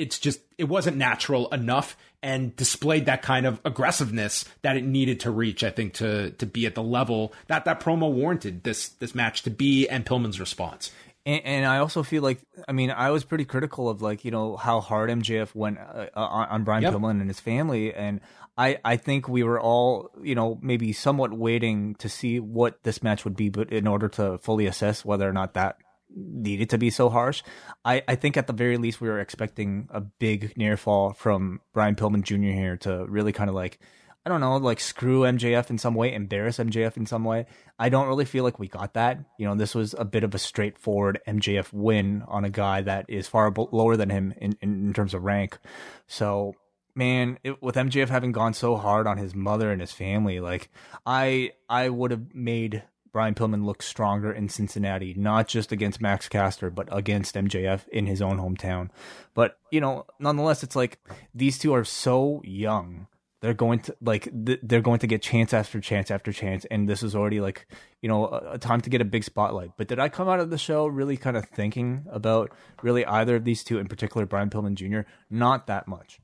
it's 0.00 0.18
just 0.18 0.40
it 0.56 0.64
wasn't 0.64 0.96
natural 0.96 1.48
enough 1.48 1.96
and 2.22 2.56
displayed 2.56 3.06
that 3.06 3.22
kind 3.22 3.46
of 3.46 3.60
aggressiveness 3.64 4.44
that 4.62 4.76
it 4.76 4.84
needed 4.84 5.20
to 5.20 5.30
reach. 5.30 5.62
I 5.62 5.70
think 5.70 5.94
to 5.94 6.30
to 6.30 6.46
be 6.46 6.66
at 6.66 6.74
the 6.74 6.82
level 6.82 7.32
that 7.48 7.66
that 7.66 7.80
promo 7.80 8.10
warranted 8.10 8.64
this 8.64 8.88
this 8.88 9.14
match 9.14 9.42
to 9.42 9.50
be, 9.50 9.86
and 9.88 10.04
Pillman's 10.04 10.40
response. 10.40 10.90
And, 11.26 11.42
and, 11.44 11.66
I 11.66 11.78
also 11.78 12.02
feel 12.02 12.22
like, 12.22 12.40
I 12.66 12.72
mean, 12.72 12.90
I 12.90 13.10
was 13.10 13.24
pretty 13.24 13.44
critical 13.44 13.90
of 13.90 14.00
like, 14.00 14.24
you 14.24 14.30
know, 14.30 14.56
how 14.56 14.80
hard 14.80 15.10
MJF 15.10 15.54
went 15.54 15.78
uh, 15.78 16.06
on, 16.14 16.48
on, 16.48 16.64
Brian 16.64 16.82
yep. 16.82 16.94
Pillman 16.94 17.20
and 17.20 17.28
his 17.28 17.38
family. 17.38 17.92
And 17.92 18.22
I, 18.56 18.78
I 18.82 18.96
think 18.96 19.28
we 19.28 19.42
were 19.42 19.60
all, 19.60 20.10
you 20.22 20.34
know, 20.34 20.58
maybe 20.62 20.94
somewhat 20.94 21.34
waiting 21.34 21.94
to 21.96 22.08
see 22.08 22.40
what 22.40 22.82
this 22.84 23.02
match 23.02 23.26
would 23.26 23.36
be, 23.36 23.50
but 23.50 23.70
in 23.70 23.86
order 23.86 24.08
to 24.08 24.38
fully 24.38 24.64
assess 24.64 25.04
whether 25.04 25.28
or 25.28 25.34
not 25.34 25.52
that 25.54 25.76
needed 26.14 26.70
to 26.70 26.78
be 26.78 26.90
so 26.90 27.08
harsh. 27.08 27.42
I, 27.84 28.02
I 28.08 28.14
think 28.14 28.36
at 28.36 28.46
the 28.46 28.52
very 28.52 28.76
least 28.76 29.00
we 29.00 29.08
were 29.08 29.20
expecting 29.20 29.88
a 29.90 30.00
big 30.00 30.56
near 30.56 30.76
fall 30.76 31.12
from 31.12 31.60
Brian 31.72 31.94
Pillman 31.94 32.22
Jr. 32.22 32.56
here 32.56 32.76
to 32.78 33.04
really 33.06 33.32
kind 33.32 33.48
of 33.48 33.54
like 33.54 33.78
I 34.24 34.28
don't 34.28 34.42
know, 34.42 34.56
like 34.58 34.80
screw 34.80 35.22
MJF 35.22 35.70
in 35.70 35.78
some 35.78 35.94
way, 35.94 36.12
embarrass 36.12 36.58
MJF 36.58 36.98
in 36.98 37.06
some 37.06 37.24
way. 37.24 37.46
I 37.78 37.88
don't 37.88 38.06
really 38.06 38.26
feel 38.26 38.44
like 38.44 38.58
we 38.58 38.68
got 38.68 38.92
that. 38.94 39.18
You 39.38 39.46
know, 39.46 39.54
this 39.54 39.74
was 39.74 39.94
a 39.96 40.04
bit 40.04 40.24
of 40.24 40.34
a 40.34 40.38
straightforward 40.38 41.20
MJF 41.26 41.72
win 41.72 42.22
on 42.28 42.44
a 42.44 42.50
guy 42.50 42.82
that 42.82 43.06
is 43.08 43.26
far 43.26 43.50
lower 43.72 43.96
than 43.96 44.10
him 44.10 44.34
in, 44.36 44.58
in, 44.60 44.88
in 44.88 44.92
terms 44.92 45.14
of 45.14 45.24
rank. 45.24 45.58
So, 46.06 46.54
man, 46.94 47.38
it, 47.42 47.62
with 47.62 47.76
MJF 47.76 48.10
having 48.10 48.32
gone 48.32 48.52
so 48.52 48.76
hard 48.76 49.06
on 49.06 49.16
his 49.16 49.34
mother 49.34 49.72
and 49.72 49.80
his 49.80 49.92
family, 49.92 50.38
like 50.38 50.70
I 51.06 51.52
I 51.66 51.88
would 51.88 52.10
have 52.10 52.34
made 52.34 52.82
Brian 53.12 53.34
Pillman 53.34 53.64
looks 53.64 53.86
stronger 53.86 54.32
in 54.32 54.48
Cincinnati, 54.48 55.14
not 55.14 55.48
just 55.48 55.72
against 55.72 56.00
Max 56.00 56.28
Caster, 56.28 56.70
but 56.70 56.88
against 56.92 57.34
MJF 57.34 57.88
in 57.88 58.06
his 58.06 58.22
own 58.22 58.38
hometown. 58.38 58.90
But, 59.34 59.58
you 59.70 59.80
know, 59.80 60.06
nonetheless, 60.18 60.62
it's 60.62 60.76
like 60.76 61.00
these 61.34 61.58
two 61.58 61.74
are 61.74 61.84
so 61.84 62.40
young. 62.44 63.06
They're 63.40 63.54
going 63.54 63.80
to 63.80 63.96
like 64.02 64.24
th- 64.44 64.60
they're 64.62 64.82
going 64.82 64.98
to 64.98 65.06
get 65.06 65.22
chance 65.22 65.54
after 65.54 65.80
chance 65.80 66.10
after 66.10 66.30
chance 66.30 66.66
and 66.66 66.86
this 66.86 67.02
is 67.02 67.16
already 67.16 67.40
like 67.40 67.66
you 68.02 68.08
know 68.10 68.26
a, 68.26 68.52
a, 68.52 68.58
time 68.58 68.82
to 68.82 68.90
get 68.90 69.00
a 69.00 69.04
big 69.06 69.24
spotlight. 69.24 69.70
But 69.78 69.88
did 69.88 69.98
i 69.98 70.10
come 70.10 70.28
out 70.28 70.40
of 70.40 70.50
the 70.50 70.58
show 70.58 70.86
really 70.86 71.16
kind 71.16 71.38
of 71.38 71.46
thinking 71.46 72.04
about 72.10 72.52
really 72.82 73.04
either 73.06 73.36
of 73.36 73.44
these 73.44 73.64
two 73.64 73.78
in 73.78 73.88
particular 73.88 74.26
brian 74.26 74.50
pillman 74.50 74.74
jr 74.74 75.08
not 75.30 75.68
that 75.68 75.88
much. 75.88 76.20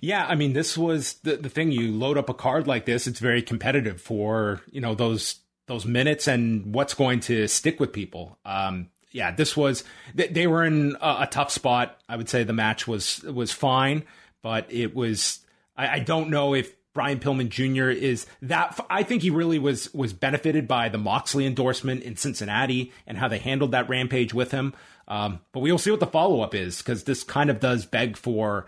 Yeah 0.00 0.24
i 0.26 0.34
mean 0.34 0.54
this 0.54 0.78
was 0.78 1.16
the, 1.22 1.36
the 1.36 1.50
thing 1.50 1.70
you 1.70 1.92
load 1.92 2.16
up 2.16 2.30
a 2.30 2.34
card 2.34 2.66
like 2.66 2.86
this 2.86 3.06
it's 3.06 3.20
very 3.20 3.42
competitive 3.42 4.00
for 4.00 4.62
you 4.70 4.80
know 4.80 4.94
those 4.94 5.41
those 5.66 5.84
minutes 5.84 6.26
and 6.26 6.74
what's 6.74 6.94
going 6.94 7.20
to 7.20 7.46
stick 7.48 7.80
with 7.80 7.92
people 7.92 8.38
um 8.44 8.88
yeah 9.12 9.30
this 9.30 9.56
was 9.56 9.84
they, 10.14 10.28
they 10.28 10.46
were 10.46 10.64
in 10.64 10.96
a, 11.00 11.16
a 11.20 11.28
tough 11.30 11.50
spot 11.50 12.00
i 12.08 12.16
would 12.16 12.28
say 12.28 12.44
the 12.44 12.52
match 12.52 12.86
was 12.86 13.22
was 13.22 13.52
fine 13.52 14.04
but 14.42 14.66
it 14.72 14.94
was 14.94 15.40
I, 15.76 15.88
I 15.88 15.98
don't 16.00 16.30
know 16.30 16.54
if 16.54 16.74
Brian 16.94 17.20
Pillman 17.20 17.48
Jr. 17.48 17.88
is 17.88 18.26
that. 18.42 18.78
I 18.90 19.02
think 19.02 19.22
he 19.22 19.30
really 19.30 19.58
was 19.58 19.92
was 19.94 20.12
benefited 20.12 20.68
by 20.68 20.88
the 20.88 20.98
Moxley 20.98 21.46
endorsement 21.46 22.02
in 22.02 22.16
Cincinnati 22.16 22.92
and 23.06 23.16
how 23.16 23.28
they 23.28 23.38
handled 23.38 23.72
that 23.72 23.88
rampage 23.88 24.34
with 24.34 24.50
him. 24.50 24.74
Um, 25.08 25.40
but 25.52 25.60
we'll 25.60 25.78
see 25.78 25.90
what 25.90 26.00
the 26.00 26.06
follow 26.06 26.42
up 26.42 26.54
is 26.54 26.78
because 26.78 27.04
this 27.04 27.24
kind 27.24 27.50
of 27.50 27.60
does 27.60 27.86
beg 27.86 28.16
for 28.16 28.66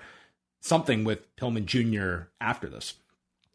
something 0.60 1.04
with 1.04 1.34
Pillman 1.36 1.66
Jr. 1.66 2.28
after 2.40 2.68
this. 2.68 2.94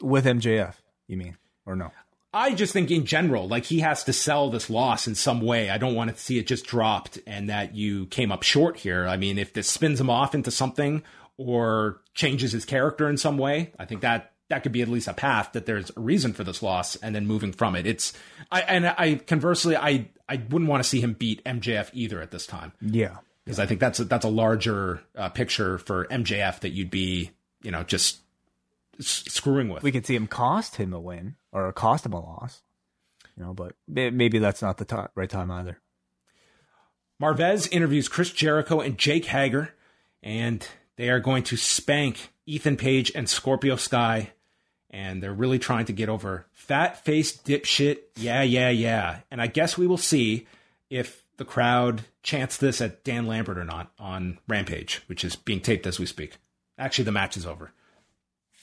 With 0.02 0.26
MJF, 0.26 0.76
you 1.08 1.18
mean, 1.18 1.38
or 1.66 1.76
no? 1.76 1.92
I 2.34 2.54
just 2.54 2.74
think 2.74 2.92
in 2.92 3.06
general, 3.06 3.48
like 3.48 3.66
he 3.66 3.80
has 3.80 4.04
to 4.04 4.14
sell 4.14 4.50
this 4.50 4.70
loss 4.70 5.08
in 5.08 5.16
some 5.16 5.42
way. 5.42 5.70
I 5.70 5.78
don't 5.78 5.96
want 5.96 6.16
to 6.16 6.22
see 6.22 6.38
it 6.38 6.48
just 6.48 6.66
dropped 6.66 7.18
and 7.26 7.50
that 7.50 7.76
you 7.76 8.06
came 8.08 8.32
up 8.32 8.44
short 8.44 8.78
here. 8.78 9.08
I 9.08 9.18
mean, 9.18 9.38
if 9.38 9.54
this 9.54 9.70
spins 9.70 10.00
him 10.00 10.10
off 10.10 10.36
into 10.36 10.52
something 10.52 11.02
or 11.38 12.02
changes 12.14 12.52
his 12.52 12.66
character 12.66 13.10
in 13.10 13.18
some 13.18 13.38
way. 13.38 13.72
I 13.80 13.86
think 13.86 14.02
that 14.02 14.34
that 14.50 14.64
could 14.64 14.72
be 14.72 14.82
at 14.82 14.90
least 14.90 15.08
a 15.08 15.14
path 15.14 15.54
that 15.54 15.66
there's 15.66 15.92
a 15.96 16.00
reason 16.00 16.34
for 16.34 16.44
this 16.44 16.62
loss 16.62 16.96
and 16.98 17.16
then 17.16 17.26
moving 17.26 17.54
from 17.54 17.76
it. 17.76 17.88
It's 17.88 18.14
I 18.52 18.62
and 18.62 18.88
I 18.88 19.16
conversely 19.16 19.78
I 19.78 20.10
I 20.28 20.36
wouldn't 20.50 20.70
want 20.70 20.84
to 20.84 20.90
see 20.90 21.02
him 21.02 21.14
beat 21.14 21.44
MJF 21.46 21.90
either 21.94 22.22
at 22.22 22.32
this 22.32 22.46
time. 22.46 22.74
Yeah. 22.82 23.18
Because 23.46 23.60
I 23.60 23.66
think 23.66 23.80
that's 23.80 24.00
a, 24.00 24.04
that's 24.04 24.26
a 24.26 24.30
larger 24.30 25.02
uh, 25.16 25.30
picture 25.30 25.78
for 25.80 26.06
MJF 26.06 26.60
that 26.60 26.70
you'd 26.70 26.92
be, 26.92 27.32
you 27.64 27.72
know, 27.72 27.84
just 27.84 28.20
s- 29.00 29.24
screwing 29.28 29.70
with. 29.70 29.84
We 29.84 29.92
could 29.92 30.06
see 30.06 30.16
him 30.16 30.28
cost 30.28 30.76
him 30.76 30.94
a 30.94 31.00
win 31.00 31.36
or 31.52 31.72
cost 31.74 32.06
him 32.06 32.14
a 32.14 32.20
loss. 32.20 32.62
You 33.38 33.44
know, 33.46 33.54
but 33.54 33.74
maybe 33.88 34.40
that's 34.40 34.62
not 34.62 34.78
the 34.78 35.10
right 35.16 35.30
time 35.30 35.50
either. 35.50 35.80
Marvez 37.22 37.72
interviews 37.72 38.08
Chris 38.08 38.32
Jericho 38.32 38.80
and 38.80 38.98
Jake 38.98 39.26
Hager, 39.26 39.74
and 40.24 40.66
they 40.96 41.10
are 41.10 41.20
going 41.20 41.44
to 41.44 41.58
spank 41.58 42.32
Ethan 42.46 42.78
Page 42.78 43.12
and 43.14 43.30
Scorpio 43.30 43.76
Sky, 43.76 44.32
and 44.90 45.22
they're 45.22 45.34
really 45.34 45.60
trying 45.60 45.86
to 45.86 45.94
get 45.94 46.10
over 46.10 46.46
fat 46.52 47.04
face 47.04 47.36
dipshit. 47.36 48.00
Yeah, 48.16 48.42
yeah, 48.42 48.70
yeah. 48.70 49.20
And 49.32 49.42
I 49.42 49.48
guess 49.48 49.78
we 49.78 49.88
will 49.88 49.98
see 49.98 50.48
if 50.90 51.26
the 51.38 51.46
crowd 51.46 52.04
chants 52.24 52.58
this 52.58 52.82
at 52.82 53.04
Dan 53.04 53.26
Lambert 53.28 53.58
or 53.58 53.66
not 53.66 53.92
on 54.00 54.40
Rampage, 54.48 55.02
which 55.08 55.24
is 55.24 55.36
being 55.36 55.62
taped 55.62 55.88
as 55.88 56.00
we 56.00 56.06
speak. 56.06 56.38
Actually, 56.78 57.06
the 57.06 57.12
match 57.12 57.38
is 57.38 57.46
over. 57.46 57.72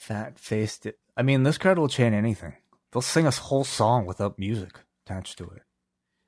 Fat 0.06 0.38
face. 0.38 0.78
Di- 0.78 0.92
I 1.16 1.22
mean, 1.22 1.42
this 1.42 1.58
crowd 1.58 1.80
will 1.80 1.88
chant 1.88 2.14
anything. 2.14 2.52
They'll 2.92 3.02
sing 3.02 3.26
a 3.26 3.32
whole 3.32 3.64
song 3.64 4.06
without 4.06 4.38
music 4.38 4.78
attached 5.04 5.36
to 5.38 5.44
it. 5.46 5.62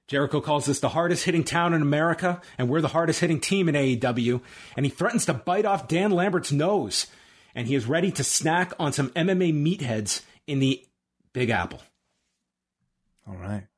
Jericho 0.08 0.40
calls 0.40 0.66
this 0.66 0.80
the 0.80 0.88
hardest 0.88 1.24
hitting 1.24 1.44
town 1.44 1.72
in 1.72 1.80
America, 1.80 2.40
and 2.58 2.68
we're 2.68 2.80
the 2.80 2.88
hardest 2.88 3.20
hitting 3.20 3.38
team 3.38 3.68
in 3.68 3.76
AEW. 3.76 4.40
And 4.76 4.84
he 4.84 4.90
threatens 4.90 5.26
to 5.26 5.34
bite 5.34 5.64
off 5.64 5.86
Dan 5.86 6.10
Lambert's 6.10 6.50
nose. 6.50 7.06
And 7.54 7.68
he 7.68 7.76
is 7.76 7.86
ready 7.86 8.10
to 8.10 8.24
snack 8.24 8.72
on 8.80 8.92
some 8.92 9.10
MMA 9.10 9.52
meatheads 9.52 10.22
in 10.48 10.58
the 10.58 10.84
Big 11.32 11.50
Apple. 11.50 11.80
All 13.28 13.36
right. 13.36 13.68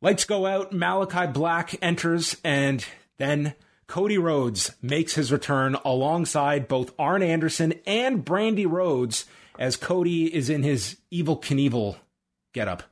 Lights 0.00 0.24
go 0.24 0.46
out. 0.46 0.72
Malachi 0.72 1.30
Black 1.30 1.76
enters, 1.82 2.38
and 2.42 2.82
then 3.18 3.54
Cody 3.88 4.18
Rhodes 4.18 4.76
makes 4.80 5.14
his 5.14 5.32
return 5.32 5.76
alongside 5.84 6.68
both 6.68 6.92
Arn 6.98 7.22
Anderson 7.22 7.74
and 7.86 8.24
Brandi 8.24 8.70
Rhodes 8.70 9.24
as 9.58 9.76
Cody 9.76 10.32
is 10.32 10.48
in 10.48 10.62
his 10.62 10.98
Evel 11.12 11.42
Knievel 11.42 11.96
getup 12.52 12.84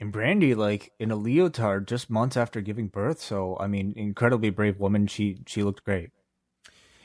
and 0.00 0.12
Brandi, 0.12 0.56
like 0.56 0.92
in 0.98 1.10
a 1.10 1.16
leotard, 1.16 1.86
just 1.86 2.08
months 2.08 2.36
after 2.36 2.60
giving 2.60 2.88
birth. 2.88 3.20
So, 3.20 3.56
I 3.60 3.66
mean, 3.66 3.92
incredibly 3.96 4.50
brave 4.50 4.80
woman. 4.80 5.06
She 5.06 5.38
she 5.46 5.62
looked 5.62 5.84
great. 5.84 6.10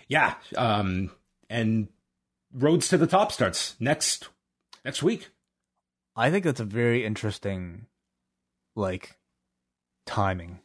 Yeah, 0.07 0.35
um, 0.55 1.11
and 1.49 1.89
Rhodes 2.53 2.87
to 2.89 2.97
the 2.97 3.07
Top 3.07 3.31
starts 3.31 3.75
next 3.79 4.29
next 4.85 5.03
week. 5.03 5.29
I 6.15 6.31
think 6.31 6.45
that's 6.45 6.61
a 6.61 6.65
very 6.65 7.03
interesting, 7.03 7.87
like, 8.73 9.17
timing, 10.05 10.61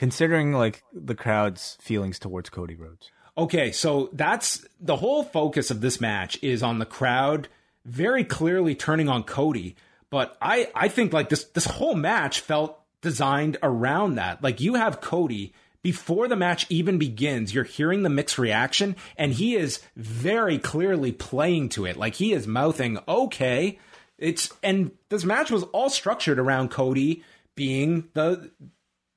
considering 0.00 0.52
like 0.52 0.82
the 0.92 1.14
crowd's 1.14 1.76
feelings 1.80 2.18
towards 2.18 2.50
Cody 2.50 2.74
Rhodes. 2.74 3.12
Okay, 3.38 3.70
so 3.70 4.10
that's 4.12 4.66
the 4.80 4.96
whole 4.96 5.22
focus 5.22 5.70
of 5.70 5.80
this 5.80 6.00
match 6.00 6.36
is 6.42 6.64
on 6.64 6.80
the 6.80 6.86
crowd 6.86 7.46
very 7.84 8.24
clearly 8.24 8.74
turning 8.74 9.08
on 9.08 9.22
Cody 9.22 9.76
but 10.10 10.36
I, 10.42 10.68
I 10.74 10.88
think 10.88 11.12
like 11.12 11.28
this, 11.28 11.44
this 11.44 11.64
whole 11.64 11.94
match 11.94 12.40
felt 12.40 12.78
designed 13.00 13.56
around 13.62 14.16
that. 14.16 14.42
Like 14.42 14.60
you 14.60 14.74
have 14.74 15.00
Cody 15.00 15.54
before 15.82 16.28
the 16.28 16.36
match 16.36 16.66
even 16.68 16.98
begins, 16.98 17.54
you're 17.54 17.64
hearing 17.64 18.02
the 18.02 18.10
mixed 18.10 18.36
reaction 18.36 18.96
and 19.16 19.32
he 19.32 19.54
is 19.54 19.80
very 19.96 20.58
clearly 20.58 21.12
playing 21.12 21.70
to 21.70 21.86
it. 21.86 21.96
Like 21.96 22.16
he 22.16 22.32
is 22.32 22.46
mouthing, 22.46 22.98
okay. 23.08 23.78
It's, 24.18 24.52
and 24.62 24.90
this 25.08 25.24
match 25.24 25.50
was 25.50 25.62
all 25.62 25.88
structured 25.88 26.38
around 26.38 26.70
Cody 26.70 27.22
being 27.54 28.08
the, 28.12 28.50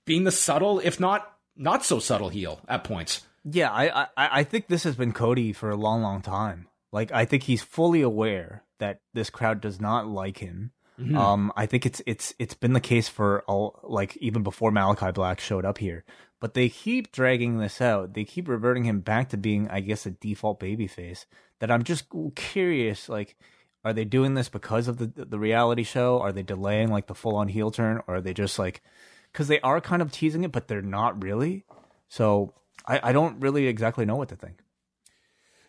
being 0.05 0.23
the 0.23 0.31
subtle, 0.31 0.79
if 0.79 0.99
not, 0.99 1.37
not 1.55 1.85
so 1.85 1.99
subtle 1.99 2.29
heel 2.29 2.61
at 2.67 2.83
points. 2.83 3.21
Yeah. 3.43 3.71
I, 3.71 4.03
I, 4.03 4.07
I 4.17 4.43
think 4.43 4.67
this 4.67 4.83
has 4.83 4.95
been 4.95 5.13
Cody 5.13 5.53
for 5.53 5.69
a 5.69 5.75
long, 5.75 6.01
long 6.01 6.21
time. 6.21 6.67
Like 6.91 7.11
I 7.11 7.25
think 7.25 7.43
he's 7.43 7.61
fully 7.61 8.01
aware 8.01 8.63
that 8.79 9.01
this 9.13 9.29
crowd 9.29 9.61
does 9.61 9.79
not 9.79 10.07
like 10.07 10.37
him 10.37 10.71
Mm-hmm. 10.99 11.17
Um, 11.17 11.51
I 11.55 11.65
think 11.65 11.85
it's 11.85 12.01
it's 12.05 12.33
it's 12.37 12.53
been 12.53 12.73
the 12.73 12.79
case 12.79 13.07
for 13.07 13.43
all 13.47 13.79
like 13.83 14.15
even 14.17 14.43
before 14.43 14.71
Malachi 14.71 15.11
Black 15.11 15.39
showed 15.39 15.65
up 15.65 15.79
here. 15.79 16.03
But 16.39 16.53
they 16.53 16.69
keep 16.69 17.11
dragging 17.11 17.57
this 17.57 17.81
out. 17.81 18.13
They 18.13 18.25
keep 18.25 18.47
reverting 18.47 18.83
him 18.83 18.99
back 18.99 19.29
to 19.29 19.37
being, 19.37 19.69
I 19.69 19.79
guess, 19.79 20.05
a 20.05 20.11
default 20.11 20.59
babyface. 20.59 21.25
That 21.59 21.71
I'm 21.71 21.83
just 21.83 22.05
curious, 22.35 23.07
like, 23.07 23.37
are 23.85 23.93
they 23.93 24.03
doing 24.03 24.33
this 24.33 24.49
because 24.49 24.87
of 24.87 24.97
the 24.97 25.25
the 25.25 25.39
reality 25.39 25.83
show? 25.83 26.19
Are 26.19 26.31
they 26.31 26.43
delaying 26.43 26.89
like 26.89 27.07
the 27.07 27.15
full 27.15 27.37
on 27.37 27.47
heel 27.47 27.71
turn, 27.71 28.01
or 28.07 28.15
are 28.15 28.21
they 28.21 28.33
just 28.33 28.59
like, 28.59 28.83
because 29.33 29.47
they 29.47 29.59
are 29.61 29.81
kind 29.81 30.01
of 30.01 30.11
teasing 30.11 30.43
it, 30.43 30.51
but 30.51 30.67
they're 30.67 30.81
not 30.81 31.21
really. 31.21 31.65
So 32.07 32.53
I, 32.85 33.09
I 33.09 33.11
don't 33.11 33.41
really 33.41 33.67
exactly 33.67 34.05
know 34.05 34.15
what 34.15 34.29
to 34.29 34.35
think. 34.35 34.59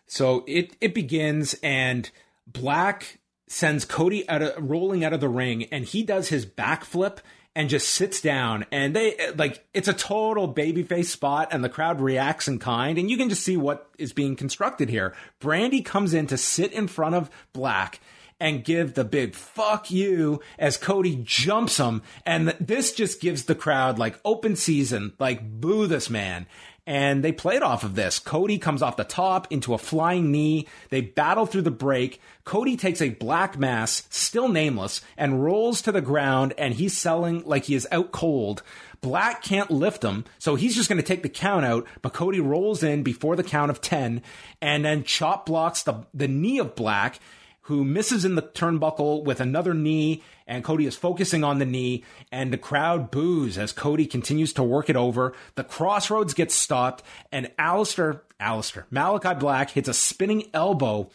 So 0.05 0.43
it 0.47 0.77
it 0.79 0.93
begins 0.93 1.55
and 1.63 2.09
Black 2.45 3.19
sends 3.47 3.85
Cody 3.85 4.27
out 4.29 4.41
of, 4.41 4.53
rolling 4.57 5.03
out 5.03 5.13
of 5.13 5.19
the 5.19 5.29
ring 5.29 5.65
and 5.65 5.83
he 5.83 6.03
does 6.03 6.29
his 6.29 6.45
backflip 6.45 7.17
and 7.55 7.69
just 7.69 7.89
sits 7.89 8.21
down 8.21 8.65
and 8.71 8.95
they 8.95 9.15
like 9.35 9.65
it's 9.73 9.87
a 9.87 9.93
total 9.93 10.53
babyface 10.53 11.05
spot 11.05 11.47
and 11.51 11.63
the 11.63 11.69
crowd 11.69 12.01
reacts 12.01 12.47
in 12.47 12.59
kind 12.59 12.99
and 12.99 13.09
you 13.09 13.17
can 13.17 13.29
just 13.29 13.43
see 13.43 13.57
what 13.57 13.89
is 13.97 14.13
being 14.13 14.35
constructed 14.35 14.89
here. 14.89 15.15
Brandi 15.41 15.83
comes 15.83 16.13
in 16.13 16.27
to 16.27 16.37
sit 16.37 16.71
in 16.71 16.87
front 16.87 17.15
of 17.15 17.31
Black 17.53 17.99
and 18.39 18.63
give 18.63 18.93
the 18.93 19.03
big 19.03 19.33
fuck 19.33 19.89
you 19.89 20.41
as 20.59 20.77
Cody 20.77 21.21
jumps 21.23 21.77
him 21.77 22.01
and 22.25 22.49
this 22.59 22.93
just 22.93 23.21
gives 23.21 23.45
the 23.45 23.55
crowd 23.55 23.97
like 23.97 24.19
open 24.25 24.55
season 24.55 25.13
like 25.19 25.41
boo 25.59 25.87
this 25.87 26.09
man 26.09 26.45
and 26.87 27.23
they 27.23 27.31
played 27.31 27.63
off 27.63 27.83
of 27.83 27.95
this. 27.95 28.19
Cody 28.19 28.57
comes 28.57 28.81
off 28.81 28.97
the 28.97 29.03
top 29.03 29.51
into 29.51 29.73
a 29.73 29.79
flying 29.79 30.31
knee. 30.31 30.67
They 30.89 31.01
battle 31.01 31.45
through 31.45 31.63
the 31.63 31.71
break. 31.71 32.21
Cody 32.43 32.77
takes 32.77 33.01
a 33.01 33.09
black 33.09 33.57
mass, 33.57 34.07
still 34.11 34.47
nameless, 34.47 35.01
and 35.17 35.43
rolls 35.43 35.81
to 35.83 35.91
the 35.91 36.01
ground, 36.01 36.53
and 36.57 36.75
he's 36.75 36.95
selling 36.95 37.43
like 37.45 37.65
he 37.65 37.75
is 37.75 37.87
out 37.91 38.11
cold. 38.11 38.61
Black 39.01 39.41
can't 39.41 39.71
lift 39.71 40.03
him, 40.03 40.25
so 40.37 40.55
he's 40.55 40.75
just 40.75 40.89
going 40.89 41.01
to 41.01 41.07
take 41.07 41.23
the 41.23 41.29
count 41.29 41.65
out, 41.65 41.87
but 42.01 42.13
Cody 42.13 42.39
rolls 42.39 42.83
in 42.83 43.03
before 43.03 43.35
the 43.35 43.43
count 43.43 43.71
of 43.71 43.81
10, 43.81 44.21
and 44.61 44.85
then 44.85 45.03
chop 45.03 45.47
blocks 45.47 45.83
the, 45.83 46.05
the 46.13 46.27
knee 46.27 46.59
of 46.59 46.75
Black, 46.75 47.19
who 47.65 47.83
misses 47.83 48.25
in 48.25 48.35
the 48.35 48.43
turnbuckle 48.43 49.23
with 49.23 49.39
another 49.39 49.73
knee, 49.73 50.21
and 50.45 50.63
Cody 50.63 50.85
is 50.85 50.95
focusing 50.95 51.43
on 51.43 51.57
the 51.57 51.65
knee, 51.65 52.03
and 52.31 52.53
the 52.53 52.59
crowd 52.59 53.09
boos 53.09 53.57
as 53.57 53.71
Cody 53.71 54.05
continues 54.05 54.53
to 54.53 54.63
work 54.63 54.87
it 54.87 54.95
over. 54.95 55.33
The 55.55 55.63
Cross 55.63 56.11
Rhodes 56.11 56.35
gets 56.35 56.53
stopped, 56.53 57.03
and 57.31 57.51
Aleister, 57.57 58.21
Aleister, 58.39 58.85
Malachi 58.91 59.33
Black 59.33 59.71
hits 59.71 59.89
a 59.89 59.95
spinning 59.95 60.47
elbow, 60.53 61.09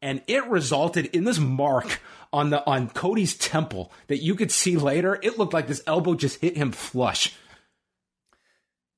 and 0.00 0.22
it 0.26 0.46
resulted 0.46 1.04
in 1.06 1.24
this 1.24 1.38
mark 1.38 2.00
on 2.32 2.48
the 2.48 2.64
on 2.64 2.88
Cody's 2.88 3.36
temple 3.36 3.92
that 4.06 4.22
you 4.22 4.34
could 4.34 4.50
see 4.50 4.78
later. 4.78 5.18
It 5.22 5.38
looked 5.38 5.52
like 5.52 5.66
this 5.66 5.82
elbow 5.86 6.14
just 6.14 6.40
hit 6.40 6.56
him 6.56 6.72
flush. 6.72 7.34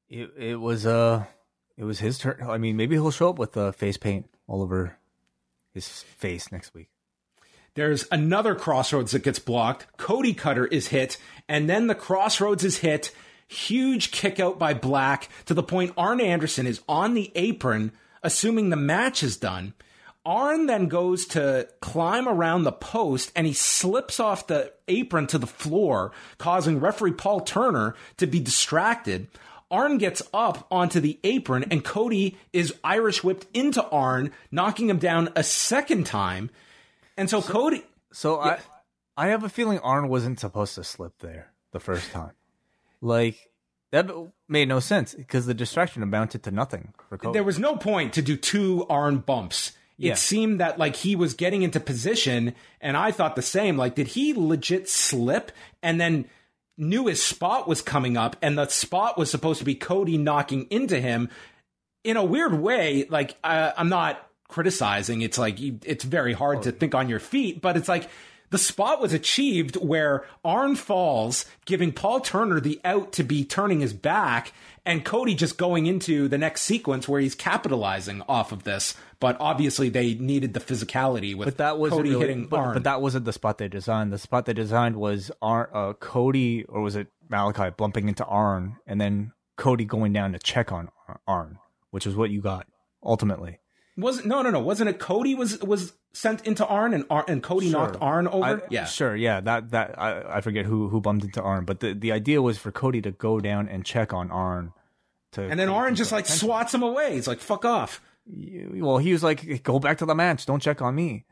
It 0.09 0.31
it 0.39 0.57
was 0.61 0.87
uh 0.87 1.25
it 1.77 1.83
was 1.83 1.99
his 1.99 2.19
turn. 2.19 2.37
I 2.49 2.59
mean, 2.59 2.77
maybe 2.77 2.95
he'll 2.95 3.11
show 3.11 3.31
up 3.31 3.41
with 3.41 3.57
uh, 3.57 3.73
face 3.73 3.97
paint 3.97 4.29
all 4.47 4.63
over 4.63 4.97
his 5.75 6.03
face 6.03 6.51
next 6.53 6.75
week. 6.75 6.89
There's 7.75 8.07
another 8.13 8.55
Cross 8.55 8.93
Rhodes 8.93 9.13
that 9.13 9.23
gets 9.23 9.39
blocked. 9.39 9.87
Cody 9.97 10.35
Cutter 10.35 10.67
is 10.67 10.89
hit, 10.89 11.17
and 11.49 11.69
then 11.71 11.87
the 11.87 11.95
Cross 11.95 12.41
Rhodes 12.41 12.65
is 12.65 12.79
hit. 12.79 13.13
Huge 13.49 14.11
kick 14.11 14.39
out 14.39 14.59
by 14.59 14.75
Black 14.75 15.29
to 15.47 15.55
the 15.55 15.63
point 15.63 15.95
Arn 15.97 16.21
Anderson 16.21 16.67
is 16.67 16.83
on 16.89 17.15
the 17.15 17.33
apron, 17.35 17.93
assuming 18.23 18.69
the 18.71 18.77
match 18.77 19.23
is 19.23 19.37
done. 19.37 19.75
Arn 20.25 20.67
then 20.67 20.87
goes 20.87 21.27
to 21.27 21.69
climb 21.81 22.29
around 22.29 22.63
the 22.63 22.73
post 22.73 23.33
and 23.35 23.47
he 23.47 23.53
slips 23.53 24.21
off 24.21 24.47
the 24.47 24.73
apron 24.87 25.27
to 25.29 25.39
the 25.39 25.49
floor, 25.49 26.13
causing 26.39 26.79
referee 26.79 27.13
Paul 27.13 27.41
Turner 27.41 27.97
to 28.19 28.27
be 28.27 28.39
distracted. 28.39 29.27
Arn 29.73 29.99
gets 29.99 30.23
up 30.33 30.67
onto 30.71 31.01
the 31.01 31.19
apron 31.25 31.65
and 31.71 31.83
Cody 31.83 32.37
is 32.53 32.73
Irish 32.85 33.25
whipped 33.25 33.47
into 33.53 33.83
Arn, 33.89 34.31
knocking 34.53 34.89
him 34.91 34.99
down 34.99 35.31
a 35.35 35.43
second 35.43 36.07
time. 36.07 36.51
And 37.17 37.29
so, 37.29 37.43
Cody. 37.43 37.83
So 38.13 38.39
I 38.39 38.59
I 39.17 39.29
have 39.29 39.43
a 39.43 39.49
feeling 39.49 39.79
Arn 39.81 40.09
wasn't 40.09 40.39
supposed 40.39 40.75
to 40.77 40.85
slip 40.85 41.19
there 41.21 41.51
the 41.73 41.81
first 41.81 42.11
time. 42.13 42.33
Like 43.01 43.51
that 43.91 44.11
made 44.49 44.69
no 44.69 44.81
sense 44.81 45.15
because 45.15 45.47
the 45.47 45.55
distraction 45.55 46.03
amounted 46.03 46.43
to 46.45 46.51
nothing 46.51 46.93
for 47.09 47.19
Cody. 47.19 47.33
There 47.33 47.45
was 47.45 47.59
no 47.59 47.77
point 47.77 48.13
to 48.15 48.23
do 48.23 48.37
two 48.37 48.87
Arn 48.89 49.19
bumps. 49.19 49.73
It 49.99 50.07
Yeah. 50.09 50.15
seemed 50.15 50.61
that 50.61 50.79
like 50.79 50.97
he 50.97 51.15
was 51.17 51.35
getting 51.35 51.63
into 51.63 51.79
position, 51.81 52.55
and 52.81 52.97
I 52.97 53.11
thought 53.13 53.37
the 53.37 53.43
same. 53.43 53.77
Like, 53.77 53.95
did 53.95 54.09
he 54.09 54.33
legit 54.35 54.89
slip 54.89 55.53
and 55.83 56.01
then 56.01 56.27
knew 56.77 57.07
his 57.07 57.23
spot 57.23 57.69
was 57.69 57.83
coming 57.83 58.17
up, 58.17 58.37
and 58.43 58.59
the 58.59 58.69
spot 58.69 59.19
was 59.19 59.31
supposed 59.31 59.59
to 59.59 59.65
be 59.65 59.75
Cody 59.75 60.19
knocking 60.19 60.67
into 60.71 61.01
him? 61.01 61.29
In 62.05 62.17
a 62.17 62.25
weird 62.25 62.55
way, 62.55 63.07
like 63.09 63.37
uh, 63.45 63.73
I'm 63.77 63.89
not 63.89 64.29
criticizing. 64.49 65.23
It's 65.23 65.39
like 65.39 65.61
you, 65.61 65.79
it's 65.85 66.05
very 66.05 66.33
hard 66.33 66.63
to 66.63 66.73
think 66.73 66.95
on 66.95 67.09
your 67.09 67.21
feet, 67.21 67.61
but 67.61 67.77
it's 67.77 67.89
like 67.89 68.09
the 68.51 68.59
spot 68.59 69.01
was 69.01 69.15
achieved 69.15 69.77
where 69.77 70.27
Arn 70.45 70.77
falls, 70.77 71.47
giving 71.65 71.91
Paul 71.91 72.21
Turner 72.21 72.61
the 72.61 72.81
out 72.85 73.13
to 73.13 73.25
be 73.25 73.45
turning 73.45 73.81
his 73.81 73.95
back, 73.95 74.53
and 74.85 75.05
Cody 75.05 75.35
just 75.35 75.57
going 75.57 75.87
into 75.87 76.29
the 76.29 76.37
next 76.39 76.63
sequence 76.63 77.09
where 77.09 77.21
he's 77.21 77.35
capitalizing 77.35 78.23
off 78.29 78.53
of 78.53 78.65
this. 78.65 78.95
But 79.23 79.37
obviously, 79.39 79.89
they 79.89 80.15
needed 80.15 80.53
the 80.53 80.59
physicality 80.59 81.37
with 81.37 81.47
but 81.47 81.59
that 81.59 81.79
wasn't 81.79 82.01
Cody 82.01 82.11
really, 82.11 82.21
hitting 82.21 82.47
but, 82.49 82.59
Arn. 82.59 82.75
but 82.75 82.83
that 82.83 83.01
wasn't 83.01 83.25
the 83.25 83.33
spot 83.33 83.57
they 83.57 83.69
designed. 83.69 84.13
The 84.13 84.19
spot 84.19 84.47
they 84.47 84.53
designed 84.53 84.97
was 84.97 85.31
Arn, 85.41 85.69
uh, 85.73 85.93
Cody 85.93 86.65
or 86.65 86.81
was 86.81 86.97
it 86.97 87.07
Malachi 87.29 87.71
bumping 87.71 88.09
into 88.09 88.25
Arn 88.25 88.79
and 88.85 89.01
then 89.01 89.33
Cody 89.57 89.85
going 89.85 90.13
down 90.13 90.33
to 90.33 90.41
check 90.41 90.73
on 90.73 90.89
Arn, 91.29 91.59
which 91.93 92.05
is 92.05 92.17
what 92.17 92.31
you 92.31 92.41
got 92.41 92.67
ultimately. 93.01 93.61
Wasn't 93.97 94.27
no, 94.27 94.43
no, 94.43 94.51
no. 94.51 94.59
Wasn't 94.59 94.91
it 94.91 94.99
Cody 94.99 95.37
was 95.37 95.61
was 95.61 95.93
sent 96.13 96.45
into 96.45 96.67
Arn 96.67 96.93
and 96.93 97.05
Arn, 97.09 97.25
and 97.29 97.45
Cody 97.45 97.71
knocked 97.71 97.99
Arn 98.01 98.27
over? 98.27 98.45
I- 98.45 98.67
yeah, 98.71 98.87
sure, 98.87 99.15
yeah. 99.15 99.41
That 99.41 99.71
that 99.71 99.95
I, 100.01 100.39
I 100.39 100.41
forget 100.41 100.65
who 100.65 100.89
who 100.89 101.01
bumped 101.01 101.25
into 101.25 101.41
Arn, 101.41 101.65
but 101.65 101.79
the 101.79 101.95
the 101.95 102.11
idea 102.11 102.43
was 102.43 102.59
for 102.59 102.73
Cody 102.73 103.01
to 103.03 103.13
go 103.13 103.39
down 103.39 103.69
and 103.69 103.85
check 103.85 104.13
on 104.13 104.33
Arn. 104.33 104.73
To 105.35 105.43
and 105.43 105.61
then 105.61 105.69
Arn 105.69 105.95
just 105.95 106.11
like 106.11 106.27
swats 106.27 106.75
him 106.75 106.83
away. 106.83 107.15
He's 107.15 107.29
like, 107.29 107.39
"Fuck 107.39 107.65
off." 107.65 108.01
Well, 108.27 108.99
he 108.99 109.13
was 109.13 109.23
like, 109.23 109.63
"Go 109.63 109.79
back 109.79 109.99
to 109.99 110.07
the 110.07 110.15
match. 110.15 110.47
Don't 110.47 110.63
check 110.63 110.83
on 110.83 110.95
me." 110.95 111.25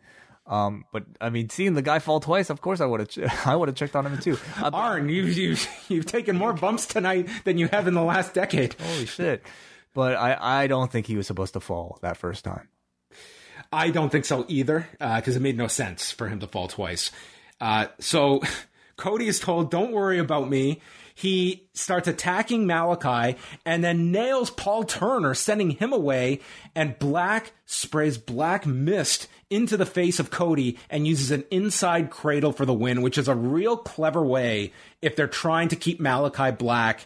Um, 0.47 0.85
but 0.93 1.05
I 1.21 1.31
mean, 1.31 1.49
seeing 1.49 1.75
the 1.75 1.83
guy 1.83 2.01
fall 2.01 2.19
twice, 2.19 2.51
of 2.51 2.61
course, 2.61 2.81
I 2.81 2.87
would 2.87 3.01
have, 3.01 3.09
ch- 3.09 3.19
I 3.47 3.55
would 3.55 3.69
have 3.69 3.77
checked 3.77 3.95
on 3.95 4.07
him 4.07 4.19
too. 4.19 4.37
Uh, 4.61 4.71
Arn, 4.73 5.09
you 5.09 5.23
you 5.23 5.57
you've 5.89 6.07
taken 6.07 6.37
more 6.37 6.53
bumps 6.53 6.87
tonight 6.87 7.29
than 7.45 7.59
you 7.59 7.69
have 7.69 7.87
in 7.87 7.95
the 7.95 8.03
last 8.03 8.35
decade. 8.35 8.75
holy 8.75 9.07
shit! 9.07 9.45
But 9.95 10.17
I, 10.17 10.63
I 10.63 10.67
don't 10.67 10.91
think 10.91 11.07
he 11.07 11.17
was 11.17 11.27
supposed 11.27 11.53
to 11.55 11.61
fall 11.61 11.99
that 12.03 12.17
first 12.17 12.45
time. 12.45 12.69
I 13.73 13.91
don't 13.91 14.11
think 14.11 14.25
so 14.25 14.45
either, 14.49 14.89
because 14.99 15.37
it 15.37 15.41
made 15.43 15.57
no 15.57 15.69
sense 15.69 16.11
for 16.11 16.29
him 16.29 16.41
to 16.41 16.49
fall 16.49 16.67
twice. 16.67 17.13
Uh, 17.61 17.87
so 18.01 18.43
Cody 18.97 19.29
is 19.29 19.39
told, 19.39 19.71
"Don't 19.71 19.93
worry 19.93 20.19
about 20.19 20.51
me." 20.51 20.81
He 21.21 21.69
starts 21.75 22.09
attacking 22.09 22.67
Malachi 22.67 23.37
and 23.67 23.85
then 23.85 24.11
nails 24.11 24.51
Paul 24.51 24.85
Turner, 24.85 25.35
sending 25.35 25.73
him 25.73 25.93
away. 25.93 26.41
And 26.75 26.99
Black 26.99 27.53
sprays 27.67 28.17
black 28.17 28.65
mist 28.65 29.29
into 29.51 29.77
the 29.77 29.85
face 29.85 30.19
of 30.19 30.31
Cody 30.31 30.79
and 30.89 31.07
uses 31.07 31.31
an 31.31 31.45
inside 31.51 32.09
cradle 32.09 32.53
for 32.53 32.65
the 32.65 32.73
win, 32.73 33.03
which 33.03 33.19
is 33.19 33.29
a 33.29 33.35
real 33.35 33.77
clever 33.77 34.25
way 34.25 34.73
if 35.03 35.15
they're 35.15 35.27
trying 35.27 35.69
to 35.69 35.77
keep 35.77 36.01
Malachi 36.01 36.53
Black 36.53 37.05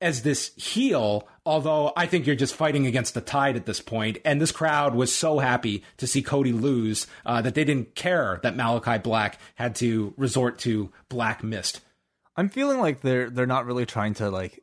as 0.00 0.22
this 0.22 0.50
heel, 0.56 1.28
although 1.46 1.92
I 1.96 2.06
think 2.06 2.26
you're 2.26 2.34
just 2.34 2.56
fighting 2.56 2.88
against 2.88 3.14
the 3.14 3.20
tide 3.20 3.54
at 3.54 3.66
this 3.66 3.80
point. 3.80 4.18
And 4.24 4.40
this 4.40 4.50
crowd 4.50 4.96
was 4.96 5.14
so 5.14 5.38
happy 5.38 5.84
to 5.98 6.08
see 6.08 6.22
Cody 6.22 6.50
lose 6.50 7.06
uh, 7.24 7.40
that 7.42 7.54
they 7.54 7.62
didn't 7.62 7.94
care 7.94 8.40
that 8.42 8.56
Malachi 8.56 8.98
Black 8.98 9.38
had 9.54 9.76
to 9.76 10.12
resort 10.16 10.58
to 10.60 10.90
Black 11.08 11.44
Mist. 11.44 11.82
I'm 12.36 12.48
feeling 12.48 12.80
like 12.80 13.00
they're 13.00 13.30
they're 13.30 13.46
not 13.46 13.66
really 13.66 13.86
trying 13.86 14.14
to 14.14 14.30
like 14.30 14.62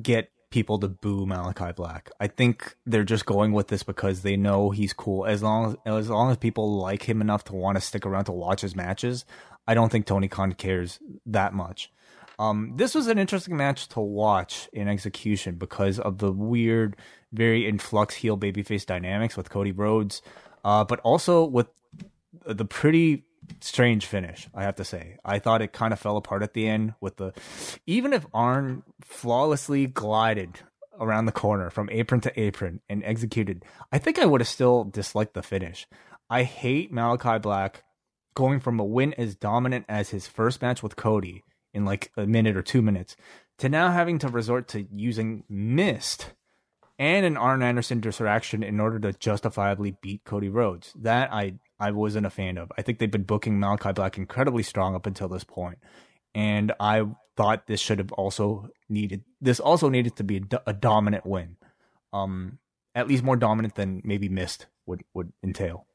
get 0.00 0.30
people 0.50 0.78
to 0.78 0.88
boo 0.88 1.26
Malachi 1.26 1.72
Black. 1.72 2.10
I 2.20 2.26
think 2.26 2.76
they're 2.86 3.04
just 3.04 3.26
going 3.26 3.52
with 3.52 3.68
this 3.68 3.82
because 3.82 4.22
they 4.22 4.36
know 4.36 4.70
he's 4.70 4.92
cool. 4.92 5.26
As 5.26 5.42
long 5.42 5.76
as 5.84 5.94
as 5.94 6.10
long 6.10 6.30
as 6.30 6.36
people 6.36 6.78
like 6.78 7.08
him 7.08 7.20
enough 7.20 7.44
to 7.44 7.54
want 7.54 7.76
to 7.76 7.80
stick 7.80 8.06
around 8.06 8.24
to 8.26 8.32
watch 8.32 8.60
his 8.60 8.76
matches, 8.76 9.24
I 9.66 9.74
don't 9.74 9.90
think 9.90 10.06
Tony 10.06 10.28
Khan 10.28 10.52
cares 10.52 10.98
that 11.26 11.52
much. 11.52 11.92
Um, 12.38 12.74
this 12.76 12.94
was 12.94 13.08
an 13.08 13.18
interesting 13.18 13.56
match 13.56 13.88
to 13.88 14.00
watch 14.00 14.68
in 14.72 14.86
execution 14.86 15.56
because 15.56 15.98
of 15.98 16.18
the 16.18 16.30
weird, 16.30 16.96
very 17.32 17.66
influx 17.66 18.14
heel 18.14 18.38
babyface 18.38 18.86
dynamics 18.86 19.36
with 19.36 19.50
Cody 19.50 19.72
Rhodes, 19.72 20.22
uh, 20.64 20.84
but 20.84 21.00
also 21.00 21.44
with 21.44 21.66
the 22.46 22.64
pretty 22.64 23.24
strange 23.60 24.06
finish, 24.06 24.48
I 24.54 24.62
have 24.62 24.76
to 24.76 24.84
say. 24.84 25.16
I 25.24 25.38
thought 25.38 25.62
it 25.62 25.72
kind 25.72 25.92
of 25.92 25.98
fell 25.98 26.16
apart 26.16 26.42
at 26.42 26.54
the 26.54 26.68
end 26.68 26.94
with 27.00 27.16
the 27.16 27.32
even 27.86 28.12
if 28.12 28.26
Arn 28.32 28.82
flawlessly 29.00 29.86
glided 29.86 30.60
around 31.00 31.26
the 31.26 31.32
corner 31.32 31.70
from 31.70 31.88
apron 31.90 32.20
to 32.22 32.40
apron 32.40 32.80
and 32.88 33.04
executed, 33.04 33.64
I 33.92 33.98
think 33.98 34.18
I 34.18 34.26
would 34.26 34.40
have 34.40 34.48
still 34.48 34.84
disliked 34.84 35.34
the 35.34 35.42
finish. 35.42 35.86
I 36.30 36.42
hate 36.42 36.92
Malachi 36.92 37.38
Black 37.38 37.84
going 38.34 38.60
from 38.60 38.78
a 38.78 38.84
win 38.84 39.14
as 39.14 39.34
dominant 39.34 39.84
as 39.88 40.10
his 40.10 40.26
first 40.26 40.62
match 40.62 40.82
with 40.82 40.96
Cody 40.96 41.44
in 41.74 41.84
like 41.84 42.10
a 42.16 42.26
minute 42.26 42.56
or 42.56 42.62
two 42.62 42.82
minutes 42.82 43.16
to 43.58 43.68
now 43.68 43.90
having 43.90 44.18
to 44.20 44.28
resort 44.28 44.68
to 44.68 44.86
using 44.94 45.44
mist 45.48 46.32
and 46.98 47.24
an 47.24 47.36
Arn 47.36 47.62
Anderson 47.62 48.00
distraction 48.00 48.62
in 48.62 48.80
order 48.80 48.98
to 48.98 49.12
justifiably 49.12 49.96
beat 50.00 50.24
Cody 50.24 50.48
Rhodes. 50.48 50.92
That 50.96 51.32
I 51.32 51.54
I 51.80 51.92
wasn't 51.92 52.26
a 52.26 52.30
fan 52.30 52.58
of. 52.58 52.72
I 52.76 52.82
think 52.82 52.98
they've 52.98 53.10
been 53.10 53.22
booking 53.22 53.60
Malachi 53.60 53.92
Black 53.92 54.18
incredibly 54.18 54.62
strong 54.62 54.94
up 54.94 55.06
until 55.06 55.28
this 55.28 55.44
point, 55.44 55.78
and 56.34 56.72
I 56.80 57.04
thought 57.36 57.66
this 57.66 57.80
should 57.80 57.98
have 57.98 58.12
also 58.12 58.68
needed 58.88 59.22
this 59.40 59.60
also 59.60 59.88
needed 59.88 60.16
to 60.16 60.24
be 60.24 60.42
a, 60.50 60.60
a 60.68 60.72
dominant 60.72 61.24
win, 61.24 61.56
um, 62.12 62.58
at 62.94 63.06
least 63.06 63.22
more 63.22 63.36
dominant 63.36 63.76
than 63.76 64.02
maybe 64.04 64.28
Mist 64.28 64.66
would 64.86 65.02
would 65.14 65.32
entail. 65.42 65.86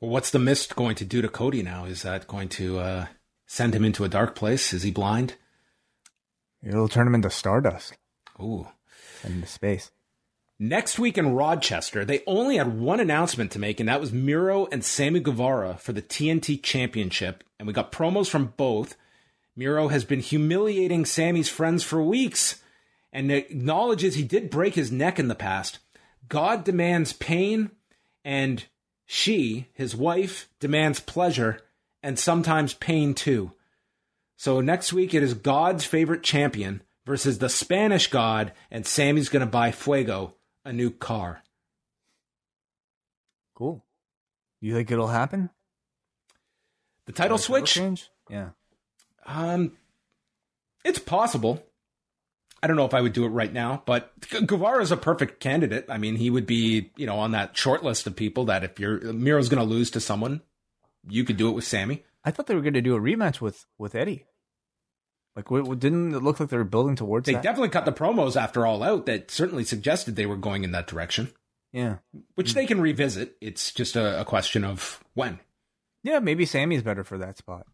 Well, 0.00 0.10
what's 0.10 0.30
the 0.30 0.38
Mist 0.38 0.76
going 0.76 0.96
to 0.96 1.04
do 1.04 1.20
to 1.20 1.28
Cody 1.28 1.62
now? 1.62 1.84
Is 1.84 2.02
that 2.02 2.26
going 2.26 2.48
to 2.50 2.78
uh, 2.78 3.06
send 3.46 3.74
him 3.74 3.84
into 3.84 4.04
a 4.04 4.08
dark 4.08 4.34
place? 4.34 4.72
Is 4.72 4.82
he 4.82 4.90
blind? 4.90 5.34
It'll 6.62 6.88
turn 6.88 7.06
him 7.06 7.14
into 7.14 7.30
Stardust 7.30 7.96
Ooh. 8.40 8.68
and 9.22 9.34
into 9.34 9.46
space. 9.46 9.90
Next 10.62 10.98
week 10.98 11.16
in 11.16 11.34
Rochester, 11.34 12.04
they 12.04 12.22
only 12.26 12.58
had 12.58 12.78
one 12.78 13.00
announcement 13.00 13.50
to 13.52 13.58
make, 13.58 13.80
and 13.80 13.88
that 13.88 13.98
was 13.98 14.12
Miro 14.12 14.66
and 14.66 14.84
Sammy 14.84 15.18
Guevara 15.18 15.78
for 15.78 15.94
the 15.94 16.02
TNT 16.02 16.62
Championship. 16.62 17.42
And 17.58 17.66
we 17.66 17.72
got 17.72 17.90
promos 17.90 18.28
from 18.28 18.52
both. 18.58 18.94
Miro 19.56 19.88
has 19.88 20.04
been 20.04 20.20
humiliating 20.20 21.06
Sammy's 21.06 21.48
friends 21.48 21.82
for 21.82 22.02
weeks 22.02 22.62
and 23.10 23.32
acknowledges 23.32 24.16
he 24.16 24.22
did 24.22 24.50
break 24.50 24.74
his 24.74 24.92
neck 24.92 25.18
in 25.18 25.28
the 25.28 25.34
past. 25.34 25.78
God 26.28 26.62
demands 26.62 27.14
pain, 27.14 27.70
and 28.22 28.62
she, 29.06 29.68
his 29.72 29.96
wife, 29.96 30.50
demands 30.60 31.00
pleasure 31.00 31.62
and 32.02 32.18
sometimes 32.18 32.74
pain 32.74 33.14
too. 33.14 33.52
So 34.36 34.60
next 34.60 34.92
week 34.92 35.14
it 35.14 35.22
is 35.22 35.32
God's 35.32 35.86
favorite 35.86 36.22
champion 36.22 36.82
versus 37.06 37.38
the 37.38 37.48
Spanish 37.48 38.08
God, 38.08 38.52
and 38.70 38.86
Sammy's 38.86 39.30
going 39.30 39.40
to 39.40 39.50
buy 39.50 39.72
Fuego 39.72 40.34
a 40.64 40.72
new 40.72 40.90
car. 40.90 41.42
Cool. 43.54 43.84
You 44.60 44.74
think 44.74 44.90
it'll 44.90 45.08
happen? 45.08 45.50
The 47.06 47.12
title 47.12 47.36
Like, 47.36 47.44
switch, 47.44 47.74
change? 47.74 48.08
Yeah. 48.28 48.50
um, 49.26 49.72
it's 50.84 50.98
possible. 50.98 51.64
I 52.62 52.66
don't 52.66 52.76
know 52.76 52.84
if 52.84 52.94
I 52.94 53.00
would 53.00 53.14
do 53.14 53.24
it 53.24 53.28
right 53.30 53.52
now, 53.52 53.82
but 53.86 54.12
Gu- 54.28 54.42
Guevara 54.46 54.82
is 54.82 54.92
a 54.92 54.96
perfect 54.96 55.40
candidate. 55.40 55.86
I 55.88 55.96
mean, 55.98 56.16
he 56.16 56.28
would 56.30 56.46
be, 56.46 56.90
you 56.96 57.06
know, 57.06 57.18
on 57.18 57.30
that 57.32 57.56
short 57.56 57.82
list 57.82 58.06
of 58.06 58.14
people 58.16 58.44
that 58.46 58.64
if 58.64 58.78
you're 58.78 59.00
Miro's 59.12 59.48
going 59.48 59.62
to 59.66 59.68
lose 59.68 59.90
to 59.92 60.00
someone, 60.00 60.42
you 61.08 61.24
could 61.24 61.38
do 61.38 61.48
it 61.48 61.52
with 61.52 61.64
Sammy. 61.64 62.04
I 62.22 62.30
thought 62.30 62.46
they 62.46 62.54
were 62.54 62.60
going 62.60 62.74
to 62.74 62.82
do 62.82 62.94
a 62.94 63.00
rematch 63.00 63.40
with 63.40 63.64
with 63.78 63.94
Eddie. 63.94 64.26
Like, 65.36 65.46
w- 65.46 65.62
w- 65.62 65.78
didn't 65.78 66.14
it 66.14 66.22
look 66.22 66.40
like 66.40 66.48
they 66.48 66.56
were 66.56 66.64
building 66.64 66.96
towards 66.96 67.26
that? 67.26 67.32
They 67.32 67.36
that? 67.36 67.42
definitely 67.42 67.68
cut 67.70 67.84
the 67.84 67.92
promos 67.92 68.40
after 68.40 68.66
All 68.66 68.82
Out 68.82 69.06
that 69.06 69.30
certainly 69.30 69.64
suggested 69.64 70.16
they 70.16 70.26
were 70.26 70.36
going 70.36 70.64
in 70.64 70.72
that 70.72 70.86
direction. 70.86 71.32
Yeah. 71.72 71.98
which 72.34 72.54
they 72.54 72.66
can 72.66 72.80
revisit. 72.80 73.36
It's 73.40 73.72
just 73.72 73.94
a, 73.94 74.22
a 74.22 74.24
question 74.24 74.64
of 74.64 75.02
when. 75.14 75.38
Yeah, 76.02 76.18
maybe 76.18 76.44
Sammy's 76.44 76.82
better 76.82 77.04
for 77.04 77.18
that 77.18 77.38
spot. 77.38 77.64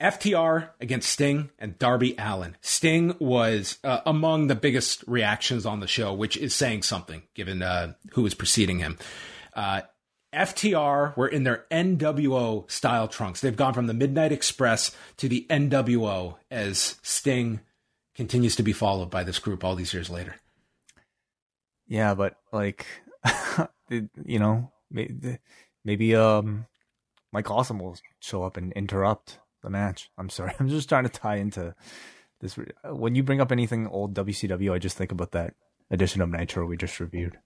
FTR 0.00 0.68
against 0.80 1.08
Sting 1.08 1.48
and 1.58 1.78
Darby 1.78 2.14
Allin. 2.18 2.56
Sting 2.60 3.16
was 3.18 3.78
uh, 3.82 4.00
among 4.04 4.48
the 4.48 4.54
biggest 4.54 5.02
reactions 5.06 5.64
on 5.64 5.80
the 5.80 5.86
show, 5.86 6.12
which 6.12 6.36
is 6.36 6.54
saying 6.54 6.82
something 6.82 7.22
given 7.34 7.62
uh, 7.62 7.94
who 8.12 8.22
was 8.22 8.34
preceding 8.34 8.78
him. 8.80 8.98
Uh, 9.54 9.80
FTR 10.36 11.16
were 11.16 11.28
in 11.28 11.44
their 11.44 11.64
NWO 11.70 12.70
style 12.70 13.08
trunks. 13.08 13.40
They've 13.40 13.56
gone 13.56 13.74
from 13.74 13.86
the 13.86 13.94
Midnight 13.94 14.32
Express 14.32 14.94
to 15.16 15.28
the 15.28 15.46
NWO 15.48 16.36
as 16.50 16.96
Sting 17.02 17.60
continues 18.14 18.56
to 18.56 18.62
be 18.62 18.72
followed 18.72 19.10
by 19.10 19.24
this 19.24 19.38
group 19.38 19.64
all 19.64 19.74
these 19.74 19.94
years 19.94 20.10
later. 20.10 20.36
Yeah, 21.88 22.14
but 22.14 22.36
like, 22.52 22.86
you 23.90 24.38
know, 24.38 24.70
maybe, 24.90 26.14
um, 26.14 26.66
Mike 27.32 27.50
Awesome 27.50 27.78
will 27.78 27.96
show 28.20 28.42
up 28.42 28.56
and 28.56 28.72
interrupt 28.72 29.38
the 29.62 29.70
match. 29.70 30.10
I'm 30.18 30.30
sorry, 30.30 30.54
I'm 30.60 30.68
just 30.68 30.88
trying 30.88 31.04
to 31.04 31.10
tie 31.10 31.36
into 31.36 31.74
this. 32.40 32.58
When 32.84 33.14
you 33.14 33.22
bring 33.22 33.40
up 33.40 33.52
anything 33.52 33.86
old 33.86 34.14
WCW, 34.14 34.72
I 34.72 34.78
just 34.78 34.96
think 34.96 35.12
about 35.12 35.32
that 35.32 35.54
edition 35.90 36.22
of 36.22 36.30
Nitro 36.30 36.66
we 36.66 36.76
just 36.76 36.98
reviewed. 37.00 37.38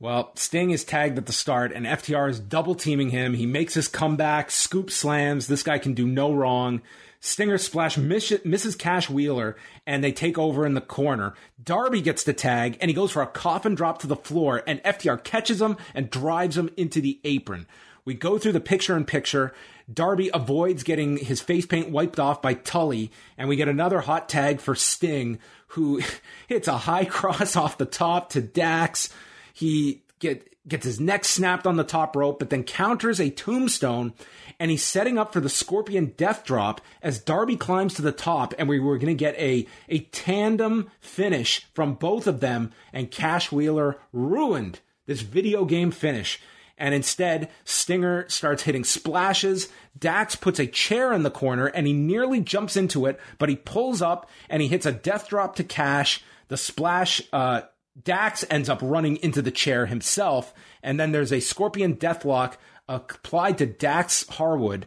Well, 0.00 0.30
Sting 0.36 0.70
is 0.70 0.84
tagged 0.84 1.18
at 1.18 1.26
the 1.26 1.32
start, 1.32 1.72
and 1.72 1.84
FTR 1.84 2.30
is 2.30 2.38
double 2.38 2.76
teaming 2.76 3.10
him. 3.10 3.34
He 3.34 3.46
makes 3.46 3.74
his 3.74 3.88
comeback, 3.88 4.50
scoop 4.52 4.92
slams. 4.92 5.48
This 5.48 5.64
guy 5.64 5.78
can 5.78 5.94
do 5.94 6.06
no 6.06 6.32
wrong. 6.32 6.82
Stinger 7.18 7.58
splash 7.58 7.98
misses 7.98 8.76
Cash 8.76 9.10
Wheeler, 9.10 9.56
and 9.88 10.04
they 10.04 10.12
take 10.12 10.38
over 10.38 10.64
in 10.64 10.74
the 10.74 10.80
corner. 10.80 11.34
Darby 11.60 12.00
gets 12.00 12.22
the 12.22 12.32
tag, 12.32 12.78
and 12.80 12.88
he 12.88 12.94
goes 12.94 13.10
for 13.10 13.22
a 13.22 13.26
coffin 13.26 13.74
drop 13.74 13.98
to 13.98 14.06
the 14.06 14.14
floor, 14.14 14.62
and 14.68 14.80
FTR 14.84 15.24
catches 15.24 15.60
him 15.60 15.76
and 15.96 16.10
drives 16.10 16.56
him 16.56 16.70
into 16.76 17.00
the 17.00 17.18
apron. 17.24 17.66
We 18.04 18.14
go 18.14 18.38
through 18.38 18.52
the 18.52 18.60
picture 18.60 18.96
in 18.96 19.04
picture. 19.04 19.52
Darby 19.92 20.30
avoids 20.32 20.84
getting 20.84 21.16
his 21.16 21.40
face 21.40 21.66
paint 21.66 21.90
wiped 21.90 22.20
off 22.20 22.40
by 22.40 22.54
Tully, 22.54 23.10
and 23.36 23.48
we 23.48 23.56
get 23.56 23.68
another 23.68 24.00
hot 24.00 24.28
tag 24.28 24.60
for 24.60 24.76
Sting, 24.76 25.40
who 25.68 26.00
hits 26.46 26.68
a 26.68 26.78
high 26.78 27.04
cross 27.06 27.56
off 27.56 27.78
the 27.78 27.84
top 27.84 28.30
to 28.30 28.40
Dax. 28.40 29.12
He 29.58 30.04
get, 30.20 30.54
gets 30.68 30.84
his 30.84 31.00
neck 31.00 31.24
snapped 31.24 31.66
on 31.66 31.74
the 31.74 31.82
top 31.82 32.14
rope, 32.14 32.38
but 32.38 32.48
then 32.48 32.62
counters 32.62 33.18
a 33.18 33.28
tombstone, 33.28 34.12
and 34.60 34.70
he's 34.70 34.84
setting 34.84 35.18
up 35.18 35.32
for 35.32 35.40
the 35.40 35.48
Scorpion 35.48 36.14
Death 36.16 36.44
Drop 36.44 36.80
as 37.02 37.18
Darby 37.18 37.56
climbs 37.56 37.94
to 37.94 38.02
the 38.02 38.12
top, 38.12 38.54
and 38.56 38.68
we 38.68 38.78
were 38.78 38.98
going 38.98 39.08
to 39.08 39.14
get 39.14 39.34
a, 39.34 39.66
a 39.88 39.98
tandem 40.12 40.92
finish 41.00 41.66
from 41.74 41.94
both 41.94 42.28
of 42.28 42.38
them, 42.38 42.70
and 42.92 43.10
Cash 43.10 43.50
Wheeler 43.50 43.98
ruined 44.12 44.78
this 45.06 45.22
video 45.22 45.64
game 45.64 45.90
finish. 45.90 46.40
And 46.76 46.94
instead, 46.94 47.50
Stinger 47.64 48.28
starts 48.28 48.62
hitting 48.62 48.84
splashes. 48.84 49.68
Dax 49.98 50.36
puts 50.36 50.60
a 50.60 50.68
chair 50.68 51.12
in 51.12 51.24
the 51.24 51.30
corner 51.32 51.66
and 51.66 51.88
he 51.88 51.92
nearly 51.92 52.40
jumps 52.40 52.76
into 52.76 53.06
it, 53.06 53.18
but 53.38 53.48
he 53.48 53.56
pulls 53.56 54.00
up 54.00 54.30
and 54.48 54.62
he 54.62 54.68
hits 54.68 54.86
a 54.86 54.92
death 54.92 55.28
drop 55.28 55.56
to 55.56 55.64
Cash. 55.64 56.22
The 56.46 56.56
splash, 56.56 57.20
uh, 57.32 57.62
Dax 58.04 58.44
ends 58.50 58.68
up 58.68 58.80
running 58.82 59.16
into 59.16 59.42
the 59.42 59.50
chair 59.50 59.86
himself, 59.86 60.54
and 60.82 60.98
then 60.98 61.12
there's 61.12 61.32
a 61.32 61.40
Scorpion 61.40 61.96
Deathlock 61.96 62.54
applied 62.88 63.58
to 63.58 63.66
Dax 63.66 64.26
Harwood. 64.28 64.86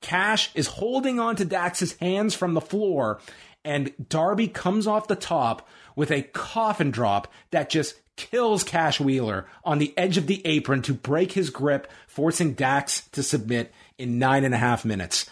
Cash 0.00 0.50
is 0.54 0.66
holding 0.66 1.18
on 1.18 1.36
to 1.36 1.44
Dax's 1.44 1.96
hands 1.98 2.34
from 2.34 2.54
the 2.54 2.60
floor, 2.60 3.20
and 3.64 3.92
Darby 4.08 4.48
comes 4.48 4.86
off 4.86 5.08
the 5.08 5.16
top 5.16 5.68
with 5.96 6.10
a 6.10 6.22
coffin 6.22 6.90
drop 6.90 7.32
that 7.50 7.70
just 7.70 7.94
kills 8.16 8.64
Cash 8.64 9.00
Wheeler 9.00 9.46
on 9.64 9.78
the 9.78 9.92
edge 9.96 10.16
of 10.16 10.26
the 10.26 10.44
apron 10.46 10.82
to 10.82 10.94
break 10.94 11.32
his 11.32 11.50
grip, 11.50 11.90
forcing 12.06 12.54
Dax 12.54 13.08
to 13.08 13.22
submit 13.22 13.72
in 13.98 14.18
nine 14.18 14.44
and 14.44 14.54
a 14.54 14.58
half 14.58 14.84
minutes. 14.84 15.28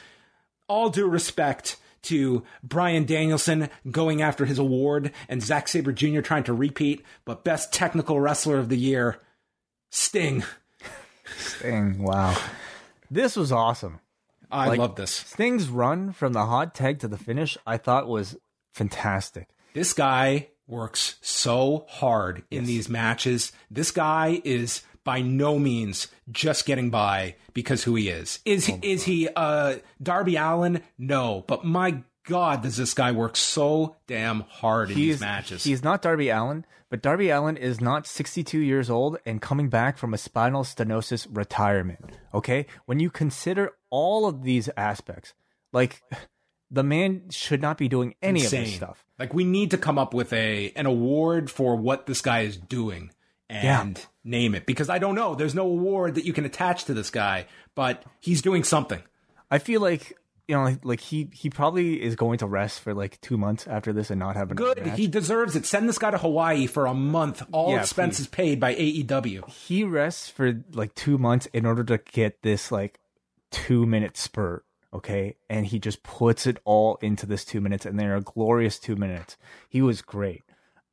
All 0.68 0.90
due 0.90 1.06
respect 1.06 1.76
to 2.04 2.42
Bryan 2.62 3.04
Danielson 3.04 3.68
going 3.90 4.22
after 4.22 4.44
his 4.44 4.58
award 4.58 5.12
and 5.28 5.42
Zack 5.42 5.68
Sabre 5.68 5.92
Jr. 5.92 6.20
trying 6.20 6.44
to 6.44 6.52
repeat, 6.52 7.04
but 7.24 7.44
best 7.44 7.72
technical 7.72 8.20
wrestler 8.20 8.58
of 8.58 8.68
the 8.68 8.78
year, 8.78 9.20
Sting. 9.90 10.44
Sting, 11.38 12.02
wow. 12.02 12.36
This 13.10 13.36
was 13.36 13.52
awesome. 13.52 14.00
I 14.50 14.68
Like- 14.68 14.78
love 14.78 14.96
this. 14.96 15.10
Sting's 15.10 15.68
run 15.68 16.12
from 16.12 16.32
the 16.32 16.46
hot 16.46 16.74
tag 16.74 17.00
to 17.00 17.08
the 17.08 17.18
finish, 17.18 17.56
I 17.66 17.76
thought 17.76 18.08
was 18.08 18.36
fantastic. 18.72 19.48
This 19.72 19.92
guy 19.92 20.48
works 20.66 21.16
so 21.20 21.86
hard 21.88 22.42
in 22.50 22.64
these 22.64 22.88
matches. 22.88 23.52
This 23.70 23.90
guy 23.90 24.40
is 24.44 24.82
by 25.04 25.20
no 25.20 25.58
means 25.58 26.08
just 26.30 26.66
getting 26.66 26.90
by 26.90 27.36
because 27.52 27.84
who 27.84 27.94
he 27.94 28.08
is. 28.08 28.40
Is 28.44 28.68
Oh, 28.68 28.78
is 28.82 29.04
he 29.04 29.28
uh 29.36 29.76
Darby 30.02 30.36
Allin? 30.36 30.82
No, 30.98 31.44
but 31.46 31.64
my 31.64 32.02
god, 32.26 32.62
does 32.62 32.76
this 32.76 32.94
guy 32.94 33.12
work 33.12 33.36
so 33.36 33.96
damn 34.06 34.40
hard 34.40 34.90
in 34.90 34.96
these 34.96 35.20
matches. 35.20 35.64
He's 35.64 35.84
not 35.84 36.02
Darby 36.02 36.30
Allin, 36.30 36.64
but 36.90 37.02
Darby 37.02 37.30
Allin 37.30 37.56
is 37.56 37.80
not 37.80 38.06
62 38.06 38.58
years 38.58 38.90
old 38.90 39.18
and 39.26 39.40
coming 39.40 39.68
back 39.68 39.98
from 39.98 40.14
a 40.14 40.18
spinal 40.18 40.64
stenosis 40.64 41.26
retirement. 41.30 42.00
Okay? 42.32 42.66
When 42.86 43.00
you 43.00 43.10
consider 43.10 43.72
all 43.90 44.26
of 44.26 44.42
these 44.42 44.68
aspects, 44.76 45.34
like 45.72 46.02
the 46.70 46.82
man 46.82 47.30
should 47.30 47.62
not 47.62 47.78
be 47.78 47.88
doing 47.88 48.14
any 48.22 48.44
of 48.44 48.50
this 48.50 48.74
stuff. 48.74 49.04
Like 49.18 49.34
we 49.34 49.44
need 49.44 49.70
to 49.70 49.78
come 49.78 49.98
up 49.98 50.14
with 50.14 50.32
a 50.32 50.72
an 50.76 50.86
award 50.86 51.50
for 51.50 51.76
what 51.76 52.06
this 52.06 52.20
guy 52.20 52.40
is 52.40 52.56
doing 52.56 53.10
and 53.50 54.04
name 54.24 54.54
it 54.54 54.66
because 54.66 54.88
I 54.88 54.98
don't 54.98 55.14
know. 55.14 55.34
There's 55.34 55.54
no 55.54 55.66
award 55.66 56.14
that 56.16 56.24
you 56.24 56.32
can 56.32 56.44
attach 56.44 56.84
to 56.86 56.94
this 56.94 57.10
guy, 57.10 57.46
but 57.74 58.04
he's 58.20 58.42
doing 58.42 58.64
something. 58.64 59.02
I 59.50 59.58
feel 59.58 59.80
like 59.80 60.16
you 60.48 60.54
know, 60.56 60.64
like, 60.64 60.84
like 60.84 61.00
he 61.00 61.30
he 61.32 61.48
probably 61.48 62.02
is 62.02 62.16
going 62.16 62.38
to 62.38 62.46
rest 62.46 62.80
for 62.80 62.92
like 62.94 63.20
two 63.20 63.38
months 63.38 63.66
after 63.66 63.92
this 63.92 64.10
and 64.10 64.18
not 64.18 64.36
have 64.36 64.50
a 64.50 64.54
Good. 64.54 64.84
match. 64.84 64.98
He 64.98 65.06
deserves 65.06 65.56
it. 65.56 65.64
Send 65.64 65.88
this 65.88 65.96
guy 65.98 66.10
to 66.10 66.18
Hawaii 66.18 66.66
for 66.66 66.86
a 66.86 66.92
month. 66.94 67.42
All 67.52 67.72
Yeah, 67.72 67.80
expenses 67.80 68.26
paid 68.26 68.60
by 68.60 68.74
AEW. 68.74 69.48
he 69.48 69.84
rests 69.84 70.28
for 70.28 70.62
like 70.72 70.94
two 70.94 71.16
months 71.16 71.46
in 71.54 71.64
order 71.64 71.84
to 71.84 71.98
get 72.12 72.42
this 72.42 72.70
like 72.70 72.98
two 73.50 73.86
minute 73.86 74.16
spurt 74.16 74.64
okay 74.92 75.36
and 75.48 75.66
he 75.66 75.78
just 75.78 76.02
puts 76.02 76.44
it 76.46 76.58
all 76.64 76.96
into 77.02 77.24
this 77.24 77.44
two 77.44 77.60
minutes 77.60 77.86
and 77.86 77.98
they're 77.98 78.16
a 78.16 78.20
glorious 78.20 78.78
two 78.80 78.96
minutes 78.96 79.36
he 79.68 79.80
was 79.80 80.02
great 80.02 80.42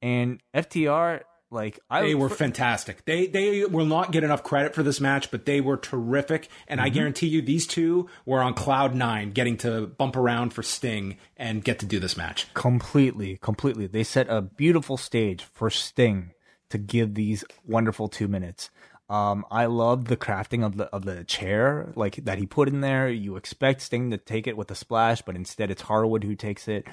and 0.02 0.40
ftr 0.53 1.22
like 1.52 1.80
i 1.90 2.02
They 2.02 2.15
were 2.15 2.30
for- 2.30 2.36
fantastic. 2.36 3.06
They 3.06 3.28
they 3.28 3.65
will 3.65 3.86
not 3.86 4.11
get 4.11 4.23
enough 4.23 4.41
credit 4.44 4.73
for 4.73 4.84
this 4.84 4.99
match, 5.02 5.30
but 5.32 5.45
they 5.45 5.61
were 5.61 5.78
terrific. 5.78 6.48
And 6.68 6.80
Mm-hmm. 6.80 6.86
I 6.86 6.90
guarantee 6.90 7.28
you, 7.28 7.41
these 7.41 7.68
two 7.68 8.07
were 8.26 8.41
on 8.41 8.53
cloud 8.53 8.95
nine, 8.95 9.32
getting 9.32 9.57
to 9.57 9.88
bump 9.88 10.15
around 10.15 10.53
for 10.53 10.64
Sting 10.64 11.18
and 11.38 11.64
get 11.64 11.80
to 11.80 11.86
do 11.86 11.99
this 11.99 12.15
match. 12.18 12.48
completely 12.53 13.38
completely 13.41 13.86
they 13.88 14.03
set 14.03 14.28
a 14.30 14.41
beautiful 14.41 14.98
stage 14.98 15.44
for 15.44 15.69
sting 15.69 16.32
to 16.69 16.78
give 16.78 17.15
these 17.15 17.44
wonderful 17.65 18.07
two 18.07 18.28
minutes 18.30 18.69
um, 19.10 19.44
I 19.52 19.65
love 19.65 20.06
the 20.06 20.15
crafting 20.15 20.65
of 20.65 20.78
the 20.78 20.86
of 20.86 21.03
the 21.03 21.26
chair, 21.26 21.91
like 21.98 22.15
that 22.23 22.38
he 22.38 22.45
put 22.45 22.69
in 22.69 22.80
there. 22.80 23.10
You 23.10 23.36
expect 23.36 23.82
Sting 23.82 24.10
to 24.11 24.18
take 24.18 24.48
it 24.48 24.56
with 24.56 24.72
a 24.72 24.76
splash, 24.76 25.22
but 25.22 25.36
instead 25.36 25.69
it's 25.69 25.82
Harwood 25.82 26.23
who 26.23 26.34
takes 26.34 26.69
it. 26.69 26.88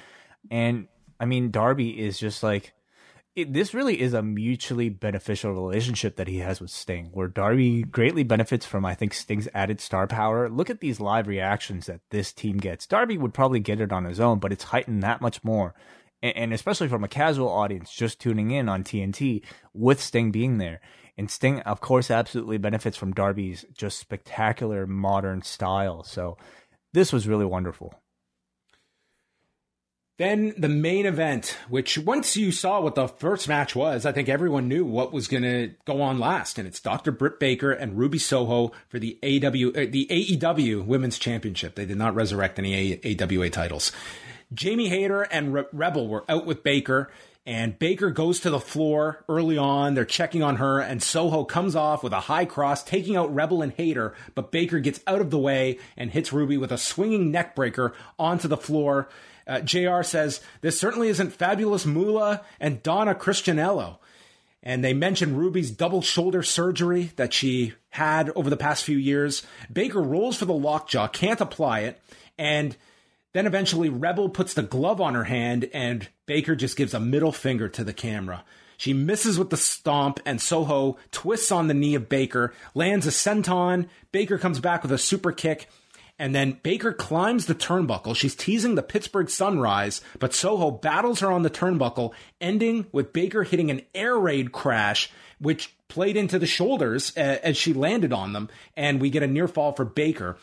And 0.51 0.89
I 1.17 1.23
mean, 1.23 1.49
Darby 1.49 1.97
is 1.97 2.19
just 2.19 2.43
like 2.43 2.73
it, 3.41 3.53
this. 3.53 3.73
Really 3.73 3.99
is 4.01 4.13
a 4.13 4.21
mutually 4.21 4.89
beneficial 4.89 5.53
relationship 5.53 6.15
that 6.15 6.27
he 6.27 6.39
has 6.39 6.59
with 6.59 6.71
Sting, 6.71 7.09
where 7.11 7.27
Darby 7.27 7.83
greatly 7.83 8.23
benefits 8.23 8.65
from 8.65 8.85
I 8.85 8.95
think 8.95 9.13
Sting's 9.13 9.47
added 9.53 9.79
star 9.81 10.07
power. 10.07 10.49
Look 10.49 10.69
at 10.69 10.79
these 10.79 10.99
live 10.99 11.27
reactions 11.27 11.85
that 11.87 12.01
this 12.09 12.33
team 12.33 12.57
gets. 12.57 12.87
Darby 12.87 13.17
would 13.17 13.33
probably 13.33 13.59
get 13.59 13.81
it 13.81 13.91
on 13.91 14.05
his 14.05 14.19
own, 14.19 14.39
but 14.39 14.51
it's 14.51 14.65
heightened 14.65 15.03
that 15.03 15.21
much 15.21 15.43
more. 15.43 15.73
And, 16.21 16.35
and 16.35 16.53
especially 16.53 16.87
from 16.87 17.03
a 17.03 17.09
casual 17.09 17.49
audience 17.49 17.91
just 17.91 18.19
tuning 18.19 18.51
in 18.51 18.69
on 18.69 18.83
TNT 18.83 19.43
with 19.73 20.01
Sting 20.01 20.31
being 20.31 20.57
there. 20.57 20.81
And 21.17 21.29
Sting, 21.29 21.59
of 21.61 21.81
course, 21.81 22.09
absolutely 22.09 22.57
benefits 22.57 22.95
from 22.95 23.13
Darby's 23.13 23.65
just 23.73 23.99
spectacular 23.99 24.87
modern 24.87 25.41
style. 25.41 26.03
So 26.03 26.37
this 26.93 27.11
was 27.11 27.27
really 27.27 27.45
wonderful. 27.45 27.93
Then 30.19 30.53
the 30.57 30.67
main 30.67 31.05
event, 31.05 31.57
which 31.69 31.97
once 31.97 32.35
you 32.35 32.51
saw 32.51 32.81
what 32.81 32.95
the 32.95 33.07
first 33.07 33.47
match 33.47 33.73
was, 33.73 34.05
I 34.05 34.11
think 34.11 34.27
everyone 34.27 34.67
knew 34.67 34.83
what 34.83 35.13
was 35.13 35.29
going 35.29 35.43
to 35.43 35.71
go 35.85 36.01
on 36.01 36.19
last, 36.19 36.59
and 36.59 36.67
it's 36.67 36.81
Dr. 36.81 37.13
Britt 37.13 37.39
Baker 37.39 37.71
and 37.71 37.97
Ruby 37.97 38.19
Soho 38.19 38.73
for 38.89 38.99
the 38.99 39.17
AW, 39.23 39.69
uh, 39.69 39.85
the 39.89 40.07
AEW 40.09 40.85
Women's 40.85 41.19
Championship. 41.19 41.75
They 41.75 41.85
did 41.85 41.95
not 41.95 42.15
resurrect 42.15 42.59
any 42.59 42.99
A- 43.01 43.15
AWA 43.23 43.49
titles. 43.49 43.93
Jamie 44.53 44.89
Hayter 44.89 45.21
and 45.21 45.53
Re- 45.53 45.63
Rebel 45.71 46.09
were 46.09 46.25
out 46.27 46.45
with 46.45 46.63
Baker, 46.63 47.09
and 47.45 47.79
Baker 47.79 48.09
goes 48.09 48.41
to 48.41 48.49
the 48.49 48.59
floor 48.59 49.23
early 49.29 49.57
on. 49.57 49.93
They're 49.93 50.03
checking 50.03 50.43
on 50.43 50.57
her, 50.57 50.81
and 50.81 51.01
Soho 51.01 51.45
comes 51.45 51.77
off 51.77 52.03
with 52.03 52.11
a 52.11 52.19
high 52.19 52.43
cross, 52.43 52.83
taking 52.83 53.15
out 53.15 53.33
Rebel 53.33 53.61
and 53.61 53.71
Hayter, 53.71 54.13
but 54.35 54.51
Baker 54.51 54.81
gets 54.81 54.99
out 55.07 55.21
of 55.21 55.29
the 55.29 55.39
way 55.39 55.79
and 55.95 56.11
hits 56.11 56.33
Ruby 56.33 56.57
with 56.57 56.73
a 56.73 56.77
swinging 56.77 57.31
neck 57.31 57.55
breaker 57.55 57.93
onto 58.19 58.49
the 58.49 58.57
floor. 58.57 59.07
Uh, 59.49 59.61
JR 59.61 60.03
says, 60.03 60.39
This 60.61 60.79
certainly 60.79 61.09
isn't 61.09 61.33
Fabulous 61.33 61.85
Moolah 61.85 62.41
and 62.59 62.83
Donna 62.83 63.15
Christanello. 63.15 63.97
and 64.61 64.83
they 64.83 64.93
mention 64.93 65.35
Ruby's 65.35 65.71
double 65.71 66.01
shoulder 66.01 66.43
surgery 66.43 67.11
that 67.15 67.33
she 67.33 67.73
had 67.89 68.29
over 68.35 68.49
the 68.49 68.57
past 68.57 68.83
few 68.83 68.97
years. 68.97 69.41
Baker 69.71 70.01
rolls 70.01 70.37
for 70.37 70.45
the 70.45 70.53
lockjaw, 70.53 71.07
can't 71.07 71.41
apply 71.41 71.79
it, 71.81 71.99
and 72.37 72.77
then 73.33 73.47
eventually 73.47 73.89
Rebel 73.89 74.29
puts 74.29 74.53
the 74.53 74.61
glove 74.61 75.01
on 75.01 75.15
her 75.15 75.23
hand, 75.23 75.69
and 75.73 76.07
Baker 76.25 76.55
just 76.55 76.77
gives 76.77 76.93
a 76.93 76.99
middle 76.99 77.31
finger 77.31 77.69
to 77.69 77.83
the 77.83 77.93
camera. 77.93 78.43
She 78.77 78.93
misses 78.93 79.37
with 79.37 79.49
the 79.49 79.57
stomp, 79.57 80.19
and 80.25 80.39
Soho 80.41 80.97
twists 81.11 81.51
on 81.51 81.67
the 81.67 81.73
knee 81.73 81.95
of 81.95 82.07
Baker, 82.07 82.53
lands 82.73 83.05
a 83.07 83.09
senton. 83.09 83.87
Baker 84.11 84.37
comes 84.37 84.59
back 84.59 84.83
with 84.83 84.91
a 84.91 84.97
super 84.97 85.31
kick, 85.31 85.67
and 86.19 86.35
then 86.35 86.59
Baker 86.61 86.91
climbs 86.91 87.45
the 87.45 87.55
turnbuckle. 87.55 88.15
She's 88.15 88.35
teasing 88.35 88.75
the 88.75 88.83
Pittsburgh 88.83 89.29
Sunrise, 89.29 90.01
but 90.19 90.33
Soho 90.33 90.69
battles 90.69 91.21
her 91.21 91.31
on 91.31 91.43
the 91.43 91.49
turnbuckle, 91.49 92.11
ending 92.41 92.85
with 92.91 93.13
Baker 93.13 93.43
hitting 93.43 93.71
an 93.71 93.81
air 93.95 94.19
raid 94.19 94.51
crash, 94.51 95.09
which 95.39 95.73
played 95.87 96.17
into 96.17 96.37
the 96.37 96.45
shoulders 96.45 97.13
uh, 97.17 97.39
as 97.41 97.55
she 97.57 97.73
landed 97.73 98.11
on 98.11 98.33
them, 98.33 98.49
and 98.75 98.99
we 98.99 99.09
get 99.09 99.23
a 99.23 99.27
near 99.27 99.47
fall 99.47 99.71
for 99.71 99.85
Baker. 99.85 100.37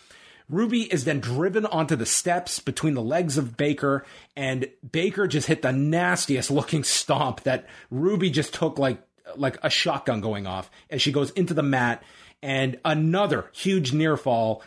Ruby 0.48 0.82
is 0.82 1.04
then 1.04 1.20
driven 1.20 1.66
onto 1.66 1.96
the 1.96 2.06
steps 2.06 2.58
between 2.60 2.94
the 2.94 3.02
legs 3.02 3.36
of 3.36 3.56
Baker, 3.56 4.04
and 4.34 4.68
Baker 4.90 5.26
just 5.26 5.48
hit 5.48 5.60
the 5.60 5.72
nastiest 5.72 6.50
looking 6.50 6.84
stomp 6.84 7.42
that 7.42 7.66
Ruby 7.90 8.30
just 8.30 8.54
took 8.54 8.78
like 8.78 9.02
like 9.36 9.58
a 9.64 9.68
shotgun 9.68 10.20
going 10.20 10.46
off 10.46 10.70
as 10.88 11.02
she 11.02 11.12
goes 11.12 11.30
into 11.32 11.52
the 11.52 11.62
mat, 11.62 12.02
and 12.42 12.78
another 12.84 13.50
huge 13.52 13.92
near 13.92 14.16
fall 14.16 14.62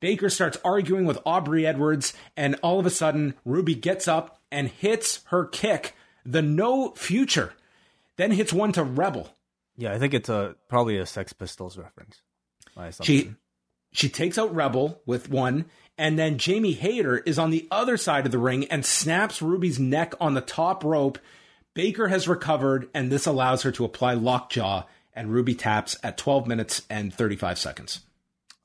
Baker 0.00 0.28
starts 0.28 0.58
arguing 0.64 1.06
with 1.06 1.18
Aubrey 1.24 1.66
Edwards, 1.66 2.12
and 2.36 2.56
all 2.62 2.78
of 2.78 2.86
a 2.86 2.90
sudden, 2.90 3.34
Ruby 3.44 3.74
gets 3.74 4.06
up 4.06 4.40
and 4.50 4.68
hits 4.68 5.20
her 5.26 5.44
kick, 5.46 5.94
the 6.24 6.42
no 6.42 6.92
future, 6.92 7.54
then 8.16 8.30
hits 8.30 8.52
one 8.52 8.72
to 8.72 8.84
Rebel. 8.84 9.30
Yeah, 9.76 9.92
I 9.92 9.98
think 9.98 10.14
it's 10.14 10.28
a 10.28 10.54
probably 10.68 10.98
a 10.98 11.06
Sex 11.06 11.32
Pistols 11.32 11.78
reference. 11.78 12.20
She 13.06 13.34
she 13.92 14.08
takes 14.08 14.36
out 14.36 14.54
Rebel 14.54 15.00
with 15.06 15.30
one, 15.30 15.66
and 15.96 16.18
then 16.18 16.38
Jamie 16.38 16.72
Hayter 16.72 17.18
is 17.18 17.38
on 17.38 17.50
the 17.50 17.66
other 17.70 17.96
side 17.96 18.26
of 18.26 18.32
the 18.32 18.38
ring 18.38 18.66
and 18.66 18.84
snaps 18.84 19.40
Ruby's 19.40 19.78
neck 19.78 20.14
on 20.20 20.34
the 20.34 20.40
top 20.40 20.84
rope. 20.84 21.18
Baker 21.72 22.08
has 22.08 22.28
recovered, 22.28 22.88
and 22.94 23.10
this 23.10 23.26
allows 23.26 23.62
her 23.62 23.72
to 23.72 23.84
apply 23.84 24.14
lockjaw, 24.14 24.84
and 25.14 25.30
Ruby 25.30 25.54
taps 25.54 25.96
at 26.02 26.18
12 26.18 26.46
minutes 26.46 26.82
and 26.88 27.12
35 27.12 27.58
seconds 27.58 28.00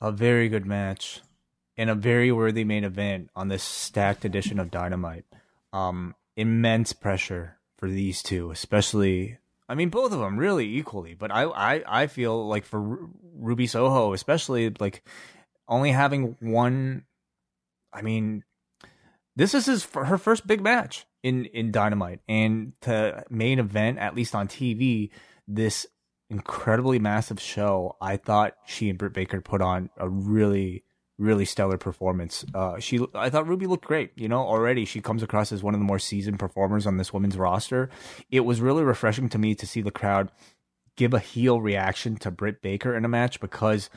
a 0.01 0.11
very 0.11 0.49
good 0.49 0.65
match 0.65 1.21
and 1.77 1.89
a 1.89 1.95
very 1.95 2.31
worthy 2.31 2.63
main 2.63 2.83
event 2.83 3.29
on 3.35 3.47
this 3.47 3.63
stacked 3.63 4.25
edition 4.25 4.59
of 4.59 4.71
Dynamite. 4.71 5.25
Um, 5.71 6.15
immense 6.35 6.91
pressure 6.91 7.57
for 7.77 7.87
these 7.89 8.23
two, 8.23 8.51
especially. 8.51 9.37
I 9.69 9.75
mean, 9.75 9.89
both 9.89 10.11
of 10.11 10.19
them 10.19 10.37
really 10.37 10.77
equally, 10.77 11.13
but 11.13 11.31
I, 11.31 11.43
I, 11.43 12.01
I 12.03 12.07
feel 12.07 12.47
like 12.47 12.65
for 12.65 12.99
Ruby 13.35 13.67
Soho, 13.67 14.13
especially 14.13 14.73
like 14.79 15.03
only 15.67 15.91
having 15.91 16.35
one. 16.39 17.05
I 17.93 18.01
mean, 18.01 18.43
this 19.35 19.53
is 19.53 19.67
his 19.67 19.85
her 19.93 20.17
first 20.17 20.45
big 20.45 20.61
match 20.61 21.05
in 21.23 21.45
in 21.45 21.71
Dynamite, 21.71 22.19
and 22.27 22.73
to 22.81 23.23
main 23.29 23.59
event 23.59 23.99
at 23.99 24.15
least 24.15 24.35
on 24.35 24.47
TV 24.47 25.09
this 25.47 25.87
incredibly 26.31 26.97
massive 26.97 27.39
show. 27.39 27.97
I 28.01 28.17
thought 28.17 28.55
she 28.65 28.89
and 28.89 28.97
Britt 28.97 29.13
Baker 29.13 29.41
put 29.41 29.61
on 29.61 29.89
a 29.97 30.07
really, 30.09 30.83
really 31.17 31.45
stellar 31.45 31.77
performance. 31.77 32.45
Uh, 32.55 32.79
she, 32.79 33.05
I 33.13 33.29
thought 33.29 33.47
Ruby 33.47 33.67
looked 33.67 33.85
great. 33.85 34.11
You 34.15 34.29
know, 34.29 34.39
already 34.39 34.85
she 34.85 35.01
comes 35.01 35.21
across 35.21 35.51
as 35.51 35.61
one 35.61 35.73
of 35.73 35.79
the 35.79 35.85
more 35.85 35.99
seasoned 35.99 36.39
performers 36.39 36.87
on 36.87 36.97
this 36.97 37.13
women's 37.13 37.37
roster. 37.37 37.89
It 38.31 38.39
was 38.39 38.61
really 38.61 38.83
refreshing 38.83 39.27
to 39.29 39.37
me 39.37 39.53
to 39.55 39.67
see 39.67 39.81
the 39.81 39.91
crowd 39.91 40.31
give 40.95 41.13
a 41.13 41.19
heel 41.19 41.59
reaction 41.61 42.15
to 42.17 42.31
Britt 42.31 42.61
Baker 42.61 42.95
in 42.95 43.05
a 43.05 43.09
match 43.09 43.39
because 43.39 43.89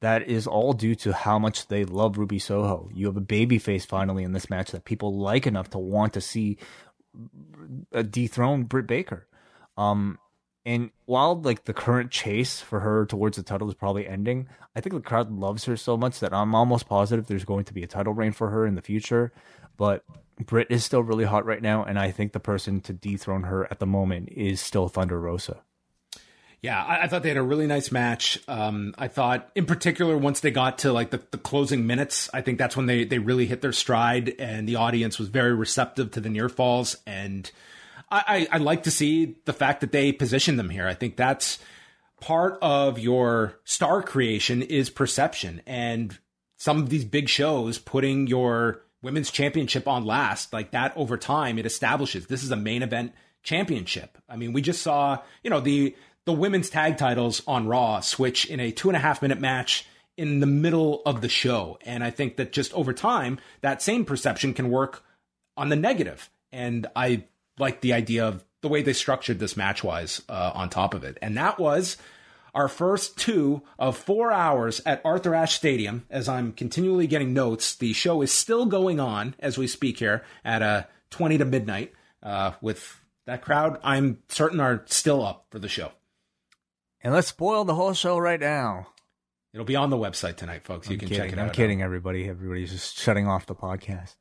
that 0.00 0.28
is 0.28 0.46
all 0.46 0.72
due 0.72 0.94
to 0.96 1.12
how 1.12 1.38
much 1.38 1.68
they 1.68 1.84
love 1.84 2.18
Ruby 2.18 2.38
Soho. 2.38 2.88
You 2.92 3.06
have 3.06 3.16
a 3.16 3.20
baby 3.20 3.58
face 3.58 3.84
finally 3.84 4.24
in 4.24 4.32
this 4.32 4.50
match 4.50 4.70
that 4.72 4.84
people 4.84 5.18
like 5.18 5.46
enough 5.46 5.70
to 5.70 5.78
want 5.78 6.14
to 6.14 6.20
see 6.20 6.58
dethrone 8.10 8.64
Britt 8.64 8.86
Baker. 8.86 9.28
Um, 9.76 10.18
and 10.64 10.90
while 11.06 11.40
like 11.40 11.64
the 11.64 11.74
current 11.74 12.10
chase 12.10 12.60
for 12.60 12.80
her 12.80 13.04
towards 13.06 13.36
the 13.36 13.42
title 13.42 13.68
is 13.68 13.74
probably 13.74 14.06
ending, 14.06 14.48
I 14.76 14.80
think 14.80 14.94
the 14.94 15.00
crowd 15.00 15.30
loves 15.30 15.64
her 15.64 15.76
so 15.76 15.96
much 15.96 16.20
that 16.20 16.32
I'm 16.32 16.54
almost 16.54 16.88
positive 16.88 17.26
there's 17.26 17.44
going 17.44 17.64
to 17.64 17.74
be 17.74 17.82
a 17.82 17.88
title 17.88 18.12
reign 18.12 18.32
for 18.32 18.50
her 18.50 18.66
in 18.66 18.74
the 18.74 18.82
future. 18.82 19.32
But 19.76 20.04
Britt 20.38 20.68
is 20.70 20.84
still 20.84 21.02
really 21.02 21.24
hot 21.24 21.44
right 21.44 21.62
now, 21.62 21.84
and 21.84 21.98
I 21.98 22.10
think 22.10 22.32
the 22.32 22.40
person 22.40 22.80
to 22.82 22.92
dethrone 22.92 23.44
her 23.44 23.66
at 23.70 23.80
the 23.80 23.86
moment 23.86 24.28
is 24.30 24.60
still 24.60 24.88
Thunder 24.88 25.20
Rosa. 25.20 25.62
Yeah, 26.60 26.80
I, 26.80 27.02
I 27.02 27.06
thought 27.08 27.24
they 27.24 27.28
had 27.28 27.38
a 27.38 27.42
really 27.42 27.66
nice 27.66 27.90
match. 27.90 28.38
Um, 28.46 28.94
I 28.96 29.08
thought, 29.08 29.50
in 29.56 29.66
particular, 29.66 30.16
once 30.16 30.38
they 30.40 30.52
got 30.52 30.78
to 30.78 30.92
like 30.92 31.10
the, 31.10 31.20
the 31.32 31.38
closing 31.38 31.88
minutes, 31.88 32.30
I 32.32 32.40
think 32.40 32.58
that's 32.58 32.76
when 32.76 32.86
they 32.86 33.04
they 33.04 33.18
really 33.18 33.46
hit 33.46 33.62
their 33.62 33.72
stride, 33.72 34.34
and 34.38 34.68
the 34.68 34.76
audience 34.76 35.18
was 35.18 35.28
very 35.28 35.52
receptive 35.52 36.12
to 36.12 36.20
the 36.20 36.28
near 36.28 36.48
falls 36.48 36.98
and 37.04 37.50
I, 38.12 38.24
I, 38.28 38.48
I 38.52 38.58
like 38.58 38.82
to 38.82 38.90
see 38.90 39.36
the 39.46 39.54
fact 39.54 39.80
that 39.80 39.90
they 39.90 40.12
position 40.12 40.56
them 40.56 40.68
here. 40.68 40.86
I 40.86 40.94
think 40.94 41.16
that's 41.16 41.58
part 42.20 42.58
of 42.62 42.98
your 42.98 43.58
star 43.64 44.02
creation 44.02 44.62
is 44.62 44.90
perception 44.90 45.60
and 45.66 46.16
some 46.56 46.78
of 46.78 46.88
these 46.88 47.04
big 47.04 47.28
shows 47.28 47.78
putting 47.78 48.28
your 48.28 48.82
women's 49.02 49.32
championship 49.32 49.88
on 49.88 50.04
last 50.04 50.52
like 50.52 50.70
that 50.70 50.96
over 50.96 51.16
time 51.16 51.58
it 51.58 51.66
establishes 51.66 52.28
this 52.28 52.44
is 52.44 52.52
a 52.52 52.56
main 52.56 52.84
event 52.84 53.12
championship. 53.42 54.18
I 54.28 54.36
mean 54.36 54.52
we 54.52 54.62
just 54.62 54.82
saw 54.82 55.18
you 55.42 55.50
know 55.50 55.58
the 55.58 55.96
the 56.24 56.32
women's 56.32 56.70
tag 56.70 56.96
titles 56.96 57.42
on 57.48 57.66
raw 57.66 57.98
switch 57.98 58.44
in 58.44 58.60
a 58.60 58.70
two 58.70 58.88
and 58.88 58.96
a 58.96 59.00
half 59.00 59.20
minute 59.20 59.40
match 59.40 59.84
in 60.16 60.38
the 60.38 60.46
middle 60.46 61.02
of 61.04 61.22
the 61.22 61.28
show. 61.28 61.76
And 61.84 62.04
i 62.04 62.10
think 62.10 62.36
that 62.36 62.52
just 62.52 62.72
over 62.74 62.92
time 62.92 63.40
that 63.62 63.82
same 63.82 64.04
perception 64.04 64.54
can 64.54 64.70
work 64.70 65.02
on 65.56 65.70
the 65.70 65.76
negative. 65.76 66.30
And 66.52 66.86
i 66.94 67.24
like 67.58 67.80
the 67.80 67.92
idea 67.92 68.26
of 68.26 68.44
the 68.60 68.68
way 68.68 68.82
they 68.82 68.92
structured 68.92 69.38
this 69.38 69.56
match 69.56 69.82
wise 69.82 70.22
uh, 70.28 70.52
on 70.54 70.70
top 70.70 70.94
of 70.94 71.04
it. 71.04 71.18
And 71.20 71.36
that 71.36 71.58
was 71.58 71.96
our 72.54 72.68
first 72.68 73.18
two 73.18 73.62
of 73.78 73.96
four 73.96 74.30
hours 74.30 74.80
at 74.86 75.00
Arthur 75.04 75.34
Ashe 75.34 75.54
Stadium. 75.54 76.04
As 76.10 76.28
I'm 76.28 76.52
continually 76.52 77.06
getting 77.06 77.32
notes, 77.32 77.74
the 77.74 77.92
show 77.92 78.22
is 78.22 78.30
still 78.32 78.66
going 78.66 79.00
on 79.00 79.34
as 79.38 79.58
we 79.58 79.66
speak 79.66 79.98
here 79.98 80.24
at 80.44 80.62
uh, 80.62 80.84
20 81.10 81.38
to 81.38 81.44
midnight 81.44 81.92
uh, 82.22 82.52
with 82.60 83.00
that 83.26 83.42
crowd. 83.42 83.78
I'm 83.82 84.18
certain 84.28 84.60
are 84.60 84.84
still 84.86 85.24
up 85.24 85.46
for 85.50 85.58
the 85.58 85.68
show. 85.68 85.92
And 87.00 87.12
let's 87.12 87.28
spoil 87.28 87.64
the 87.64 87.74
whole 87.74 87.94
show 87.94 88.16
right 88.18 88.40
now. 88.40 88.88
It'll 89.52 89.66
be 89.66 89.76
on 89.76 89.90
the 89.90 89.96
website 89.96 90.36
tonight, 90.36 90.62
folks. 90.62 90.88
You 90.88 90.94
I'm 90.94 91.00
can 91.00 91.08
kidding. 91.08 91.24
check 91.24 91.32
it 91.32 91.38
I'm 91.38 91.46
out. 91.46 91.48
I'm 91.48 91.54
kidding, 91.54 91.82
everybody. 91.82 92.28
Everybody's 92.28 92.70
just 92.70 92.98
shutting 92.98 93.26
off 93.26 93.46
the 93.46 93.54
podcast. 93.54 94.14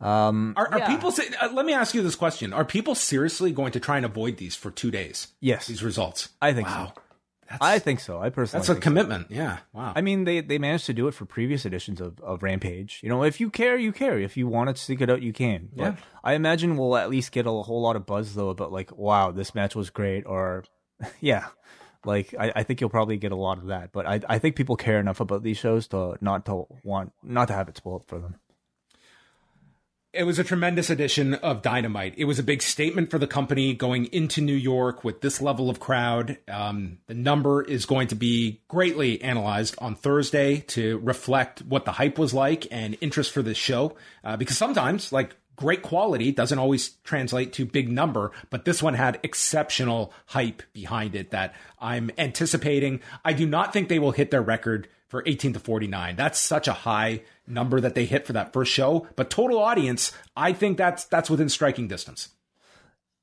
Um, 0.00 0.54
are, 0.56 0.72
are 0.72 0.78
yeah. 0.78 0.88
people? 0.88 1.12
Uh, 1.40 1.50
let 1.52 1.66
me 1.66 1.74
ask 1.74 1.94
you 1.94 2.02
this 2.02 2.14
question: 2.14 2.52
Are 2.52 2.64
people 2.64 2.94
seriously 2.94 3.52
going 3.52 3.72
to 3.72 3.80
try 3.80 3.96
and 3.96 4.06
avoid 4.06 4.38
these 4.38 4.56
for 4.56 4.70
two 4.70 4.90
days? 4.90 5.28
Yes, 5.40 5.66
these 5.66 5.82
results. 5.82 6.30
I 6.40 6.52
think 6.52 6.68
wow. 6.68 6.92
so. 6.94 7.02
That's, 7.50 7.62
I 7.62 7.78
think 7.80 8.00
so. 8.00 8.22
I 8.22 8.30
personally. 8.30 8.60
That's 8.60 8.68
a 8.68 8.74
think 8.74 8.82
commitment. 8.84 9.28
So. 9.28 9.34
Yeah. 9.34 9.58
Wow. 9.72 9.92
I 9.94 10.00
mean, 10.00 10.24
they 10.24 10.40
they 10.40 10.58
managed 10.58 10.86
to 10.86 10.94
do 10.94 11.06
it 11.08 11.12
for 11.12 11.26
previous 11.26 11.66
editions 11.66 12.00
of, 12.00 12.18
of 12.20 12.42
Rampage. 12.42 13.00
You 13.02 13.10
know, 13.10 13.24
if 13.24 13.40
you 13.40 13.50
care, 13.50 13.76
you 13.76 13.92
care. 13.92 14.18
If 14.18 14.36
you 14.36 14.48
want 14.48 14.74
to 14.74 14.82
seek 14.82 15.00
it 15.02 15.10
out, 15.10 15.20
you 15.20 15.32
can. 15.32 15.68
But 15.74 15.82
yeah. 15.82 15.96
I 16.24 16.34
imagine 16.34 16.76
we'll 16.76 16.96
at 16.96 17.10
least 17.10 17.32
get 17.32 17.46
a 17.46 17.50
whole 17.50 17.82
lot 17.82 17.96
of 17.96 18.06
buzz 18.06 18.34
though 18.34 18.50
about 18.50 18.72
like, 18.72 18.96
wow, 18.96 19.32
this 19.32 19.54
match 19.54 19.74
was 19.74 19.90
great, 19.90 20.24
or 20.26 20.64
yeah. 21.20 21.48
Like 22.06 22.34
I, 22.38 22.52
I 22.56 22.62
think 22.62 22.80
you'll 22.80 22.88
probably 22.88 23.18
get 23.18 23.32
a 23.32 23.36
lot 23.36 23.58
of 23.58 23.66
that, 23.66 23.92
but 23.92 24.06
I, 24.06 24.20
I 24.26 24.38
think 24.38 24.56
people 24.56 24.76
care 24.76 24.98
enough 24.98 25.20
about 25.20 25.42
these 25.42 25.58
shows 25.58 25.88
to 25.88 26.16
not 26.22 26.46
to 26.46 26.64
want 26.82 27.12
not 27.22 27.48
to 27.48 27.54
have 27.54 27.68
it 27.68 27.76
spoiled 27.76 28.06
for 28.06 28.18
them 28.18 28.36
it 30.12 30.24
was 30.24 30.38
a 30.40 30.44
tremendous 30.44 30.90
edition 30.90 31.34
of 31.34 31.62
Dynamite. 31.62 32.14
It 32.16 32.24
was 32.24 32.40
a 32.40 32.42
big 32.42 32.62
statement 32.62 33.10
for 33.10 33.18
the 33.18 33.28
company 33.28 33.74
going 33.74 34.06
into 34.06 34.40
New 34.40 34.54
York 34.54 35.04
with 35.04 35.20
this 35.20 35.40
level 35.40 35.70
of 35.70 35.78
crowd. 35.78 36.36
Um, 36.48 36.98
the 37.06 37.14
number 37.14 37.62
is 37.62 37.86
going 37.86 38.08
to 38.08 38.16
be 38.16 38.60
greatly 38.66 39.22
analyzed 39.22 39.76
on 39.78 39.94
Thursday 39.94 40.60
to 40.68 40.98
reflect 40.98 41.60
what 41.62 41.84
the 41.84 41.92
hype 41.92 42.18
was 42.18 42.34
like 42.34 42.66
and 42.72 42.96
interest 43.00 43.30
for 43.30 43.42
this 43.42 43.56
show. 43.56 43.96
Uh, 44.24 44.36
because 44.36 44.58
sometimes, 44.58 45.12
like, 45.12 45.36
great 45.54 45.82
quality 45.82 46.32
doesn't 46.32 46.58
always 46.58 46.88
translate 47.04 47.52
to 47.52 47.64
big 47.64 47.88
number, 47.88 48.32
but 48.48 48.64
this 48.64 48.82
one 48.82 48.94
had 48.94 49.20
exceptional 49.22 50.12
hype 50.26 50.62
behind 50.72 51.14
it 51.14 51.30
that 51.30 51.54
I'm 51.78 52.10
anticipating. 52.18 53.00
I 53.24 53.32
do 53.32 53.46
not 53.46 53.72
think 53.72 53.88
they 53.88 54.00
will 54.00 54.12
hit 54.12 54.32
their 54.32 54.42
record 54.42 54.88
for 55.10 55.22
18 55.26 55.52
to 55.54 55.60
49. 55.60 56.16
That's 56.16 56.38
such 56.38 56.68
a 56.68 56.72
high 56.72 57.22
number 57.46 57.80
that 57.80 57.94
they 57.94 58.06
hit 58.06 58.26
for 58.26 58.32
that 58.32 58.52
first 58.52 58.72
show, 58.72 59.06
but 59.16 59.28
total 59.28 59.58
audience, 59.58 60.12
I 60.36 60.52
think 60.52 60.78
that's 60.78 61.04
that's 61.04 61.28
within 61.28 61.48
striking 61.48 61.88
distance. 61.88 62.30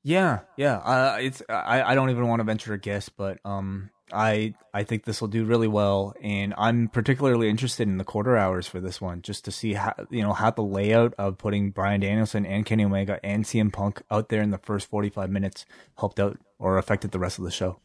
Yeah, 0.03 0.41
yeah. 0.55 0.77
Uh, 0.77 1.18
it's 1.19 1.41
I, 1.49 1.81
I 1.81 1.95
don't 1.95 2.11
even 2.11 2.27
want 2.27 2.39
to 2.41 2.43
venture 2.43 2.73
a 2.73 2.77
guess, 2.77 3.09
but 3.09 3.39
um, 3.43 3.89
I 4.11 4.53
I 4.73 4.84
think 4.84 5.03
this 5.03 5.19
will 5.19 5.27
do 5.27 5.43
really 5.43 5.68
well, 5.68 6.14
and 6.22 6.53
I'm 6.57 6.88
particularly 6.88 7.49
interested 7.49 7.88
in 7.88 7.97
the 7.97 8.03
quarter 8.03 8.38
hours 8.38 8.68
for 8.68 8.80
this 8.80 9.01
one, 9.01 9.22
just 9.22 9.45
to 9.45 9.51
see 9.51 9.73
how 9.73 9.93
you 10.09 10.22
know 10.22 10.34
how 10.34 10.51
the 10.51 10.64
layout 10.64 11.14
of 11.18 11.38
putting 11.38 11.72
Bryan 11.72 12.01
Danielson 12.01 12.45
and 12.45 12.65
Kenny 12.65 12.85
Omega 12.85 13.19
and 13.23 13.43
CM 13.43 13.72
Punk 13.72 14.01
out 14.11 14.30
there 14.30 14.41
in 14.41 14.51
the 14.51 14.59
first 14.59 14.89
45 14.89 15.30
minutes 15.30 15.65
helped 15.97 16.19
out 16.19 16.38
or 16.59 16.77
affected 16.77 17.11
the 17.11 17.19
rest 17.19 17.38
of 17.38 17.45
the 17.45 17.51
show. 17.51 17.80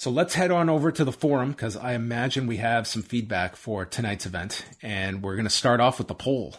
So 0.00 0.10
let's 0.10 0.32
head 0.32 0.50
on 0.50 0.70
over 0.70 0.90
to 0.90 1.04
the 1.04 1.12
forum 1.12 1.50
because 1.50 1.76
I 1.76 1.92
imagine 1.92 2.46
we 2.46 2.56
have 2.56 2.86
some 2.86 3.02
feedback 3.02 3.54
for 3.54 3.84
tonight's 3.84 4.24
event, 4.24 4.64
and 4.80 5.22
we're 5.22 5.34
going 5.34 5.44
to 5.44 5.50
start 5.50 5.78
off 5.78 5.98
with 5.98 6.08
the 6.08 6.14
poll. 6.14 6.56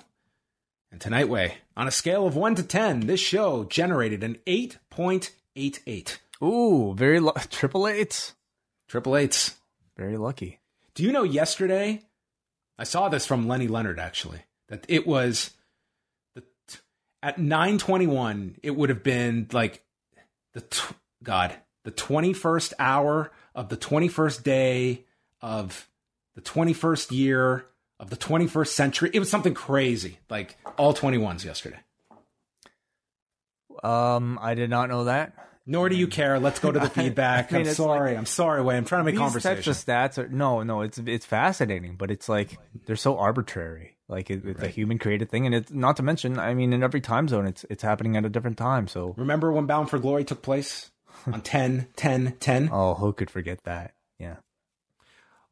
And 0.92 1.02
tonight, 1.02 1.28
Wai 1.28 1.58
on 1.76 1.88
a 1.88 1.92
scale 1.92 2.28
of 2.28 2.36
one 2.36 2.54
to 2.54 2.62
ten, 2.62 3.08
this 3.08 3.20
show 3.20 3.64
generated 3.64 4.24
an 4.24 4.38
8.88. 4.46 6.20
Ooh, 6.44 6.94
very 6.94 7.20
lu- 7.20 7.32
triple 7.50 7.88
eights. 7.88 8.36
Triple 8.88 9.18
eights. 9.18 9.58
Very 9.98 10.18
lucky. 10.18 10.60
Do 10.94 11.02
you 11.02 11.12
know 11.12 11.24
yesterday? 11.24 12.04
I 12.78 12.84
saw 12.84 13.10
this 13.10 13.26
from 13.26 13.48
Lenny 13.48 13.68
Leonard 13.68 14.00
actually. 14.00 14.44
That 14.70 14.86
it 14.88 15.08
was 15.08 15.50
the 16.36 16.44
at 17.24 17.40
9:21 17.40 18.58
it 18.62 18.76
would 18.76 18.90
have 18.90 19.02
been 19.02 19.48
like 19.52 19.84
the 20.54 20.62
t- 20.62 20.94
god, 21.24 21.56
the 21.84 21.92
21st 21.92 22.74
hour 22.80 23.32
of 23.56 23.70
the 23.70 23.78
21st 23.78 24.44
day 24.44 25.06
of 25.42 25.90
the 26.36 26.42
21st 26.42 27.12
year 27.12 27.66
of 28.00 28.10
the 28.10 28.18
21st 28.18 28.68
century. 28.68 29.12
It 29.14 29.20
was 29.20 29.30
something 29.30 29.54
crazy. 29.54 30.20
Like 30.30 30.58
all 30.78 30.94
21s 30.94 31.44
yesterday. 31.44 31.80
Um, 33.84 34.38
I 34.42 34.54
did 34.54 34.70
not 34.70 34.90
know 34.90 35.06
that. 35.06 35.34
Nor 35.66 35.90
do 35.90 35.96
you 35.96 36.08
care. 36.08 36.40
Let's 36.40 36.60
go 36.60 36.72
to 36.72 36.80
the 36.80 36.90
feedback. 36.90 37.54
I 37.54 37.58
mean, 37.58 37.68
it's 37.68 37.78
sorry. 37.78 38.18
I'm 38.18 38.26
sorry, 38.26 38.62
Wai. 38.62 38.76
I'm 38.76 38.86
trying 38.86 39.02
to 39.02 39.06
make 39.06 39.14
These 39.14 39.20
conversation. 39.20 39.56
types 39.64 39.68
of 39.68 39.76
stats 39.76 40.18
are 40.18 40.28
no, 40.28 40.64
no. 40.64 40.82
It's 40.82 40.98
it's 40.98 41.26
fascinating, 41.26 41.96
but 41.96 42.10
it's 42.10 42.28
like 42.28 42.58
they're 42.86 42.96
so 42.96 43.18
arbitrary. 43.18 43.98
Like 44.08 44.30
it, 44.30 44.44
it's 44.44 44.62
a 44.62 44.68
human 44.68 44.98
created 44.98 45.30
thing, 45.30 45.46
and 45.46 45.56
it's 45.56 45.72
not 45.72 45.98
to 45.98 46.04
mention. 46.04 46.38
I 46.40 46.54
mean, 46.54 46.74
in 46.74 46.84
every 46.84 47.00
time 47.00 47.28
zone, 47.28 47.46
it's 47.46 47.64
it's 47.70 47.84
happening 47.84 48.18
at 48.18 48.26
a 48.26 48.30
different 48.30 48.58
time. 48.58 48.88
So, 48.88 49.14
Remember 49.18 49.52
when 49.52 49.68
Bound 49.68 49.90
for 49.90 50.00
Glory 50.00 50.26
took 50.26 50.42
place 50.42 50.91
on 51.32 51.42
10, 51.42 51.88
10, 51.96 52.38
10? 52.40 52.70
oh, 52.72 52.96
who 52.96 53.14
could 53.14 53.30
forget 53.30 53.64
that? 53.64 53.94
Yeah. 54.20 54.38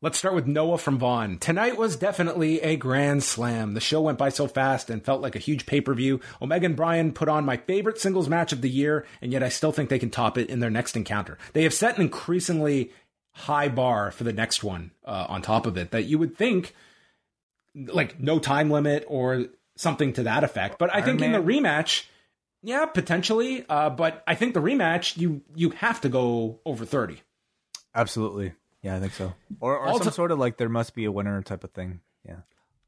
Let's 0.01 0.17
start 0.17 0.33
with 0.33 0.47
Noah 0.47 0.77
from 0.77 0.97
Vaughan. 0.97 1.39
Tonight 1.39 1.75
was 1.75 1.97
definitely 1.97 2.61
a 2.61 2.77
grand 2.77 3.21
slam. 3.21 3.73
The 3.73 3.81
show 3.81 3.99
went 3.99 4.17
by 4.17 4.29
so 4.29 4.47
fast 4.47 4.89
and 4.89 5.03
felt 5.03 5.21
like 5.21 5.35
a 5.35 5.39
huge 5.39 5.65
pay 5.65 5.81
per 5.81 5.93
view. 5.93 6.21
Omega 6.41 6.67
and 6.67 6.75
Bryan 6.75 7.11
put 7.11 7.27
on 7.27 7.43
my 7.43 7.57
favorite 7.57 7.99
singles 7.99 8.29
match 8.29 8.53
of 8.53 8.61
the 8.61 8.69
year, 8.69 9.05
and 9.21 9.33
yet 9.33 9.43
I 9.43 9.49
still 9.49 9.73
think 9.73 9.89
they 9.89 9.99
can 9.99 10.09
top 10.09 10.37
it 10.37 10.49
in 10.49 10.61
their 10.61 10.69
next 10.69 10.95
encounter. 10.95 11.37
They 11.51 11.63
have 11.63 11.73
set 11.73 11.97
an 11.97 12.03
increasingly 12.03 12.93
high 13.33 13.67
bar 13.67 14.11
for 14.11 14.23
the 14.23 14.31
next 14.31 14.63
one 14.63 14.91
uh, 15.03 15.25
on 15.27 15.41
top 15.41 15.65
of 15.65 15.75
it 15.75 15.91
that 15.91 16.05
you 16.05 16.17
would 16.17 16.37
think, 16.37 16.73
like, 17.75 18.21
no 18.21 18.39
time 18.39 18.69
limit 18.69 19.03
or 19.09 19.47
something 19.75 20.13
to 20.13 20.23
that 20.23 20.45
effect. 20.45 20.79
But 20.79 20.95
I 20.95 21.01
think 21.01 21.21
in 21.21 21.33
the 21.33 21.39
rematch, 21.39 22.05
yeah, 22.61 22.86
potentially. 22.86 23.65
Uh, 23.68 23.90
but 23.90 24.23
I 24.27 24.36
think 24.36 24.53
the 24.53 24.61
rematch, 24.61 25.18
you 25.18 25.41
you 25.56 25.72
have 25.72 26.02
to 26.02 26.10
go 26.10 26.60
over 26.65 26.86
30. 26.86 27.22
Absolutely. 27.95 28.53
Yeah, 28.81 28.95
I 28.95 28.99
think 28.99 29.14
so. 29.14 29.34
Or, 29.60 29.77
or 29.77 30.02
some 30.02 30.14
sort 30.14 30.31
of 30.31 30.40
like 30.40 30.57
there 30.57 30.69
must 30.69 30.95
be 30.95 31.06
a 31.06 31.11
winner 31.11 31.41
type 31.41 31.64
of 31.64 31.72
thing. 31.72 31.99
Yeah. 32.26 32.38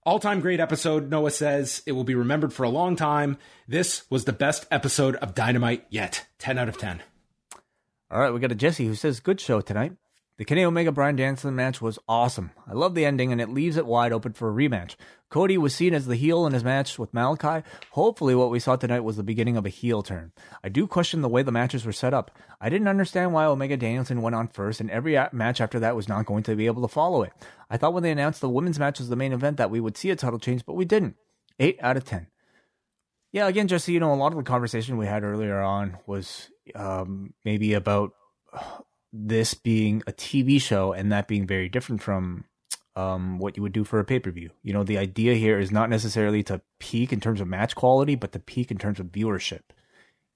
All 0.04 0.20
time 0.20 0.40
great 0.40 0.60
episode, 0.60 1.10
Noah 1.10 1.32
says. 1.32 1.84
It 1.86 1.92
will 1.92 2.04
be 2.04 2.16
remembered 2.16 2.54
for 2.54 2.64
a 2.64 2.70
long 2.70 2.96
time. 2.96 3.38
This 3.68 4.10
was 4.10 4.26
the 4.26 4.34
best 4.34 4.66
episode 4.72 5.16
of 5.18 5.36
Dynamite 5.36 5.86
yet. 5.90 6.26
10 6.40 6.58
out 6.58 6.70
of 6.70 6.78
10. 6.78 7.02
All 8.10 8.20
right, 8.20 8.34
we 8.34 8.40
got 8.40 8.52
a 8.52 8.56
Jesse 8.56 8.86
who 8.86 8.96
says, 8.96 9.20
"Good 9.20 9.40
show 9.40 9.62
tonight. 9.62 9.94
The 10.38 10.46
Kenny 10.46 10.64
Omega 10.64 10.92
Bryan 10.92 11.16
Danielson 11.16 11.56
match 11.56 11.82
was 11.82 12.00
awesome. 12.08 12.52
I 12.68 12.74
love 12.74 12.96
the 12.96 13.06
ending, 13.06 13.32
and 13.32 13.40
it 13.40 13.50
leaves 13.50 13.78
it 13.78 13.86
wide 13.86 14.12
open 14.12 14.34
for 14.34 14.50
a 14.50 14.54
rematch. 14.54 14.96
Cody 15.30 15.58
was 15.58 15.76
seen 15.76 15.94
as 15.94 16.08
the 16.08 16.16
heel 16.16 16.48
in 16.48 16.54
his 16.54 16.64
match 16.64 16.98
with 16.98 17.14
Malachi. 17.14 17.66
Hopefully, 17.92 18.34
what 18.34 18.50
we 18.50 18.60
saw 18.60 18.76
tonight 18.76 19.02
was 19.02 19.18
the 19.18 19.24
beginning 19.24 19.56
of 19.56 19.66
a 19.66 19.70
heel 19.70 20.02
turn. 20.02 20.32
I 20.64 20.70
do 20.70 20.88
question 20.88 21.22
the 21.22 21.30
way 21.30 21.44
the 21.44 21.52
matches 21.52 21.86
were 21.86 21.94
set 21.94 22.14
up. 22.14 22.32
I 22.60 22.70
didn't 22.70 22.88
understand 22.88 23.34
why 23.34 23.46
Omega 23.46 23.78
Danielson 23.78 24.22
went 24.22 24.36
on 24.36 24.48
first, 24.48 24.80
and 24.80 24.90
every 24.90 25.18
match 25.32 25.62
after 25.62 25.80
that 25.80 25.96
was 25.96 26.10
not 26.10 26.26
going 26.26 26.44
to 26.44 26.56
be 26.56 26.66
able 26.66 26.82
to 26.82 26.88
follow 26.88 27.22
it. 27.24 27.34
I 27.70 27.78
thought 27.78 27.94
when 27.94 28.04
they 28.04 28.12
announced 28.12 28.42
the 28.42 28.50
women's 28.50 28.80
match 28.80 29.00
as 29.00 29.10
the 29.10 29.16
main 29.16 29.34
event 29.34 29.58
that 29.58 29.70
we 29.70 29.80
would 29.80 29.96
see 29.96 30.10
a 30.10 30.16
title 30.16 30.40
change, 30.40 30.66
but 30.66 30.74
we 30.74 30.86
didn't. 30.86 31.16
Eight 31.60 31.78
out 31.82 31.98
of 31.98 32.06
10. 32.06 32.28
Yeah, 33.32 33.48
again, 33.48 33.68
Jesse, 33.68 33.94
you 33.94 34.00
know, 34.00 34.14
a 34.14 34.16
lot 34.16 34.32
of 34.32 34.38
the 34.38 34.44
conversation 34.44 34.98
we 34.98 35.06
had 35.06 35.24
earlier 35.24 35.62
on 35.62 35.98
was 36.06 36.50
um, 36.76 37.34
maybe 37.46 37.74
about 37.74 38.12
this 39.14 39.54
being 39.54 40.04
a 40.08 40.12
TV 40.12 40.62
show 40.62 40.94
and 40.94 41.12
that 41.12 41.28
being 41.28 41.46
very 41.46 41.70
different 41.70 42.02
from 42.02 42.46
um, 42.96 43.40
what 43.40 43.56
you 43.58 43.64
would 43.64 43.74
do 43.74 43.84
for 43.84 44.00
a 44.00 44.06
pay 44.06 44.20
per 44.20 44.32
view. 44.32 44.52
You 44.64 44.74
know, 44.74 44.84
the 44.84 44.98
idea 44.98 45.36
here 45.36 45.60
is 45.60 45.72
not 45.72 45.90
necessarily 45.90 46.44
to 46.44 46.62
peak 46.80 47.14
in 47.14 47.20
terms 47.20 47.42
of 47.42 47.48
match 47.48 47.76
quality, 47.76 48.16
but 48.16 48.32
to 48.34 48.40
peak 48.40 48.72
in 48.72 48.78
terms 48.78 49.00
of 49.00 49.08
viewership. 49.08 49.62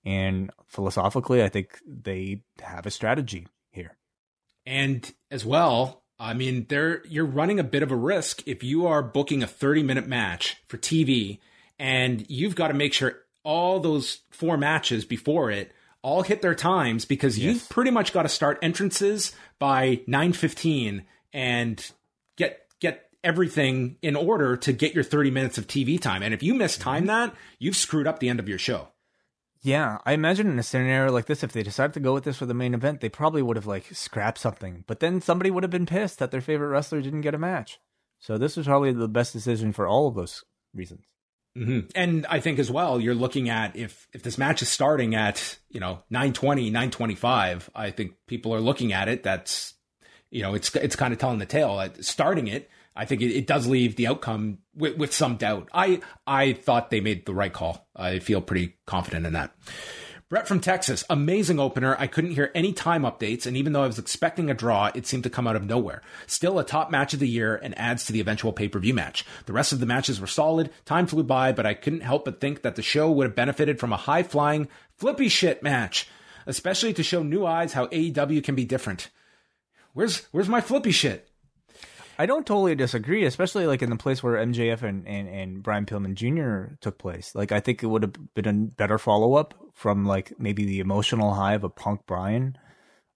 And 0.04 0.52
philosophically, 0.68 1.44
I 1.44 1.50
think 1.50 1.80
they 1.86 2.42
have 2.62 2.86
a 2.86 2.92
strategy 2.92 3.48
here. 3.72 3.98
And 4.66 5.12
as 5.32 5.46
well, 5.46 6.04
I 6.20 6.34
mean, 6.34 6.68
there 6.70 7.06
you're 7.08 7.26
running 7.26 7.60
a 7.60 7.64
bit 7.64 7.84
of 7.84 7.92
a 7.92 7.96
risk 7.96 8.44
if 8.48 8.64
you 8.64 8.88
are 8.88 9.02
booking 9.02 9.44
a 9.44 9.48
30 9.48 9.84
minute 9.84 10.08
match 10.08 10.58
for 10.68 10.78
TV 10.78 11.40
and 11.78 12.26
you've 12.30 12.56
got 12.56 12.70
to 12.70 12.74
make 12.74 12.94
sure 12.94 13.24
all 13.44 13.80
those 13.80 14.20
four 14.32 14.58
matches 14.58 15.06
before 15.06 15.52
it 15.52 15.72
all 16.06 16.22
hit 16.22 16.44
their 16.44 16.54
times 16.54 17.04
because 17.04 17.40
you've 17.40 17.68
pretty 17.68 17.90
much 17.90 18.14
got 18.14 18.22
to 18.22 18.30
start 18.30 18.60
entrances 18.62 19.34
by 19.58 20.02
9:15 20.08 21.04
and 21.34 21.92
get 22.38 22.68
get 22.80 23.10
everything 23.24 23.98
in 24.04 24.16
order 24.16 24.56
to 24.56 24.72
get 24.72 24.94
your 24.94 25.04
30 25.04 25.32
minutes 25.32 25.58
of 25.58 25.66
TV 25.66 26.00
time. 26.00 26.22
And 26.22 26.32
if 26.32 26.44
you 26.44 26.54
miss 26.54 26.78
time 26.78 27.08
mm-hmm. 27.08 27.08
that, 27.08 27.36
you've 27.58 27.76
screwed 27.76 28.06
up 28.06 28.20
the 28.20 28.30
end 28.30 28.40
of 28.40 28.48
your 28.48 28.60
show. 28.60 28.90
Yeah, 29.64 29.98
I 30.06 30.14
imagine 30.14 30.48
in 30.48 30.60
a 30.60 30.64
scenario 30.64 31.12
like 31.12 31.26
this, 31.26 31.44
if 31.44 31.52
they 31.52 31.64
decided 31.64 31.96
to 31.96 32.00
go 32.00 32.14
with 32.14 32.24
this 32.24 32.38
for 32.38 32.46
the 32.46 32.54
main 32.54 32.76
event, 32.76 33.02
they 33.02 33.10
probably 33.10 33.42
would 33.42 33.56
have 33.56 33.66
like 33.66 33.88
scrapped 33.96 34.38
something. 34.38 34.84
But 34.86 35.00
then 35.00 35.22
somebody 35.22 35.50
would 35.50 35.64
have 35.64 35.72
been 35.72 35.88
pissed 35.88 36.20
that 36.20 36.30
their 36.30 36.40
favorite 36.40 36.68
wrestler 36.68 37.02
didn't 37.02 37.22
get 37.22 37.34
a 37.34 37.40
match. 37.40 37.80
So 38.20 38.38
this 38.38 38.56
was 38.56 38.68
probably 38.68 38.92
the 38.92 39.08
best 39.08 39.34
decision 39.34 39.74
for 39.74 39.88
all 39.88 40.08
of 40.08 40.14
those 40.14 40.44
reasons. 40.72 41.02
Hmm 41.56 41.82
And 41.96 42.26
I 42.28 42.40
think 42.40 42.60
as 42.60 42.70
well, 42.70 43.00
you're 43.00 43.16
looking 43.16 43.50
at 43.50 43.76
if 43.76 44.08
if 44.14 44.24
this 44.24 44.38
match 44.38 44.62
is 44.62 44.70
starting 44.70 45.16
at 45.16 45.58
you 45.70 45.80
know 45.80 46.04
920, 46.10 46.70
925, 46.70 47.70
I 47.74 47.92
think 47.92 48.14
people 48.28 48.54
are 48.54 48.60
looking 48.60 48.94
at 48.94 49.08
it. 49.08 49.24
That's 49.24 49.74
you 50.32 50.42
know 50.42 50.54
it's 50.54 50.76
it's 50.76 50.96
kind 50.96 51.14
of 51.14 51.20
telling 51.20 51.40
the 51.40 51.46
tale. 51.46 51.90
Starting 52.02 52.48
it, 52.48 52.70
I 52.96 53.06
think 53.06 53.22
it, 53.22 53.32
it 53.32 53.48
does 53.48 53.68
leave 53.68 53.96
the 53.96 54.08
outcome 54.08 54.60
with, 54.76 54.98
with 54.98 55.14
some 55.14 55.38
doubt. 55.38 55.70
I 55.74 56.02
I 56.28 56.54
thought 56.54 56.90
they 56.90 57.02
made 57.02 57.26
the 57.26 57.34
right 57.34 57.54
call. 57.54 57.88
I 57.96 58.20
feel 58.20 58.42
pretty 58.42 58.76
confident 58.86 59.26
in 59.26 59.34
that. 59.34 59.56
Brett 60.28 60.48
from 60.48 60.60
Texas, 60.60 61.04
amazing 61.08 61.60
opener. 61.60 61.96
I 62.00 62.08
couldn't 62.08 62.32
hear 62.32 62.50
any 62.56 62.74
time 62.74 63.04
updates, 63.04 63.46
and 63.46 63.56
even 63.56 63.74
though 63.74 63.84
I 63.84 63.88
was 63.88 64.00
expecting 64.00 64.50
a 64.50 64.56
draw, 64.56 64.90
it 64.96 65.06
seemed 65.06 65.22
to 65.26 65.30
come 65.30 65.46
out 65.46 65.56
of 65.56 65.64
nowhere. 65.64 66.02
Still 66.26 66.58
a 66.58 66.64
top 66.64 66.90
match 66.90 67.14
of 67.14 67.20
the 67.20 67.28
year 67.28 67.56
and 67.56 67.78
adds 67.78 68.06
to 68.06 68.12
the 68.12 68.22
eventual 68.22 68.52
pay 68.52 68.68
per 68.68 68.80
view 68.80 68.96
match. 68.96 69.24
The 69.46 69.54
rest 69.54 69.72
of 69.72 69.80
the 69.80 69.86
matches 69.86 70.20
were 70.20 70.26
solid. 70.26 70.72
Time 70.84 71.06
flew 71.06 71.22
by, 71.22 71.52
but 71.52 71.68
I 71.68 71.76
couldn't 71.76 72.02
help 72.02 72.26
but 72.26 72.42
think 72.42 72.64
that 72.64 72.76
the 72.76 72.82
show 72.82 73.12
would 73.12 73.28
have 73.28 73.36
benefited 73.36 73.80
from 73.80 73.94
a 73.94 73.98
high 73.98 74.24
flying, 74.24 74.68
flippy 74.98 75.30
shit 75.30 75.62
match, 75.62 76.10
especially 76.48 76.94
to 76.96 77.04
show 77.04 77.22
new 77.22 77.46
eyes 77.46 77.74
how 77.74 77.86
AEW 77.86 78.44
can 78.44 78.56
be 78.56 78.66
different. 78.66 79.12
Where's 79.94 80.26
where's 80.32 80.50
my 80.50 80.60
flippy 80.60 80.92
shit? 80.92 81.30
I 82.18 82.26
don't 82.26 82.46
totally 82.46 82.76
disagree, 82.76 83.26
especially 83.26 83.68
like 83.68 83.82
in 83.82 83.90
the 83.90 83.96
place 83.96 84.24
where 84.24 84.44
MJF 84.46 84.82
and, 84.84 85.08
and, 85.08 85.28
and 85.28 85.64
Brian 85.64 85.86
Pillman 85.86 86.16
Jr. 86.16 86.76
took 86.80 86.98
place. 86.98 87.36
Like 87.36 87.52
I 87.52 87.60
think 87.60 87.84
it 87.84 87.88
would 87.88 88.04
have 88.04 88.34
been 88.34 88.48
a 88.48 88.54
better 88.54 88.98
follow 88.98 89.36
up 89.36 89.54
from 89.74 90.06
like 90.06 90.40
maybe 90.40 90.66
the 90.66 90.80
emotional 90.80 91.34
high 91.34 91.54
of 91.54 91.64
a 91.64 91.70
Punk 91.70 92.02
Brian, 92.08 92.58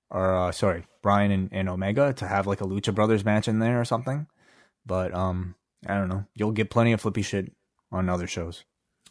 or 0.10 0.36
uh, 0.36 0.52
sorry, 0.52 0.86
Brian 1.02 1.32
and, 1.32 1.50
and 1.52 1.70
Omega 1.70 2.14
to 2.14 2.28
have 2.28 2.48
like 2.48 2.62
a 2.62 2.66
Lucha 2.66 2.94
Brothers 2.94 3.24
match 3.24 3.48
in 3.48 3.60
there 3.60 3.80
or 3.80 3.86
something. 3.86 4.28
But 4.86 5.14
um, 5.14 5.56
I 5.88 5.96
don't 5.96 6.10
know. 6.10 6.26
You'll 6.36 6.52
get 6.52 6.70
plenty 6.70 6.92
of 6.92 7.02
flippy 7.02 7.22
shit 7.22 7.54
on 7.92 8.10
other 8.10 8.28
shows. 8.28 8.66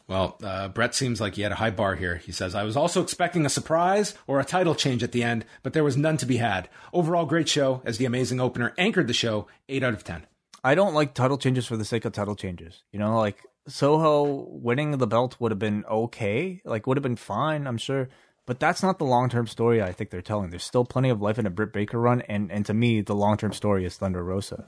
Well, 0.09 0.39
uh, 0.43 0.69
Brett 0.69 0.95
seems 0.95 1.21
like 1.21 1.35
he 1.35 1.43
had 1.43 1.51
a 1.51 1.55
high 1.55 1.69
bar 1.69 1.93
here. 1.93 2.15
He 2.15 2.31
says, 2.31 2.55
I 2.55 2.63
was 2.63 2.75
also 2.75 3.03
expecting 3.03 3.45
a 3.45 3.49
surprise 3.49 4.15
or 4.25 4.39
a 4.39 4.43
title 4.43 4.73
change 4.73 5.03
at 5.03 5.11
the 5.11 5.21
end, 5.21 5.45
but 5.61 5.73
there 5.73 5.83
was 5.83 5.95
none 5.95 6.17
to 6.17 6.25
be 6.25 6.37
had. 6.37 6.67
Overall, 6.91 7.27
great 7.27 7.47
show 7.47 7.83
as 7.85 7.99
the 7.99 8.05
amazing 8.05 8.41
opener 8.41 8.73
anchored 8.79 9.05
the 9.05 9.13
show. 9.13 9.45
8 9.69 9.83
out 9.83 9.93
of 9.93 10.03
10. 10.03 10.25
I 10.63 10.73
don't 10.73 10.95
like 10.95 11.13
title 11.13 11.37
changes 11.37 11.67
for 11.67 11.77
the 11.77 11.85
sake 11.85 12.05
of 12.05 12.11
title 12.11 12.35
changes. 12.35 12.81
You 12.91 12.97
know, 12.97 13.19
like 13.19 13.45
Soho 13.67 14.47
winning 14.49 14.97
the 14.97 15.05
belt 15.05 15.37
would 15.39 15.51
have 15.51 15.59
been 15.59 15.85
okay, 15.85 16.59
like 16.65 16.87
would 16.87 16.97
have 16.97 17.03
been 17.03 17.15
fine, 17.15 17.67
I'm 17.67 17.77
sure. 17.77 18.09
But 18.47 18.59
that's 18.59 18.81
not 18.81 18.97
the 18.97 19.05
long 19.05 19.29
term 19.29 19.45
story 19.45 19.79
I 19.79 19.91
think 19.91 20.09
they're 20.09 20.23
telling. 20.23 20.49
There's 20.49 20.63
still 20.63 20.85
plenty 20.85 21.09
of 21.09 21.21
life 21.21 21.37
in 21.37 21.45
a 21.45 21.51
Britt 21.51 21.71
Baker 21.71 21.99
run, 21.99 22.21
and 22.21 22.51
and 22.51 22.65
to 22.65 22.73
me, 22.73 23.01
the 23.01 23.13
long 23.13 23.37
term 23.37 23.53
story 23.53 23.85
is 23.85 23.95
Thunder 23.95 24.23
Rosa. 24.23 24.67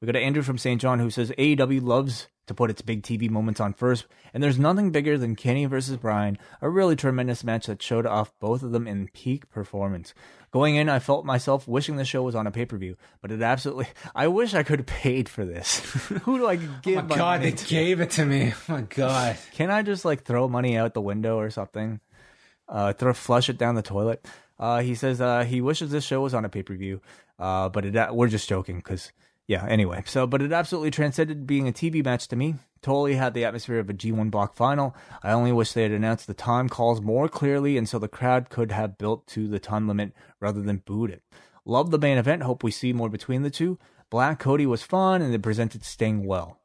We 0.00 0.06
got 0.06 0.16
Andrew 0.16 0.42
from 0.42 0.56
St. 0.56 0.80
John 0.80 0.98
who 0.98 1.10
says 1.10 1.30
AEW 1.32 1.82
loves 1.82 2.28
to 2.46 2.54
put 2.54 2.70
its 2.70 2.80
big 2.80 3.02
TV 3.02 3.28
moments 3.28 3.60
on 3.60 3.74
first, 3.74 4.06
and 4.32 4.42
there's 4.42 4.58
nothing 4.58 4.92
bigger 4.92 5.18
than 5.18 5.36
Kenny 5.36 5.66
versus 5.66 5.98
Bryan, 5.98 6.38
a 6.62 6.70
really 6.70 6.96
tremendous 6.96 7.44
match 7.44 7.66
that 7.66 7.82
showed 7.82 8.06
off 8.06 8.32
both 8.40 8.62
of 8.62 8.72
them 8.72 8.88
in 8.88 9.08
peak 9.08 9.50
performance. 9.50 10.14
Going 10.52 10.76
in, 10.76 10.88
I 10.88 11.00
felt 11.00 11.26
myself 11.26 11.68
wishing 11.68 11.96
the 11.96 12.06
show 12.06 12.22
was 12.22 12.34
on 12.34 12.46
a 12.46 12.50
pay 12.50 12.64
per 12.64 12.78
view, 12.78 12.96
but 13.20 13.30
it 13.30 13.42
absolutely. 13.42 13.88
I 14.14 14.28
wish 14.28 14.54
I 14.54 14.62
could 14.62 14.78
have 14.78 14.86
paid 14.86 15.28
for 15.28 15.44
this. 15.44 15.80
Who 16.22 16.38
do 16.38 16.46
I 16.48 16.56
give? 16.56 16.96
oh 16.98 17.02
my, 17.02 17.08
my 17.08 17.16
God, 17.16 17.42
they 17.42 17.52
to? 17.52 17.66
gave 17.66 18.00
it 18.00 18.10
to 18.12 18.24
me. 18.24 18.54
Oh 18.54 18.72
my 18.72 18.80
God. 18.80 19.36
Can 19.52 19.70
I 19.70 19.82
just 19.82 20.06
like 20.06 20.24
throw 20.24 20.48
money 20.48 20.78
out 20.78 20.94
the 20.94 21.02
window 21.02 21.38
or 21.38 21.50
something? 21.50 22.00
Uh, 22.66 22.94
throw 22.94 23.12
flush 23.12 23.50
it 23.50 23.58
down 23.58 23.74
the 23.74 23.82
toilet. 23.82 24.26
Uh, 24.58 24.80
he 24.80 24.94
says 24.94 25.20
uh, 25.20 25.44
he 25.44 25.60
wishes 25.60 25.90
this 25.90 26.04
show 26.04 26.22
was 26.22 26.32
on 26.32 26.46
a 26.46 26.48
pay 26.48 26.62
per 26.62 26.74
view, 26.74 27.02
uh, 27.38 27.68
but 27.68 27.84
it, 27.84 28.14
we're 28.14 28.28
just 28.28 28.48
joking 28.48 28.76
because 28.76 29.12
yeah. 29.50 29.66
Anyway, 29.66 30.04
so 30.06 30.28
but 30.28 30.42
it 30.42 30.52
absolutely 30.52 30.92
transcended 30.92 31.44
being 31.44 31.66
a 31.66 31.72
TV 31.72 32.04
match 32.04 32.28
to 32.28 32.36
me. 32.36 32.54
Totally 32.82 33.16
had 33.16 33.34
the 33.34 33.44
atmosphere 33.44 33.80
of 33.80 33.90
a 33.90 33.92
G1 33.92 34.30
block 34.30 34.54
final. 34.54 34.94
I 35.24 35.32
only 35.32 35.50
wish 35.50 35.72
they 35.72 35.82
had 35.82 35.90
announced 35.90 36.28
the 36.28 36.34
time 36.34 36.68
calls 36.68 37.00
more 37.00 37.28
clearly, 37.28 37.76
and 37.76 37.88
so 37.88 37.98
the 37.98 38.06
crowd 38.06 38.48
could 38.48 38.70
have 38.70 38.96
built 38.96 39.26
to 39.28 39.48
the 39.48 39.58
time 39.58 39.88
limit 39.88 40.12
rather 40.38 40.62
than 40.62 40.84
booed 40.86 41.10
it. 41.10 41.24
Love 41.64 41.90
the 41.90 41.98
main 41.98 42.16
event. 42.16 42.44
Hope 42.44 42.62
we 42.62 42.70
see 42.70 42.92
more 42.92 43.08
between 43.08 43.42
the 43.42 43.50
two. 43.50 43.76
Black 44.08 44.38
Cody 44.38 44.66
was 44.66 44.84
fun, 44.84 45.20
and 45.20 45.34
it 45.34 45.42
presented 45.42 45.84
Sting 45.84 46.24
well. 46.24 46.60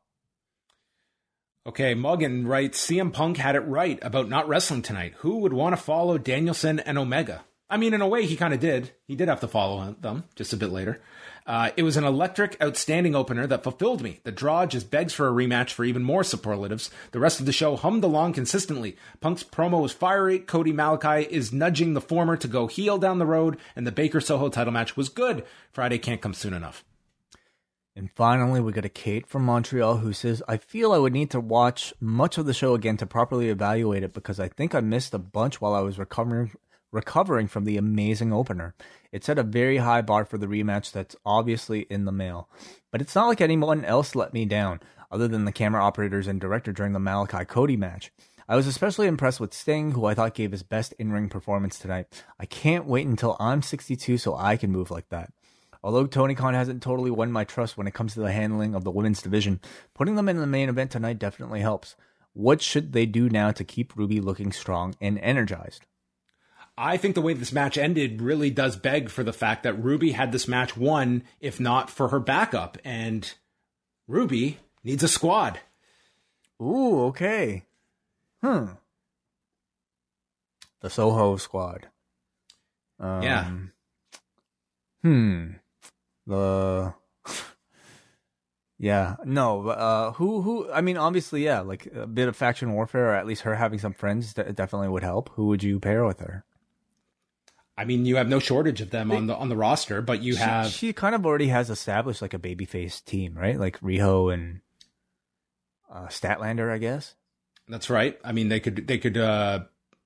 Okay, 1.66 1.96
Muggin 1.96 2.46
writes 2.46 2.86
CM 2.86 3.12
Punk 3.12 3.38
had 3.38 3.56
it 3.56 3.62
right 3.62 3.98
about 4.04 4.30
not 4.30 4.48
wrestling 4.48 4.84
tonight. 4.84 5.16
Who 5.18 5.40
would 5.40 5.54
want 5.54 5.76
to 5.76 5.82
follow 5.82 6.20
Danielson 6.20 6.80
and 6.80 7.00
Omega? 7.00 7.46
I 7.68 7.78
mean, 7.78 7.96
in 7.96 8.02
a 8.02 8.08
way, 8.08 8.28
he 8.28 8.36
kind 8.36 8.54
of 8.54 8.60
did. 8.60 8.92
He 9.08 9.16
did 9.16 9.28
have 9.28 9.40
to 9.40 9.48
follow 9.48 9.96
them 10.00 10.26
just 10.36 10.54
a 10.54 10.58
bit 10.58 10.70
later. 10.70 11.02
Uh, 11.46 11.70
it 11.78 11.84
was 11.84 11.96
an 11.96 12.04
electric, 12.04 12.58
outstanding 12.62 13.16
opener 13.16 13.46
that 13.46 13.64
fulfilled 13.64 14.02
me. 14.02 14.20
The 14.24 14.32
draw 14.32 14.66
just 14.66 14.90
begs 14.90 15.14
for 15.14 15.28
a 15.28 15.32
rematch 15.32 15.72
for 15.72 15.86
even 15.86 16.04
more 16.04 16.24
superlatives. 16.24 16.90
The 17.12 17.20
rest 17.20 17.40
of 17.40 17.46
the 17.46 17.52
show 17.52 17.76
hummed 17.76 18.04
along 18.04 18.34
consistently. 18.34 18.98
Punk's 19.22 19.44
promo 19.44 19.82
was 19.82 19.92
fiery. 19.92 20.40
Cody 20.40 20.74
Malachi 20.74 21.28
is 21.30 21.54
nudging 21.54 21.94
the 21.94 22.02
former 22.02 22.36
to 22.38 22.48
go 22.48 22.66
heel 22.66 22.98
down 22.98 23.20
the 23.20 23.28
road, 23.28 23.58
and 23.76 23.86
the 23.86 23.92
Baker 23.92 24.20
Soho 24.20 24.50
title 24.50 24.74
match 24.74 24.98
was 24.98 25.08
good. 25.08 25.46
Friday 25.72 26.00
can't 26.00 26.22
come 26.22 26.34
soon 26.34 26.54
enough. 26.54 26.84
And 27.98 28.12
finally, 28.12 28.60
we 28.60 28.74
got 28.74 28.84
a 28.84 28.90
Kate 28.90 29.26
from 29.26 29.46
Montreal 29.46 29.98
who 29.98 30.12
says, 30.12 30.44
I 30.50 30.58
feel 30.58 30.92
I 30.92 30.98
would 30.98 31.14
need 31.14 31.32
to 31.32 31.40
watch 31.40 31.94
much 32.02 32.38
of 32.38 32.46
the 32.46 32.54
show 32.54 32.74
again 32.74 32.98
to 32.98 33.06
properly 33.06 33.48
evaluate 33.50 34.04
it 34.04 34.14
because 34.14 34.38
I 34.38 34.50
think 34.50 34.76
I 34.76 34.82
missed 34.82 35.14
a 35.14 35.20
bunch 35.20 35.62
while 35.62 35.74
I 35.74 35.80
was 35.80 35.98
recovering 35.98 36.52
recovering 36.96 37.48
from 37.48 37.66
the 37.66 37.78
amazing 37.78 38.34
opener. 38.34 38.74
It 39.12 39.24
set 39.24 39.38
a 39.38 39.44
very 39.44 39.78
high 39.78 40.02
bar 40.02 40.26
for 40.26 40.38
the 40.38 40.48
rematch 40.48 40.92
that's 40.92 41.16
obviously 41.26 41.82
in 41.82 42.06
the 42.06 42.12
mail. 42.12 42.50
But 42.92 43.02
it's 43.02 43.14
not 43.14 43.28
like 43.28 43.42
anyone 43.42 43.86
else 43.86 44.16
let 44.16 44.34
me 44.34 44.46
down, 44.46 44.80
other 45.12 45.28
than 45.28 45.46
the 45.46 45.52
camera 45.52 45.84
operators 45.84 46.26
and 46.26 46.42
director 46.42 46.72
during 46.72 46.94
the 46.94 47.00
Malakai 47.00 47.48
Cody 47.48 47.78
match. 47.78 48.12
I 48.48 48.56
was 48.56 48.68
especially 48.68 49.08
impressed 49.08 49.40
with 49.40 49.54
Sting, 49.54 49.92
who 49.92 50.06
I 50.06 50.14
thought 50.14 50.36
gave 50.36 50.52
his 50.52 50.64
best 50.64 50.94
in 51.00 51.12
ring 51.12 51.30
performance 51.30 51.78
tonight. 51.78 52.08
I 52.40 52.46
can't 52.46 52.86
wait 52.86 53.08
until 53.08 53.36
I'm 53.40 53.62
62 53.62 54.18
so 54.18 54.36
I 54.36 54.56
can 54.56 54.72
move 54.72 54.92
like 54.92 55.10
that. 55.10 55.32
Although 55.84 56.08
Tony 56.08 56.34
Khan 56.34 56.54
hasn't 56.54 56.82
totally 56.82 57.12
won 57.12 57.32
my 57.32 57.44
trust 57.44 57.78
when 57.78 57.88
it 57.88 57.94
comes 57.94 58.14
to 58.14 58.20
the 58.20 58.32
handling 58.32 58.74
of 58.74 58.84
the 58.84 58.92
women's 58.92 59.22
division, 59.22 59.60
putting 59.94 60.16
them 60.16 60.30
in 60.30 60.38
the 60.38 60.48
main 60.48 60.70
event 60.70 60.92
tonight 60.92 61.20
definitely 61.20 61.60
helps. 61.60 61.96
What 62.34 62.62
should 62.62 62.92
they 62.92 63.06
do 63.06 63.30
now 63.30 63.52
to 63.52 63.64
keep 63.64 63.96
Ruby 63.96 64.20
looking 64.20 64.52
strong 64.52 64.96
and 65.00 65.20
energized? 65.20 65.86
I 66.78 66.98
think 66.98 67.16
the 67.16 67.22
way 67.22 67.34
this 67.34 67.54
match 67.54 67.78
ended 67.78 68.22
really 68.22 68.50
does 68.50 68.76
beg 68.76 69.10
for 69.10 69.24
the 69.24 69.32
fact 69.34 69.64
that 69.64 69.82
Ruby 69.82 70.12
had 70.12 70.32
this 70.32 70.48
match 70.48 70.76
won, 70.76 71.24
if 71.40 71.60
not 71.60 71.90
for 71.90 72.10
her 72.10 72.20
backup. 72.20 72.78
And 72.84 73.32
Ruby 74.08 74.60
needs 74.84 75.02
a 75.04 75.08
squad. 75.08 75.60
Ooh, 76.62 77.06
okay. 77.06 77.64
Hmm. 78.44 78.66
The 80.82 80.90
Soho 80.90 81.38
squad. 81.38 81.88
Um, 83.00 83.22
Yeah. 83.24 83.52
Hmm. 85.02 85.46
The. 86.28 86.94
Yeah, 88.78 89.16
no, 89.24 89.70
uh, 89.70 90.12
who, 90.12 90.42
who, 90.42 90.70
I 90.70 90.82
mean, 90.82 90.98
obviously, 90.98 91.46
yeah, 91.46 91.62
like 91.62 91.86
a 91.96 92.06
bit 92.06 92.28
of 92.28 92.36
faction 92.36 92.74
warfare, 92.74 93.12
or 93.12 93.16
at 93.16 93.26
least 93.26 93.44
her 93.44 93.56
having 93.56 93.80
some 93.80 93.94
friends 93.94 94.34
de- 94.34 94.52
definitely 94.52 94.90
would 94.90 95.02
help. 95.02 95.30
Who 95.36 95.48
would 95.48 95.64
you 95.64 95.80
pair 95.80 96.04
with 96.04 96.20
her? 96.20 96.44
I 97.78 97.84
mean, 97.84 98.06
you 98.06 98.16
have 98.16 98.30
no 98.30 98.40
shortage 98.40 98.80
of 98.80 98.90
them 98.90 99.12
on 99.12 99.28
the 99.28 99.36
on 99.36 99.50
the 99.50 99.58
roster, 99.58 100.02
but 100.02 100.22
you 100.22 100.34
she, 100.34 100.40
have 100.40 100.68
she 100.68 100.94
kind 100.94 101.14
of 101.14 101.26
already 101.26 101.48
has 101.48 101.70
established 101.70 102.22
like 102.22 102.34
a 102.34 102.40
babyface 102.40 103.04
team, 103.04 103.38
right? 103.38 103.60
Like 103.60 103.80
Riho 103.82 104.34
and 104.34 104.62
uh, 105.92 106.08
Statlander, 106.08 106.72
I 106.72 106.78
guess. 106.78 107.16
That's 107.68 107.90
right. 107.90 108.18
I 108.24 108.32
mean, 108.32 108.48
they 108.48 108.60
could 108.62 108.88
they 108.88 108.98
could 108.98 109.18
uh, 109.18 109.66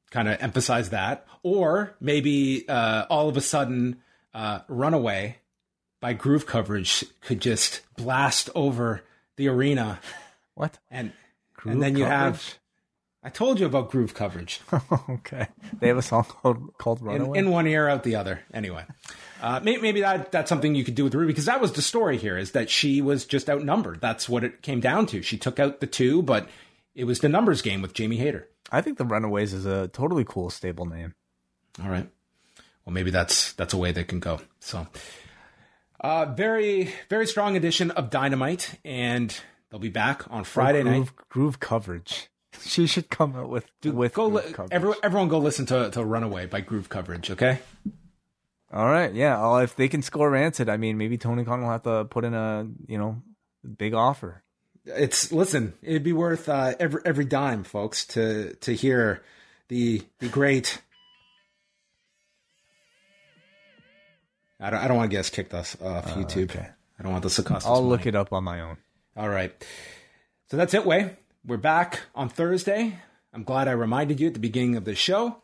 kind 0.09 0.27
of 0.27 0.41
emphasize 0.41 0.89
that, 0.89 1.27
or 1.43 1.95
maybe 1.99 2.67
uh, 2.67 3.05
all 3.09 3.29
of 3.29 3.37
a 3.37 3.41
sudden, 3.41 4.01
uh, 4.33 4.59
Runaway 4.67 5.37
by 5.99 6.13
Groove 6.13 6.45
Coverage 6.45 7.05
could 7.21 7.41
just 7.41 7.81
blast 7.97 8.49
over 8.55 9.03
the 9.35 9.47
arena, 9.47 9.99
What? 10.55 10.79
and 10.89 11.11
Groove 11.53 11.73
and 11.73 11.83
then 11.83 11.95
you 11.95 12.05
have. 12.05 12.57
I 13.21 13.29
told 13.29 13.59
you 13.59 13.65
about 13.65 13.91
Groove 13.91 14.13
Coverage. 14.13 14.61
okay. 15.09 15.47
They 15.79 15.89
have 15.89 15.97
a 15.97 16.01
song 16.01 16.23
called 16.23 16.77
called 16.77 17.01
in, 17.01 17.05
Runaway. 17.05 17.39
in 17.39 17.49
one 17.49 17.67
ear, 17.67 17.89
out 17.89 18.03
the 18.03 18.15
other. 18.15 18.41
Anyway, 18.53 18.85
uh, 19.41 19.59
maybe, 19.61 19.81
maybe 19.81 20.01
that 20.01 20.31
that's 20.31 20.47
something 20.47 20.73
you 20.73 20.85
could 20.85 20.95
do 20.95 21.03
with 21.03 21.13
Ruby 21.13 21.27
because 21.27 21.45
that 21.45 21.59
was 21.59 21.73
the 21.73 21.81
story 21.81 22.17
here: 22.17 22.37
is 22.37 22.53
that 22.53 22.69
she 22.69 23.01
was 23.01 23.25
just 23.25 23.49
outnumbered. 23.49 23.99
That's 23.99 24.29
what 24.29 24.45
it 24.45 24.61
came 24.61 24.79
down 24.79 25.05
to. 25.07 25.21
She 25.21 25.37
took 25.37 25.59
out 25.59 25.81
the 25.81 25.87
two, 25.87 26.21
but 26.21 26.47
it 26.95 27.03
was 27.03 27.19
the 27.19 27.27
numbers 27.27 27.61
game 27.61 27.81
with 27.81 27.93
Jamie 27.93 28.17
Hayter. 28.17 28.47
I 28.71 28.81
think 28.81 28.97
the 28.97 29.05
Runaways 29.05 29.53
is 29.53 29.65
a 29.65 29.89
totally 29.89 30.23
cool 30.23 30.49
stable 30.49 30.85
name. 30.85 31.13
All 31.83 31.89
right. 31.89 32.09
Well, 32.85 32.93
maybe 32.93 33.11
that's 33.11 33.51
that's 33.53 33.73
a 33.73 33.77
way 33.77 33.91
they 33.91 34.05
can 34.05 34.21
go. 34.21 34.39
So, 34.61 34.87
uh, 35.99 36.25
very 36.37 36.93
very 37.09 37.27
strong 37.27 37.57
edition 37.57 37.91
of 37.91 38.09
Dynamite, 38.11 38.79
and 38.85 39.37
they'll 39.69 39.79
be 39.79 39.89
back 39.89 40.23
on 40.31 40.45
Friday 40.45 40.83
groove, 40.83 40.95
night. 40.95 41.27
Groove 41.27 41.59
coverage. 41.59 42.29
She 42.65 42.87
should 42.87 43.09
come 43.09 43.35
out 43.35 43.49
with 43.49 43.65
with 43.83 44.13
Go, 44.13 44.27
li- 44.27 44.53
everyone, 44.71 44.97
everyone, 45.03 45.27
go 45.29 45.39
listen 45.39 45.65
to 45.67 45.89
to 45.91 46.03
Runaway 46.03 46.45
by 46.45 46.61
Groove 46.61 46.89
Coverage. 46.89 47.31
Okay. 47.31 47.59
All 48.71 48.85
right, 48.85 49.11
yeah. 49.13 49.61
If 49.63 49.75
they 49.75 49.87
can 49.87 50.01
score 50.03 50.29
Rancid, 50.29 50.69
I 50.69 50.77
mean, 50.77 50.97
maybe 50.97 51.17
Tony 51.17 51.43
Khan 51.43 51.61
will 51.61 51.71
have 51.71 51.83
to 51.83 52.05
put 52.05 52.23
in 52.23 52.33
a 52.33 52.67
you 52.87 52.97
know 52.97 53.21
big 53.77 53.93
offer. 53.93 54.43
It's 54.85 55.31
listen. 55.31 55.73
It'd 55.81 56.03
be 56.03 56.13
worth 56.13 56.47
uh, 56.49 56.73
every 56.79 57.01
every 57.05 57.25
dime, 57.25 57.63
folks, 57.63 58.05
to 58.07 58.53
to 58.55 58.73
hear 58.73 59.23
the 59.69 60.03
the 60.19 60.29
great. 60.29 60.81
I 64.59 64.69
don't, 64.69 64.79
I 64.79 64.87
don't 64.87 64.97
want 64.97 65.09
to 65.09 65.15
get 65.15 65.21
us 65.21 65.29
kicked 65.29 65.53
off, 65.53 65.81
off 65.81 66.05
YouTube. 66.15 66.51
okay. 66.51 66.67
I 66.99 67.03
don't 67.03 67.13
want 67.13 67.23
this 67.23 67.37
to 67.37 67.43
cost 67.43 67.65
I'll 67.65 67.81
look 67.87 68.01
money. 68.01 68.09
it 68.09 68.15
up 68.15 68.33
on 68.33 68.43
my 68.43 68.59
own. 68.61 68.77
All 69.15 69.29
right. 69.29 69.53
So 70.51 70.57
that's 70.57 70.73
it, 70.73 70.85
Wai. 70.85 71.15
We're 71.45 71.57
back 71.57 72.01
on 72.13 72.27
Thursday. 72.27 72.99
I'm 73.33 73.43
glad 73.43 73.69
I 73.69 73.71
reminded 73.71 74.19
you 74.19 74.27
at 74.27 74.33
the 74.33 74.41
beginning 74.41 74.75
of 74.75 74.83
the 74.83 74.93
show. 74.93 75.41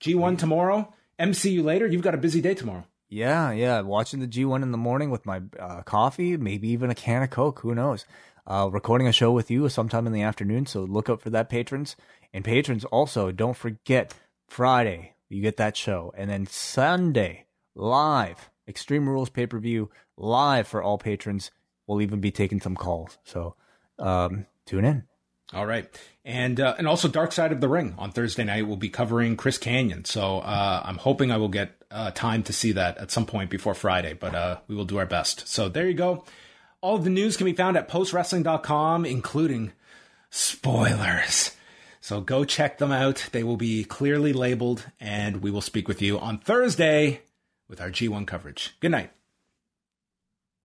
G1 0.00 0.38
tomorrow. 0.38 0.94
MCU 1.20 1.62
later. 1.62 1.86
You've 1.86 2.02
got 2.02 2.14
a 2.14 2.18
busy 2.18 2.40
day 2.40 2.54
tomorrow. 2.54 2.86
Yeah, 3.10 3.52
yeah. 3.52 3.82
Watching 3.82 4.20
the 4.20 4.26
G1 4.26 4.62
in 4.62 4.72
the 4.72 4.78
morning 4.78 5.10
with 5.10 5.26
my 5.26 5.42
uh, 5.60 5.82
coffee, 5.82 6.38
maybe 6.38 6.68
even 6.68 6.90
a 6.90 6.94
can 6.94 7.22
of 7.22 7.30
Coke. 7.30 7.60
Who 7.60 7.74
knows? 7.74 8.06
Uh, 8.46 8.70
recording 8.72 9.08
a 9.08 9.12
show 9.12 9.30
with 9.30 9.50
you 9.50 9.68
sometime 9.68 10.06
in 10.06 10.14
the 10.14 10.22
afternoon. 10.22 10.64
So 10.64 10.84
look 10.84 11.10
out 11.10 11.20
for 11.20 11.30
that, 11.30 11.50
patrons. 11.50 11.96
And 12.32 12.42
patrons 12.42 12.86
also, 12.86 13.30
don't 13.30 13.56
forget 13.56 14.14
Friday, 14.48 15.16
you 15.28 15.42
get 15.42 15.58
that 15.58 15.76
show. 15.76 16.14
And 16.16 16.30
then 16.30 16.46
Sunday, 16.46 17.44
live, 17.74 18.48
Extreme 18.66 19.06
Rules 19.06 19.28
pay 19.28 19.46
per 19.46 19.58
view, 19.58 19.90
live 20.16 20.66
for 20.66 20.82
all 20.82 20.96
patrons. 20.96 21.50
We'll 21.86 22.00
even 22.00 22.20
be 22.20 22.30
taking 22.30 22.60
some 22.60 22.74
calls. 22.74 23.18
So 23.22 23.54
um, 23.98 24.46
tune 24.64 24.86
in. 24.86 25.04
All 25.52 25.66
right, 25.66 25.88
and 26.24 26.58
uh, 26.58 26.74
and 26.76 26.88
also 26.88 27.06
Dark 27.06 27.30
Side 27.30 27.52
of 27.52 27.60
the 27.60 27.68
Ring 27.68 27.94
on 27.98 28.10
Thursday 28.10 28.42
night. 28.42 28.66
We'll 28.66 28.76
be 28.76 28.88
covering 28.88 29.36
Chris 29.36 29.58
Kanyon, 29.58 30.04
so 30.04 30.40
uh, 30.40 30.82
I'm 30.84 30.96
hoping 30.96 31.30
I 31.30 31.36
will 31.36 31.48
get 31.48 31.80
uh, 31.88 32.10
time 32.10 32.42
to 32.44 32.52
see 32.52 32.72
that 32.72 32.98
at 32.98 33.12
some 33.12 33.26
point 33.26 33.48
before 33.48 33.74
Friday. 33.74 34.14
But 34.14 34.34
uh, 34.34 34.58
we 34.66 34.74
will 34.74 34.84
do 34.84 34.98
our 34.98 35.06
best. 35.06 35.46
So 35.46 35.68
there 35.68 35.86
you 35.86 35.94
go. 35.94 36.24
All 36.80 36.98
the 36.98 37.10
news 37.10 37.36
can 37.36 37.44
be 37.44 37.52
found 37.52 37.76
at 37.76 37.88
postwrestling.com, 37.88 39.04
including 39.04 39.72
spoilers. 40.30 41.52
So 42.00 42.20
go 42.20 42.44
check 42.44 42.78
them 42.78 42.92
out. 42.92 43.28
They 43.32 43.42
will 43.42 43.56
be 43.56 43.84
clearly 43.84 44.32
labeled, 44.32 44.86
and 45.00 45.42
we 45.42 45.50
will 45.50 45.60
speak 45.60 45.86
with 45.86 46.02
you 46.02 46.18
on 46.18 46.38
Thursday 46.38 47.22
with 47.68 47.80
our 47.80 47.90
G1 47.90 48.26
coverage. 48.26 48.76
Good 48.80 48.90
night. 48.90 49.12